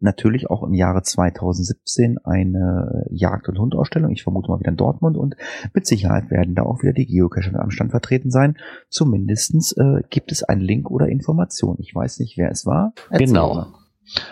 natürlich 0.00 0.50
auch 0.50 0.62
im 0.64 0.74
Jahre 0.74 1.02
2017 1.02 2.18
eine 2.24 3.06
Jagd- 3.10 3.48
und 3.48 3.58
Hundausstellung. 3.58 4.10
Ich 4.10 4.22
vermute 4.22 4.50
mal 4.50 4.60
wieder 4.60 4.70
in 4.70 4.76
Dortmund 4.76 5.16
und 5.16 5.34
mit 5.72 5.86
Sicherheit 5.86 6.30
werden 6.30 6.54
da 6.54 6.64
auch 6.64 6.82
wieder 6.82 6.92
die 6.92 7.06
Geocacher 7.06 7.58
am 7.58 7.70
Stand 7.70 7.90
vertreten 7.90 8.30
sein. 8.30 8.58
Zumindestens 8.90 9.72
äh, 9.72 10.02
gibt 10.10 10.30
es 10.30 10.42
einen 10.42 10.60
Link 10.60 10.90
oder 10.90 11.08
Information. 11.08 11.76
Ich 11.78 11.94
weiß 11.94 12.18
nicht, 12.18 12.36
wer 12.36 12.50
es 12.50 12.66
war. 12.66 12.92
Erzähl 13.08 13.28
Genau. 13.28 13.54
mal. 13.54 13.72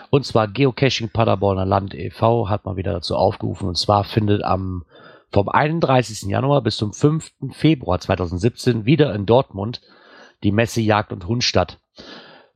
Und 0.09 0.25
zwar 0.25 0.47
Geocaching 0.47 1.09
Paderborner 1.09 1.65
Land 1.65 1.93
e.V. 1.93 2.49
hat 2.49 2.65
mal 2.65 2.75
wieder 2.75 2.93
dazu 2.93 3.15
aufgerufen. 3.15 3.67
Und 3.67 3.77
zwar 3.77 4.03
findet 4.03 4.43
am 4.43 4.83
vom 5.31 5.47
31. 5.47 6.23
Januar 6.23 6.61
bis 6.61 6.77
zum 6.77 6.93
5. 6.93 7.31
Februar 7.51 7.99
2017 7.99 8.85
wieder 8.85 9.15
in 9.15 9.25
Dortmund 9.25 9.81
die 10.43 10.51
Messe 10.51 10.81
Jagd 10.81 11.13
und 11.13 11.27
Hund 11.27 11.43
statt. 11.43 11.79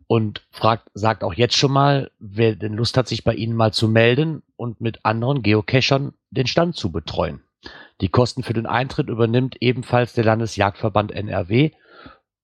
Und 0.08 0.46
fragt, 0.52 0.90
sagt 0.94 1.24
auch 1.24 1.34
jetzt 1.34 1.56
schon 1.56 1.72
mal, 1.72 2.12
wer 2.20 2.56
denn 2.56 2.74
Lust 2.74 2.98
hat, 2.98 3.08
sich 3.08 3.24
bei 3.24 3.34
Ihnen 3.34 3.56
mal 3.56 3.74
zu 3.74 3.88
melden 3.88 4.44
und 4.56 4.82
mit 4.82 5.04
anderen 5.04 5.42
Geocachern 5.42 6.14
den 6.30 6.48
Stand 6.48 6.76
zu 6.76 6.92
betreuen. 6.92 7.42
Die 8.02 8.10
Kosten 8.10 8.44
für 8.44 8.54
den 8.54 8.68
Eintritt 8.68 9.10
übernimmt 9.10 9.56
ebenfalls 9.62 10.14
der 10.14 10.26
Landesjagdverband 10.26 11.12
NRW. 11.12 11.72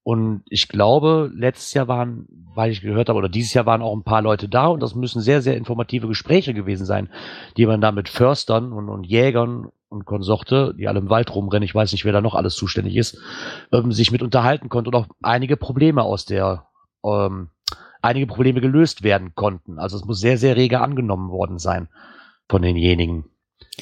Und 0.03 0.43
ich 0.49 0.67
glaube, 0.67 1.31
letztes 1.33 1.73
Jahr 1.73 1.87
waren, 1.87 2.25
weil 2.55 2.71
ich 2.71 2.81
gehört 2.81 3.09
habe, 3.09 3.19
oder 3.19 3.29
dieses 3.29 3.53
Jahr 3.53 3.67
waren 3.67 3.83
auch 3.83 3.95
ein 3.95 4.03
paar 4.03 4.23
Leute 4.23 4.49
da 4.49 4.67
und 4.67 4.81
das 4.81 4.95
müssen 4.95 5.21
sehr, 5.21 5.41
sehr 5.41 5.55
informative 5.55 6.07
Gespräche 6.07 6.53
gewesen 6.53 6.85
sein, 6.85 7.09
die 7.55 7.67
man 7.67 7.81
da 7.81 7.91
mit 7.91 8.09
Förstern 8.09 8.73
und, 8.73 8.89
und 8.89 9.03
Jägern 9.03 9.67
und 9.89 10.05
Konsorte, 10.05 10.73
die 10.75 10.87
alle 10.87 10.99
im 10.99 11.09
Wald 11.09 11.35
rumrennen, 11.35 11.63
ich 11.63 11.75
weiß 11.75 11.91
nicht, 11.91 12.05
wer 12.05 12.13
da 12.13 12.21
noch 12.21 12.33
alles 12.33 12.55
zuständig 12.55 12.95
ist, 12.95 13.19
ähm, 13.71 13.91
sich 13.91 14.11
mit 14.11 14.23
unterhalten 14.23 14.69
konnte 14.69 14.89
und 14.89 14.95
auch 14.95 15.07
einige 15.21 15.55
Probleme 15.57 16.01
aus 16.01 16.25
der, 16.25 16.65
ähm, 17.03 17.49
einige 18.01 18.25
Probleme 18.25 18.61
gelöst 18.61 19.03
werden 19.03 19.35
konnten. 19.35 19.77
Also 19.77 19.97
es 19.97 20.05
muss 20.05 20.19
sehr, 20.19 20.37
sehr 20.37 20.55
rege 20.55 20.81
angenommen 20.81 21.29
worden 21.29 21.59
sein 21.59 21.89
von 22.49 22.61
denjenigen, 22.61 23.25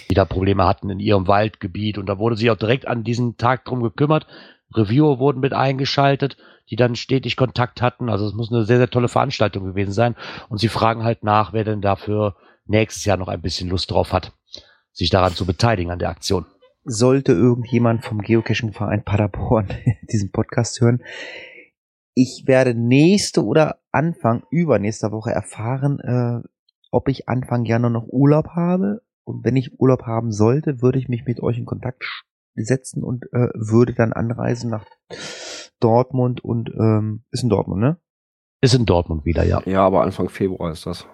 die 0.10 0.16
da 0.16 0.26
Probleme 0.26 0.66
hatten 0.66 0.90
in 0.90 1.00
ihrem 1.00 1.28
Waldgebiet. 1.28 1.98
Und 1.98 2.08
da 2.08 2.20
wurde 2.20 2.36
sich 2.36 2.52
auch 2.52 2.58
direkt 2.58 2.88
an 2.88 3.04
diesen 3.04 3.38
Tag 3.38 3.64
drum 3.66 3.82
gekümmert. 3.82 4.28
Reviewer 4.74 5.20
wurden 5.20 5.40
mit 5.40 5.54
eingeschaltet, 5.54 6.38
die 6.70 6.76
dann 6.76 6.96
stetig 6.96 7.36
Kontakt 7.36 7.82
hatten. 7.82 8.10
Also 8.10 8.28
es 8.28 8.34
muss 8.34 8.52
eine 8.52 8.66
sehr, 8.66 8.78
sehr 8.78 8.90
tolle 8.90 9.08
Veranstaltung 9.08 9.66
gewesen 9.66 9.92
sein. 9.92 10.16
Und 10.50 10.60
sie 10.60 10.68
fragen 10.68 11.04
halt 11.04 11.24
nach, 11.24 11.54
wer 11.54 11.64
denn 11.64 11.82
dafür 11.82 12.36
nächstes 12.66 13.06
Jahr 13.06 13.18
noch 13.18 13.28
ein 13.28 13.42
bisschen 13.42 13.70
Lust 13.70 13.92
drauf 13.92 14.14
hat, 14.14 14.34
sich 14.92 15.10
daran 15.10 15.34
zu 15.34 15.46
beteiligen 15.46 15.92
an 15.92 16.00
der 16.00 16.10
Aktion. 16.10 16.46
sollte 16.84 17.34
irgendjemand 17.34 18.06
vom 18.06 18.22
Geocaching-Verein 18.22 19.04
Paderborn 19.04 19.68
diesen 20.12 20.32
Podcast 20.32 20.80
hören, 20.82 21.04
ich 22.16 22.44
werde 22.48 22.74
nächste 22.74 23.46
oder 23.46 23.80
Anfang 23.92 24.44
übernächster 24.50 25.12
Woche 25.12 25.32
erfahren, 25.32 26.00
äh, 26.00 26.48
ob 26.92 27.08
ich 27.08 27.30
Anfang 27.30 27.66
Januar 27.66 27.92
noch 27.92 28.08
Urlaub 28.08 28.50
habe. 28.56 29.02
Und 29.24 29.46
wenn 29.46 29.56
ich 29.56 29.80
Urlaub 29.80 30.04
haben 30.04 30.32
sollte, 30.32 30.82
würde 30.82 31.00
ich 31.00 31.08
mich 31.08 31.26
mit 31.26 31.42
euch 31.42 31.58
in 31.58 31.66
Kontakt 31.66 32.04
setzen 32.64 33.04
und 33.04 33.26
äh, 33.34 33.50
würde 33.56 33.94
dann 33.94 34.14
anreisen 34.14 34.70
nach 34.70 34.86
Dortmund 35.80 36.44
und 36.44 36.70
ähm, 36.70 37.24
ist 37.32 37.44
in 37.44 37.50
Dortmund, 37.50 37.82
ne? 37.82 37.98
Ist 38.62 38.74
in 38.74 38.86
Dortmund 38.86 39.26
wieder, 39.26 39.44
ja. 39.46 39.62
Ja, 39.66 39.86
aber 39.86 40.02
Anfang 40.02 40.30
Februar 40.30 40.72
ist 40.72 40.86
das. 40.86 41.06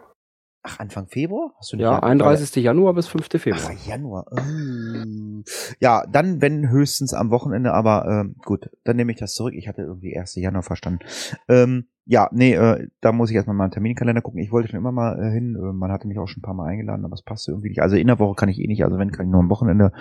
Ach, 0.64 0.80
Anfang 0.80 1.08
Februar? 1.08 1.54
Hast 1.60 1.72
du 1.72 1.78
nicht 1.78 1.84
Ja, 1.84 2.00
31. 2.00 2.56
Januar 2.64 2.96
bis 2.96 3.08
5. 3.08 3.28
Februar. 3.40 3.72
Ach, 3.72 3.88
Januar. 3.88 4.26
Oh. 4.32 5.44
Ja, 5.80 6.08
dann, 6.12 6.42
wenn 6.42 6.70
höchstens 6.70 7.14
am 7.14 7.30
Wochenende, 7.30 7.72
aber 7.72 8.08
ähm, 8.08 8.36
gut, 8.44 8.72
dann 8.84 8.96
nehme 8.96 9.12
ich 9.12 9.20
das 9.20 9.36
zurück. 9.36 9.54
Ich 9.54 9.68
hatte 9.68 9.84
irgendwie 9.84 10.18
1. 10.18 10.34
Januar 10.36 10.64
verstanden. 10.64 11.06
Ähm, 11.48 11.88
ja, 12.08 12.30
nee, 12.32 12.54
äh, 12.54 12.88
da 13.02 13.12
muss 13.12 13.32
ich 13.32 13.36
erstmal 13.36 13.56
mal 13.56 13.64
einen 13.64 13.72
Terminkalender 13.72 14.22
gucken. 14.22 14.40
Ich 14.40 14.52
wollte 14.52 14.70
schon 14.70 14.80
immer 14.80 14.92
mal 14.92 15.20
äh, 15.20 15.32
hin. 15.32 15.56
Äh, 15.56 15.74
man 15.74 15.92
hatte 15.92 16.08
mich 16.08 16.20
auch 16.20 16.28
schon 16.28 16.42
ein 16.42 16.44
paar 16.44 16.54
Mal 16.54 16.68
eingeladen, 16.68 17.04
aber 17.04 17.16
es 17.16 17.24
passte 17.24 17.52
irgendwie 17.52 17.70
nicht. 17.70 17.82
Also 17.82 17.96
in 17.96 18.06
der 18.06 18.20
Woche 18.20 18.36
kann 18.36 18.48
ich 18.48 18.60
eh 18.60 18.68
nicht, 18.68 18.84
also 18.84 19.00
wenn, 19.00 19.12
kann 19.12 19.26
ich 19.26 19.32
nur 19.32 19.42
am 19.42 19.50
Wochenende. 19.50 19.92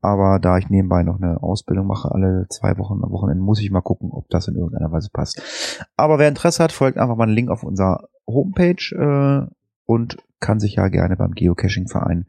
Aber 0.00 0.38
da 0.38 0.56
ich 0.56 0.70
nebenbei 0.70 1.02
noch 1.02 1.20
eine 1.20 1.42
Ausbildung 1.42 1.86
mache, 1.86 2.10
alle 2.10 2.46
zwei 2.48 2.78
Wochen 2.78 3.04
am 3.04 3.10
Wochenende, 3.10 3.44
muss 3.44 3.60
ich 3.60 3.70
mal 3.70 3.82
gucken, 3.82 4.10
ob 4.12 4.30
das 4.30 4.48
in 4.48 4.56
irgendeiner 4.56 4.90
Weise 4.92 5.10
passt. 5.12 5.86
Aber 5.94 6.18
wer 6.18 6.28
Interesse 6.28 6.64
hat, 6.64 6.72
folgt 6.72 6.96
einfach 6.96 7.16
mal 7.16 7.24
einen 7.24 7.34
Link 7.34 7.50
auf 7.50 7.64
unserer 7.64 8.08
Homepage 8.26 8.94
äh, 8.96 9.46
und 9.84 10.16
kann 10.40 10.58
sich 10.58 10.76
ja 10.76 10.88
gerne 10.88 11.16
beim 11.16 11.32
Geocaching-Verein 11.32 12.26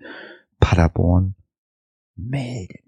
Paderborn 0.59 1.35
melden. 2.17 2.82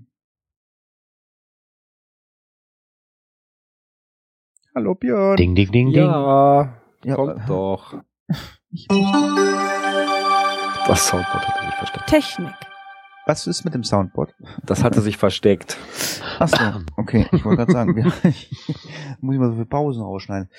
Hallo 4.76 4.94
Björn. 4.94 5.38
Ding, 5.38 5.56
ding, 5.56 5.72
ding, 5.72 5.94
ding. 5.94 6.04
Ja, 6.04 6.74
Ja, 7.04 7.16
kommt 7.16 7.48
doch. 7.48 7.94
Ich, 8.72 8.88
Das 10.86 11.08
Soundboard 11.08 11.48
hat 11.48 11.56
er 11.56 11.66
sich 11.66 11.76
versteckt. 11.76 12.08
Technik. 12.08 12.54
Was 13.26 13.48
ist 13.48 13.66
mit 13.66 13.74
dem 13.74 13.84
Soundboard? 13.84 14.36
Das 14.64 14.84
hatte 14.84 15.02
sich 15.02 15.18
versteckt. 15.18 15.78
Achso, 16.40 16.58
okay, 16.96 17.26
ich 17.32 17.44
wollte 17.44 17.58
gerade 17.58 17.72
sagen, 17.72 17.96
wir, 17.96 18.06
muss 19.20 19.34
ich 19.34 19.40
mal 19.40 19.50
so 19.50 19.54
viele 19.54 19.66
Pausen 19.66 20.04
rausschneiden. 20.04 20.50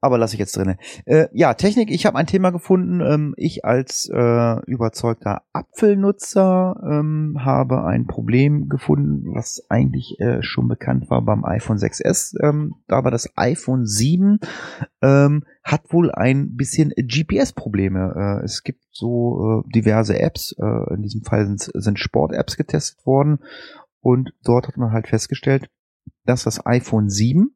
Aber 0.00 0.18
lasse 0.18 0.34
ich 0.34 0.40
jetzt 0.40 0.56
drinne. 0.56 0.78
Äh, 1.04 1.28
ja, 1.32 1.54
Technik, 1.54 1.90
ich 1.90 2.06
habe 2.06 2.18
ein 2.18 2.26
Thema 2.26 2.50
gefunden. 2.50 3.00
Ähm, 3.00 3.34
ich 3.36 3.64
als 3.64 4.10
äh, 4.12 4.60
überzeugter 4.66 5.42
Apfelnutzer 5.52 6.76
ähm, 6.84 7.36
habe 7.40 7.84
ein 7.84 8.06
Problem 8.06 8.68
gefunden, 8.68 9.34
was 9.34 9.62
eigentlich 9.68 10.18
äh, 10.18 10.42
schon 10.42 10.68
bekannt 10.68 11.10
war 11.10 11.22
beim 11.22 11.44
iPhone 11.44 11.78
6S. 11.78 12.34
Ähm, 12.42 12.74
aber 12.88 13.10
das 13.10 13.30
iPhone 13.36 13.86
7 13.86 14.40
ähm, 15.02 15.44
hat 15.62 15.92
wohl 15.92 16.10
ein 16.10 16.56
bisschen 16.56 16.92
GPS-Probleme. 16.96 18.40
Äh, 18.40 18.44
es 18.44 18.62
gibt 18.62 18.82
so 18.90 19.62
äh, 19.66 19.70
diverse 19.70 20.18
Apps, 20.18 20.56
äh, 20.58 20.94
in 20.94 21.02
diesem 21.02 21.22
Fall 21.22 21.46
sind, 21.46 21.70
sind 21.74 21.98
Sport-Apps 22.08 22.56
getestet 22.56 23.04
worden 23.06 23.38
und 24.00 24.32
dort 24.42 24.68
hat 24.68 24.76
man 24.76 24.92
halt 24.92 25.08
festgestellt, 25.08 25.70
dass 26.24 26.44
das 26.44 26.64
iPhone 26.66 27.08
7 27.08 27.54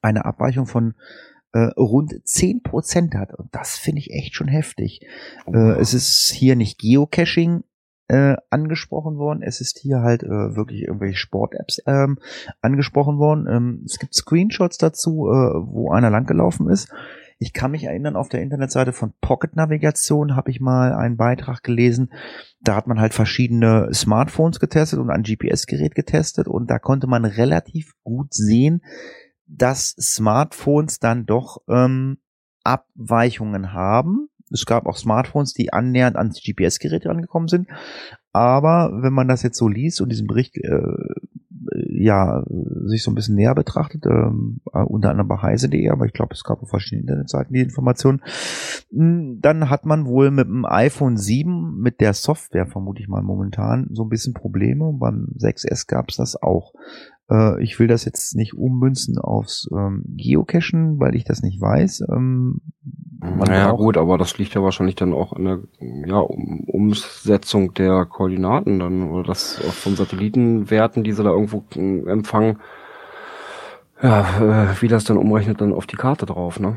eine 0.00 0.24
Abweichung 0.24 0.66
von 0.66 0.94
äh, 1.52 1.66
rund 1.76 2.12
10% 2.12 3.14
hat. 3.16 3.34
Und 3.34 3.54
das 3.54 3.76
finde 3.76 4.00
ich 4.00 4.10
echt 4.10 4.34
schon 4.34 4.48
heftig. 4.48 5.00
Äh, 5.46 5.78
es 5.80 5.94
ist 5.94 6.32
hier 6.34 6.56
nicht 6.56 6.78
Geocaching 6.78 7.64
äh, 8.08 8.36
angesprochen 8.50 9.16
worden, 9.16 9.42
es 9.42 9.60
ist 9.60 9.78
hier 9.78 10.00
halt 10.00 10.22
äh, 10.22 10.56
wirklich 10.56 10.82
irgendwelche 10.82 11.16
Sport-Apps 11.16 11.82
ähm, 11.86 12.18
angesprochen 12.60 13.18
worden. 13.18 13.46
Ähm, 13.48 13.82
es 13.86 13.98
gibt 13.98 14.14
Screenshots 14.14 14.78
dazu, 14.78 15.28
äh, 15.28 15.54
wo 15.66 15.90
einer 15.90 16.10
langgelaufen 16.10 16.68
ist. 16.68 16.92
Ich 17.42 17.52
kann 17.52 17.72
mich 17.72 17.82
erinnern, 17.82 18.14
auf 18.14 18.28
der 18.28 18.40
Internetseite 18.40 18.92
von 18.92 19.14
Pocket 19.20 19.56
Navigation 19.56 20.36
habe 20.36 20.52
ich 20.52 20.60
mal 20.60 20.92
einen 20.92 21.16
Beitrag 21.16 21.64
gelesen. 21.64 22.12
Da 22.60 22.76
hat 22.76 22.86
man 22.86 23.00
halt 23.00 23.14
verschiedene 23.14 23.92
Smartphones 23.92 24.60
getestet 24.60 25.00
und 25.00 25.10
ein 25.10 25.24
GPS-Gerät 25.24 25.96
getestet 25.96 26.46
und 26.46 26.70
da 26.70 26.78
konnte 26.78 27.08
man 27.08 27.24
relativ 27.24 27.94
gut 28.04 28.32
sehen, 28.32 28.84
dass 29.46 29.88
Smartphones 29.88 31.00
dann 31.00 31.26
doch 31.26 31.62
ähm, 31.68 32.18
Abweichungen 32.62 33.72
haben. 33.72 34.28
Es 34.52 34.64
gab 34.64 34.86
auch 34.86 34.96
Smartphones, 34.96 35.52
die 35.52 35.72
annähernd 35.72 36.16
ans 36.16 36.40
GPS-Gerät 36.40 37.08
angekommen 37.08 37.48
sind. 37.48 37.66
Aber 38.32 38.90
wenn 39.02 39.12
man 39.12 39.28
das 39.28 39.42
jetzt 39.42 39.58
so 39.58 39.68
liest 39.68 40.00
und 40.00 40.08
diesen 40.10 40.26
Bericht 40.26 40.56
äh, 40.56 40.82
ja 41.88 42.44
sich 42.86 43.02
so 43.02 43.10
ein 43.10 43.14
bisschen 43.14 43.34
näher 43.34 43.54
betrachtet, 43.54 44.04
ähm, 44.06 44.60
äh, 44.72 44.82
unter 44.82 45.10
anderem 45.10 45.28
bei 45.28 45.36
heise.de, 45.36 45.88
aber 45.90 46.06
ich 46.06 46.12
glaube, 46.12 46.34
es 46.34 46.44
gab 46.44 46.62
auf 46.62 46.68
verschiedenen 46.68 47.08
Internetseiten 47.08 47.52
die 47.52 47.60
Informationen, 47.60 48.22
mh, 48.90 49.36
dann 49.40 49.70
hat 49.70 49.86
man 49.86 50.06
wohl 50.06 50.30
mit 50.30 50.46
dem 50.46 50.64
iPhone 50.64 51.16
7, 51.16 51.78
mit 51.78 52.00
der 52.00 52.14
Software 52.14 52.66
vermute 52.66 53.02
ich 53.02 53.08
mal 53.08 53.22
momentan, 53.22 53.88
so 53.92 54.02
ein 54.04 54.08
bisschen 54.08 54.34
Probleme 54.34 54.84
und 54.84 54.98
beim 54.98 55.28
6S 55.38 55.86
gab 55.86 56.08
es 56.08 56.16
das 56.16 56.40
auch. 56.40 56.72
Äh, 57.32 57.62
ich 57.62 57.78
will 57.78 57.86
das 57.86 58.04
jetzt 58.04 58.36
nicht 58.36 58.54
ummünzen 58.54 59.18
aufs 59.18 59.68
ähm, 59.72 60.04
Geocachen, 60.16 61.00
weil 61.00 61.14
ich 61.14 61.24
das 61.24 61.42
nicht 61.42 61.60
weiß. 61.60 62.04
Ähm, 62.12 62.60
naja, 63.20 63.70
gut, 63.72 63.96
aber 63.96 64.18
das 64.18 64.36
liegt 64.38 64.54
ja 64.54 64.62
wahrscheinlich 64.62 64.96
dann 64.96 65.14
auch 65.14 65.32
an 65.32 65.44
der 65.44 65.58
ja, 66.06 66.18
um, 66.18 66.64
Umsetzung 66.64 67.72
der 67.74 68.04
Koordinaten 68.04 68.80
dann 68.80 69.08
oder 69.10 69.22
das 69.22 69.54
von 69.54 69.96
Satellitenwerten, 69.96 71.04
die 71.04 71.12
sie 71.12 71.22
da 71.22 71.30
irgendwo 71.30 71.64
äh, 71.76 72.10
empfangen, 72.10 72.58
ja, 74.02 74.72
äh, 74.72 74.82
wie 74.82 74.88
das 74.88 75.04
dann 75.04 75.16
umrechnet 75.16 75.60
dann 75.60 75.72
auf 75.72 75.86
die 75.86 75.96
Karte 75.96 76.26
drauf, 76.26 76.58
ne? 76.58 76.76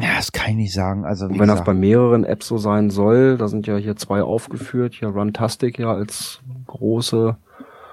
Ja, 0.00 0.14
das 0.16 0.30
kann 0.30 0.50
ich 0.50 0.56
nicht 0.56 0.74
sagen. 0.74 1.04
Also 1.04 1.28
wenn 1.28 1.38
das 1.38 1.48
gesagt, 1.48 1.64
bei 1.64 1.74
mehreren 1.74 2.22
Apps 2.22 2.46
so 2.46 2.56
sein 2.56 2.88
soll, 2.90 3.36
da 3.36 3.48
sind 3.48 3.66
ja 3.66 3.76
hier 3.76 3.96
zwei 3.96 4.22
aufgeführt, 4.22 4.94
hier 4.94 5.08
Runtastic 5.08 5.80
ja 5.80 5.92
als 5.92 6.40
große 6.66 7.36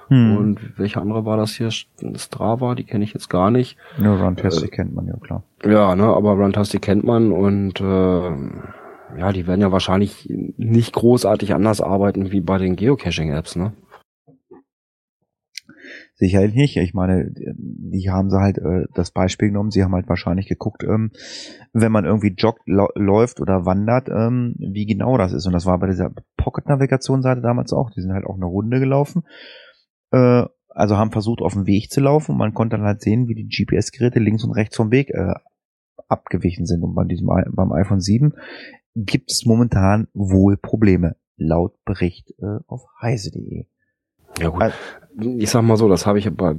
hm, 0.08 0.38
und 0.38 0.78
welche 0.78 1.02
andere 1.02 1.26
war 1.26 1.38
das 1.38 1.52
hier? 1.52 1.72
Strava, 1.72 2.76
die 2.76 2.84
kenne 2.84 3.04
ich 3.04 3.14
jetzt 3.14 3.30
gar 3.30 3.52
nicht. 3.52 3.78
ja, 4.02 4.14
Runtastic 4.16 4.72
kennt 4.72 4.94
man 4.94 5.08
ja 5.08 5.18
klar. 5.18 5.44
Ja, 5.64 5.96
ne, 5.96 6.04
aber 6.04 6.34
Runtastic 6.34 6.82
kennt 6.82 7.04
man 7.04 7.32
und 7.32 7.82
äh, 7.82 8.30
ja, 9.18 9.32
die 9.32 9.48
werden 9.48 9.62
ja 9.62 9.72
wahrscheinlich 9.72 10.28
nicht 10.58 10.94
großartig 10.94 11.54
anders 11.54 11.82
arbeiten 11.82 12.32
wie 12.32 12.42
bei 12.42 12.58
den 12.58 12.76
Geocaching-Apps, 12.76 13.56
ne? 13.56 13.74
Sicherlich 16.18 16.56
nicht. 16.56 16.78
Ich 16.78 16.94
meine, 16.94 17.30
die 17.36 18.10
haben 18.10 18.30
sie 18.30 18.40
halt 18.40 18.58
äh, 18.58 18.86
das 18.94 19.12
Beispiel 19.12 19.50
genommen. 19.50 19.72
Sie 19.72 19.84
haben 19.84 19.94
halt 19.94 20.08
wahrscheinlich 20.08 20.48
geguckt, 20.48 20.84
ähm, 20.84 21.12
wenn 21.74 21.92
man 21.92 22.06
irgendwie 22.06 22.34
joggt, 22.38 22.62
läuft 22.66 23.42
oder 23.42 23.66
wandert, 23.66 24.08
ähm, 24.08 24.56
wie 24.58 24.86
genau 24.86 25.18
das 25.18 25.34
ist. 25.34 25.46
Und 25.46 25.52
das 25.52 25.66
war 25.66 25.78
bei 25.78 25.88
dieser 25.88 26.12
Pocket-Navigation-Seite 26.38 27.42
damals 27.42 27.74
auch. 27.74 27.92
Die 27.92 28.02
sind 28.02 28.14
halt 28.14 28.26
auch 28.26 28.36
eine 28.36 28.46
Runde 28.46 28.80
gelaufen. 28.80 29.24
Äh, 30.16 30.46
also 30.70 30.98
haben 30.98 31.12
versucht, 31.12 31.42
auf 31.42 31.54
dem 31.54 31.68
Weg 31.68 31.90
zu 31.92 32.02
laufen. 32.02 32.32
Und 32.32 32.38
man 32.38 32.54
konnte 32.54 32.76
dann 32.78 32.86
halt 32.86 33.02
sehen, 33.02 33.28
wie 33.28 33.36
die 33.36 33.48
GPS-Geräte 33.48 34.20
links 34.20 34.44
und 34.44 34.52
rechts 34.52 34.76
vom 34.76 34.92
Weg 34.92 35.10
äh, 35.10 35.34
abgewichen 36.08 36.66
sind. 36.66 36.84
Und 36.84 36.96
bei 36.96 37.04
diesem 37.06 37.28
beim 37.28 37.72
iPhone 37.72 38.02
7 38.02 38.34
gibt 38.96 39.32
es 39.32 39.46
momentan 39.46 40.08
wohl 40.14 40.58
Probleme, 40.58 41.16
laut 41.38 41.74
Bericht 41.86 42.32
äh, 42.40 42.60
auf 42.68 42.84
heise.de. 43.02 43.66
Ja 44.40 44.50
gut. 44.50 44.62
Also- 44.62 44.78
Ich 45.40 45.50
sag 45.50 45.62
mal 45.64 45.78
so, 45.78 45.88
das 45.88 46.06
habe 46.06 46.20
ich 46.20 46.30
bei, 46.30 46.56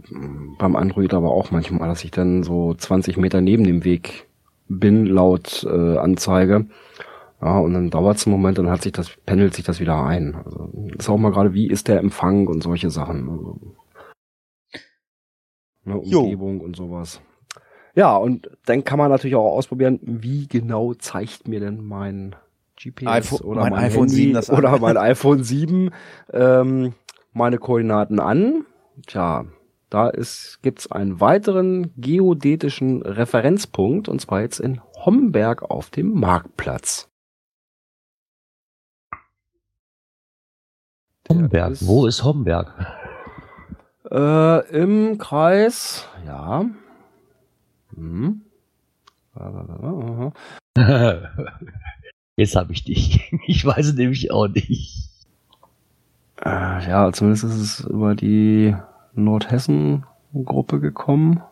beim 0.59 0.77
Android 0.77 1.13
aber 1.13 1.31
auch 1.31 1.51
manchmal, 1.51 1.89
dass 1.89 2.05
ich 2.05 2.11
dann 2.11 2.43
so 2.43 2.73
20 2.75 3.19
Meter 3.19 3.41
neben 3.43 3.65
dem 3.65 3.85
Weg 3.85 4.29
bin, 4.69 5.05
laut 5.07 5.67
äh, 5.71 5.99
Anzeige. 5.99 6.67
Ja, 7.41 7.59
und 7.59 7.75
dann 7.75 7.91
dauert 7.91 8.17
es 8.17 8.27
einen 8.27 8.33
Moment, 8.33 8.59
dann 8.59 8.71
hat 8.71 8.83
sich 8.83 8.93
das, 8.93 9.11
pendelt 9.27 9.55
sich 9.55 9.65
das 9.65 9.79
wieder 9.79 10.03
ein. 10.05 10.35
Also 10.35 10.71
ist 10.99 11.09
auch 11.09 11.19
mal 11.19 11.33
gerade, 11.33 11.53
wie 11.53 11.69
ist 11.69 11.89
der 11.89 11.99
Empfang 11.99 12.47
und 12.47 12.63
solche 12.63 12.91
Sachen. 12.91 13.29
Also, 13.29 13.59
ne, 15.85 16.01
Jo. 16.05 16.21
Umgebung 16.21 16.61
und 16.61 16.77
sowas. 16.77 17.21
Ja, 17.95 18.17
und 18.17 18.51
dann 18.67 18.85
kann 18.85 18.99
man 18.99 19.11
natürlich 19.11 19.37
auch 19.37 19.57
ausprobieren, 19.57 19.99
wie 20.03 20.47
genau 20.49 20.95
zeigt 20.95 21.49
mir 21.49 21.61
denn 21.61 21.85
mein 21.85 22.37
GPS 22.79 23.07
iPhone- 23.07 23.41
oder 23.41 23.61
mein 23.63 23.73
mein, 23.73 23.85
iPhone 23.85 24.09
Handy 24.09 24.15
7 24.15 24.33
das 24.35 24.51
an. 24.51 24.59
oder 24.59 24.79
mein 24.79 24.97
iPhone 24.99 25.43
7 25.43 25.91
ähm, 26.33 26.95
meine 27.33 27.59
Koordinaten 27.59 28.21
an. 28.21 28.65
Tja, 29.07 29.47
da 29.91 30.09
ist, 30.09 30.61
gibt's 30.63 30.91
einen 30.91 31.21
weiteren 31.21 31.93
geodätischen 31.97 33.03
Referenzpunkt 33.03 34.09
und 34.09 34.21
zwar 34.21 34.41
jetzt 34.41 34.59
in 34.61 34.81
Homberg 35.05 35.63
auf 35.63 35.91
dem 35.91 36.13
Marktplatz. 36.13 37.09
Homberg. 41.29 41.73
ist- 41.73 41.87
Wo 41.87 42.07
ist 42.07 42.23
Homberg? 42.25 42.73
Äh, 44.11 44.69
Im 44.81 45.19
Kreis, 45.19 46.07
ja. 46.27 46.65
Hm. 47.95 48.43
Jetzt 52.37 52.57
habe 52.57 52.73
ich 52.73 52.85
dich. 52.85 53.23
Ich 53.47 53.65
weiß 53.65 53.87
es 53.87 53.95
nämlich 53.95 54.31
auch 54.31 54.49
nicht. 54.49 55.09
Äh, 56.45 56.89
ja, 56.89 57.11
zumindest 57.13 57.45
ist 57.45 57.55
es 57.57 57.81
über 57.81 58.15
die 58.15 58.77
Nordhessen-Gruppe 59.15 60.81
gekommen. 60.81 61.43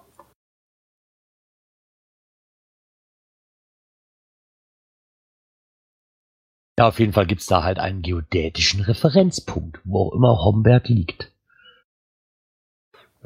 Ja, 6.78 6.88
auf 6.88 6.98
jeden 6.98 7.12
Fall 7.12 7.26
gibt's 7.26 7.46
da 7.46 7.62
halt 7.62 7.78
einen 7.78 8.02
geodätischen 8.02 8.80
Referenzpunkt, 8.80 9.80
wo 9.84 10.08
auch 10.08 10.12
immer 10.12 10.44
Homberg 10.44 10.88
liegt. 10.88 11.30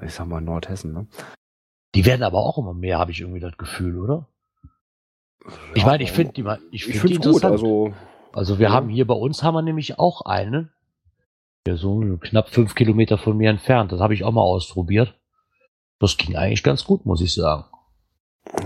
Ich 0.03 0.15
sag 0.15 0.27
mal 0.29 0.41
Nordhessen, 0.41 0.93
ne? 0.93 1.07
Die 1.95 2.05
werden 2.05 2.23
aber 2.23 2.39
auch 2.39 2.59
immer 2.59 2.75
mehr, 2.75 2.99
habe 2.99 3.11
ich 3.11 3.21
irgendwie 3.21 3.41
das 3.41 3.57
Gefühl, 3.57 3.99
oder? 3.99 4.27
Ich 5.75 5.85
meine, 5.87 6.03
ich 6.05 6.13
finde 6.13 6.35
die 6.35 6.43
mal, 6.43 6.61
ich 6.71 6.87
Ich 6.87 6.99
finde 6.99 7.09
die 7.09 7.15
finde 7.15 7.31
gut, 7.31 7.43
interessant. 7.45 7.53
also 7.53 7.95
Also 8.33 8.59
wir 8.59 8.67
Ja. 8.69 8.73
haben 8.75 8.91
hier 8.91 9.07
bei 9.07 9.15
uns 9.15 9.43
haben 9.43 9.55
wir 9.55 9.63
nämlich 9.63 9.99
auch 9.99 10.21
einen, 10.23 10.71
der 11.67 11.79
so 11.79 12.19
knapp 12.21 12.51
fünf 12.51 12.75
Kilometer 12.75 13.17
von 13.17 13.37
mir 13.37 13.49
entfernt. 13.51 13.91
Das 13.93 14.01
habe 14.01 14.13
ich 14.13 14.25
auch 14.25 14.33
mal 14.33 14.43
ausprobiert. 14.43 15.15
Das 15.99 16.17
ging 16.19 16.37
eigentlich 16.37 16.63
ganz 16.63 16.85
gut, 16.85 17.07
muss 17.07 17.23
ich 17.23 17.33
sagen. 17.33 17.65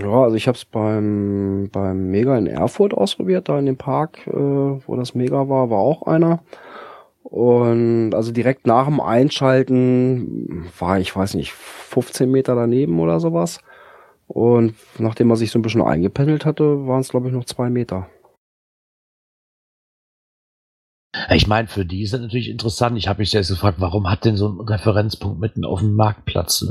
Ja, 0.01 0.23
also 0.23 0.35
ich 0.35 0.47
habe 0.47 0.57
es 0.57 0.65
beim, 0.65 1.69
beim 1.71 2.09
Mega 2.09 2.37
in 2.37 2.47
Erfurt 2.47 2.93
ausprobiert, 2.93 3.49
da 3.49 3.59
in 3.59 3.65
dem 3.65 3.77
Park, 3.77 4.25
äh, 4.27 4.31
wo 4.31 4.95
das 4.95 5.13
Mega 5.15 5.49
war, 5.49 5.69
war 5.69 5.79
auch 5.79 6.03
einer. 6.03 6.43
Und 7.23 8.13
also 8.13 8.31
direkt 8.31 8.67
nach 8.67 8.85
dem 8.85 8.99
Einschalten 8.99 10.69
war 10.77 10.99
ich, 10.99 11.15
weiß 11.15 11.33
nicht, 11.35 11.51
15 11.53 12.29
Meter 12.29 12.55
daneben 12.55 12.99
oder 12.99 13.19
sowas. 13.19 13.59
Und 14.27 14.75
nachdem 14.99 15.29
er 15.29 15.35
sich 15.35 15.51
so 15.51 15.59
ein 15.59 15.63
bisschen 15.63 15.81
eingependelt 15.81 16.45
hatte, 16.45 16.87
waren 16.87 17.01
es, 17.01 17.09
glaube 17.09 17.27
ich, 17.27 17.33
noch 17.33 17.45
zwei 17.45 17.69
Meter. 17.69 18.07
Ich 21.29 21.47
meine, 21.47 21.67
für 21.67 21.85
die 21.85 22.03
ist 22.03 22.13
das 22.13 22.21
natürlich 22.21 22.49
interessant. 22.49 22.97
Ich 22.97 23.07
habe 23.07 23.19
mich 23.19 23.29
selbst 23.29 23.49
gefragt, 23.49 23.79
warum 23.79 24.09
hat 24.09 24.25
denn 24.25 24.35
so 24.35 24.49
ein 24.49 24.59
Referenzpunkt 24.59 25.39
mitten 25.39 25.63
auf 25.65 25.79
dem 25.79 25.93
Marktplatz? 25.93 26.65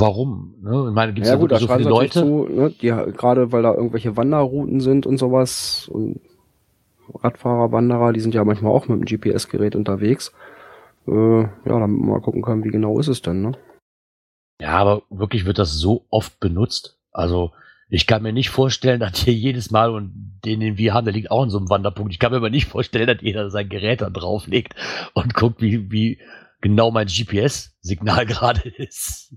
Warum? 0.00 0.54
Ne? 0.62 0.86
Ich 0.88 0.94
meine, 0.94 1.12
gibt 1.12 1.26
es 1.26 1.32
Ja 1.32 1.36
da 1.36 1.40
gut, 1.40 1.56
so 1.58 1.68
viele 1.68 1.88
Leute? 1.88 2.20
zu, 2.20 2.48
ne, 2.48 2.70
die, 2.70 2.88
gerade 2.88 3.52
weil 3.52 3.62
da 3.62 3.74
irgendwelche 3.74 4.16
Wanderrouten 4.16 4.80
sind 4.80 5.06
und 5.06 5.18
sowas 5.18 5.88
und 5.92 6.20
Radfahrer, 7.14 7.72
Wanderer, 7.72 8.12
die 8.12 8.20
sind 8.20 8.34
ja 8.34 8.44
manchmal 8.44 8.72
auch 8.72 8.88
mit 8.88 9.00
dem 9.00 9.04
GPS-Gerät 9.04 9.74
unterwegs. 9.76 10.32
Äh, 11.06 11.42
ja, 11.42 11.48
damit 11.64 12.00
wir 12.00 12.06
mal 12.06 12.20
gucken 12.20 12.42
können, 12.42 12.64
wie 12.64 12.70
genau 12.70 12.98
ist 12.98 13.08
es 13.08 13.22
denn, 13.22 13.42
ne? 13.42 13.52
Ja, 14.60 14.72
aber 14.76 15.02
wirklich 15.10 15.46
wird 15.46 15.58
das 15.58 15.72
so 15.74 16.04
oft 16.10 16.38
benutzt. 16.40 16.98
Also 17.12 17.52
ich 17.88 18.06
kann 18.06 18.22
mir 18.22 18.32
nicht 18.32 18.50
vorstellen, 18.50 19.00
dass 19.00 19.18
hier 19.18 19.34
jedes 19.34 19.70
Mal 19.70 19.90
und 19.90 20.40
den, 20.44 20.60
den 20.60 20.78
wir 20.78 20.94
haben, 20.94 21.04
der 21.04 21.14
liegt 21.14 21.30
auch 21.30 21.42
in 21.44 21.50
so 21.50 21.58
einem 21.58 21.70
Wanderpunkt. 21.70 22.12
Ich 22.12 22.18
kann 22.18 22.30
mir 22.30 22.38
aber 22.38 22.50
nicht 22.50 22.68
vorstellen, 22.68 23.06
dass 23.06 23.20
jeder 23.20 23.50
sein 23.50 23.68
Gerät 23.68 24.00
da 24.00 24.10
drauflegt 24.10 24.74
und 25.14 25.34
guckt, 25.34 25.60
wie, 25.60 25.90
wie 25.90 26.18
genau 26.60 26.90
mein 26.90 27.08
GPS-Signal 27.08 28.26
gerade 28.26 28.68
ist. 28.68 29.34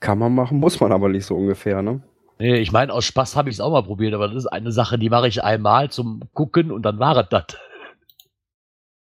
Kann 0.00 0.18
man 0.18 0.34
machen, 0.34 0.58
muss 0.58 0.80
man 0.80 0.92
aber 0.92 1.08
nicht 1.08 1.26
so 1.26 1.34
ungefähr, 1.34 1.82
ne? 1.82 2.02
Nee, 2.38 2.56
ich 2.56 2.72
meine, 2.72 2.92
aus 2.92 3.04
Spaß 3.04 3.36
habe 3.36 3.48
ich 3.48 3.56
es 3.56 3.60
auch 3.60 3.70
mal 3.70 3.82
probiert, 3.82 4.12
aber 4.12 4.28
das 4.28 4.36
ist 4.36 4.46
eine 4.46 4.72
Sache, 4.72 4.98
die 4.98 5.08
mache 5.08 5.28
ich 5.28 5.42
einmal 5.44 5.90
zum 5.90 6.22
Gucken 6.32 6.72
und 6.72 6.82
dann 6.82 6.98
war 6.98 7.16
es 7.16 7.28
das. 7.30 7.44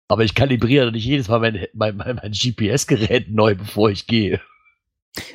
Aber 0.08 0.24
ich 0.24 0.34
kalibriere 0.34 0.90
nicht 0.92 1.04
jedes 1.04 1.28
Mal 1.28 1.40
mein, 1.40 1.66
mein, 1.74 1.96
mein, 1.96 2.16
mein 2.16 2.32
GPS-Gerät 2.32 3.30
neu, 3.30 3.54
bevor 3.54 3.90
ich 3.90 4.06
gehe. 4.06 4.40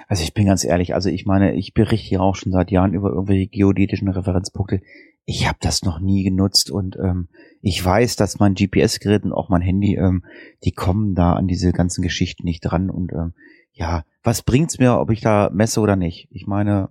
Also 0.08 0.24
ich 0.24 0.34
bin 0.34 0.48
ganz 0.48 0.64
ehrlich, 0.64 0.96
also 0.96 1.10
ich 1.10 1.26
meine, 1.26 1.54
ich 1.56 1.74
berichte 1.74 2.08
hier 2.08 2.22
auch 2.22 2.36
schon 2.36 2.52
seit 2.52 2.72
Jahren 2.72 2.94
über 2.94 3.10
irgendwelche 3.10 3.48
geodätischen 3.48 4.10
Referenzpunkte. 4.10 4.82
Ich 5.26 5.48
habe 5.48 5.58
das 5.62 5.84
noch 5.84 6.00
nie 6.00 6.24
genutzt 6.24 6.70
und 6.70 6.98
ähm, 6.98 7.30
ich 7.62 7.84
weiß, 7.84 8.18
dass 8.18 8.40
mein 8.40 8.56
GPS-Gerät 8.56 9.24
und 9.24 9.32
auch 9.32 9.48
mein 9.48 9.62
Handy, 9.62 9.96
ähm, 9.96 10.26
die 10.64 10.74
kommen 10.74 11.16
da 11.16 11.34
an 11.34 11.48
diese 11.48 11.72
ganzen 11.72 12.02
Geschichten 12.02 12.44
nicht 12.46 12.62
dran 12.62 12.90
und 12.90 13.14
ähm, 13.14 13.34
ja, 13.72 14.04
was 14.22 14.42
bringt's 14.42 14.80
mir, 14.80 15.00
ob 15.00 15.12
ich 15.12 15.22
da 15.22 15.50
messe 15.52 15.80
oder 15.80 15.96
nicht? 15.96 16.28
Ich 16.32 16.46
meine, 16.46 16.90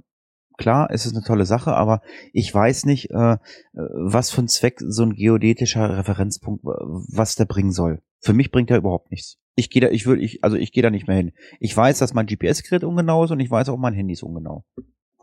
klar, 0.56 0.88
es 0.90 1.06
ist 1.06 1.14
eine 1.14 1.24
tolle 1.24 1.44
Sache, 1.44 1.74
aber 1.74 2.02
ich 2.32 2.52
weiß 2.52 2.86
nicht, 2.86 3.10
äh, 3.10 3.34
äh, 3.34 3.38
was 3.74 4.30
für 4.30 4.42
ein 4.42 4.48
Zweck 4.48 4.80
so 4.80 5.02
ein 5.02 5.14
geodätischer 5.14 5.98
Referenzpunkt, 5.98 6.64
äh, 6.64 6.68
was 6.68 7.36
der 7.36 7.44
bringen 7.44 7.72
soll. 7.72 8.02
Für 8.20 8.32
mich 8.32 8.50
bringt 8.50 8.70
er 8.70 8.78
überhaupt 8.78 9.10
nichts. 9.10 9.38
Ich 9.54 9.70
gehe 9.70 9.82
da, 9.82 9.88
ich 9.88 10.06
würde, 10.06 10.22
ich, 10.22 10.42
also 10.42 10.56
ich 10.56 10.72
gehe 10.72 10.82
da 10.82 10.90
nicht 10.90 11.06
mehr 11.06 11.16
hin. 11.16 11.32
Ich 11.60 11.76
weiß, 11.76 11.98
dass 11.98 12.14
mein 12.14 12.26
GPS-Gerät 12.26 12.84
ungenau 12.84 13.24
ist 13.24 13.30
und 13.30 13.40
ich 13.40 13.50
weiß 13.50 13.68
auch, 13.68 13.76
mein 13.76 13.94
Handy 13.94 14.14
ist 14.14 14.22
ungenau. 14.22 14.64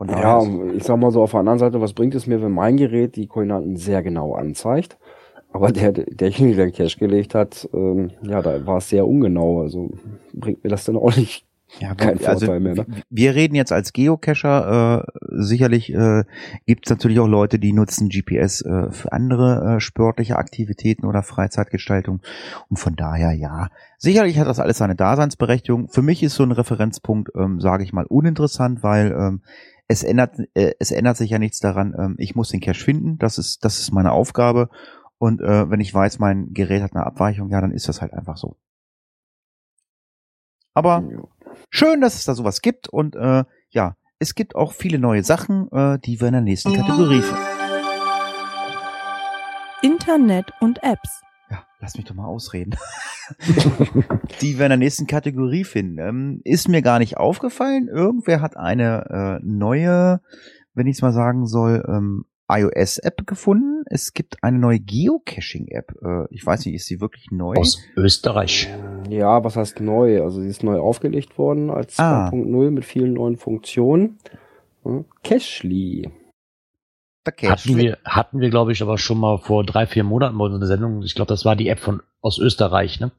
Ja, 0.07 0.41
ich 0.75 0.83
sag 0.83 0.97
mal 0.97 1.11
so 1.11 1.21
auf 1.21 1.31
der 1.31 1.41
anderen 1.41 1.59
Seite, 1.59 1.81
was 1.81 1.93
bringt 1.93 2.15
es 2.15 2.27
mir, 2.27 2.41
wenn 2.41 2.51
mein 2.51 2.77
Gerät 2.77 3.15
die 3.15 3.27
Koordinaten 3.27 3.75
sehr 3.75 4.01
genau 4.01 4.33
anzeigt? 4.33 4.97
Aber 5.51 5.71
der, 5.71 5.91
derjenige, 5.91 6.55
der 6.55 6.65
den 6.67 6.73
Cache 6.73 6.99
gelegt 6.99 7.33
hat, 7.33 7.67
ähm, 7.73 8.11
ja, 8.21 8.41
da 8.41 8.65
war 8.65 8.77
es 8.77 8.89
sehr 8.89 9.07
ungenau. 9.07 9.61
Also 9.61 9.91
bringt 10.33 10.63
mir 10.63 10.69
das 10.69 10.85
dann 10.85 10.95
auch 10.95 11.15
nicht. 11.15 11.45
Ja, 11.77 11.93
Kein 11.93 12.17
also 12.25 12.47
Vorteil 12.47 12.59
mehr, 12.61 12.73
ne? 12.73 12.85
Wir 13.09 13.35
reden 13.35 13.53
jetzt 13.53 13.71
als 13.71 13.93
Geocacher. 13.93 15.05
Äh, 15.05 15.21
sicherlich 15.43 15.93
äh, 15.93 16.23
gibt 16.65 16.87
es 16.87 16.89
natürlich 16.89 17.19
auch 17.19 17.27
Leute, 17.27 17.59
die 17.59 17.73
nutzen 17.73 18.09
GPS 18.09 18.61
äh, 18.61 18.91
für 18.91 19.11
andere 19.11 19.75
äh, 19.75 19.79
sportliche 19.79 20.37
Aktivitäten 20.37 21.05
oder 21.05 21.21
Freizeitgestaltung. 21.21 22.21
Und 22.69 22.77
von 22.77 22.95
daher, 22.95 23.33
ja, 23.33 23.69
sicherlich 23.97 24.39
hat 24.39 24.47
das 24.47 24.59
alles 24.59 24.79
seine 24.79 24.95
Daseinsberechtigung. 24.95 25.89
Für 25.89 26.01
mich 26.01 26.23
ist 26.23 26.35
so 26.35 26.43
ein 26.43 26.51
Referenzpunkt, 26.51 27.31
ähm, 27.35 27.59
sage 27.59 27.83
ich 27.83 27.93
mal, 27.93 28.05
uninteressant, 28.05 28.81
weil 28.81 29.11
ähm, 29.11 29.41
es 29.89 30.03
ändert, 30.03 30.37
äh, 30.53 30.75
es 30.79 30.91
ändert 30.91 31.17
sich 31.17 31.31
ja 31.31 31.39
nichts 31.39 31.59
daran. 31.59 31.93
Ähm, 31.97 32.15
ich 32.19 32.35
muss 32.35 32.49
den 32.49 32.61
Cache 32.61 32.79
finden. 32.79 33.17
Das 33.17 33.37
ist, 33.37 33.65
das 33.65 33.79
ist 33.79 33.91
meine 33.91 34.11
Aufgabe. 34.11 34.69
Und 35.17 35.41
äh, 35.41 35.69
wenn 35.69 35.81
ich 35.81 35.93
weiß, 35.93 36.19
mein 36.19 36.53
Gerät 36.53 36.83
hat 36.83 36.95
eine 36.95 37.05
Abweichung, 37.05 37.49
ja, 37.49 37.59
dann 37.59 37.71
ist 37.71 37.89
das 37.89 37.99
halt 37.99 38.13
einfach 38.13 38.37
so. 38.37 38.55
Aber 40.75 41.03
schön, 41.69 41.99
dass 41.99 42.15
es 42.15 42.23
da 42.23 42.35
sowas 42.35 42.61
gibt 42.61 42.87
und 42.87 43.15
äh, 43.15 43.43
ja, 43.69 43.97
es 44.19 44.35
gibt 44.35 44.55
auch 44.55 44.71
viele 44.71 44.99
neue 44.99 45.23
Sachen, 45.23 45.69
äh, 45.71 45.99
die 45.99 46.21
wir 46.21 46.27
in 46.27 46.33
der 46.33 46.41
nächsten 46.41 46.73
Kategorie 46.73 47.21
finden. 47.21 47.43
Internet 49.81 50.53
und 50.61 50.83
Apps. 50.83 51.21
Lass 51.81 51.95
mich 51.95 52.05
doch 52.05 52.15
mal 52.15 52.25
ausreden. 52.25 52.75
die 54.41 54.57
wir 54.57 54.65
in 54.65 54.69
der 54.69 54.77
nächsten 54.77 55.07
Kategorie 55.07 55.63
finden. 55.63 55.97
Ähm, 55.99 56.41
ist 56.43 56.67
mir 56.67 56.81
gar 56.81 56.99
nicht 56.99 57.17
aufgefallen. 57.17 57.87
Irgendwer 57.87 58.41
hat 58.41 58.57
eine 58.57 59.39
äh, 59.41 59.45
neue, 59.45 60.19
wenn 60.73 60.87
ich 60.87 60.97
es 60.97 61.01
mal 61.01 61.13
sagen 61.13 61.45
soll, 61.45 61.83
ähm, 61.87 62.25
iOS-App 62.51 63.27
gefunden. 63.27 63.83
Es 63.85 64.13
gibt 64.13 64.43
eine 64.43 64.57
neue 64.57 64.79
Geocaching-App. 64.79 65.93
Äh, 66.03 66.33
ich 66.33 66.45
weiß 66.45 66.65
nicht, 66.65 66.75
ist 66.75 66.87
sie 66.87 66.99
wirklich 66.99 67.27
neu? 67.31 67.53
Aus 67.55 67.79
Österreich. 67.95 68.67
Ja, 69.09 69.43
was 69.43 69.55
heißt 69.55 69.79
neu? 69.79 70.23
Also 70.23 70.41
sie 70.41 70.47
ist 70.49 70.63
neu 70.63 70.79
aufgelegt 70.79 71.37
worden 71.37 71.69
als 71.69 71.97
Ah. 71.99 72.29
2.0 72.29 72.71
mit 72.71 72.85
vielen 72.85 73.13
neuen 73.13 73.37
Funktionen. 73.37 74.17
Cashly. 75.23 76.09
Cache. 77.31 77.51
Hatten 77.51 77.77
wir, 77.77 77.97
hatten 78.05 78.39
wir, 78.39 78.49
glaube 78.49 78.71
ich, 78.71 78.81
aber 78.81 78.97
schon 78.97 79.19
mal 79.19 79.37
vor 79.37 79.63
drei, 79.63 79.85
vier 79.85 80.03
Monaten 80.03 80.35
mal 80.35 80.49
so 80.49 80.55
eine 80.55 80.67
Sendung. 80.67 81.01
Ich 81.03 81.15
glaube, 81.15 81.29
das 81.29 81.45
war 81.45 81.55
die 81.55 81.69
App 81.69 81.79
von 81.79 82.01
aus 82.21 82.37
Österreich, 82.39 82.99
ne? 82.99 83.11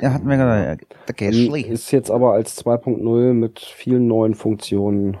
Ja, 0.00 0.12
hatten 0.12 0.28
wir 0.28 0.36
gerade. 0.36 0.78
Cache. 1.06 1.66
Ist 1.66 1.90
jetzt 1.90 2.10
aber 2.10 2.32
als 2.32 2.62
2.0 2.64 3.32
mit 3.32 3.60
vielen 3.60 4.06
neuen 4.08 4.34
Funktionen 4.34 5.18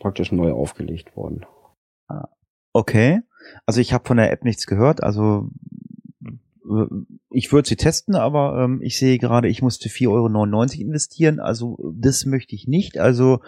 praktisch 0.00 0.32
neu 0.32 0.52
aufgelegt 0.52 1.16
worden. 1.16 1.46
Okay. 2.72 3.20
Also 3.66 3.80
ich 3.80 3.92
habe 3.92 4.06
von 4.06 4.16
der 4.16 4.30
App 4.32 4.44
nichts 4.44 4.66
gehört. 4.66 5.02
Also 5.02 5.48
ich 7.30 7.52
würde 7.52 7.68
sie 7.68 7.76
testen, 7.76 8.14
aber 8.14 8.62
ähm, 8.64 8.80
ich 8.82 8.98
sehe 8.98 9.18
gerade, 9.18 9.48
ich 9.48 9.62
musste 9.62 9.88
4,99 9.88 10.08
Euro 10.10 10.80
investieren. 10.80 11.40
Also 11.40 11.78
das 11.94 12.26
möchte 12.26 12.54
ich 12.54 12.66
nicht. 12.68 12.98
Also 12.98 13.40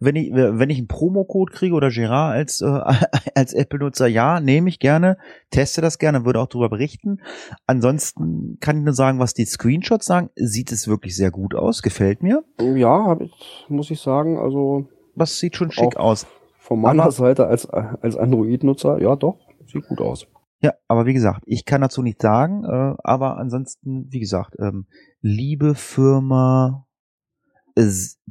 wenn 0.00 0.16
ich 0.16 0.32
wenn 0.32 0.70
ich 0.70 0.78
einen 0.78 0.88
Promocode 0.88 1.52
kriege 1.52 1.74
oder 1.74 1.90
Gerard 1.90 2.34
als 2.34 2.60
äh, 2.60 2.66
als 3.34 3.52
Apple-Nutzer, 3.54 4.06
ja, 4.06 4.40
nehme 4.40 4.68
ich 4.68 4.78
gerne, 4.78 5.18
teste 5.50 5.80
das 5.80 5.98
gerne, 5.98 6.24
würde 6.24 6.40
auch 6.40 6.48
darüber 6.48 6.68
berichten. 6.68 7.18
Ansonsten 7.66 8.58
kann 8.60 8.78
ich 8.78 8.84
nur 8.84 8.94
sagen, 8.94 9.18
was 9.18 9.34
die 9.34 9.44
Screenshots 9.44 10.06
sagen, 10.06 10.30
sieht 10.36 10.72
es 10.72 10.88
wirklich 10.88 11.16
sehr 11.16 11.30
gut 11.30 11.54
aus, 11.54 11.82
gefällt 11.82 12.22
mir. 12.22 12.44
Ja, 12.60 13.04
hab 13.06 13.20
ich, 13.20 13.32
muss 13.68 13.90
ich 13.90 14.00
sagen, 14.00 14.38
also 14.38 14.86
Was 15.14 15.38
sieht 15.38 15.56
schon 15.56 15.70
schick 15.70 15.96
aus. 15.96 16.26
von 16.58 16.80
meiner 16.80 17.04
Aber- 17.04 17.12
Seite 17.12 17.46
als, 17.46 17.66
als 17.68 18.16
Android-Nutzer, 18.16 19.00
ja 19.00 19.16
doch, 19.16 19.38
sieht 19.66 19.86
gut 19.88 20.00
aus. 20.00 20.26
Ja, 20.64 20.72
aber 20.88 21.04
wie 21.04 21.12
gesagt, 21.12 21.42
ich 21.44 21.66
kann 21.66 21.82
dazu 21.82 22.00
nichts 22.00 22.22
sagen, 22.22 22.64
äh, 22.64 22.94
aber 23.04 23.36
ansonsten, 23.36 24.10
wie 24.10 24.18
gesagt, 24.18 24.56
ähm, 24.58 24.86
liebe 25.20 25.74
Firma 25.74 26.86
äh, 27.74 27.86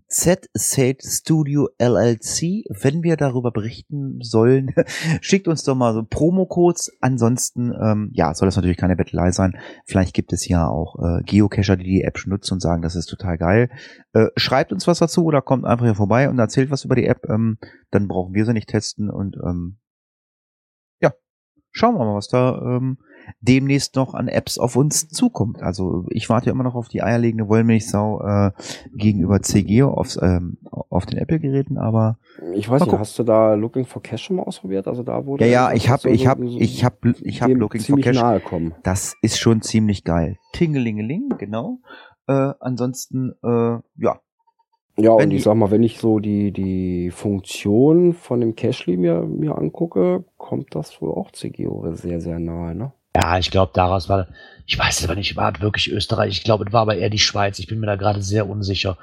Z 0.07 0.49
Sate 0.55 0.97
Studio 1.07 1.69
LLC, 1.77 2.65
wenn 2.69 3.03
wir 3.03 3.17
darüber 3.17 3.51
berichten 3.51 4.17
sollen, 4.19 4.73
schickt 5.21 5.47
uns 5.47 5.63
doch 5.63 5.75
mal 5.75 5.93
so 5.93 6.01
Promo-Codes. 6.01 6.97
Ansonsten, 7.01 7.71
ähm, 7.79 8.09
ja, 8.13 8.33
soll 8.33 8.47
das 8.47 8.55
natürlich 8.55 8.77
keine 8.77 8.95
Bettelei 8.95 9.29
sein. 9.29 9.55
Vielleicht 9.85 10.15
gibt 10.15 10.33
es 10.33 10.47
ja 10.47 10.67
auch 10.67 10.95
äh, 11.03 11.21
Geocacher, 11.21 11.77
die 11.77 11.83
die 11.83 12.01
App 12.01 12.17
schon 12.17 12.31
nutzen 12.31 12.55
und 12.55 12.61
sagen, 12.61 12.81
das 12.81 12.95
ist 12.95 13.05
total 13.05 13.37
geil. 13.37 13.69
Äh, 14.13 14.29
schreibt 14.37 14.73
uns 14.73 14.87
was 14.87 14.97
dazu 14.97 15.23
oder 15.23 15.43
kommt 15.43 15.65
einfach 15.65 15.85
hier 15.85 15.93
vorbei 15.93 16.27
und 16.31 16.39
erzählt 16.39 16.71
was 16.71 16.83
über 16.83 16.95
die 16.95 17.05
App. 17.05 17.29
Ähm, 17.29 17.59
dann 17.91 18.07
brauchen 18.07 18.33
wir 18.33 18.43
sie 18.43 18.53
nicht 18.53 18.69
testen 18.69 19.11
und 19.11 19.37
ähm, 19.37 19.77
schauen 21.73 21.95
wir 21.95 22.05
mal, 22.05 22.15
was 22.15 22.29
da 22.29 22.61
ähm, 22.61 22.97
demnächst 23.41 23.95
noch 23.95 24.13
an 24.13 24.27
Apps 24.27 24.57
auf 24.57 24.75
uns 24.75 25.09
zukommt. 25.09 25.61
Also 25.61 26.05
ich 26.09 26.29
warte 26.29 26.49
immer 26.49 26.63
noch 26.63 26.75
auf 26.75 26.87
die 26.87 27.03
eierlegende 27.03 27.47
Wollmilchsau 27.47 28.21
äh, 28.21 28.51
gegenüber 28.95 29.41
CGO 29.41 29.89
aufs, 29.89 30.17
ähm, 30.21 30.57
auf 30.71 31.05
den 31.05 31.19
Apple-Geräten, 31.19 31.77
aber 31.77 32.17
Ich 32.53 32.69
weiß 32.69 32.85
nicht, 32.85 32.97
hast 32.97 33.17
du 33.19 33.23
da 33.23 33.55
Looking 33.55 33.85
for 33.85 34.01
Cash 34.01 34.23
schon 34.23 34.37
mal 34.37 34.43
ausprobiert? 34.43 34.87
Also 34.87 35.03
da 35.03 35.25
wurde 35.25 35.45
ja, 35.45 35.69
ja, 35.69 35.73
ich 35.73 35.89
habe, 35.89 36.09
ich 36.11 36.27
habe, 36.27 36.45
ich 36.45 36.83
habe, 36.83 37.15
ich 37.21 37.41
habe 37.41 37.53
Looking 37.53 37.81
for 37.81 37.99
Cash. 37.99 38.15
nahe 38.15 38.39
kommen. 38.39 38.73
Das 38.83 39.15
ist 39.21 39.39
schon 39.39 39.61
ziemlich 39.61 40.03
geil. 40.03 40.37
Tingelingeling, 40.53 41.29
genau. 41.37 41.79
Äh, 42.27 42.53
ansonsten, 42.59 43.33
äh, 43.43 43.79
ja, 43.97 44.19
Ja, 44.97 45.17
Wenn 45.17 45.29
und 45.29 45.31
ich 45.31 45.43
sag 45.43 45.55
mal, 45.55 45.71
wenn 45.71 45.81
ich 45.81 45.97
so 45.97 46.19
die, 46.19 46.51
die 46.51 47.09
Funktion 47.09 48.13
von 48.13 48.39
dem 48.39 48.55
Cashly 48.55 48.95
mir, 48.95 49.21
mir 49.21 49.57
angucke, 49.57 50.23
kommt 50.37 50.75
das 50.75 51.01
wohl 51.01 51.11
auch 51.11 51.31
CGO 51.31 51.93
sehr, 51.93 52.21
sehr 52.21 52.37
nahe, 52.39 52.75
ne? 52.75 52.91
Ja, 53.15 53.37
ich 53.37 53.51
glaube, 53.51 53.71
daraus 53.75 54.09
war, 54.09 54.27
ich 54.65 54.77
weiß 54.77 54.99
es 54.99 55.05
aber 55.05 55.15
nicht, 55.15 55.35
war 55.35 55.53
es 55.53 55.61
wirklich 55.61 55.91
Österreich. 55.91 56.37
Ich 56.37 56.43
glaube, 56.43 56.65
es 56.67 56.73
war 56.73 56.81
aber 56.81 56.95
eher 56.95 57.11
die 57.11 57.19
Schweiz. 57.19 57.59
Ich 57.59 57.67
bin 57.67 57.79
mir 57.79 57.85
da 57.85 57.95
gerade 57.95 58.21
sehr 58.23 58.49
unsicher. 58.49 58.97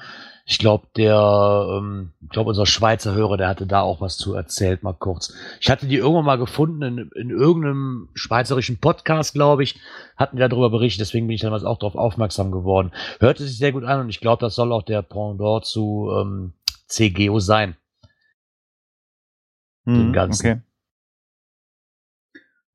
Ich 0.46 0.58
glaube, 0.58 0.88
der, 0.96 1.66
ähm, 1.78 2.12
ich 2.22 2.30
glaube, 2.30 2.50
unser 2.50 2.66
Schweizer 2.66 3.14
Hörer, 3.14 3.36
der 3.36 3.48
hatte 3.48 3.66
da 3.66 3.82
auch 3.82 4.00
was 4.00 4.16
zu 4.16 4.34
erzählt, 4.34 4.82
mal 4.82 4.94
kurz. 4.94 5.32
Ich 5.60 5.70
hatte 5.70 5.86
die 5.86 5.96
irgendwann 5.96 6.24
mal 6.24 6.38
gefunden 6.38 6.82
in, 6.82 7.10
in 7.14 7.30
irgendeinem 7.30 8.08
schweizerischen 8.14 8.78
Podcast, 8.80 9.34
glaube 9.34 9.62
ich, 9.62 9.78
hatten 10.16 10.36
die 10.36 10.40
darüber 10.48 10.70
berichtet, 10.70 11.02
deswegen 11.02 11.26
bin 11.26 11.34
ich 11.34 11.42
damals 11.42 11.64
auch 11.64 11.78
darauf 11.78 11.94
aufmerksam 11.94 12.50
geworden. 12.50 12.92
Hörte 13.20 13.44
sich 13.44 13.58
sehr 13.58 13.72
gut 13.72 13.84
an 13.84 14.00
und 14.00 14.08
ich 14.08 14.20
glaube, 14.20 14.40
das 14.40 14.54
soll 14.54 14.72
auch 14.72 14.82
der 14.82 15.02
Pendant 15.02 15.64
zu 15.64 16.10
ähm, 16.18 16.52
CGO 16.88 17.38
sein. 17.38 17.76
Den 19.86 20.08
Hm, 20.08 20.12
ganzen. 20.12 20.46
Okay. 20.46 20.60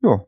Ja, 0.01 0.25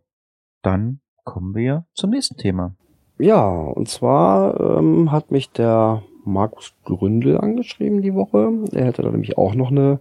dann 0.63 1.01
kommen 1.23 1.55
wir 1.55 1.85
zum 1.93 2.09
nächsten 2.11 2.37
Thema. 2.37 2.75
Ja, 3.19 3.47
und 3.47 3.89
zwar 3.89 4.59
ähm, 4.59 5.11
hat 5.11 5.31
mich 5.31 5.49
der 5.51 6.03
Markus 6.27 6.73
Gründel 6.83 7.37
angeschrieben 7.37 8.01
die 8.01 8.13
Woche. 8.13 8.51
Er 8.73 8.85
hätte 8.85 9.01
da 9.01 9.09
nämlich 9.09 9.37
auch 9.37 9.55
noch 9.55 9.71
eine 9.71 9.99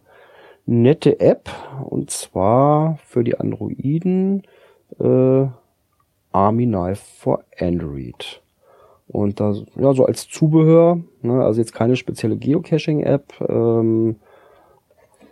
nette 0.67 1.21
App 1.21 1.49
und 1.89 2.11
zwar 2.11 2.99
für 3.05 3.25
die 3.25 3.39
Androiden 3.39 4.43
äh, 4.99 5.47
Army 6.33 6.67
Knife 6.67 7.03
for 7.19 7.45
Android. 7.59 8.43
Und 9.09 9.39
da, 9.39 9.55
ja, 9.77 9.93
so 9.95 10.05
als 10.05 10.29
Zubehör, 10.29 10.99
ne, 11.23 11.45
also 11.45 11.61
jetzt 11.61 11.73
keine 11.73 11.97
spezielle 11.97 12.37
Geocaching-App. 12.37 13.35
Ähm, 13.49 14.17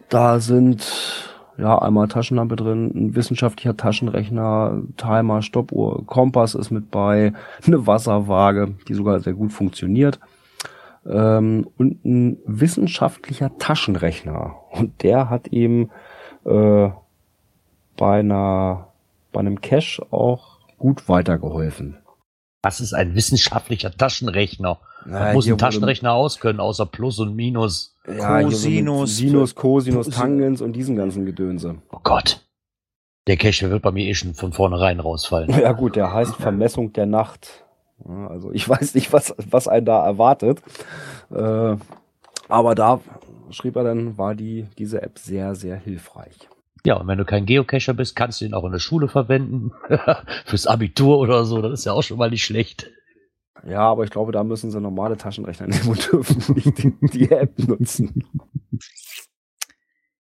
da 0.08 0.38
sind 0.38 1.34
ja 1.58 1.78
einmal 1.78 2.06
Taschenlampe 2.06 2.54
drin, 2.54 2.92
ein 2.94 3.14
wissenschaftlicher 3.16 3.76
Taschenrechner, 3.76 4.82
Timer, 4.96 5.42
Stoppuhr, 5.42 6.06
Kompass 6.06 6.54
ist 6.54 6.70
mit 6.70 6.90
bei, 6.92 7.32
eine 7.66 7.86
Wasserwaage, 7.86 8.74
die 8.86 8.94
sogar 8.94 9.18
sehr 9.20 9.34
gut 9.34 9.52
funktioniert. 9.52 10.20
Ähm, 11.06 11.68
und 11.76 12.04
ein 12.04 12.38
wissenschaftlicher 12.46 13.56
Taschenrechner. 13.58 14.54
Und 14.70 15.02
der 15.02 15.28
hat 15.30 15.48
ihm 15.52 15.90
äh, 16.44 16.88
bei 17.96 18.18
einer 18.20 18.88
bei 19.32 19.40
einem 19.40 19.60
Cache 19.60 20.06
auch 20.10 20.58
gut 20.78 21.08
weitergeholfen. 21.08 21.98
Das 22.62 22.80
ist 22.80 22.94
ein 22.94 23.14
wissenschaftlicher 23.14 23.90
Taschenrechner. 23.90 24.78
Ja, 25.06 25.10
Man 25.12 25.34
muss 25.34 25.44
hier 25.44 25.52
ein 25.52 25.56
wurde- 25.60 25.64
Taschenrechner 25.66 26.12
auskönnen, 26.12 26.60
außer 26.60 26.86
Plus 26.86 27.18
und 27.18 27.34
Minus. 27.36 27.96
Ja, 28.06 28.42
Cosinus, 28.42 29.16
Sinus, 29.16 29.54
Cosinus, 29.54 30.06
Sin- 30.06 30.14
Tangens 30.14 30.60
und 30.62 30.72
diesem 30.74 30.96
ganzen 30.96 31.26
Gedönse. 31.26 31.76
Oh 31.92 31.98
Gott. 32.02 32.40
Der 33.26 33.36
Cache 33.38 33.70
wird 33.70 33.82
bei 33.82 33.90
mir 33.90 34.04
eh 34.06 34.14
schon 34.14 34.34
von 34.34 34.52
vornherein 34.52 35.00
rausfallen. 35.00 35.50
Ja 35.60 35.72
gut, 35.72 35.96
der 35.96 36.12
heißt 36.12 36.36
Vermessung 36.36 36.92
der 36.92 37.06
Nacht. 37.06 37.63
Also 38.04 38.52
ich 38.52 38.68
weiß 38.68 38.94
nicht, 38.94 39.12
was, 39.12 39.34
was 39.38 39.68
einen 39.68 39.86
da 39.86 40.04
erwartet. 40.04 40.62
Äh, 41.30 41.76
aber 42.48 42.74
da 42.74 43.00
schrieb 43.50 43.76
er 43.76 43.84
dann, 43.84 44.18
war 44.18 44.34
die, 44.34 44.66
diese 44.78 45.02
App 45.02 45.18
sehr, 45.18 45.54
sehr 45.54 45.76
hilfreich. 45.76 46.48
Ja, 46.86 46.96
und 46.96 47.06
wenn 47.06 47.18
du 47.18 47.24
kein 47.24 47.46
Geocacher 47.46 47.94
bist, 47.94 48.14
kannst 48.14 48.40
du 48.40 48.44
ihn 48.44 48.52
auch 48.52 48.64
in 48.64 48.72
der 48.72 48.78
Schule 48.78 49.08
verwenden. 49.08 49.72
Fürs 50.44 50.66
Abitur 50.66 51.18
oder 51.18 51.44
so. 51.44 51.62
Das 51.62 51.80
ist 51.80 51.86
ja 51.86 51.92
auch 51.92 52.02
schon 52.02 52.18
mal 52.18 52.30
nicht 52.30 52.44
schlecht. 52.44 52.90
Ja, 53.66 53.80
aber 53.80 54.04
ich 54.04 54.10
glaube, 54.10 54.32
da 54.32 54.44
müssen 54.44 54.70
sie 54.70 54.80
normale 54.80 55.16
Taschenrechner 55.16 55.66
nehmen 55.68 55.88
und 55.88 56.12
dürfen 56.12 56.54
nicht 56.54 56.82
die, 56.82 56.94
die 57.00 57.30
App 57.30 57.58
nutzen. 57.58 58.24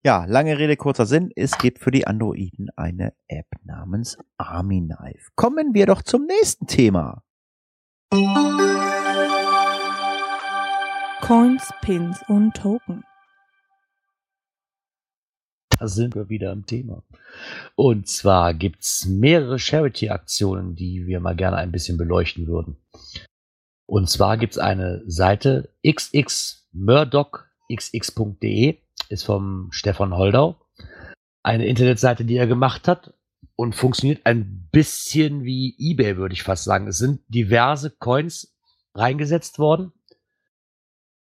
Ja, 0.02 0.24
lange 0.26 0.58
Rede, 0.58 0.76
kurzer 0.76 1.06
Sinn. 1.06 1.30
Es 1.34 1.56
gibt 1.56 1.78
für 1.78 1.90
die 1.90 2.06
Androiden 2.06 2.68
eine 2.76 3.14
App 3.28 3.46
namens 3.64 4.18
Army 4.36 4.80
Knife. 4.80 5.30
Kommen 5.36 5.72
wir 5.72 5.86
doch 5.86 6.02
zum 6.02 6.26
nächsten 6.26 6.66
Thema. 6.66 7.22
Coins, 11.20 11.70
Pins 11.80 12.18
und 12.26 12.56
Token. 12.56 13.04
Da 15.78 15.86
sind 15.86 16.16
wir 16.16 16.28
wieder 16.28 16.50
im 16.50 16.66
Thema. 16.66 17.04
Und 17.76 18.08
zwar 18.08 18.52
gibt's 18.54 19.06
mehrere 19.06 19.60
Charity-Aktionen, 19.60 20.74
die 20.74 21.06
wir 21.06 21.20
mal 21.20 21.36
gerne 21.36 21.58
ein 21.58 21.70
bisschen 21.70 21.98
beleuchten 21.98 22.48
würden. 22.48 22.78
Und 23.86 24.10
zwar 24.10 24.38
gibt's 24.38 24.58
eine 24.58 25.04
Seite 25.06 25.72
xxmurdochxx.de, 25.86 28.78
ist 29.08 29.22
vom 29.22 29.68
Stefan 29.70 30.16
Holdau. 30.16 30.56
Eine 31.44 31.66
Internetseite, 31.66 32.24
die 32.24 32.38
er 32.38 32.48
gemacht 32.48 32.88
hat 32.88 33.14
und 33.60 33.74
funktioniert 33.74 34.24
ein 34.24 34.70
bisschen 34.72 35.44
wie 35.44 35.76
eBay, 35.78 36.16
würde 36.16 36.32
ich 36.32 36.42
fast 36.42 36.64
sagen. 36.64 36.86
Es 36.86 36.96
sind 36.96 37.20
diverse 37.28 37.90
Coins 37.90 38.56
reingesetzt 38.94 39.58
worden. 39.58 39.92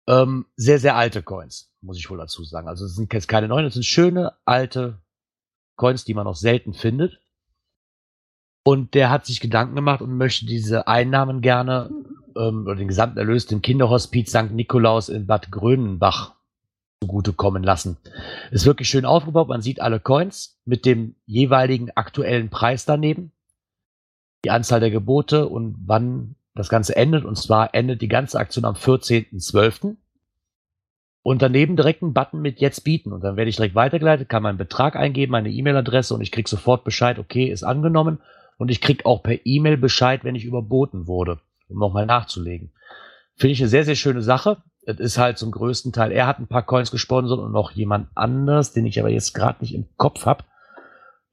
Ähm, 0.06 0.44
sehr, 0.54 0.78
sehr 0.78 0.96
alte 0.96 1.22
Coins, 1.22 1.72
muss 1.80 1.96
ich 1.96 2.10
wohl 2.10 2.18
dazu 2.18 2.44
sagen. 2.44 2.68
Also 2.68 2.84
es 2.84 2.94
sind 2.94 3.10
jetzt 3.14 3.26
keine 3.26 3.48
neuen, 3.48 3.64
es 3.64 3.72
sind 3.72 3.86
schöne 3.86 4.34
alte 4.44 5.00
Coins, 5.76 6.04
die 6.04 6.12
man 6.12 6.24
noch 6.24 6.36
selten 6.36 6.74
findet. 6.74 7.22
Und 8.62 8.92
der 8.92 9.08
hat 9.08 9.24
sich 9.24 9.40
Gedanken 9.40 9.74
gemacht 9.74 10.02
und 10.02 10.18
möchte 10.18 10.44
diese 10.44 10.86
Einnahmen 10.88 11.40
gerne 11.40 11.88
ähm, 12.36 12.66
oder 12.66 12.76
den 12.76 12.88
gesamten 12.88 13.16
Erlös 13.16 13.46
dem 13.46 13.62
Kinderhospiz 13.62 14.28
St. 14.28 14.50
Nikolaus 14.50 15.08
in 15.08 15.26
Bad 15.26 15.50
Grönenbach 15.50 16.35
zugutekommen 17.02 17.62
lassen. 17.62 17.98
Ist 18.50 18.66
wirklich 18.66 18.88
schön 18.88 19.04
aufgebaut. 19.04 19.48
Man 19.48 19.62
sieht 19.62 19.80
alle 19.80 20.00
Coins 20.00 20.58
mit 20.64 20.84
dem 20.84 21.14
jeweiligen 21.26 21.90
aktuellen 21.90 22.48
Preis 22.48 22.84
daneben, 22.84 23.32
die 24.44 24.50
Anzahl 24.50 24.80
der 24.80 24.90
Gebote 24.90 25.48
und 25.48 25.76
wann 25.86 26.36
das 26.54 26.68
Ganze 26.68 26.96
endet. 26.96 27.24
Und 27.24 27.36
zwar 27.36 27.74
endet 27.74 28.00
die 28.02 28.08
ganze 28.08 28.38
Aktion 28.38 28.64
am 28.64 28.74
14.12. 28.74 29.96
Und 31.22 31.42
daneben 31.42 31.76
direkt 31.76 32.02
ein 32.02 32.14
Button 32.14 32.40
mit 32.40 32.60
Jetzt 32.60 32.84
bieten. 32.84 33.12
Und 33.12 33.22
dann 33.24 33.36
werde 33.36 33.48
ich 33.48 33.56
direkt 33.56 33.74
weitergeleitet, 33.74 34.28
kann 34.28 34.44
meinen 34.44 34.58
Betrag 34.58 34.96
eingeben, 34.96 35.32
meine 35.32 35.50
E-Mail-Adresse 35.50 36.14
und 36.14 36.20
ich 36.20 36.30
kriege 36.30 36.48
sofort 36.48 36.84
Bescheid, 36.84 37.18
okay, 37.18 37.46
ist 37.46 37.64
angenommen. 37.64 38.20
Und 38.58 38.70
ich 38.70 38.80
kriege 38.80 39.04
auch 39.04 39.22
per 39.22 39.44
E-Mail 39.44 39.76
Bescheid, 39.76 40.24
wenn 40.24 40.36
ich 40.36 40.44
überboten 40.44 41.06
wurde, 41.08 41.40
um 41.68 41.78
nochmal 41.78 42.06
nachzulegen. 42.06 42.70
Finde 43.34 43.52
ich 43.52 43.60
eine 43.60 43.68
sehr, 43.68 43.84
sehr 43.84 43.96
schöne 43.96 44.22
Sache. 44.22 44.62
Es 44.88 45.00
ist 45.00 45.18
halt 45.18 45.36
zum 45.36 45.50
größten 45.50 45.92
Teil, 45.92 46.12
er 46.12 46.28
hat 46.28 46.38
ein 46.38 46.46
paar 46.46 46.62
Coins 46.62 46.92
gesponsert 46.92 47.40
und 47.40 47.50
noch 47.50 47.72
jemand 47.72 48.08
anders, 48.14 48.72
den 48.72 48.86
ich 48.86 49.00
aber 49.00 49.10
jetzt 49.10 49.34
gerade 49.34 49.58
nicht 49.60 49.74
im 49.74 49.86
Kopf 49.96 50.26
habe, 50.26 50.44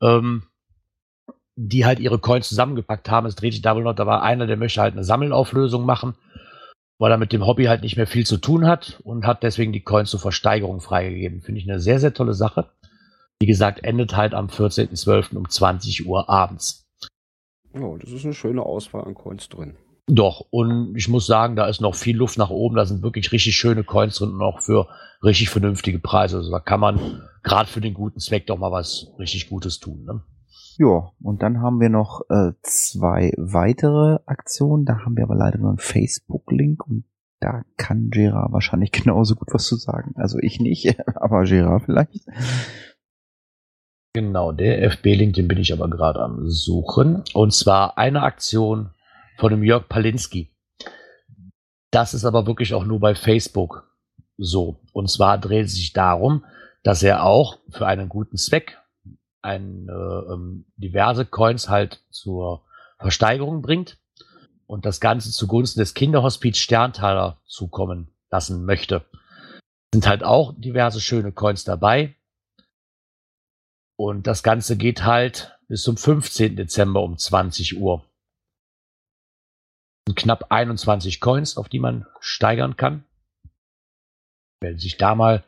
ähm, 0.01 0.43
die 1.55 1.85
halt 1.85 1.99
ihre 1.99 2.17
Coins 2.17 2.49
zusammengepackt 2.49 3.11
haben. 3.11 3.27
Es 3.27 3.35
dreht 3.35 3.53
sich 3.53 3.63
wohl 3.63 3.83
noch, 3.83 3.93
da 3.93 4.07
war 4.07 4.23
einer, 4.23 4.47
der 4.47 4.57
möchte 4.57 4.81
halt 4.81 4.93
eine 4.93 5.03
Sammelauflösung 5.03 5.85
machen, 5.85 6.15
weil 6.97 7.11
er 7.11 7.19
mit 7.19 7.31
dem 7.31 7.45
Hobby 7.45 7.65
halt 7.65 7.83
nicht 7.83 7.95
mehr 7.95 8.07
viel 8.07 8.25
zu 8.25 8.37
tun 8.37 8.65
hat 8.65 8.99
und 9.03 9.27
hat 9.27 9.43
deswegen 9.43 9.71
die 9.71 9.83
Coins 9.83 10.09
zur 10.09 10.19
Versteigerung 10.19 10.81
freigegeben. 10.81 11.41
Finde 11.41 11.61
ich 11.61 11.69
eine 11.69 11.79
sehr, 11.79 11.99
sehr 11.99 12.15
tolle 12.15 12.33
Sache. 12.33 12.71
Wie 13.39 13.45
gesagt, 13.45 13.83
endet 13.83 14.17
halt 14.17 14.33
am 14.33 14.47
14.12. 14.47 15.35
um 15.35 15.47
20 15.47 16.07
Uhr 16.07 16.27
abends. 16.27 16.87
Ja, 17.75 17.97
das 17.99 18.09
ist 18.09 18.23
eine 18.25 18.33
schöne 18.33 18.63
Auswahl 18.63 19.03
an 19.03 19.13
Coins 19.13 19.47
drin. 19.47 19.77
Doch, 20.07 20.45
und 20.49 20.95
ich 20.97 21.07
muss 21.07 21.25
sagen, 21.25 21.55
da 21.55 21.67
ist 21.67 21.79
noch 21.79 21.95
viel 21.95 22.17
Luft 22.17 22.37
nach 22.37 22.49
oben. 22.49 22.75
Da 22.75 22.85
sind 22.85 23.03
wirklich 23.03 23.31
richtig 23.31 23.55
schöne 23.55 23.83
Coins 23.83 24.17
drin 24.17 24.31
und 24.31 24.41
auch 24.41 24.61
für 24.61 24.87
richtig 25.23 25.49
vernünftige 25.49 25.99
Preise. 25.99 26.37
Also 26.37 26.51
da 26.51 26.59
kann 26.59 26.81
man 26.81 27.21
gerade 27.43 27.69
für 27.69 27.79
den 27.79 27.93
guten 27.93 28.19
Zweck 28.19 28.45
doch 28.47 28.57
mal 28.57 28.71
was 28.71 29.13
richtig 29.17 29.49
Gutes 29.49 29.79
tun. 29.79 30.03
Ne? 30.03 30.21
Ja, 30.77 31.11
und 31.21 31.41
dann 31.41 31.61
haben 31.61 31.79
wir 31.79 31.89
noch 31.89 32.21
äh, 32.29 32.51
zwei 32.63 33.31
weitere 33.37 34.19
Aktionen. 34.25 34.85
Da 34.85 35.05
haben 35.05 35.15
wir 35.15 35.23
aber 35.23 35.35
leider 35.35 35.59
nur 35.59 35.69
einen 35.69 35.77
Facebook-Link 35.77 36.85
und 36.85 37.05
da 37.39 37.63
kann 37.77 38.09
Gerard 38.09 38.51
wahrscheinlich 38.51 38.91
genauso 39.03 39.35
gut 39.35 39.53
was 39.53 39.65
zu 39.65 39.75
sagen. 39.75 40.15
Also 40.15 40.37
ich 40.39 40.59
nicht, 40.59 40.99
aber 41.15 41.43
Gerard 41.43 41.83
vielleicht. 41.85 42.25
Genau, 44.13 44.51
der 44.51 44.83
FB-Link, 44.83 45.33
den 45.33 45.47
bin 45.47 45.57
ich 45.57 45.73
aber 45.73 45.89
gerade 45.89 46.19
am 46.19 46.47
Suchen. 46.49 47.23
Und 47.33 47.53
zwar 47.53 47.97
eine 47.97 48.21
Aktion 48.21 48.91
von 49.37 49.51
dem 49.51 49.63
Jörg 49.63 49.87
Palinski. 49.89 50.51
Das 51.91 52.13
ist 52.13 52.25
aber 52.25 52.47
wirklich 52.47 52.73
auch 52.73 52.85
nur 52.85 52.99
bei 52.99 53.15
Facebook 53.15 53.91
so. 54.37 54.79
Und 54.93 55.09
zwar 55.09 55.37
dreht 55.37 55.67
es 55.67 55.75
sich 55.75 55.93
darum, 55.93 56.45
dass 56.81 57.03
er 57.03 57.23
auch 57.23 57.59
für 57.69 57.87
einen 57.87 58.09
guten 58.09 58.37
Zweck 58.37 58.79
ein, 59.41 59.87
äh, 59.89 60.33
ähm, 60.33 60.65
diverse 60.77 61.25
Coins 61.25 61.69
halt 61.69 62.01
zur 62.09 62.65
Versteigerung 62.97 63.61
bringt 63.61 63.97
und 64.65 64.85
das 64.85 64.99
Ganze 64.99 65.31
zugunsten 65.31 65.81
des 65.81 65.93
Kinderhospiz 65.93 66.57
Sterntaler 66.57 67.39
zukommen 67.45 68.09
lassen 68.31 68.65
möchte. 68.65 69.05
Sind 69.93 70.07
halt 70.07 70.23
auch 70.23 70.53
diverse 70.57 70.99
schöne 70.99 71.31
Coins 71.31 71.63
dabei. 71.63 72.15
Und 73.95 74.25
das 74.25 74.41
Ganze 74.41 74.77
geht 74.77 75.03
halt 75.03 75.57
bis 75.67 75.83
zum 75.83 75.97
15. 75.97 76.55
Dezember 76.55 77.03
um 77.03 77.17
20 77.17 77.79
Uhr. 77.79 78.03
Knapp 80.15 80.47
21 80.49 81.21
Coins, 81.21 81.57
auf 81.57 81.69
die 81.69 81.79
man 81.79 82.05
steigern 82.19 82.75
kann. 82.75 83.05
Wer 84.61 84.77
sich 84.77 84.97
da 84.97 85.15
mal 85.15 85.43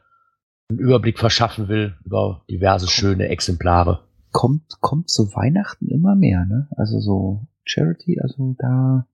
einen 0.70 0.80
Überblick 0.80 1.20
verschaffen 1.20 1.68
will 1.68 1.98
über 2.04 2.44
diverse 2.50 2.88
schöne 2.88 3.28
Exemplare. 3.28 4.08
Kommt, 4.32 4.80
kommt 4.82 5.10
zu 5.10 5.34
Weihnachten 5.36 5.88
immer 5.88 6.16
mehr, 6.16 6.46
ne? 6.46 6.68
Also 6.76 7.00
so 7.00 7.48
Charity, 7.64 8.20
also 8.22 8.56
da 8.58 9.08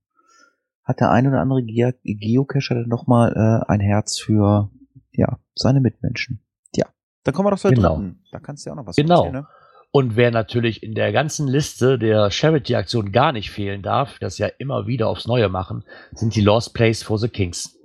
hat 0.84 1.00
der 1.00 1.12
ein 1.12 1.28
oder 1.28 1.42
andere 1.42 1.64
Ge 1.64 1.94
Geocacher 2.04 2.76
dann 2.76 2.88
nochmal 2.90 3.34
äh, 3.36 3.72
ein 3.72 3.80
Herz 3.82 4.18
für 4.20 4.72
ja, 5.12 5.40
seine 5.56 5.82
Mitmenschen. 5.82 6.42
Ja, 6.76 6.86
dann 7.24 7.34
kommen 7.34 7.48
wir 7.48 7.52
doch 7.52 7.60
zur 7.60 7.72
Genau. 7.72 7.96
dritten. 7.98 8.24
Da 8.32 8.40
kannst 8.40 8.66
du 8.66 8.70
ja 8.70 8.74
auch 8.74 8.78
noch 8.78 8.88
was 8.88 8.96
Genau. 8.96 9.26
erzählen, 9.26 9.34
ne? 9.44 9.48
Und 9.92 10.16
wer 10.16 10.32
natürlich 10.32 10.84
in 10.84 10.96
der 10.96 11.12
ganzen 11.12 11.48
Liste 11.48 12.00
der 12.00 12.32
Charity-Aktion 12.32 13.12
gar 13.12 13.34
nicht 13.34 13.52
fehlen 13.52 13.82
darf, 13.82 14.20
das 14.20 14.38
ja 14.38 14.48
immer 14.48 14.88
wieder 14.88 15.10
aufs 15.10 15.28
Neue 15.28 15.50
machen, 15.50 15.84
sind 16.14 16.34
die 16.36 16.42
Lost 16.42 16.74
Place 16.74 17.04
for 17.04 17.18
the 17.18 17.28
Kings. 17.28 17.78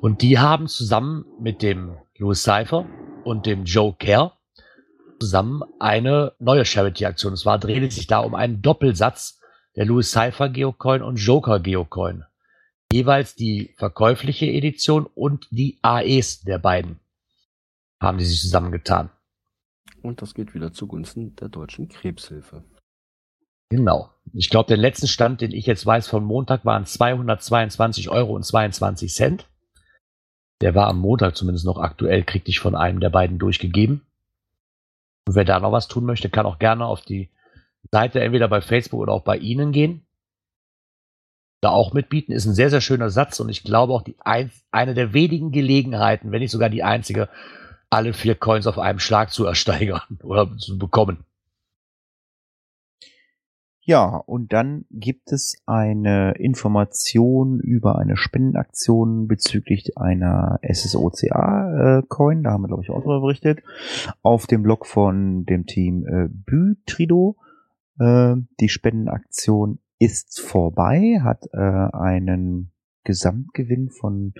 Und 0.00 0.22
die 0.22 0.38
haben 0.38 0.66
zusammen 0.66 1.26
mit 1.38 1.62
dem 1.62 1.98
Louis 2.16 2.42
Cypher 2.42 2.86
und 3.24 3.44
dem 3.44 3.64
Joe 3.64 3.94
Kerr 3.98 4.32
zusammen 5.20 5.62
eine 5.78 6.32
neue 6.38 6.64
Charity-Aktion. 6.64 7.32
Und 7.32 7.38
zwar 7.38 7.58
dreht 7.58 7.82
es 7.82 7.96
sich 7.96 8.06
da 8.06 8.20
um 8.20 8.34
einen 8.34 8.62
Doppelsatz 8.62 9.40
der 9.76 9.84
Louis 9.84 10.10
Cypher 10.10 10.48
Geocoin 10.48 11.02
und 11.02 11.16
Joker 11.16 11.60
Geocoin. 11.60 12.24
Jeweils 12.92 13.34
die 13.34 13.74
verkäufliche 13.76 14.46
Edition 14.46 15.06
und 15.06 15.46
die 15.50 15.78
AEs 15.82 16.40
der 16.40 16.58
beiden 16.58 17.00
haben 18.00 18.18
die 18.18 18.24
sich 18.24 18.40
zusammengetan. 18.40 19.10
Und 20.06 20.22
das 20.22 20.34
geht 20.34 20.54
wieder 20.54 20.72
zugunsten 20.72 21.34
der 21.36 21.48
deutschen 21.48 21.88
Krebshilfe. 21.88 22.62
Genau. 23.68 24.10
Ich 24.32 24.48
glaube, 24.50 24.68
der 24.68 24.76
letzte 24.76 25.08
Stand, 25.08 25.40
den 25.40 25.50
ich 25.50 25.66
jetzt 25.66 25.84
weiß 25.84 26.06
von 26.06 26.24
Montag, 26.24 26.64
waren 26.64 26.86
222 26.86 28.10
Euro 28.10 28.34
und 28.34 28.44
22 28.44 29.12
Cent. 29.12 29.48
Der 30.60 30.74
war 30.74 30.86
am 30.86 31.00
Montag 31.00 31.36
zumindest 31.36 31.66
noch 31.66 31.78
aktuell, 31.78 32.22
kriegte 32.22 32.50
ich 32.50 32.60
von 32.60 32.76
einem 32.76 33.00
der 33.00 33.10
beiden 33.10 33.38
durchgegeben. 33.38 34.02
Und 35.26 35.34
wer 35.34 35.44
da 35.44 35.58
noch 35.58 35.72
was 35.72 35.88
tun 35.88 36.04
möchte, 36.04 36.30
kann 36.30 36.46
auch 36.46 36.58
gerne 36.58 36.86
auf 36.86 37.00
die 37.00 37.30
Seite 37.90 38.20
entweder 38.20 38.48
bei 38.48 38.60
Facebook 38.60 39.00
oder 39.00 39.12
auch 39.12 39.24
bei 39.24 39.36
Ihnen 39.36 39.72
gehen. 39.72 40.06
Da 41.60 41.70
auch 41.70 41.92
mitbieten. 41.92 42.32
Ist 42.32 42.46
ein 42.46 42.54
sehr, 42.54 42.70
sehr 42.70 42.80
schöner 42.80 43.10
Satz 43.10 43.40
und 43.40 43.48
ich 43.48 43.64
glaube 43.64 43.92
auch 43.92 44.02
die 44.02 44.14
ein, 44.20 44.52
eine 44.70 44.94
der 44.94 45.12
wenigen 45.12 45.50
Gelegenheiten, 45.50 46.30
wenn 46.30 46.40
nicht 46.40 46.52
sogar 46.52 46.70
die 46.70 46.84
einzige, 46.84 47.28
alle 47.90 48.12
vier 48.12 48.34
Coins 48.34 48.66
auf 48.66 48.78
einem 48.78 48.98
Schlag 48.98 49.30
zu 49.30 49.44
ersteigern 49.44 50.02
oder 50.22 50.56
zu 50.58 50.78
bekommen. 50.78 51.24
Ja, 53.88 54.16
und 54.16 54.52
dann 54.52 54.84
gibt 54.90 55.30
es 55.30 55.62
eine 55.64 56.32
Information 56.32 57.60
über 57.60 57.98
eine 57.98 58.16
Spendenaktion 58.16 59.28
bezüglich 59.28 59.96
einer 59.96 60.58
SSOCA-Coin. 60.68 62.42
da 62.42 62.50
haben 62.50 62.62
wir, 62.62 62.66
glaube 62.66 62.82
ich, 62.82 62.90
auch 62.90 62.98
darüber 62.98 63.20
berichtet. 63.20 63.62
Auf 64.22 64.48
dem 64.48 64.64
Blog 64.64 64.86
von 64.86 65.44
dem 65.44 65.66
Team 65.66 66.04
äh, 66.04 66.26
Bütrido. 66.28 67.36
Äh, 68.00 68.34
die 68.58 68.68
Spendenaktion 68.68 69.78
ist 70.00 70.40
vorbei, 70.40 71.20
hat 71.22 71.44
äh, 71.52 71.56
einen 71.58 72.72
Gesamtgewinn 73.04 73.90
von, 73.90 74.34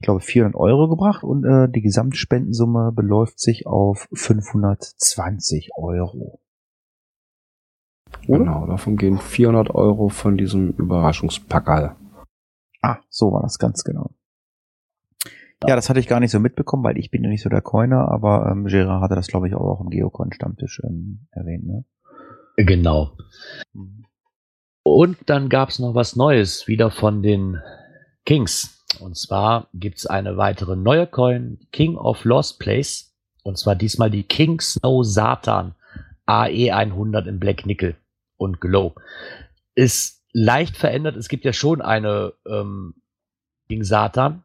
ich 0.00 0.04
glaube, 0.04 0.20
400 0.20 0.56
Euro 0.56 0.88
gebracht 0.88 1.24
und 1.24 1.44
äh, 1.44 1.68
die 1.68 1.82
Gesamtspendensumme 1.82 2.92
beläuft 2.92 3.40
sich 3.40 3.66
auf 3.66 4.08
520 4.12 5.70
Euro. 5.76 6.40
Oder? 8.26 8.38
Genau, 8.38 8.66
davon 8.66 8.96
gehen 8.96 9.18
400 9.18 9.70
Euro 9.74 10.08
von 10.08 10.36
diesem 10.36 10.70
Überraschungspackerl. 10.70 11.96
Ah, 12.82 12.98
so 13.08 13.32
war 13.32 13.42
das 13.42 13.58
ganz 13.58 13.84
genau. 13.84 14.10
Ja, 15.66 15.76
das 15.76 15.88
hatte 15.88 16.00
ich 16.00 16.08
gar 16.08 16.20
nicht 16.20 16.30
so 16.30 16.40
mitbekommen, 16.40 16.84
weil 16.84 16.98
ich 16.98 17.10
bin 17.10 17.24
ja 17.24 17.30
nicht 17.30 17.42
so 17.42 17.48
der 17.48 17.62
Coiner, 17.62 18.08
aber 18.08 18.50
ähm, 18.50 18.66
Gerard 18.66 19.02
hatte 19.02 19.14
das, 19.14 19.28
glaube 19.28 19.48
ich, 19.48 19.54
auch 19.54 19.80
im 19.80 19.88
Geocoin-Stammtisch 19.88 20.82
ähm, 20.84 21.26
erwähnt. 21.30 21.66
Ne? 21.66 21.84
Genau. 22.56 23.16
Und 24.82 25.16
dann 25.26 25.48
gab 25.48 25.70
es 25.70 25.78
noch 25.78 25.94
was 25.94 26.16
Neues, 26.16 26.68
wieder 26.68 26.90
von 26.90 27.22
den 27.22 27.62
Kings. 28.24 28.84
Und 29.00 29.16
zwar 29.16 29.68
gibt 29.74 29.98
es 29.98 30.06
eine 30.06 30.36
weitere 30.36 30.76
neue 30.76 31.06
Coin, 31.06 31.66
King 31.72 31.96
of 31.96 32.24
Lost 32.24 32.58
Place. 32.58 33.12
Und 33.42 33.58
zwar 33.58 33.74
diesmal 33.74 34.10
die 34.10 34.22
King 34.22 34.60
Snow 34.60 35.04
Satan 35.04 35.74
AE100 36.26 37.26
in 37.26 37.38
Black 37.38 37.66
Nickel 37.66 37.96
und 38.36 38.60
Glow. 38.60 38.94
Ist 39.74 40.22
leicht 40.32 40.76
verändert. 40.76 41.16
Es 41.16 41.28
gibt 41.28 41.44
ja 41.44 41.52
schon 41.52 41.82
eine 41.82 42.32
ähm, 42.46 42.94
King 43.68 43.84
Satan 43.84 44.44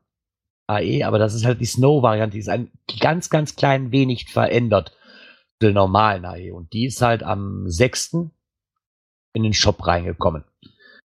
AE, 0.68 1.04
aber 1.04 1.18
das 1.18 1.34
ist 1.34 1.46
halt 1.46 1.62
die 1.62 1.66
Snow-Variante. 1.66 2.34
Die 2.34 2.40
ist 2.40 2.50
ein 2.50 2.72
ganz, 3.00 3.30
ganz 3.30 3.56
klein 3.56 3.92
wenig 3.92 4.30
verändert 4.30 4.96
der 5.62 5.72
normalen 5.72 6.26
AE. 6.26 6.54
Und 6.54 6.74
die 6.74 6.86
ist 6.86 7.02
halt 7.02 7.24
am 7.24 7.70
6. 7.70 8.14
in 9.34 9.44
den 9.44 9.54
Shop 9.54 9.86
reingekommen. 9.86 10.44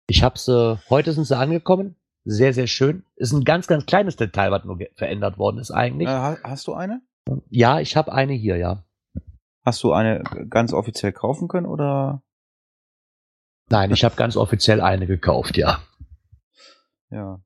Ich 0.08 0.24
habe 0.24 0.38
sie, 0.38 0.80
heute 0.90 1.14
sind 1.14 1.26
sie 1.26 1.38
angekommen. 1.38 1.96
Sehr, 2.24 2.54
sehr 2.54 2.68
schön. 2.68 3.04
Ist 3.16 3.32
ein 3.34 3.44
ganz, 3.44 3.68
ganz 3.68 3.86
kleines 3.86 4.16
Detail, 4.16 4.52
was 4.52 4.64
nur 4.64 4.78
verändert 4.96 5.38
worden 5.38 5.58
ist 5.58 5.72
eigentlich. 5.72 6.08
Äh, 6.08 6.12
ha- 6.12 6.38
hast 6.44 6.68
du 6.68 6.74
eine? 6.74 7.02
Ja, 7.50 7.80
ich 7.80 7.96
habe 7.98 8.12
eine 8.14 8.34
hier, 8.34 8.58
ja. 8.58 8.84
Hast 9.66 9.84
du 9.84 9.92
eine 9.94 10.24
ganz 10.50 10.74
offiziell 10.74 11.12
kaufen 11.14 11.48
können 11.48 11.66
oder? 11.68 12.22
Nein, 13.70 13.92
ich 13.92 14.04
habe 14.04 14.16
ganz 14.16 14.36
offiziell 14.36 14.82
eine 14.82 15.08
gekauft, 15.08 15.58
ja. 15.58 15.80
Ja. 17.10 17.40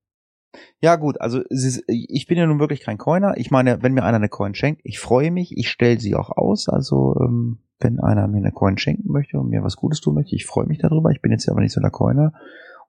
Ja, 0.82 0.96
gut, 0.96 1.20
also 1.20 1.42
ist, 1.50 1.84
ich 1.88 2.28
bin 2.28 2.38
ja 2.38 2.46
nun 2.46 2.60
wirklich 2.60 2.80
kein 2.82 2.98
Coiner. 2.98 3.36
Ich 3.38 3.52
meine, 3.52 3.82
wenn 3.84 3.94
mir 3.94 4.04
einer 4.04 4.18
eine 4.18 4.30
Coin 4.30 4.56
schenkt, 4.56 4.82
ich 4.84 5.00
freue 5.00 5.32
mich, 5.32 5.58
ich 5.58 5.70
stelle 5.70 6.00
sie 6.00 6.16
auch 6.16 6.30
aus. 6.30 6.70
Also, 6.70 7.16
ähm, 7.22 7.60
wenn 7.80 8.00
einer 8.00 8.28
mir 8.28 8.38
eine 8.38 8.52
Coin 8.54 8.78
schenken 8.78 9.12
möchte 9.12 9.38
und 9.38 9.50
mir 9.50 9.64
was 9.64 9.76
Gutes 9.76 10.00
tun 10.02 10.16
möchte, 10.16 10.36
ich 10.36 10.46
freue 10.46 10.66
mich 10.66 10.80
darüber. 10.80 11.12
Ich 11.12 11.22
bin 11.22 11.32
jetzt 11.32 11.50
aber 11.50 11.60
nicht 11.62 11.74
so 11.74 11.82
der 11.82 11.92
Coiner 11.92 12.34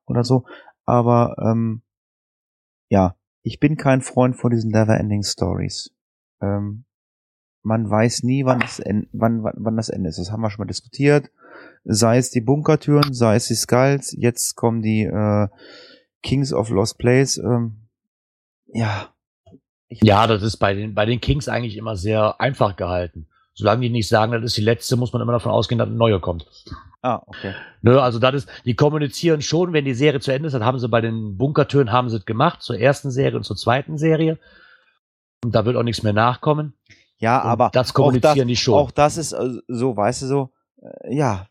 oder 0.07 0.23
so. 0.23 0.45
Aber 0.87 1.37
ähm, 1.39 1.83
ja, 2.89 3.17
ich 3.43 3.61
bin 3.61 3.77
kein 3.77 4.01
Freund 4.01 4.37
von 4.37 4.51
diesen 4.51 4.71
Never-Ending 4.71 5.23
Stories. 5.23 5.91
Ähm, 6.41 6.85
man 7.63 7.91
weiß 7.91 8.23
nie, 8.23 8.45
wann 8.45 8.61
das, 8.61 8.79
en 8.79 9.09
wann, 9.13 9.43
wann, 9.43 9.55
wann 9.59 9.77
das 9.77 9.89
Ende 9.89 10.09
ist. 10.09 10.19
Das 10.19 10.31
haben 10.31 10.41
wir 10.41 10.51
schon 10.51 10.63
mal 10.63 10.69
diskutiert. 10.69 11.31
Sei 11.85 12.19
es 12.19 12.31
die 12.31 12.41
Bunkertüren, 12.41 13.13
sei 13.13 13.37
es 13.37 13.49
die 13.49 13.55
Skulls. 13.55 14.15
Jetzt 14.17 14.55
kommen 14.55 14.83
die 14.83 15.03
äh, 15.03 15.49
Kings 16.23 16.53
of 16.53 16.71
Lost 16.71 16.99
Place. 16.99 17.39
Ähm, 17.39 17.89
ja. 18.73 19.09
Ich, 19.89 20.03
Ja, 20.03 20.27
das 20.27 20.43
ist 20.43 20.59
bei 20.59 20.75
den, 20.75 20.95
bei 20.95 21.07
den 21.07 21.21
Kings 21.21 21.49
eigentlich 21.49 21.77
immer 21.77 21.97
sehr 21.97 22.41
einfach 22.41 22.77
gehalten. 22.77 23.27
Solange 23.59 23.81
die 23.81 23.89
nicht 23.89 24.09
sagen, 24.09 24.33
das 24.33 24.45
ist 24.45 24.57
die 24.59 24.63
letzte, 24.63 24.97
muss 24.97 25.15
man 25.15 25.23
immer 25.23 25.33
davon 25.33 25.51
ausgehen, 25.51 25.79
dass 25.79 25.89
eine 25.89 25.97
neue 25.97 26.21
kommt. 26.21 26.47
Ah, 27.01 27.23
okay. 27.27 27.55
Nö, 27.81 27.99
also 27.99 28.19
das 28.19 28.35
ist, 28.35 28.49
die 28.67 28.77
kommunizieren 28.77 29.41
schon, 29.41 29.73
wenn 29.73 29.87
die 29.87 29.95
Serie 29.95 30.21
zu 30.21 30.31
Ende 30.31 30.49
ist, 30.49 30.53
das 30.53 30.63
haben 30.63 30.79
sie 30.79 30.89
bei 30.89 31.01
den 31.01 31.39
Bunkertüren 31.39 31.91
haben 31.91 32.11
sie 32.11 32.17
es 32.17 32.27
gemacht, 32.27 32.63
zur 32.63 32.79
ersten 32.79 33.11
Serie 33.11 33.39
und 33.39 33.45
zur 33.45 33.57
zweiten 33.57 33.97
Serie. 33.97 34.39
Und 35.43 35.55
da 35.55 35.65
wird 35.65 35.77
auch 35.77 35.83
nichts 35.83 36.03
mehr 36.03 36.13
nachkommen. 36.13 36.75
Ja, 37.19 37.41
Und 37.43 37.49
aber 37.49 37.71
das 37.73 37.91
auch 37.91 37.95
kommunizieren 37.95 38.49
die 38.49 38.57
schon. 38.57 38.75
Auch 38.75 38.91
das 38.91 39.17
ist 39.17 39.33
äh, 39.33 39.49
so, 39.69 39.97
weißt 39.97 40.23
du 40.23 40.27
so, 40.27 40.51
äh, 40.83 41.17
ja. 41.17 41.47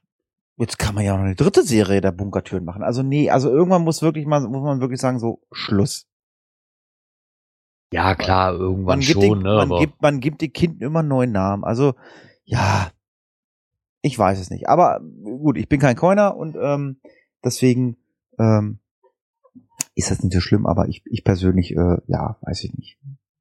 Jetzt 0.57 0.77
kann 0.77 0.95
man 0.95 1.03
ja 1.03 1.17
noch 1.17 1.23
eine 1.23 1.35
dritte 1.35 1.63
Serie 1.63 1.99
der 2.01 2.11
Bunkertüren 2.11 2.63
machen. 2.63 2.83
Also 2.83 3.01
nee, 3.01 3.29
also 3.29 3.49
irgendwann 3.49 3.83
muss 3.83 4.01
wirklich 4.01 4.25
mal, 4.25 4.41
muss 4.41 4.63
man 4.63 4.79
wirklich 4.79 5.01
sagen, 5.01 5.19
so 5.19 5.41
Schluss. 5.51 6.05
Ja, 7.91 8.15
klar, 8.15 8.53
irgendwann 8.53 8.99
Man 8.99 8.99
gibt, 8.99 9.11
schon, 9.11 9.21
den, 9.21 9.43
ne? 9.43 9.65
man 9.67 9.79
gibt, 9.79 10.01
man 10.01 10.19
gibt 10.19 10.41
den 10.41 10.53
Kind 10.53 10.81
immer 10.81 10.99
einen 10.99 11.07
neuen 11.07 11.31
Namen. 11.31 11.63
Also 11.63 11.93
ja, 12.43 12.91
ich 14.01 14.17
weiß 14.17 14.39
es 14.39 14.49
nicht. 14.49 14.69
Aber 14.69 15.01
gut, 15.23 15.57
ich 15.57 15.69
bin 15.69 15.79
kein 15.79 15.95
Coiner 15.95 16.35
und 16.35 16.57
ähm, 16.61 16.99
deswegen 17.43 17.97
ähm, 18.37 18.79
ist 19.95 20.11
das 20.11 20.21
nicht 20.23 20.33
so 20.33 20.41
schlimm. 20.41 20.65
Aber 20.65 20.87
ich, 20.87 21.03
ich 21.05 21.23
persönlich, 21.23 21.75
äh, 21.75 21.97
ja, 22.07 22.37
weiß 22.41 22.63
ich 22.65 22.73
nicht, 22.73 22.99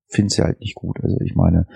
finde 0.08 0.28
es 0.28 0.36
ja 0.36 0.44
halt 0.44 0.60
nicht 0.60 0.74
gut. 0.74 1.00
Also 1.02 1.20
ich 1.20 1.34
meine, 1.34 1.66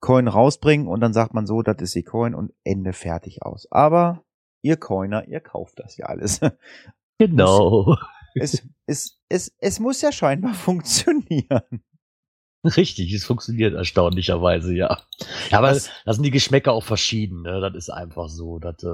Coin 0.00 0.28
rausbringen 0.28 0.88
und 0.88 1.00
dann 1.00 1.12
sagt 1.12 1.34
man 1.34 1.46
so, 1.46 1.62
das 1.62 1.80
ist 1.80 1.94
die 1.94 2.02
Coin 2.02 2.34
und 2.34 2.52
Ende 2.64 2.92
fertig 2.92 3.42
aus. 3.42 3.70
Aber 3.70 4.24
ihr 4.62 4.76
Coiner, 4.76 5.28
ihr 5.28 5.40
kauft 5.40 5.78
das 5.78 5.96
ja 5.96 6.06
alles. 6.06 6.40
genau. 7.18 7.96
es, 8.34 8.66
es, 8.86 9.20
es, 9.28 9.54
es 9.58 9.80
muss 9.80 10.00
ja 10.00 10.10
scheinbar 10.10 10.54
funktionieren. 10.54 11.82
Richtig, 12.76 13.12
es 13.12 13.24
funktioniert 13.24 13.74
erstaunlicherweise, 13.74 14.74
ja. 14.74 14.98
ja 15.50 15.58
aber 15.58 15.68
Das- 15.70 15.90
da 16.04 16.12
sind 16.12 16.22
die 16.22 16.30
Geschmäcker 16.30 16.72
auch 16.72 16.84
verschieden, 16.84 17.42
ne? 17.42 17.60
Das 17.60 17.74
ist 17.74 17.90
einfach 17.90 18.28
so. 18.28 18.58
Das, 18.58 18.82
äh, 18.82 18.86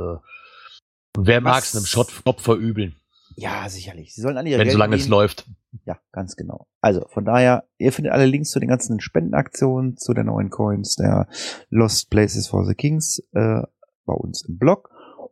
und 1.17 1.27
wer 1.27 1.41
mag 1.41 1.63
es 1.65 1.75
einem 1.77 1.85
Shop 1.87 2.11
verübeln, 2.41 2.97
Ja, 3.37 3.69
sicherlich. 3.69 4.15
Sie 4.15 4.21
sollen 4.21 4.37
alle 4.37 4.49
ihre 4.49 4.59
wenn 4.59 4.67
Geld 4.67 4.73
solange 4.73 4.97
es 4.97 5.09
läuft? 5.09 5.47
Ja, 5.85 5.99
ganz 6.13 6.35
genau. 6.37 6.67
Also 6.81 7.07
von 7.09 7.25
daher, 7.25 7.65
ihr 7.77 7.93
findet 7.93 8.13
alle 8.13 8.27
Links 8.27 8.51
zu 8.51 8.59
den 8.61 8.69
ganzen 8.69 9.01
Spendenaktionen, 9.01 9.97
zu 9.97 10.15
den 10.15 10.27
neuen 10.27 10.51
Coins 10.51 10.97
der 10.97 11.29
Lost 11.71 12.11
Places 12.11 12.49
for 12.49 12.65
the 12.67 12.75
Kings 12.75 13.23
äh, 13.33 13.63
bei 14.07 14.15
uns 14.15 14.43
im 14.49 14.59
Blog. 14.59 14.91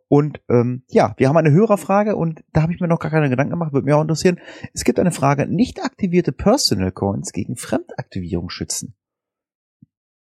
Und 0.08 0.40
ähm, 0.48 0.84
ja, 0.88 1.14
wir 1.16 1.28
haben 1.28 1.36
eine 1.36 1.50
Hörerfrage 1.50 2.16
und 2.16 2.44
da 2.52 2.62
habe 2.62 2.72
ich 2.72 2.80
mir 2.80 2.86
noch 2.86 3.00
gar 3.00 3.10
keine 3.10 3.28
Gedanken 3.28 3.50
gemacht, 3.50 3.72
würde 3.72 3.86
mich 3.86 3.94
auch 3.94 4.02
interessieren. 4.02 4.38
Es 4.72 4.84
gibt 4.84 5.00
eine 5.00 5.10
Frage, 5.10 5.46
nicht 5.46 5.82
aktivierte 5.82 6.32
Personal 6.32 6.92
Coins 6.92 7.32
gegen 7.32 7.56
Fremdaktivierung 7.56 8.48
schützen. 8.50 8.94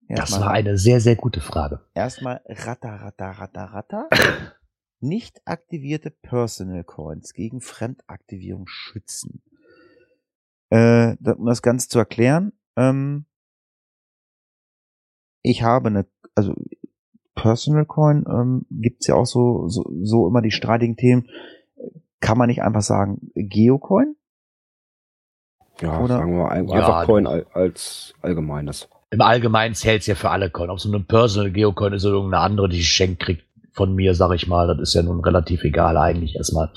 Das 0.09 0.39
war 0.39 0.51
eine 0.51 0.77
sehr, 0.77 1.01
sehr 1.01 1.17
gute 1.17 1.41
Frage. 1.41 1.81
Erstmal 1.95 2.43
ratter, 2.47 2.91
ratter, 2.91 3.31
ratter, 3.31 3.65
ratter. 3.65 4.09
Nicht 5.01 5.41
aktivierte 5.47 6.11
Personal 6.11 6.85
Coins 6.85 7.33
gegen 7.33 7.61
Fremdaktivierung 7.61 8.67
schützen. 8.69 9.43
Äh, 10.71 11.17
um 11.25 11.47
das 11.47 11.61
Ganze 11.61 11.89
zu 11.89 11.99
erklären, 11.99 12.53
ähm, 12.77 13.27
ich 15.43 15.63
habe 15.63 15.89
eine, 15.89 16.07
also 16.37 16.55
Personal 17.35 17.87
Coin 17.87 18.25
ähm, 18.29 18.67
gibt's 18.71 19.07
ja 19.07 19.15
auch 19.15 19.25
so, 19.27 19.69
so, 19.69 19.85
so 20.03 20.29
immer 20.29 20.43
die 20.43 20.51
streitigen 20.51 20.97
Themen. 20.97 21.29
Kann 22.21 22.39
man 22.39 22.49
nicht 22.49 22.63
einfach 22.63 22.83
sagen 22.83 23.31
Geocoin? 23.35 24.15
Ja, 25.81 25.99
Oder- 26.01 26.19
sagen 26.19 26.33
wir 26.37 26.43
mal 26.45 26.49
ein- 26.51 26.69
Ja, 26.69 26.75
einfach 26.77 27.07
Coin 27.07 27.27
als 27.27 28.15
allgemeines. 28.23 28.89
Im 29.11 29.21
Allgemeinen 29.21 29.75
zählt's 29.75 30.07
ja 30.07 30.15
für 30.15 30.31
alle 30.31 30.51
Coin. 30.51 30.71
Ob 30.71 30.81
so 30.81 30.89
eine 30.89 31.01
Personal 31.03 31.51
Geocoin 31.51 31.93
ist 31.95 32.05
oder 32.05 32.15
irgendeine 32.15 32.43
andere, 32.45 32.69
die 32.69 32.79
geschenkt 32.79 33.21
kriegt 33.23 33.45
von 33.73 33.95
mir, 33.95 34.15
sag 34.15 34.33
ich 34.35 34.47
mal, 34.47 34.67
das 34.69 34.81
ist 34.91 34.95
ja 34.95 35.03
nun 35.03 35.21
relativ 35.21 35.65
egal 35.65 35.97
eigentlich 35.97 36.37
erstmal. 36.37 36.71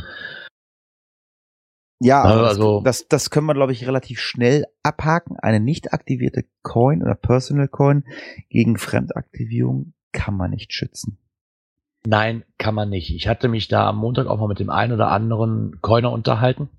Ja, 2.02 2.24
Ja, 2.26 2.34
aber 2.34 2.48
also- 2.48 2.82
das, 2.82 3.00
das, 3.02 3.08
das 3.08 3.30
können 3.30 3.48
wir, 3.48 3.54
glaube 3.54 3.72
ich, 3.72 3.88
relativ 3.88 4.20
schnell 4.20 4.66
abhaken. 4.84 5.38
Eine 5.40 5.60
nicht 5.60 5.94
aktivierte 5.94 6.46
Coin 6.64 7.02
oder 7.02 7.16
Personal 7.16 7.68
Coin 7.68 8.04
gegen 8.50 8.78
Fremdaktivierung 8.78 9.94
kann 10.16 10.36
man 10.36 10.52
nicht 10.52 10.74
schützen. 10.74 11.18
Nein, 12.08 12.44
kann 12.58 12.74
man 12.74 12.90
nicht. 12.90 13.14
Ich 13.14 13.28
hatte 13.28 13.48
mich 13.48 13.68
da 13.68 13.90
am 13.90 13.98
Montag 13.98 14.28
auch 14.28 14.40
mal 14.40 14.48
mit 14.48 14.60
dem 14.60 14.70
einen 14.70 14.94
oder 14.94 15.12
anderen 15.12 15.82
Coiner 15.82 16.12
unterhalten. 16.12 16.70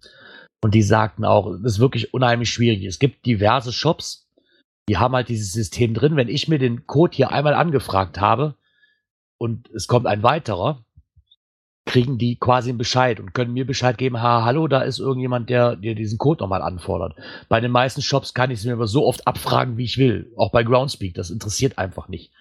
Und 0.62 0.74
die 0.74 0.82
sagten 0.82 1.24
auch, 1.24 1.50
das 1.62 1.74
ist 1.74 1.78
wirklich 1.78 2.14
unheimlich 2.14 2.50
schwierig. 2.50 2.84
Es 2.84 2.98
gibt 2.98 3.26
diverse 3.26 3.72
Shops, 3.72 4.28
die 4.88 4.96
haben 4.96 5.14
halt 5.14 5.28
dieses 5.28 5.52
System 5.52 5.94
drin. 5.94 6.16
Wenn 6.16 6.28
ich 6.28 6.48
mir 6.48 6.58
den 6.58 6.86
Code 6.86 7.14
hier 7.14 7.30
einmal 7.30 7.54
angefragt 7.54 8.20
habe 8.20 8.54
und 9.38 9.68
es 9.70 9.86
kommt 9.86 10.06
ein 10.06 10.22
weiterer, 10.22 10.84
kriegen 11.84 12.18
die 12.18 12.36
quasi 12.36 12.70
einen 12.70 12.78
Bescheid 12.78 13.20
und 13.20 13.32
können 13.32 13.52
mir 13.52 13.66
Bescheid 13.66 13.98
geben, 13.98 14.20
ha, 14.20 14.44
hallo, 14.44 14.66
da 14.66 14.80
ist 14.80 14.98
irgendjemand, 14.98 15.50
der 15.50 15.76
dir 15.76 15.94
diesen 15.94 16.18
Code 16.18 16.42
nochmal 16.42 16.62
anfordert. 16.62 17.16
Bei 17.48 17.60
den 17.60 17.70
meisten 17.70 18.02
Shops 18.02 18.34
kann 18.34 18.50
ich 18.50 18.60
es 18.60 18.64
mir 18.64 18.72
aber 18.72 18.88
so 18.88 19.06
oft 19.06 19.26
abfragen, 19.26 19.76
wie 19.76 19.84
ich 19.84 19.98
will. 19.98 20.32
Auch 20.36 20.50
bei 20.50 20.64
Groundspeak, 20.64 21.14
das 21.14 21.30
interessiert 21.30 21.78
einfach 21.78 22.08
nicht. 22.08 22.32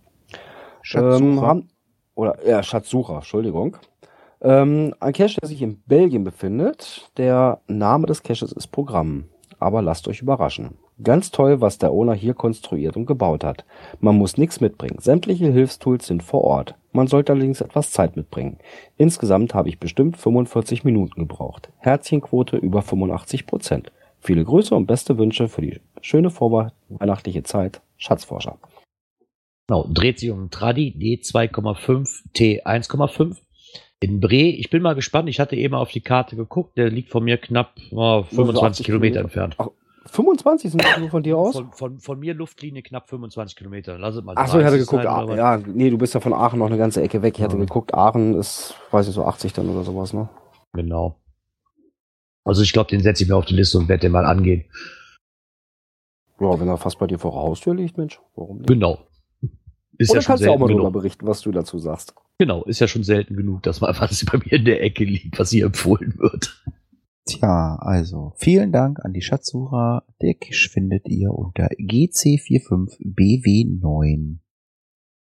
Ähm, 0.94 1.42
haben, 1.42 1.68
oder 2.16 2.48
ja, 2.48 2.64
Schatzsucher, 2.64 3.16
Entschuldigung. 3.16 3.76
Ähm, 4.42 4.94
ein 5.00 5.14
Cache, 5.14 5.40
der 5.42 5.48
sich 5.48 5.62
in 5.62 5.82
Belgien 5.88 6.24
befindet. 6.24 7.10
Der 7.18 7.62
Name 7.68 8.08
des 8.08 8.24
Caches 8.24 8.52
ist 8.52 8.68
Programm. 8.68 9.26
Aber 9.60 9.82
lasst 9.82 10.08
euch 10.08 10.22
überraschen. 10.22 10.78
Ganz 11.04 11.32
toll, 11.32 11.62
was 11.62 11.78
der 11.78 11.92
Owner 11.92 12.14
hier 12.14 12.34
konstruiert 12.34 12.96
und 12.96 13.06
gebaut 13.06 13.44
hat. 13.44 13.66
Man 14.00 14.18
muss 14.18 14.38
nichts 14.38 14.62
mitbringen. 14.62 14.98
Sämtliche 15.00 15.52
Hilfstools 15.52 16.08
sind 16.08 16.24
vor 16.24 16.44
Ort. 16.44 16.76
Man 16.92 17.08
sollte 17.08 17.34
allerdings 17.34 17.62
etwas 17.62 17.92
Zeit 17.92 18.16
mitbringen. 18.16 18.58
Insgesamt 18.98 19.54
habe 19.54 19.70
ich 19.70 19.80
bestimmt 19.80 20.18
45 20.18 20.84
Minuten 20.84 21.20
gebraucht. 21.20 21.70
Herzchenquote 21.78 22.58
über 22.58 22.82
85 22.82 23.46
Prozent. 23.46 23.92
Viele 24.20 24.44
Grüße 24.44 24.74
und 24.74 24.88
beste 24.88 25.18
Wünsche 25.20 25.48
für 25.48 25.62
die 25.62 25.80
schöne 26.02 26.32
vorweihnachtliche 26.32 27.44
Zeit. 27.44 27.82
Schatzforscher. 27.98 28.58
Genau, 29.68 29.86
dreht 29.90 30.20
sich 30.20 30.32
um 30.32 30.50
Tradi 30.50 30.96
D2,5 30.98 32.24
T1,5 32.34 33.38
in 34.00 34.20
Bre. 34.20 34.36
Ich 34.36 34.70
bin 34.70 34.82
mal 34.82 34.96
gespannt. 34.96 35.30
Ich 35.30 35.40
hatte 35.40 35.56
eben 35.56 35.74
auf 35.74 35.92
die 35.92 36.02
Karte 36.02 36.36
geguckt. 36.36 36.78
Der 36.78 36.90
liegt 36.90 37.10
von 37.10 37.24
mir 37.24 37.38
knapp 37.38 37.74
oh, 37.92 38.24
25 38.24 38.64
80 38.64 38.86
Kilometer 38.86 38.86
Kilometer. 38.86 39.20
entfernt. 39.22 39.56
Ach, 39.58 39.70
25 40.10 40.72
sind 40.72 40.84
das 40.84 40.98
nur 40.98 41.10
von 41.10 41.24
dir 41.24 41.38
aus? 41.38 41.56
Von, 41.56 41.72
von, 41.74 42.00
von 42.00 42.20
mir 42.20 42.34
Luftlinie 42.34 42.82
knapp 42.82 43.10
25 43.10 43.56
Kilometer. 43.58 43.98
Lass 43.98 44.16
es 44.16 44.24
mal 44.24 44.34
Ach 44.38 44.48
so, 44.48 44.60
ich 44.60 44.66
hatte 44.66 44.78
30 44.78 44.90
geguckt, 44.90 45.04
sein 45.04 45.30
ah, 45.30 45.36
ja, 45.36 45.58
nee, 45.58 45.90
du 45.90 45.98
bist 45.98 46.14
ja 46.14 46.20
von 46.20 46.34
Aachen 46.34 46.60
noch 46.60 46.68
eine 46.68 46.78
ganze 46.78 47.02
Ecke 47.02 47.22
weg. 47.22 47.38
Ich 47.38 47.44
hatte 47.44 47.58
Ja. 47.58 47.62
geguckt, 47.62 47.94
Aachen 47.94 48.36
ist, 48.36 48.76
weiß 48.92 49.08
ich 49.08 49.14
so 49.14 49.26
80 49.26 49.54
dann 49.54 49.70
oder 49.70 49.84
sowas, 49.84 50.14
ne? 50.14 50.30
Genau. 50.74 51.20
Also 52.46 52.62
ich 52.62 52.72
glaube, 52.72 52.90
den 52.90 53.02
setze 53.02 53.24
ich 53.24 53.30
mir 53.30 53.36
auf 53.36 53.46
die 53.46 53.56
Liste 53.56 53.78
und 53.78 53.90
werde 53.90 54.02
den 54.02 54.14
mal 54.14 54.26
angehen. 54.26 54.64
Ja, 56.40 56.58
wenn 56.60 56.68
er 56.68 56.78
fast 56.78 57.00
bei 57.00 57.08
dir 57.08 57.20
vor 57.20 57.32
der 57.32 57.42
Haustür 57.42 57.76
liegt, 57.76 57.98
Mensch, 57.98 58.22
warum 58.36 58.58
nicht? 58.60 58.68
Genau. 58.68 59.07
Ist 59.98 60.12
Oder 60.12 60.20
ja 60.20 60.22
schon 60.22 60.28
kannst 60.34 60.44
du 60.44 60.48
auch 60.48 60.50
selten 60.50 60.62
mal 60.62 60.68
darüber 60.68 60.82
genug. 60.84 60.94
berichten, 60.94 61.26
was 61.28 61.42
du 61.42 61.52
dazu 61.52 61.80
sagst. 61.80 62.14
Genau, 62.40 62.64
ist 62.66 62.80
ja 62.80 62.88
schon 62.88 63.04
selten 63.04 63.36
genug, 63.36 63.64
dass 63.64 63.82
mal 63.82 63.96
was 64.00 64.24
bei 64.26 64.38
mir 64.38 64.54
in 64.54 64.64
der 64.66 64.82
Ecke 64.84 65.04
liegt, 65.04 65.40
was 65.40 65.50
hier 65.50 65.66
empfohlen 65.66 66.14
wird. 66.18 66.64
Tja, 67.26 67.78
also 67.82 68.34
vielen 68.38 68.72
Dank 68.72 69.04
an 69.04 69.12
die 69.14 69.22
Schatzsucher. 69.22 70.04
Der 70.22 70.36
Cash 70.36 70.70
findet 70.70 71.08
ihr 71.10 71.32
unter 71.34 71.68
GC45BW9. 71.72 74.38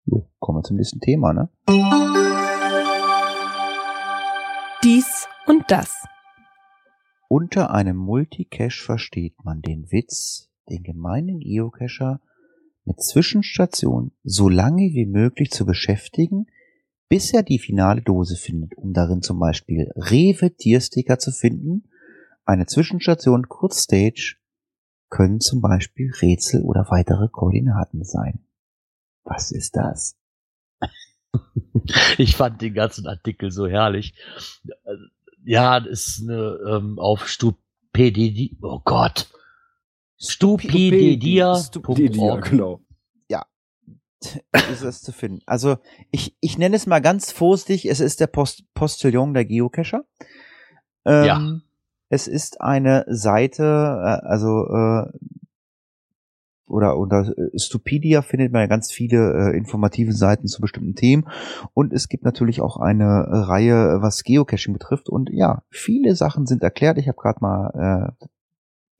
Jo, 0.04 0.30
kommen 0.38 0.58
wir 0.58 0.62
zum 0.62 0.76
nächsten 0.76 1.00
Thema, 1.00 1.32
ne? 1.32 1.48
Dies 4.84 5.26
und 5.46 5.64
das. 5.68 5.92
Unter 7.28 7.72
einem 7.72 7.96
Multicache 7.96 8.84
versteht 8.84 9.34
man 9.44 9.60
den 9.60 9.90
Witz, 9.90 10.50
den 10.70 10.82
gemeinen 10.82 11.40
Geocacher 11.40 12.20
mit 12.88 13.02
Zwischenstationen 13.02 14.12
so 14.24 14.48
lange 14.48 14.94
wie 14.94 15.06
möglich 15.06 15.50
zu 15.50 15.64
beschäftigen, 15.66 16.46
bis 17.08 17.32
er 17.32 17.42
die 17.42 17.58
finale 17.58 18.02
Dose 18.02 18.34
findet, 18.34 18.76
um 18.76 18.92
darin 18.92 19.22
zum 19.22 19.38
Beispiel 19.38 19.92
Rewe 19.94 20.54
Tiersticker 20.56 21.18
zu 21.18 21.30
finden. 21.30 21.88
Eine 22.44 22.66
Zwischenstation 22.66 23.48
Kurzstage 23.48 24.36
können 25.10 25.40
zum 25.40 25.60
Beispiel 25.60 26.10
Rätsel 26.20 26.62
oder 26.62 26.86
weitere 26.90 27.28
Koordinaten 27.28 28.04
sein. 28.04 28.40
Was 29.24 29.52
ist 29.52 29.76
das? 29.76 30.16
Ich 32.18 32.36
fand 32.36 32.60
den 32.60 32.74
ganzen 32.74 33.06
Artikel 33.06 33.50
so 33.50 33.66
herrlich. 33.66 34.14
Ja, 35.42 35.80
das 35.80 36.06
ist 36.06 36.28
eine 36.28 36.58
ähm, 36.68 36.98
auf 36.98 37.28
Stupidity. 37.28 38.58
Oh 38.60 38.80
Gott. 38.84 39.30
Stupidedia. 40.18 41.54
Stupidedia, 41.56 42.36
genau. 42.36 42.80
ist 44.72 44.82
es 44.82 45.02
zu 45.02 45.12
finden. 45.12 45.40
Also 45.46 45.76
ich, 46.10 46.36
ich 46.40 46.58
nenne 46.58 46.76
es 46.76 46.86
mal 46.86 47.00
ganz 47.00 47.32
vorsichtig, 47.32 47.88
es 47.88 48.00
ist 48.00 48.20
der 48.20 48.26
Post 48.26 48.64
Postillon 48.74 49.34
der 49.34 49.44
Geocacher. 49.44 50.04
Ähm, 51.04 51.24
Ja. 51.24 51.60
Es 52.10 52.26
ist 52.26 52.60
eine 52.60 53.04
Seite, 53.08 53.62
äh, 53.62 54.26
also 54.26 54.66
äh, 54.66 55.10
oder 56.66 56.96
unter 56.96 57.32
äh, 57.36 57.58
Stupedia 57.58 58.22
findet 58.22 58.52
man 58.52 58.62
ja 58.62 58.66
ganz 58.66 58.90
viele 58.90 59.52
äh, 59.52 59.56
informative 59.56 60.12
Seiten 60.12 60.46
zu 60.46 60.60
bestimmten 60.60 60.94
Themen 60.94 61.28
und 61.74 61.92
es 61.92 62.08
gibt 62.08 62.24
natürlich 62.24 62.60
auch 62.60 62.78
eine 62.78 63.26
Reihe, 63.28 63.98
was 64.00 64.24
Geocaching 64.24 64.72
betrifft 64.72 65.08
und 65.08 65.30
ja, 65.30 65.62
viele 65.70 66.14
Sachen 66.14 66.46
sind 66.46 66.62
erklärt. 66.62 66.98
Ich 66.98 67.08
habe 67.08 67.18
gerade 67.20 67.38
mal 67.40 68.14
äh, 68.20 68.26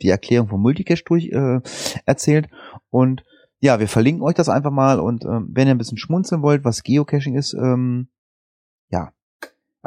die 0.03 0.09
Erklärung 0.09 0.49
vom 0.49 0.63
Multicache 0.63 1.03
durch 1.05 1.27
äh, 1.27 1.61
erzählt. 2.07 2.49
Und 2.91 3.25
ja, 3.61 3.81
wir 3.81 3.89
verlinken 3.89 4.23
euch 4.23 4.35
das 4.35 4.49
einfach 4.49 4.71
mal. 4.71 5.01
Und 5.01 5.25
ähm, 5.25 5.49
wenn 5.53 5.67
ihr 5.67 5.75
ein 5.75 5.79
bisschen 5.79 5.99
schmunzeln 5.99 6.43
wollt, 6.43 6.65
was 6.65 6.83
Geocaching 6.83 7.35
ist, 7.35 7.55
ähm, 7.55 8.09
ja, 8.91 9.13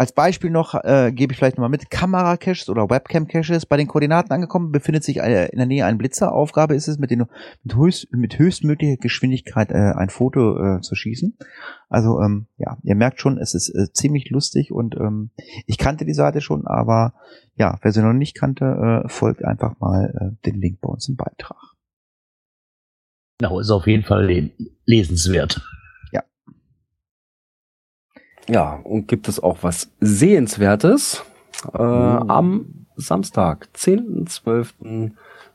als 0.02 0.14
Beispiel 0.14 0.50
noch 0.50 0.74
äh, 0.74 1.12
gebe 1.12 1.32
ich 1.32 1.38
vielleicht 1.38 1.58
nochmal 1.58 1.70
mit, 1.70 1.92
Kamera-Caches 1.92 2.70
oder 2.70 2.90
Webcam-Caches 2.90 3.68
bei 3.68 3.78
den 3.78 3.88
Koordinaten 3.88 4.34
angekommen, 4.34 4.72
befindet 4.72 5.04
sich 5.04 5.18
äh, 5.18 5.46
in 5.50 5.58
der 5.60 5.68
Nähe 5.68 5.86
ein 5.86 6.00
Blitzer. 6.00 6.34
Aufgabe 6.34 6.74
ist 6.74 6.88
es, 6.88 6.98
mit, 6.98 7.12
den, 7.12 7.28
mit, 7.62 7.76
höchst, 7.76 8.12
mit 8.12 8.40
höchstmöglicher 8.40 8.98
Geschwindigkeit 8.98 9.70
äh, 9.70 9.94
ein 9.96 10.10
Foto 10.10 10.58
äh, 10.58 10.82
zu 10.82 10.96
schießen. 10.96 11.38
Also 11.88 12.20
ähm, 12.20 12.48
ja, 12.58 12.80
ihr 12.82 12.96
merkt 12.96 13.22
schon, 13.22 13.38
es 13.38 13.54
ist 13.54 13.70
äh, 13.70 13.94
ziemlich 13.94 14.32
lustig 14.32 14.72
und 14.72 14.96
ähm, 14.96 15.30
ich 15.68 15.78
kannte 15.78 16.04
die 16.04 16.16
Seite 16.16 16.42
schon, 16.42 16.66
aber 16.66 17.14
ja, 17.56 17.78
wer 17.84 17.92
sie 17.92 18.02
noch 18.02 18.14
nicht 18.14 18.36
kannte, 18.36 19.04
äh, 19.06 19.08
folgt 19.08 19.46
einfach 19.46 19.80
mal 19.80 20.16
äh, 20.20 20.50
den 20.50 20.60
Link 20.60 20.82
bei 20.82 20.90
uns 20.90 21.08
im 21.10 21.16
Beitrag. 21.16 21.76
Genau, 23.38 23.60
ist 23.60 23.70
auf 23.70 23.86
jeden 23.86 24.04
Fall 24.04 24.26
le 24.26 24.50
lesenswert. 24.86 25.62
Ja, 28.50 28.80
und 28.84 29.08
gibt 29.08 29.28
es 29.28 29.42
auch 29.42 29.60
was 29.62 29.92
Sehenswertes? 30.00 31.24
Äh, 31.74 31.78
Am 31.78 32.86
Samstag, 32.96 33.70
10.12., 33.76 35.12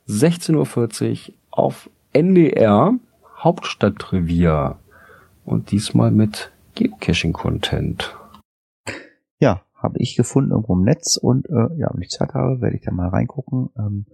16.40 0.08 1.28
Uhr 1.28 1.34
auf 1.50 1.90
NDR 2.12 2.94
Hauptstadtrevier. 3.38 4.78
Und 5.44 5.70
diesmal 5.70 6.10
mit 6.10 6.50
Geocaching-Content. 6.74 8.16
Ja, 9.38 9.62
habe 9.76 9.98
ich 9.98 10.16
gefunden 10.16 10.50
irgendwo 10.52 10.74
im 10.74 10.82
Netz 10.82 11.16
und 11.16 11.46
äh, 11.48 11.76
ja, 11.78 11.90
wenn 11.92 12.02
ich 12.02 12.10
Zeit 12.10 12.34
habe, 12.34 12.60
werde 12.60 12.76
ich 12.76 12.82
da 12.82 12.90
mal 12.90 13.08
reingucken. 13.08 13.70
Ähm, 13.78 14.06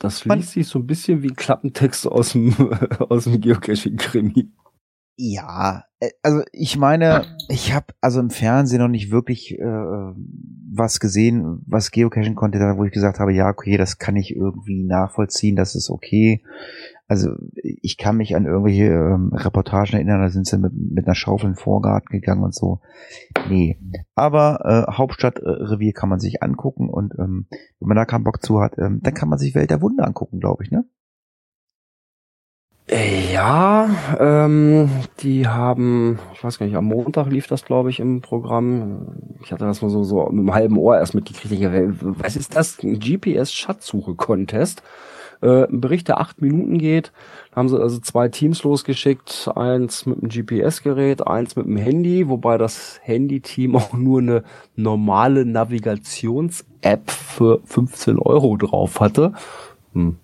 Das 0.00 0.24
liest 0.24 0.52
sich 0.52 0.66
so 0.66 0.78
ein 0.78 0.86
bisschen 0.86 1.22
wie 1.22 1.28
ein 1.28 1.36
Klappentext 1.36 2.06
aus 2.06 2.32
dem, 2.32 2.54
aus 3.08 3.24
dem 3.24 3.40
Geocaching-Krimi. 3.40 4.48
Ja, 5.22 5.84
äh, 6.00 6.12
also 6.22 6.42
ich 6.50 6.78
meine, 6.78 7.26
ich 7.48 7.74
habe 7.74 7.88
also 8.00 8.20
im 8.20 8.30
Fernsehen 8.30 8.80
noch 8.80 8.88
nicht 8.88 9.10
wirklich 9.10 9.58
äh, 9.58 9.62
was 10.72 10.98
gesehen, 10.98 11.62
was 11.66 11.90
Geocaching 11.90 12.34
konnte, 12.34 12.58
da 12.58 12.78
wo 12.78 12.84
ich 12.84 12.92
gesagt 12.92 13.20
habe, 13.20 13.34
ja, 13.34 13.50
okay, 13.50 13.76
das 13.76 13.98
kann 13.98 14.16
ich 14.16 14.34
irgendwie 14.34 14.82
nachvollziehen, 14.82 15.56
das 15.56 15.74
ist 15.74 15.90
okay. 15.90 16.42
Also 17.06 17.32
ich 17.52 17.98
kann 17.98 18.16
mich 18.16 18.34
an 18.34 18.46
irgendwelche 18.46 18.84
ähm, 18.84 19.32
Reportagen 19.34 19.94
erinnern, 19.94 20.22
da 20.22 20.30
sind 20.30 20.46
sie 20.46 20.56
mit, 20.56 20.72
mit 20.74 21.06
einer 21.06 21.14
Schaufel 21.14 21.48
in 21.48 21.52
den 21.52 21.58
Vorgarten 21.58 22.12
gegangen 22.12 22.44
und 22.44 22.54
so. 22.54 22.80
Nee. 23.50 23.78
Aber 24.14 24.86
äh, 24.88 24.92
Hauptstadtrevier 24.92 25.92
kann 25.92 26.08
man 26.08 26.20
sich 26.20 26.42
angucken 26.42 26.88
und 26.88 27.12
ähm, 27.18 27.46
wenn 27.50 27.88
man 27.88 27.96
da 27.96 28.06
keinen 28.06 28.24
Bock 28.24 28.42
zu 28.42 28.60
hat, 28.60 28.78
ähm, 28.78 29.00
dann 29.02 29.12
kann 29.12 29.28
man 29.28 29.38
sich 29.38 29.54
Welt 29.54 29.70
der 29.70 29.82
Wunder 29.82 30.06
angucken, 30.06 30.40
glaube 30.40 30.64
ich, 30.64 30.70
ne? 30.70 30.86
Ja, 32.90 33.88
ähm, 34.18 34.90
die 35.20 35.46
haben, 35.46 36.18
ich 36.34 36.42
weiß 36.42 36.58
gar 36.58 36.66
nicht, 36.66 36.74
am 36.74 36.86
Montag 36.86 37.28
lief 37.28 37.46
das, 37.46 37.64
glaube 37.64 37.90
ich, 37.90 38.00
im 38.00 38.20
Programm. 38.20 39.06
Ich 39.44 39.52
hatte 39.52 39.64
das 39.64 39.80
mal 39.80 39.90
so, 39.90 40.02
so 40.02 40.24
mit 40.24 40.40
einem 40.40 40.54
halben 40.54 40.76
Ohr 40.76 40.98
erst 40.98 41.14
mitgekriegt. 41.14 41.52
Ich, 41.52 41.62
äh, 41.62 41.88
Was 42.00 42.34
ist 42.34 42.56
das? 42.56 42.82
Ein 42.82 42.98
GPS-Schatzsuche-Contest. 42.98 44.82
Äh, 45.40 45.68
ein 45.68 45.80
Bericht, 45.80 46.08
der 46.08 46.20
acht 46.20 46.42
Minuten 46.42 46.78
geht. 46.78 47.12
Da 47.50 47.58
haben 47.58 47.68
sie 47.68 47.80
also 47.80 48.00
zwei 48.00 48.28
Teams 48.28 48.64
losgeschickt. 48.64 49.48
Eins 49.54 50.06
mit 50.06 50.18
einem 50.18 50.28
GPS-Gerät, 50.28 51.24
eins 51.24 51.54
mit 51.54 51.66
dem 51.66 51.76
Handy, 51.76 52.28
wobei 52.28 52.58
das 52.58 52.98
Handy-Team 53.04 53.76
auch 53.76 53.92
nur 53.92 54.18
eine 54.18 54.42
normale 54.74 55.46
Navigations-App 55.46 57.08
für 57.08 57.60
15 57.64 58.18
Euro 58.18 58.56
drauf 58.56 58.98
hatte. 58.98 59.32
Hm. 59.92 60.16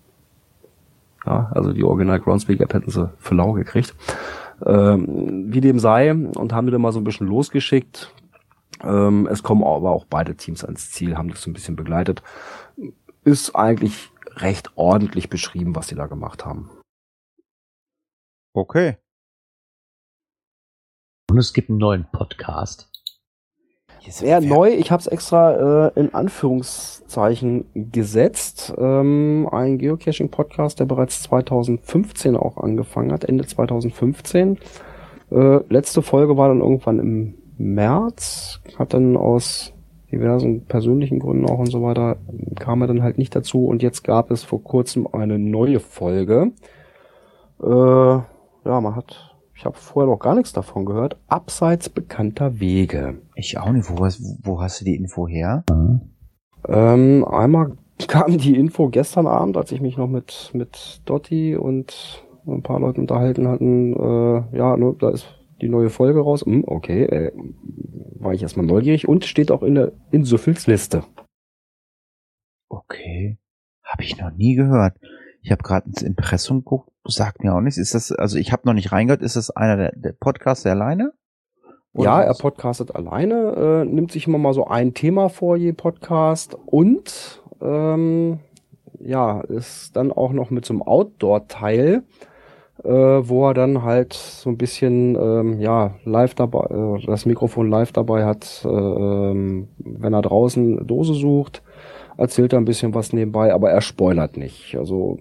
Ja, 1.27 1.51
also 1.53 1.73
die 1.73 1.83
Original 1.83 2.21
Groundspeak 2.21 2.61
App 2.61 2.73
hätten 2.73 2.89
sie 2.89 3.11
für 3.17 3.35
lau 3.35 3.51
gekriegt. 3.51 3.93
Ähm, 4.65 5.53
wie 5.53 5.59
dem 5.59 5.77
sei, 5.77 6.13
und 6.13 6.53
haben 6.53 6.67
die 6.67 6.71
dann 6.71 6.81
mal 6.81 6.93
so 6.93 7.01
ein 7.01 7.03
bisschen 7.03 7.27
losgeschickt. 7.27 8.13
Ähm, 8.81 9.27
es 9.29 9.43
kommen 9.43 9.61
aber 9.61 9.91
auch 9.91 10.05
beide 10.05 10.35
Teams 10.35 10.63
ans 10.63 10.91
Ziel, 10.91 11.17
haben 11.17 11.29
das 11.29 11.41
so 11.41 11.49
ein 11.49 11.53
bisschen 11.53 11.75
begleitet. 11.75 12.23
Ist 13.25 13.55
eigentlich 13.57 14.09
recht 14.37 14.71
ordentlich 14.75 15.29
beschrieben, 15.29 15.75
was 15.75 15.89
sie 15.89 15.95
da 15.95 16.05
gemacht 16.05 16.45
haben. 16.45 16.69
Okay. 18.53 18.97
Und 21.29 21.37
es 21.37 21.51
gibt 21.51 21.69
einen 21.69 21.77
neuen 21.77 22.09
Podcast. 22.09 22.89
Sehr 24.09 24.41
neu, 24.41 24.69
ich 24.69 24.91
habe 24.91 25.01
es 25.01 25.07
extra 25.07 25.87
äh, 25.87 25.99
in 25.99 26.13
Anführungszeichen 26.13 27.65
gesetzt. 27.73 28.73
Ähm, 28.77 29.47
ein 29.51 29.77
Geocaching-Podcast, 29.77 30.79
der 30.79 30.85
bereits 30.85 31.23
2015 31.23 32.35
auch 32.35 32.57
angefangen 32.57 33.11
hat, 33.11 33.25
Ende 33.25 33.45
2015. 33.45 34.57
Äh, 35.31 35.59
letzte 35.69 36.01
Folge 36.01 36.37
war 36.37 36.47
dann 36.47 36.61
irgendwann 36.61 36.99
im 36.99 37.35
März, 37.57 38.61
hat 38.77 38.93
dann 38.93 39.17
aus 39.17 39.73
diversen 40.11 40.65
persönlichen 40.65 41.19
Gründen 41.19 41.45
auch 41.45 41.59
und 41.59 41.71
so 41.71 41.83
weiter, 41.83 42.17
kam 42.55 42.81
er 42.81 42.87
dann 42.87 43.03
halt 43.03 43.17
nicht 43.17 43.35
dazu 43.35 43.65
und 43.65 43.83
jetzt 43.83 44.03
gab 44.03 44.31
es 44.31 44.43
vor 44.43 44.63
kurzem 44.63 45.07
eine 45.07 45.37
neue 45.37 45.79
Folge. 45.79 46.51
Äh, 47.61 47.67
ja, 47.67 48.81
man 48.81 48.95
hat, 48.95 49.36
ich 49.57 49.65
habe 49.65 49.75
vorher 49.77 50.11
noch 50.11 50.19
gar 50.19 50.35
nichts 50.35 50.53
davon 50.53 50.85
gehört, 50.85 51.17
abseits 51.27 51.89
bekannter 51.89 52.59
Wege. 52.59 53.21
Ich 53.35 53.57
auch 53.57 53.71
nicht. 53.71 53.89
Wo, 53.89 54.05
hast- 54.05 54.21
wo 54.43 54.61
hast 54.61 54.81
du 54.81 54.85
die 54.85 54.95
Info 54.95 55.27
her? 55.27 55.63
Ähm, 56.67 57.25
einmal 57.25 57.75
kam 58.07 58.37
die 58.37 58.55
Info 58.55 58.89
gestern 58.89 59.25
Abend, 59.27 59.57
als 59.57 59.71
ich 59.71 59.81
mich 59.81 59.97
noch 59.97 60.07
mit, 60.07 60.51
mit 60.53 61.01
Dotti 61.05 61.55
und 61.55 62.23
ein 62.45 62.61
paar 62.61 62.79
Leuten 62.79 63.01
unterhalten 63.01 63.47
hatten, 63.47 63.93
äh, 63.93 64.57
ja, 64.57 64.77
ne, 64.77 64.95
da 64.99 65.09
ist 65.09 65.27
die 65.61 65.69
neue 65.69 65.89
Folge 65.89 66.21
raus. 66.21 66.45
Hm, 66.45 66.63
okay, 66.67 67.03
äh, 67.03 67.31
war 68.19 68.33
ich 68.33 68.41
erstmal 68.43 68.65
neugierig 68.65 69.07
und 69.07 69.25
steht 69.25 69.51
auch 69.51 69.63
in 69.63 69.75
der 69.75 69.91
Insuffels 70.11 70.67
Liste. 70.67 71.03
Okay. 72.69 73.37
Habe 73.83 74.03
ich 74.03 74.17
noch 74.19 74.31
nie 74.31 74.55
gehört. 74.55 74.97
Ich 75.41 75.51
habe 75.51 75.63
gerade 75.63 75.87
ins 75.87 76.01
Impressum 76.01 76.59
geguckt, 76.59 76.89
sagt 77.07 77.43
mir 77.43 77.53
auch 77.53 77.61
nichts. 77.61 77.77
Ist 77.77 77.93
das, 77.95 78.11
also 78.11 78.37
ich 78.37 78.51
habe 78.51 78.63
noch 78.65 78.73
nicht 78.73 78.91
reingehört, 78.91 79.21
ist 79.21 79.35
das 79.35 79.49
einer 79.49 79.77
der, 79.77 79.91
der 79.95 80.13
Podcaster 80.13 80.71
alleine? 80.71 81.13
Oder 81.97 82.05
ja, 82.05 82.21
er 82.21 82.33
podcastet 82.35 82.95
alleine, 82.95 83.83
äh, 83.83 83.85
nimmt 83.85 84.11
sich 84.11 84.27
immer 84.27 84.37
mal 84.37 84.53
so 84.53 84.67
ein 84.67 84.93
Thema 84.93 85.29
vor 85.29 85.57
je 85.57 85.73
Podcast 85.73 86.55
und 86.67 87.41
ähm, 87.59 88.39
ja, 88.99 89.41
ist 89.41 89.95
dann 89.95 90.11
auch 90.11 90.31
noch 90.31 90.51
mit 90.51 90.63
so 90.63 90.73
einem 90.73 90.83
Outdoor-Teil, 90.83 92.03
äh, 92.83 92.89
wo 92.89 93.47
er 93.47 93.55
dann 93.55 93.81
halt 93.83 94.13
so 94.13 94.49
ein 94.51 94.57
bisschen 94.57 95.15
ähm, 95.15 95.59
ja 95.59 95.95
live 96.03 96.35
dabei, 96.35 96.65
äh, 96.69 97.05
das 97.07 97.25
Mikrofon 97.25 97.69
live 97.69 97.91
dabei 97.91 98.25
hat, 98.25 98.63
äh, 98.63 98.67
ähm, 98.69 99.69
wenn 99.79 100.13
er 100.13 100.21
draußen 100.21 100.85
Dose 100.85 101.15
sucht, 101.15 101.63
erzählt 102.15 102.53
er 102.53 102.59
ein 102.59 102.65
bisschen 102.65 102.93
was 102.93 103.11
nebenbei, 103.11 103.53
aber 103.53 103.71
er 103.71 103.81
spoilert 103.81 104.37
nicht. 104.37 104.75
Also 104.77 105.17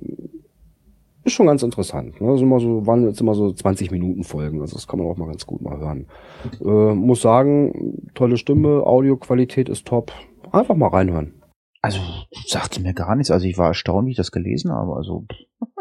ist 1.26 1.32
schon 1.32 1.46
ganz 1.46 1.62
interessant. 1.62 2.20
Ne? 2.20 2.28
Also 2.28 2.44
immer 2.44 2.60
so, 2.60 2.86
waren 2.86 3.06
jetzt 3.06 3.20
immer 3.20 3.34
so 3.34 3.52
20 3.52 3.90
Minuten 3.90 4.24
Folgen, 4.24 4.60
also 4.60 4.74
das 4.74 4.86
kann 4.86 4.98
man 4.98 5.08
auch 5.08 5.16
mal 5.16 5.26
ganz 5.26 5.46
gut 5.46 5.60
mal 5.60 5.78
hören. 5.78 6.06
Äh, 6.64 6.94
muss 6.94 7.20
sagen, 7.22 7.98
tolle 8.14 8.36
Stimme, 8.36 8.84
Audioqualität 8.86 9.68
ist 9.68 9.86
top. 9.86 10.12
Einfach 10.52 10.76
mal 10.76 10.88
reinhören. 10.88 11.42
Also 11.82 12.00
sagte 12.46 12.80
mir 12.80 12.94
gar 12.94 13.14
nichts. 13.14 13.30
Also 13.30 13.46
ich 13.46 13.58
war 13.58 13.68
erstaunt, 13.68 14.06
wie 14.06 14.12
ich 14.12 14.16
das 14.16 14.32
gelesen 14.32 14.72
habe. 14.72 14.94
Also 14.96 15.24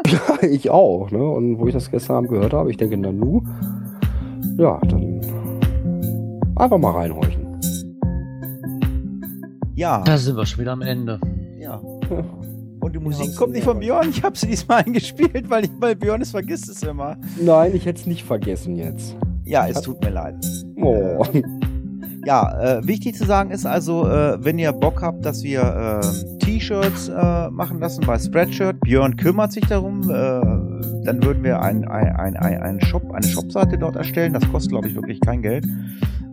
Ja, 0.06 0.42
ich 0.48 0.70
auch. 0.70 1.10
Ne? 1.10 1.22
Und 1.22 1.58
wo 1.58 1.66
ich 1.66 1.72
das 1.74 1.90
gestern 1.90 2.16
Abend 2.16 2.30
gehört 2.30 2.52
habe, 2.52 2.70
ich 2.70 2.76
denke, 2.76 2.96
Nanu, 2.96 3.42
ja, 4.58 4.78
dann 4.88 5.20
einfach 6.56 6.78
mal 6.78 6.92
reinhorchen. 6.92 7.60
ja, 9.74 10.02
Da 10.04 10.16
sind 10.16 10.36
wir 10.36 10.46
schon 10.46 10.60
wieder 10.60 10.72
am 10.72 10.82
Ende. 10.82 11.20
ja. 11.58 11.80
Und 12.86 12.92
die 12.94 13.00
Musik 13.00 13.34
kommt 13.34 13.52
nicht 13.52 13.64
von 13.64 13.80
Björn. 13.80 14.10
Ich 14.10 14.22
habe 14.22 14.38
sie 14.38 14.46
diesmal 14.46 14.78
eingespielt, 14.86 15.50
weil, 15.50 15.64
ich, 15.64 15.70
weil 15.80 15.96
Björn 15.96 16.22
es 16.22 16.30
vergisst 16.30 16.68
es 16.68 16.84
immer. 16.84 17.16
Nein, 17.36 17.74
ich 17.74 17.84
hätte 17.84 17.98
es 17.98 18.06
nicht 18.06 18.22
vergessen 18.22 18.76
jetzt. 18.76 19.16
Ja, 19.44 19.66
es 19.66 19.80
tut 19.82 20.00
mir 20.04 20.10
leid. 20.10 20.36
Oh. 20.80 21.24
Ja, 22.24 22.78
äh, 22.78 22.86
wichtig 22.86 23.16
zu 23.16 23.24
sagen 23.24 23.50
ist 23.50 23.66
also, 23.66 24.06
äh, 24.06 24.44
wenn 24.44 24.60
ihr 24.60 24.72
Bock 24.72 25.02
habt, 25.02 25.24
dass 25.24 25.42
wir 25.42 25.62
äh, 26.00 26.38
T-Shirts 26.44 27.08
äh, 27.08 27.50
machen 27.50 27.80
lassen 27.80 28.04
bei 28.06 28.18
Spreadshirt, 28.20 28.78
Björn 28.82 29.16
kümmert 29.16 29.50
sich 29.50 29.64
darum, 29.66 30.02
äh, 30.02 30.14
dann 31.04 31.20
würden 31.22 31.42
wir 31.42 31.60
ein, 31.60 31.88
ein, 31.88 32.36
ein, 32.36 32.36
ein, 32.36 32.80
Shop, 32.82 33.02
eine 33.12 33.26
Shopseite 33.26 33.78
dort 33.78 33.96
erstellen. 33.96 34.32
Das 34.32 34.48
kostet, 34.52 34.70
glaube 34.70 34.86
ich, 34.86 34.94
wirklich 34.94 35.20
kein 35.20 35.42
Geld. 35.42 35.66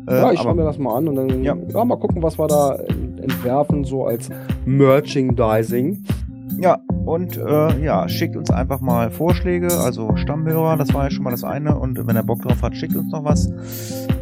Äh, 0.07 0.17
Ja, 0.17 0.31
ich 0.31 0.39
schaue 0.39 0.53
mir 0.53 0.65
das 0.65 0.77
mal 0.77 0.97
an 0.97 1.07
und 1.07 1.15
dann 1.15 1.43
Ja. 1.43 1.55
ja. 1.55 1.83
mal 1.85 1.97
gucken, 1.97 2.21
was 2.21 2.37
wir 2.37 2.47
da 2.47 2.75
entwerfen, 2.75 3.83
so 3.85 4.05
als 4.05 4.29
Merchandising. 4.65 6.03
Ja, 6.59 6.79
und 7.05 7.37
äh, 7.37 7.83
ja, 7.83 8.07
schickt 8.07 8.35
uns 8.35 8.49
einfach 8.49 8.79
mal 8.79 9.11
Vorschläge, 9.11 9.67
also 9.79 10.15
Stammhörer, 10.15 10.77
das 10.77 10.93
war 10.93 11.05
ja 11.05 11.11
schon 11.11 11.23
mal 11.23 11.31
das 11.31 11.43
eine. 11.43 11.77
Und 11.77 12.07
wenn 12.07 12.15
er 12.15 12.23
Bock 12.23 12.41
drauf 12.41 12.61
hat, 12.61 12.75
schickt 12.75 12.95
uns 12.95 13.11
noch 13.11 13.23
was. 13.23 13.49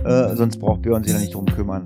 Äh, 0.04 0.36
sonst 0.36 0.58
braucht 0.58 0.82
Björn 0.82 1.04
sich 1.04 1.14
da 1.14 1.20
nicht 1.20 1.36
drum 1.36 1.46
kümmern. 1.46 1.86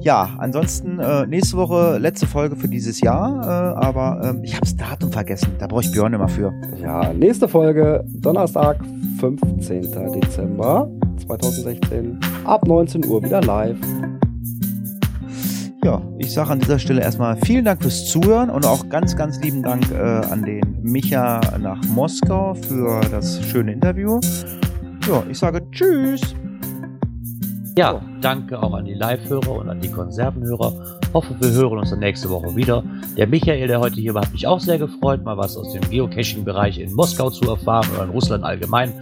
Ja, 0.00 0.36
ansonsten 0.38 1.00
äh, 1.00 1.26
nächste 1.26 1.56
Woche 1.56 1.98
letzte 1.98 2.26
Folge 2.26 2.54
für 2.54 2.68
dieses 2.68 3.00
Jahr, 3.00 3.42
äh, 3.42 3.84
aber 3.84 4.36
äh, 4.36 4.44
ich 4.44 4.54
habe 4.54 4.60
das 4.60 4.76
Datum 4.76 5.10
vergessen. 5.10 5.52
Da 5.58 5.66
brauche 5.66 5.82
ich 5.82 5.90
Björn 5.90 6.12
immer 6.12 6.28
für. 6.28 6.52
Ja, 6.80 7.12
nächste 7.12 7.48
Folge, 7.48 8.04
Donnerstag, 8.06 8.78
15. 9.18 9.82
Dezember 10.12 10.88
2016, 11.26 12.20
ab 12.44 12.68
19 12.68 13.04
Uhr 13.06 13.24
wieder 13.24 13.40
live. 13.40 13.78
Ja, 15.86 16.02
ich 16.18 16.32
sage 16.32 16.50
an 16.50 16.58
dieser 16.58 16.80
Stelle 16.80 17.00
erstmal 17.00 17.36
vielen 17.36 17.64
Dank 17.64 17.80
fürs 17.80 18.06
Zuhören 18.06 18.50
und 18.50 18.66
auch 18.66 18.88
ganz, 18.88 19.14
ganz 19.14 19.40
lieben 19.40 19.62
Dank 19.62 19.88
äh, 19.92 19.94
an 19.94 20.42
den 20.42 20.82
Micha 20.82 21.40
nach 21.60 21.80
Moskau 21.84 22.54
für 22.54 23.00
das 23.12 23.40
schöne 23.44 23.74
Interview. 23.74 24.18
Ja, 25.06 25.22
ich 25.30 25.38
sage 25.38 25.62
Tschüss. 25.70 26.34
Ja, 27.78 28.02
danke 28.20 28.60
auch 28.60 28.74
an 28.74 28.86
die 28.86 28.94
Live-Hörer 28.94 29.52
und 29.52 29.68
an 29.68 29.80
die 29.80 29.88
Konservenhörer. 29.88 30.98
Hoffe, 31.14 31.36
wir 31.38 31.50
hören 31.52 31.78
uns 31.78 31.90
dann 31.90 32.00
nächste 32.00 32.28
Woche 32.30 32.56
wieder. 32.56 32.82
Der 33.16 33.28
Michael, 33.28 33.68
der 33.68 33.78
heute 33.78 34.00
hier 34.00 34.12
war, 34.12 34.22
hat 34.22 34.32
mich 34.32 34.44
auch 34.44 34.58
sehr 34.58 34.78
gefreut, 34.78 35.22
mal 35.22 35.36
was 35.36 35.56
aus 35.56 35.72
dem 35.72 35.88
Geocaching-Bereich 35.88 36.80
in 36.80 36.94
Moskau 36.94 37.30
zu 37.30 37.48
erfahren 37.48 37.86
oder 37.94 38.06
in 38.06 38.10
Russland 38.10 38.42
allgemein. 38.42 38.92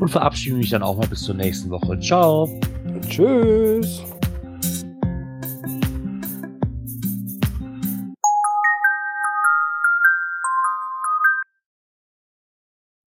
Und 0.00 0.08
verabschiede 0.08 0.56
mich 0.56 0.70
dann 0.70 0.82
auch 0.82 0.96
mal 0.96 1.06
bis 1.06 1.22
zur 1.22 1.36
nächsten 1.36 1.70
Woche. 1.70 1.96
Ciao. 2.00 2.50
Tschüss. 3.08 4.02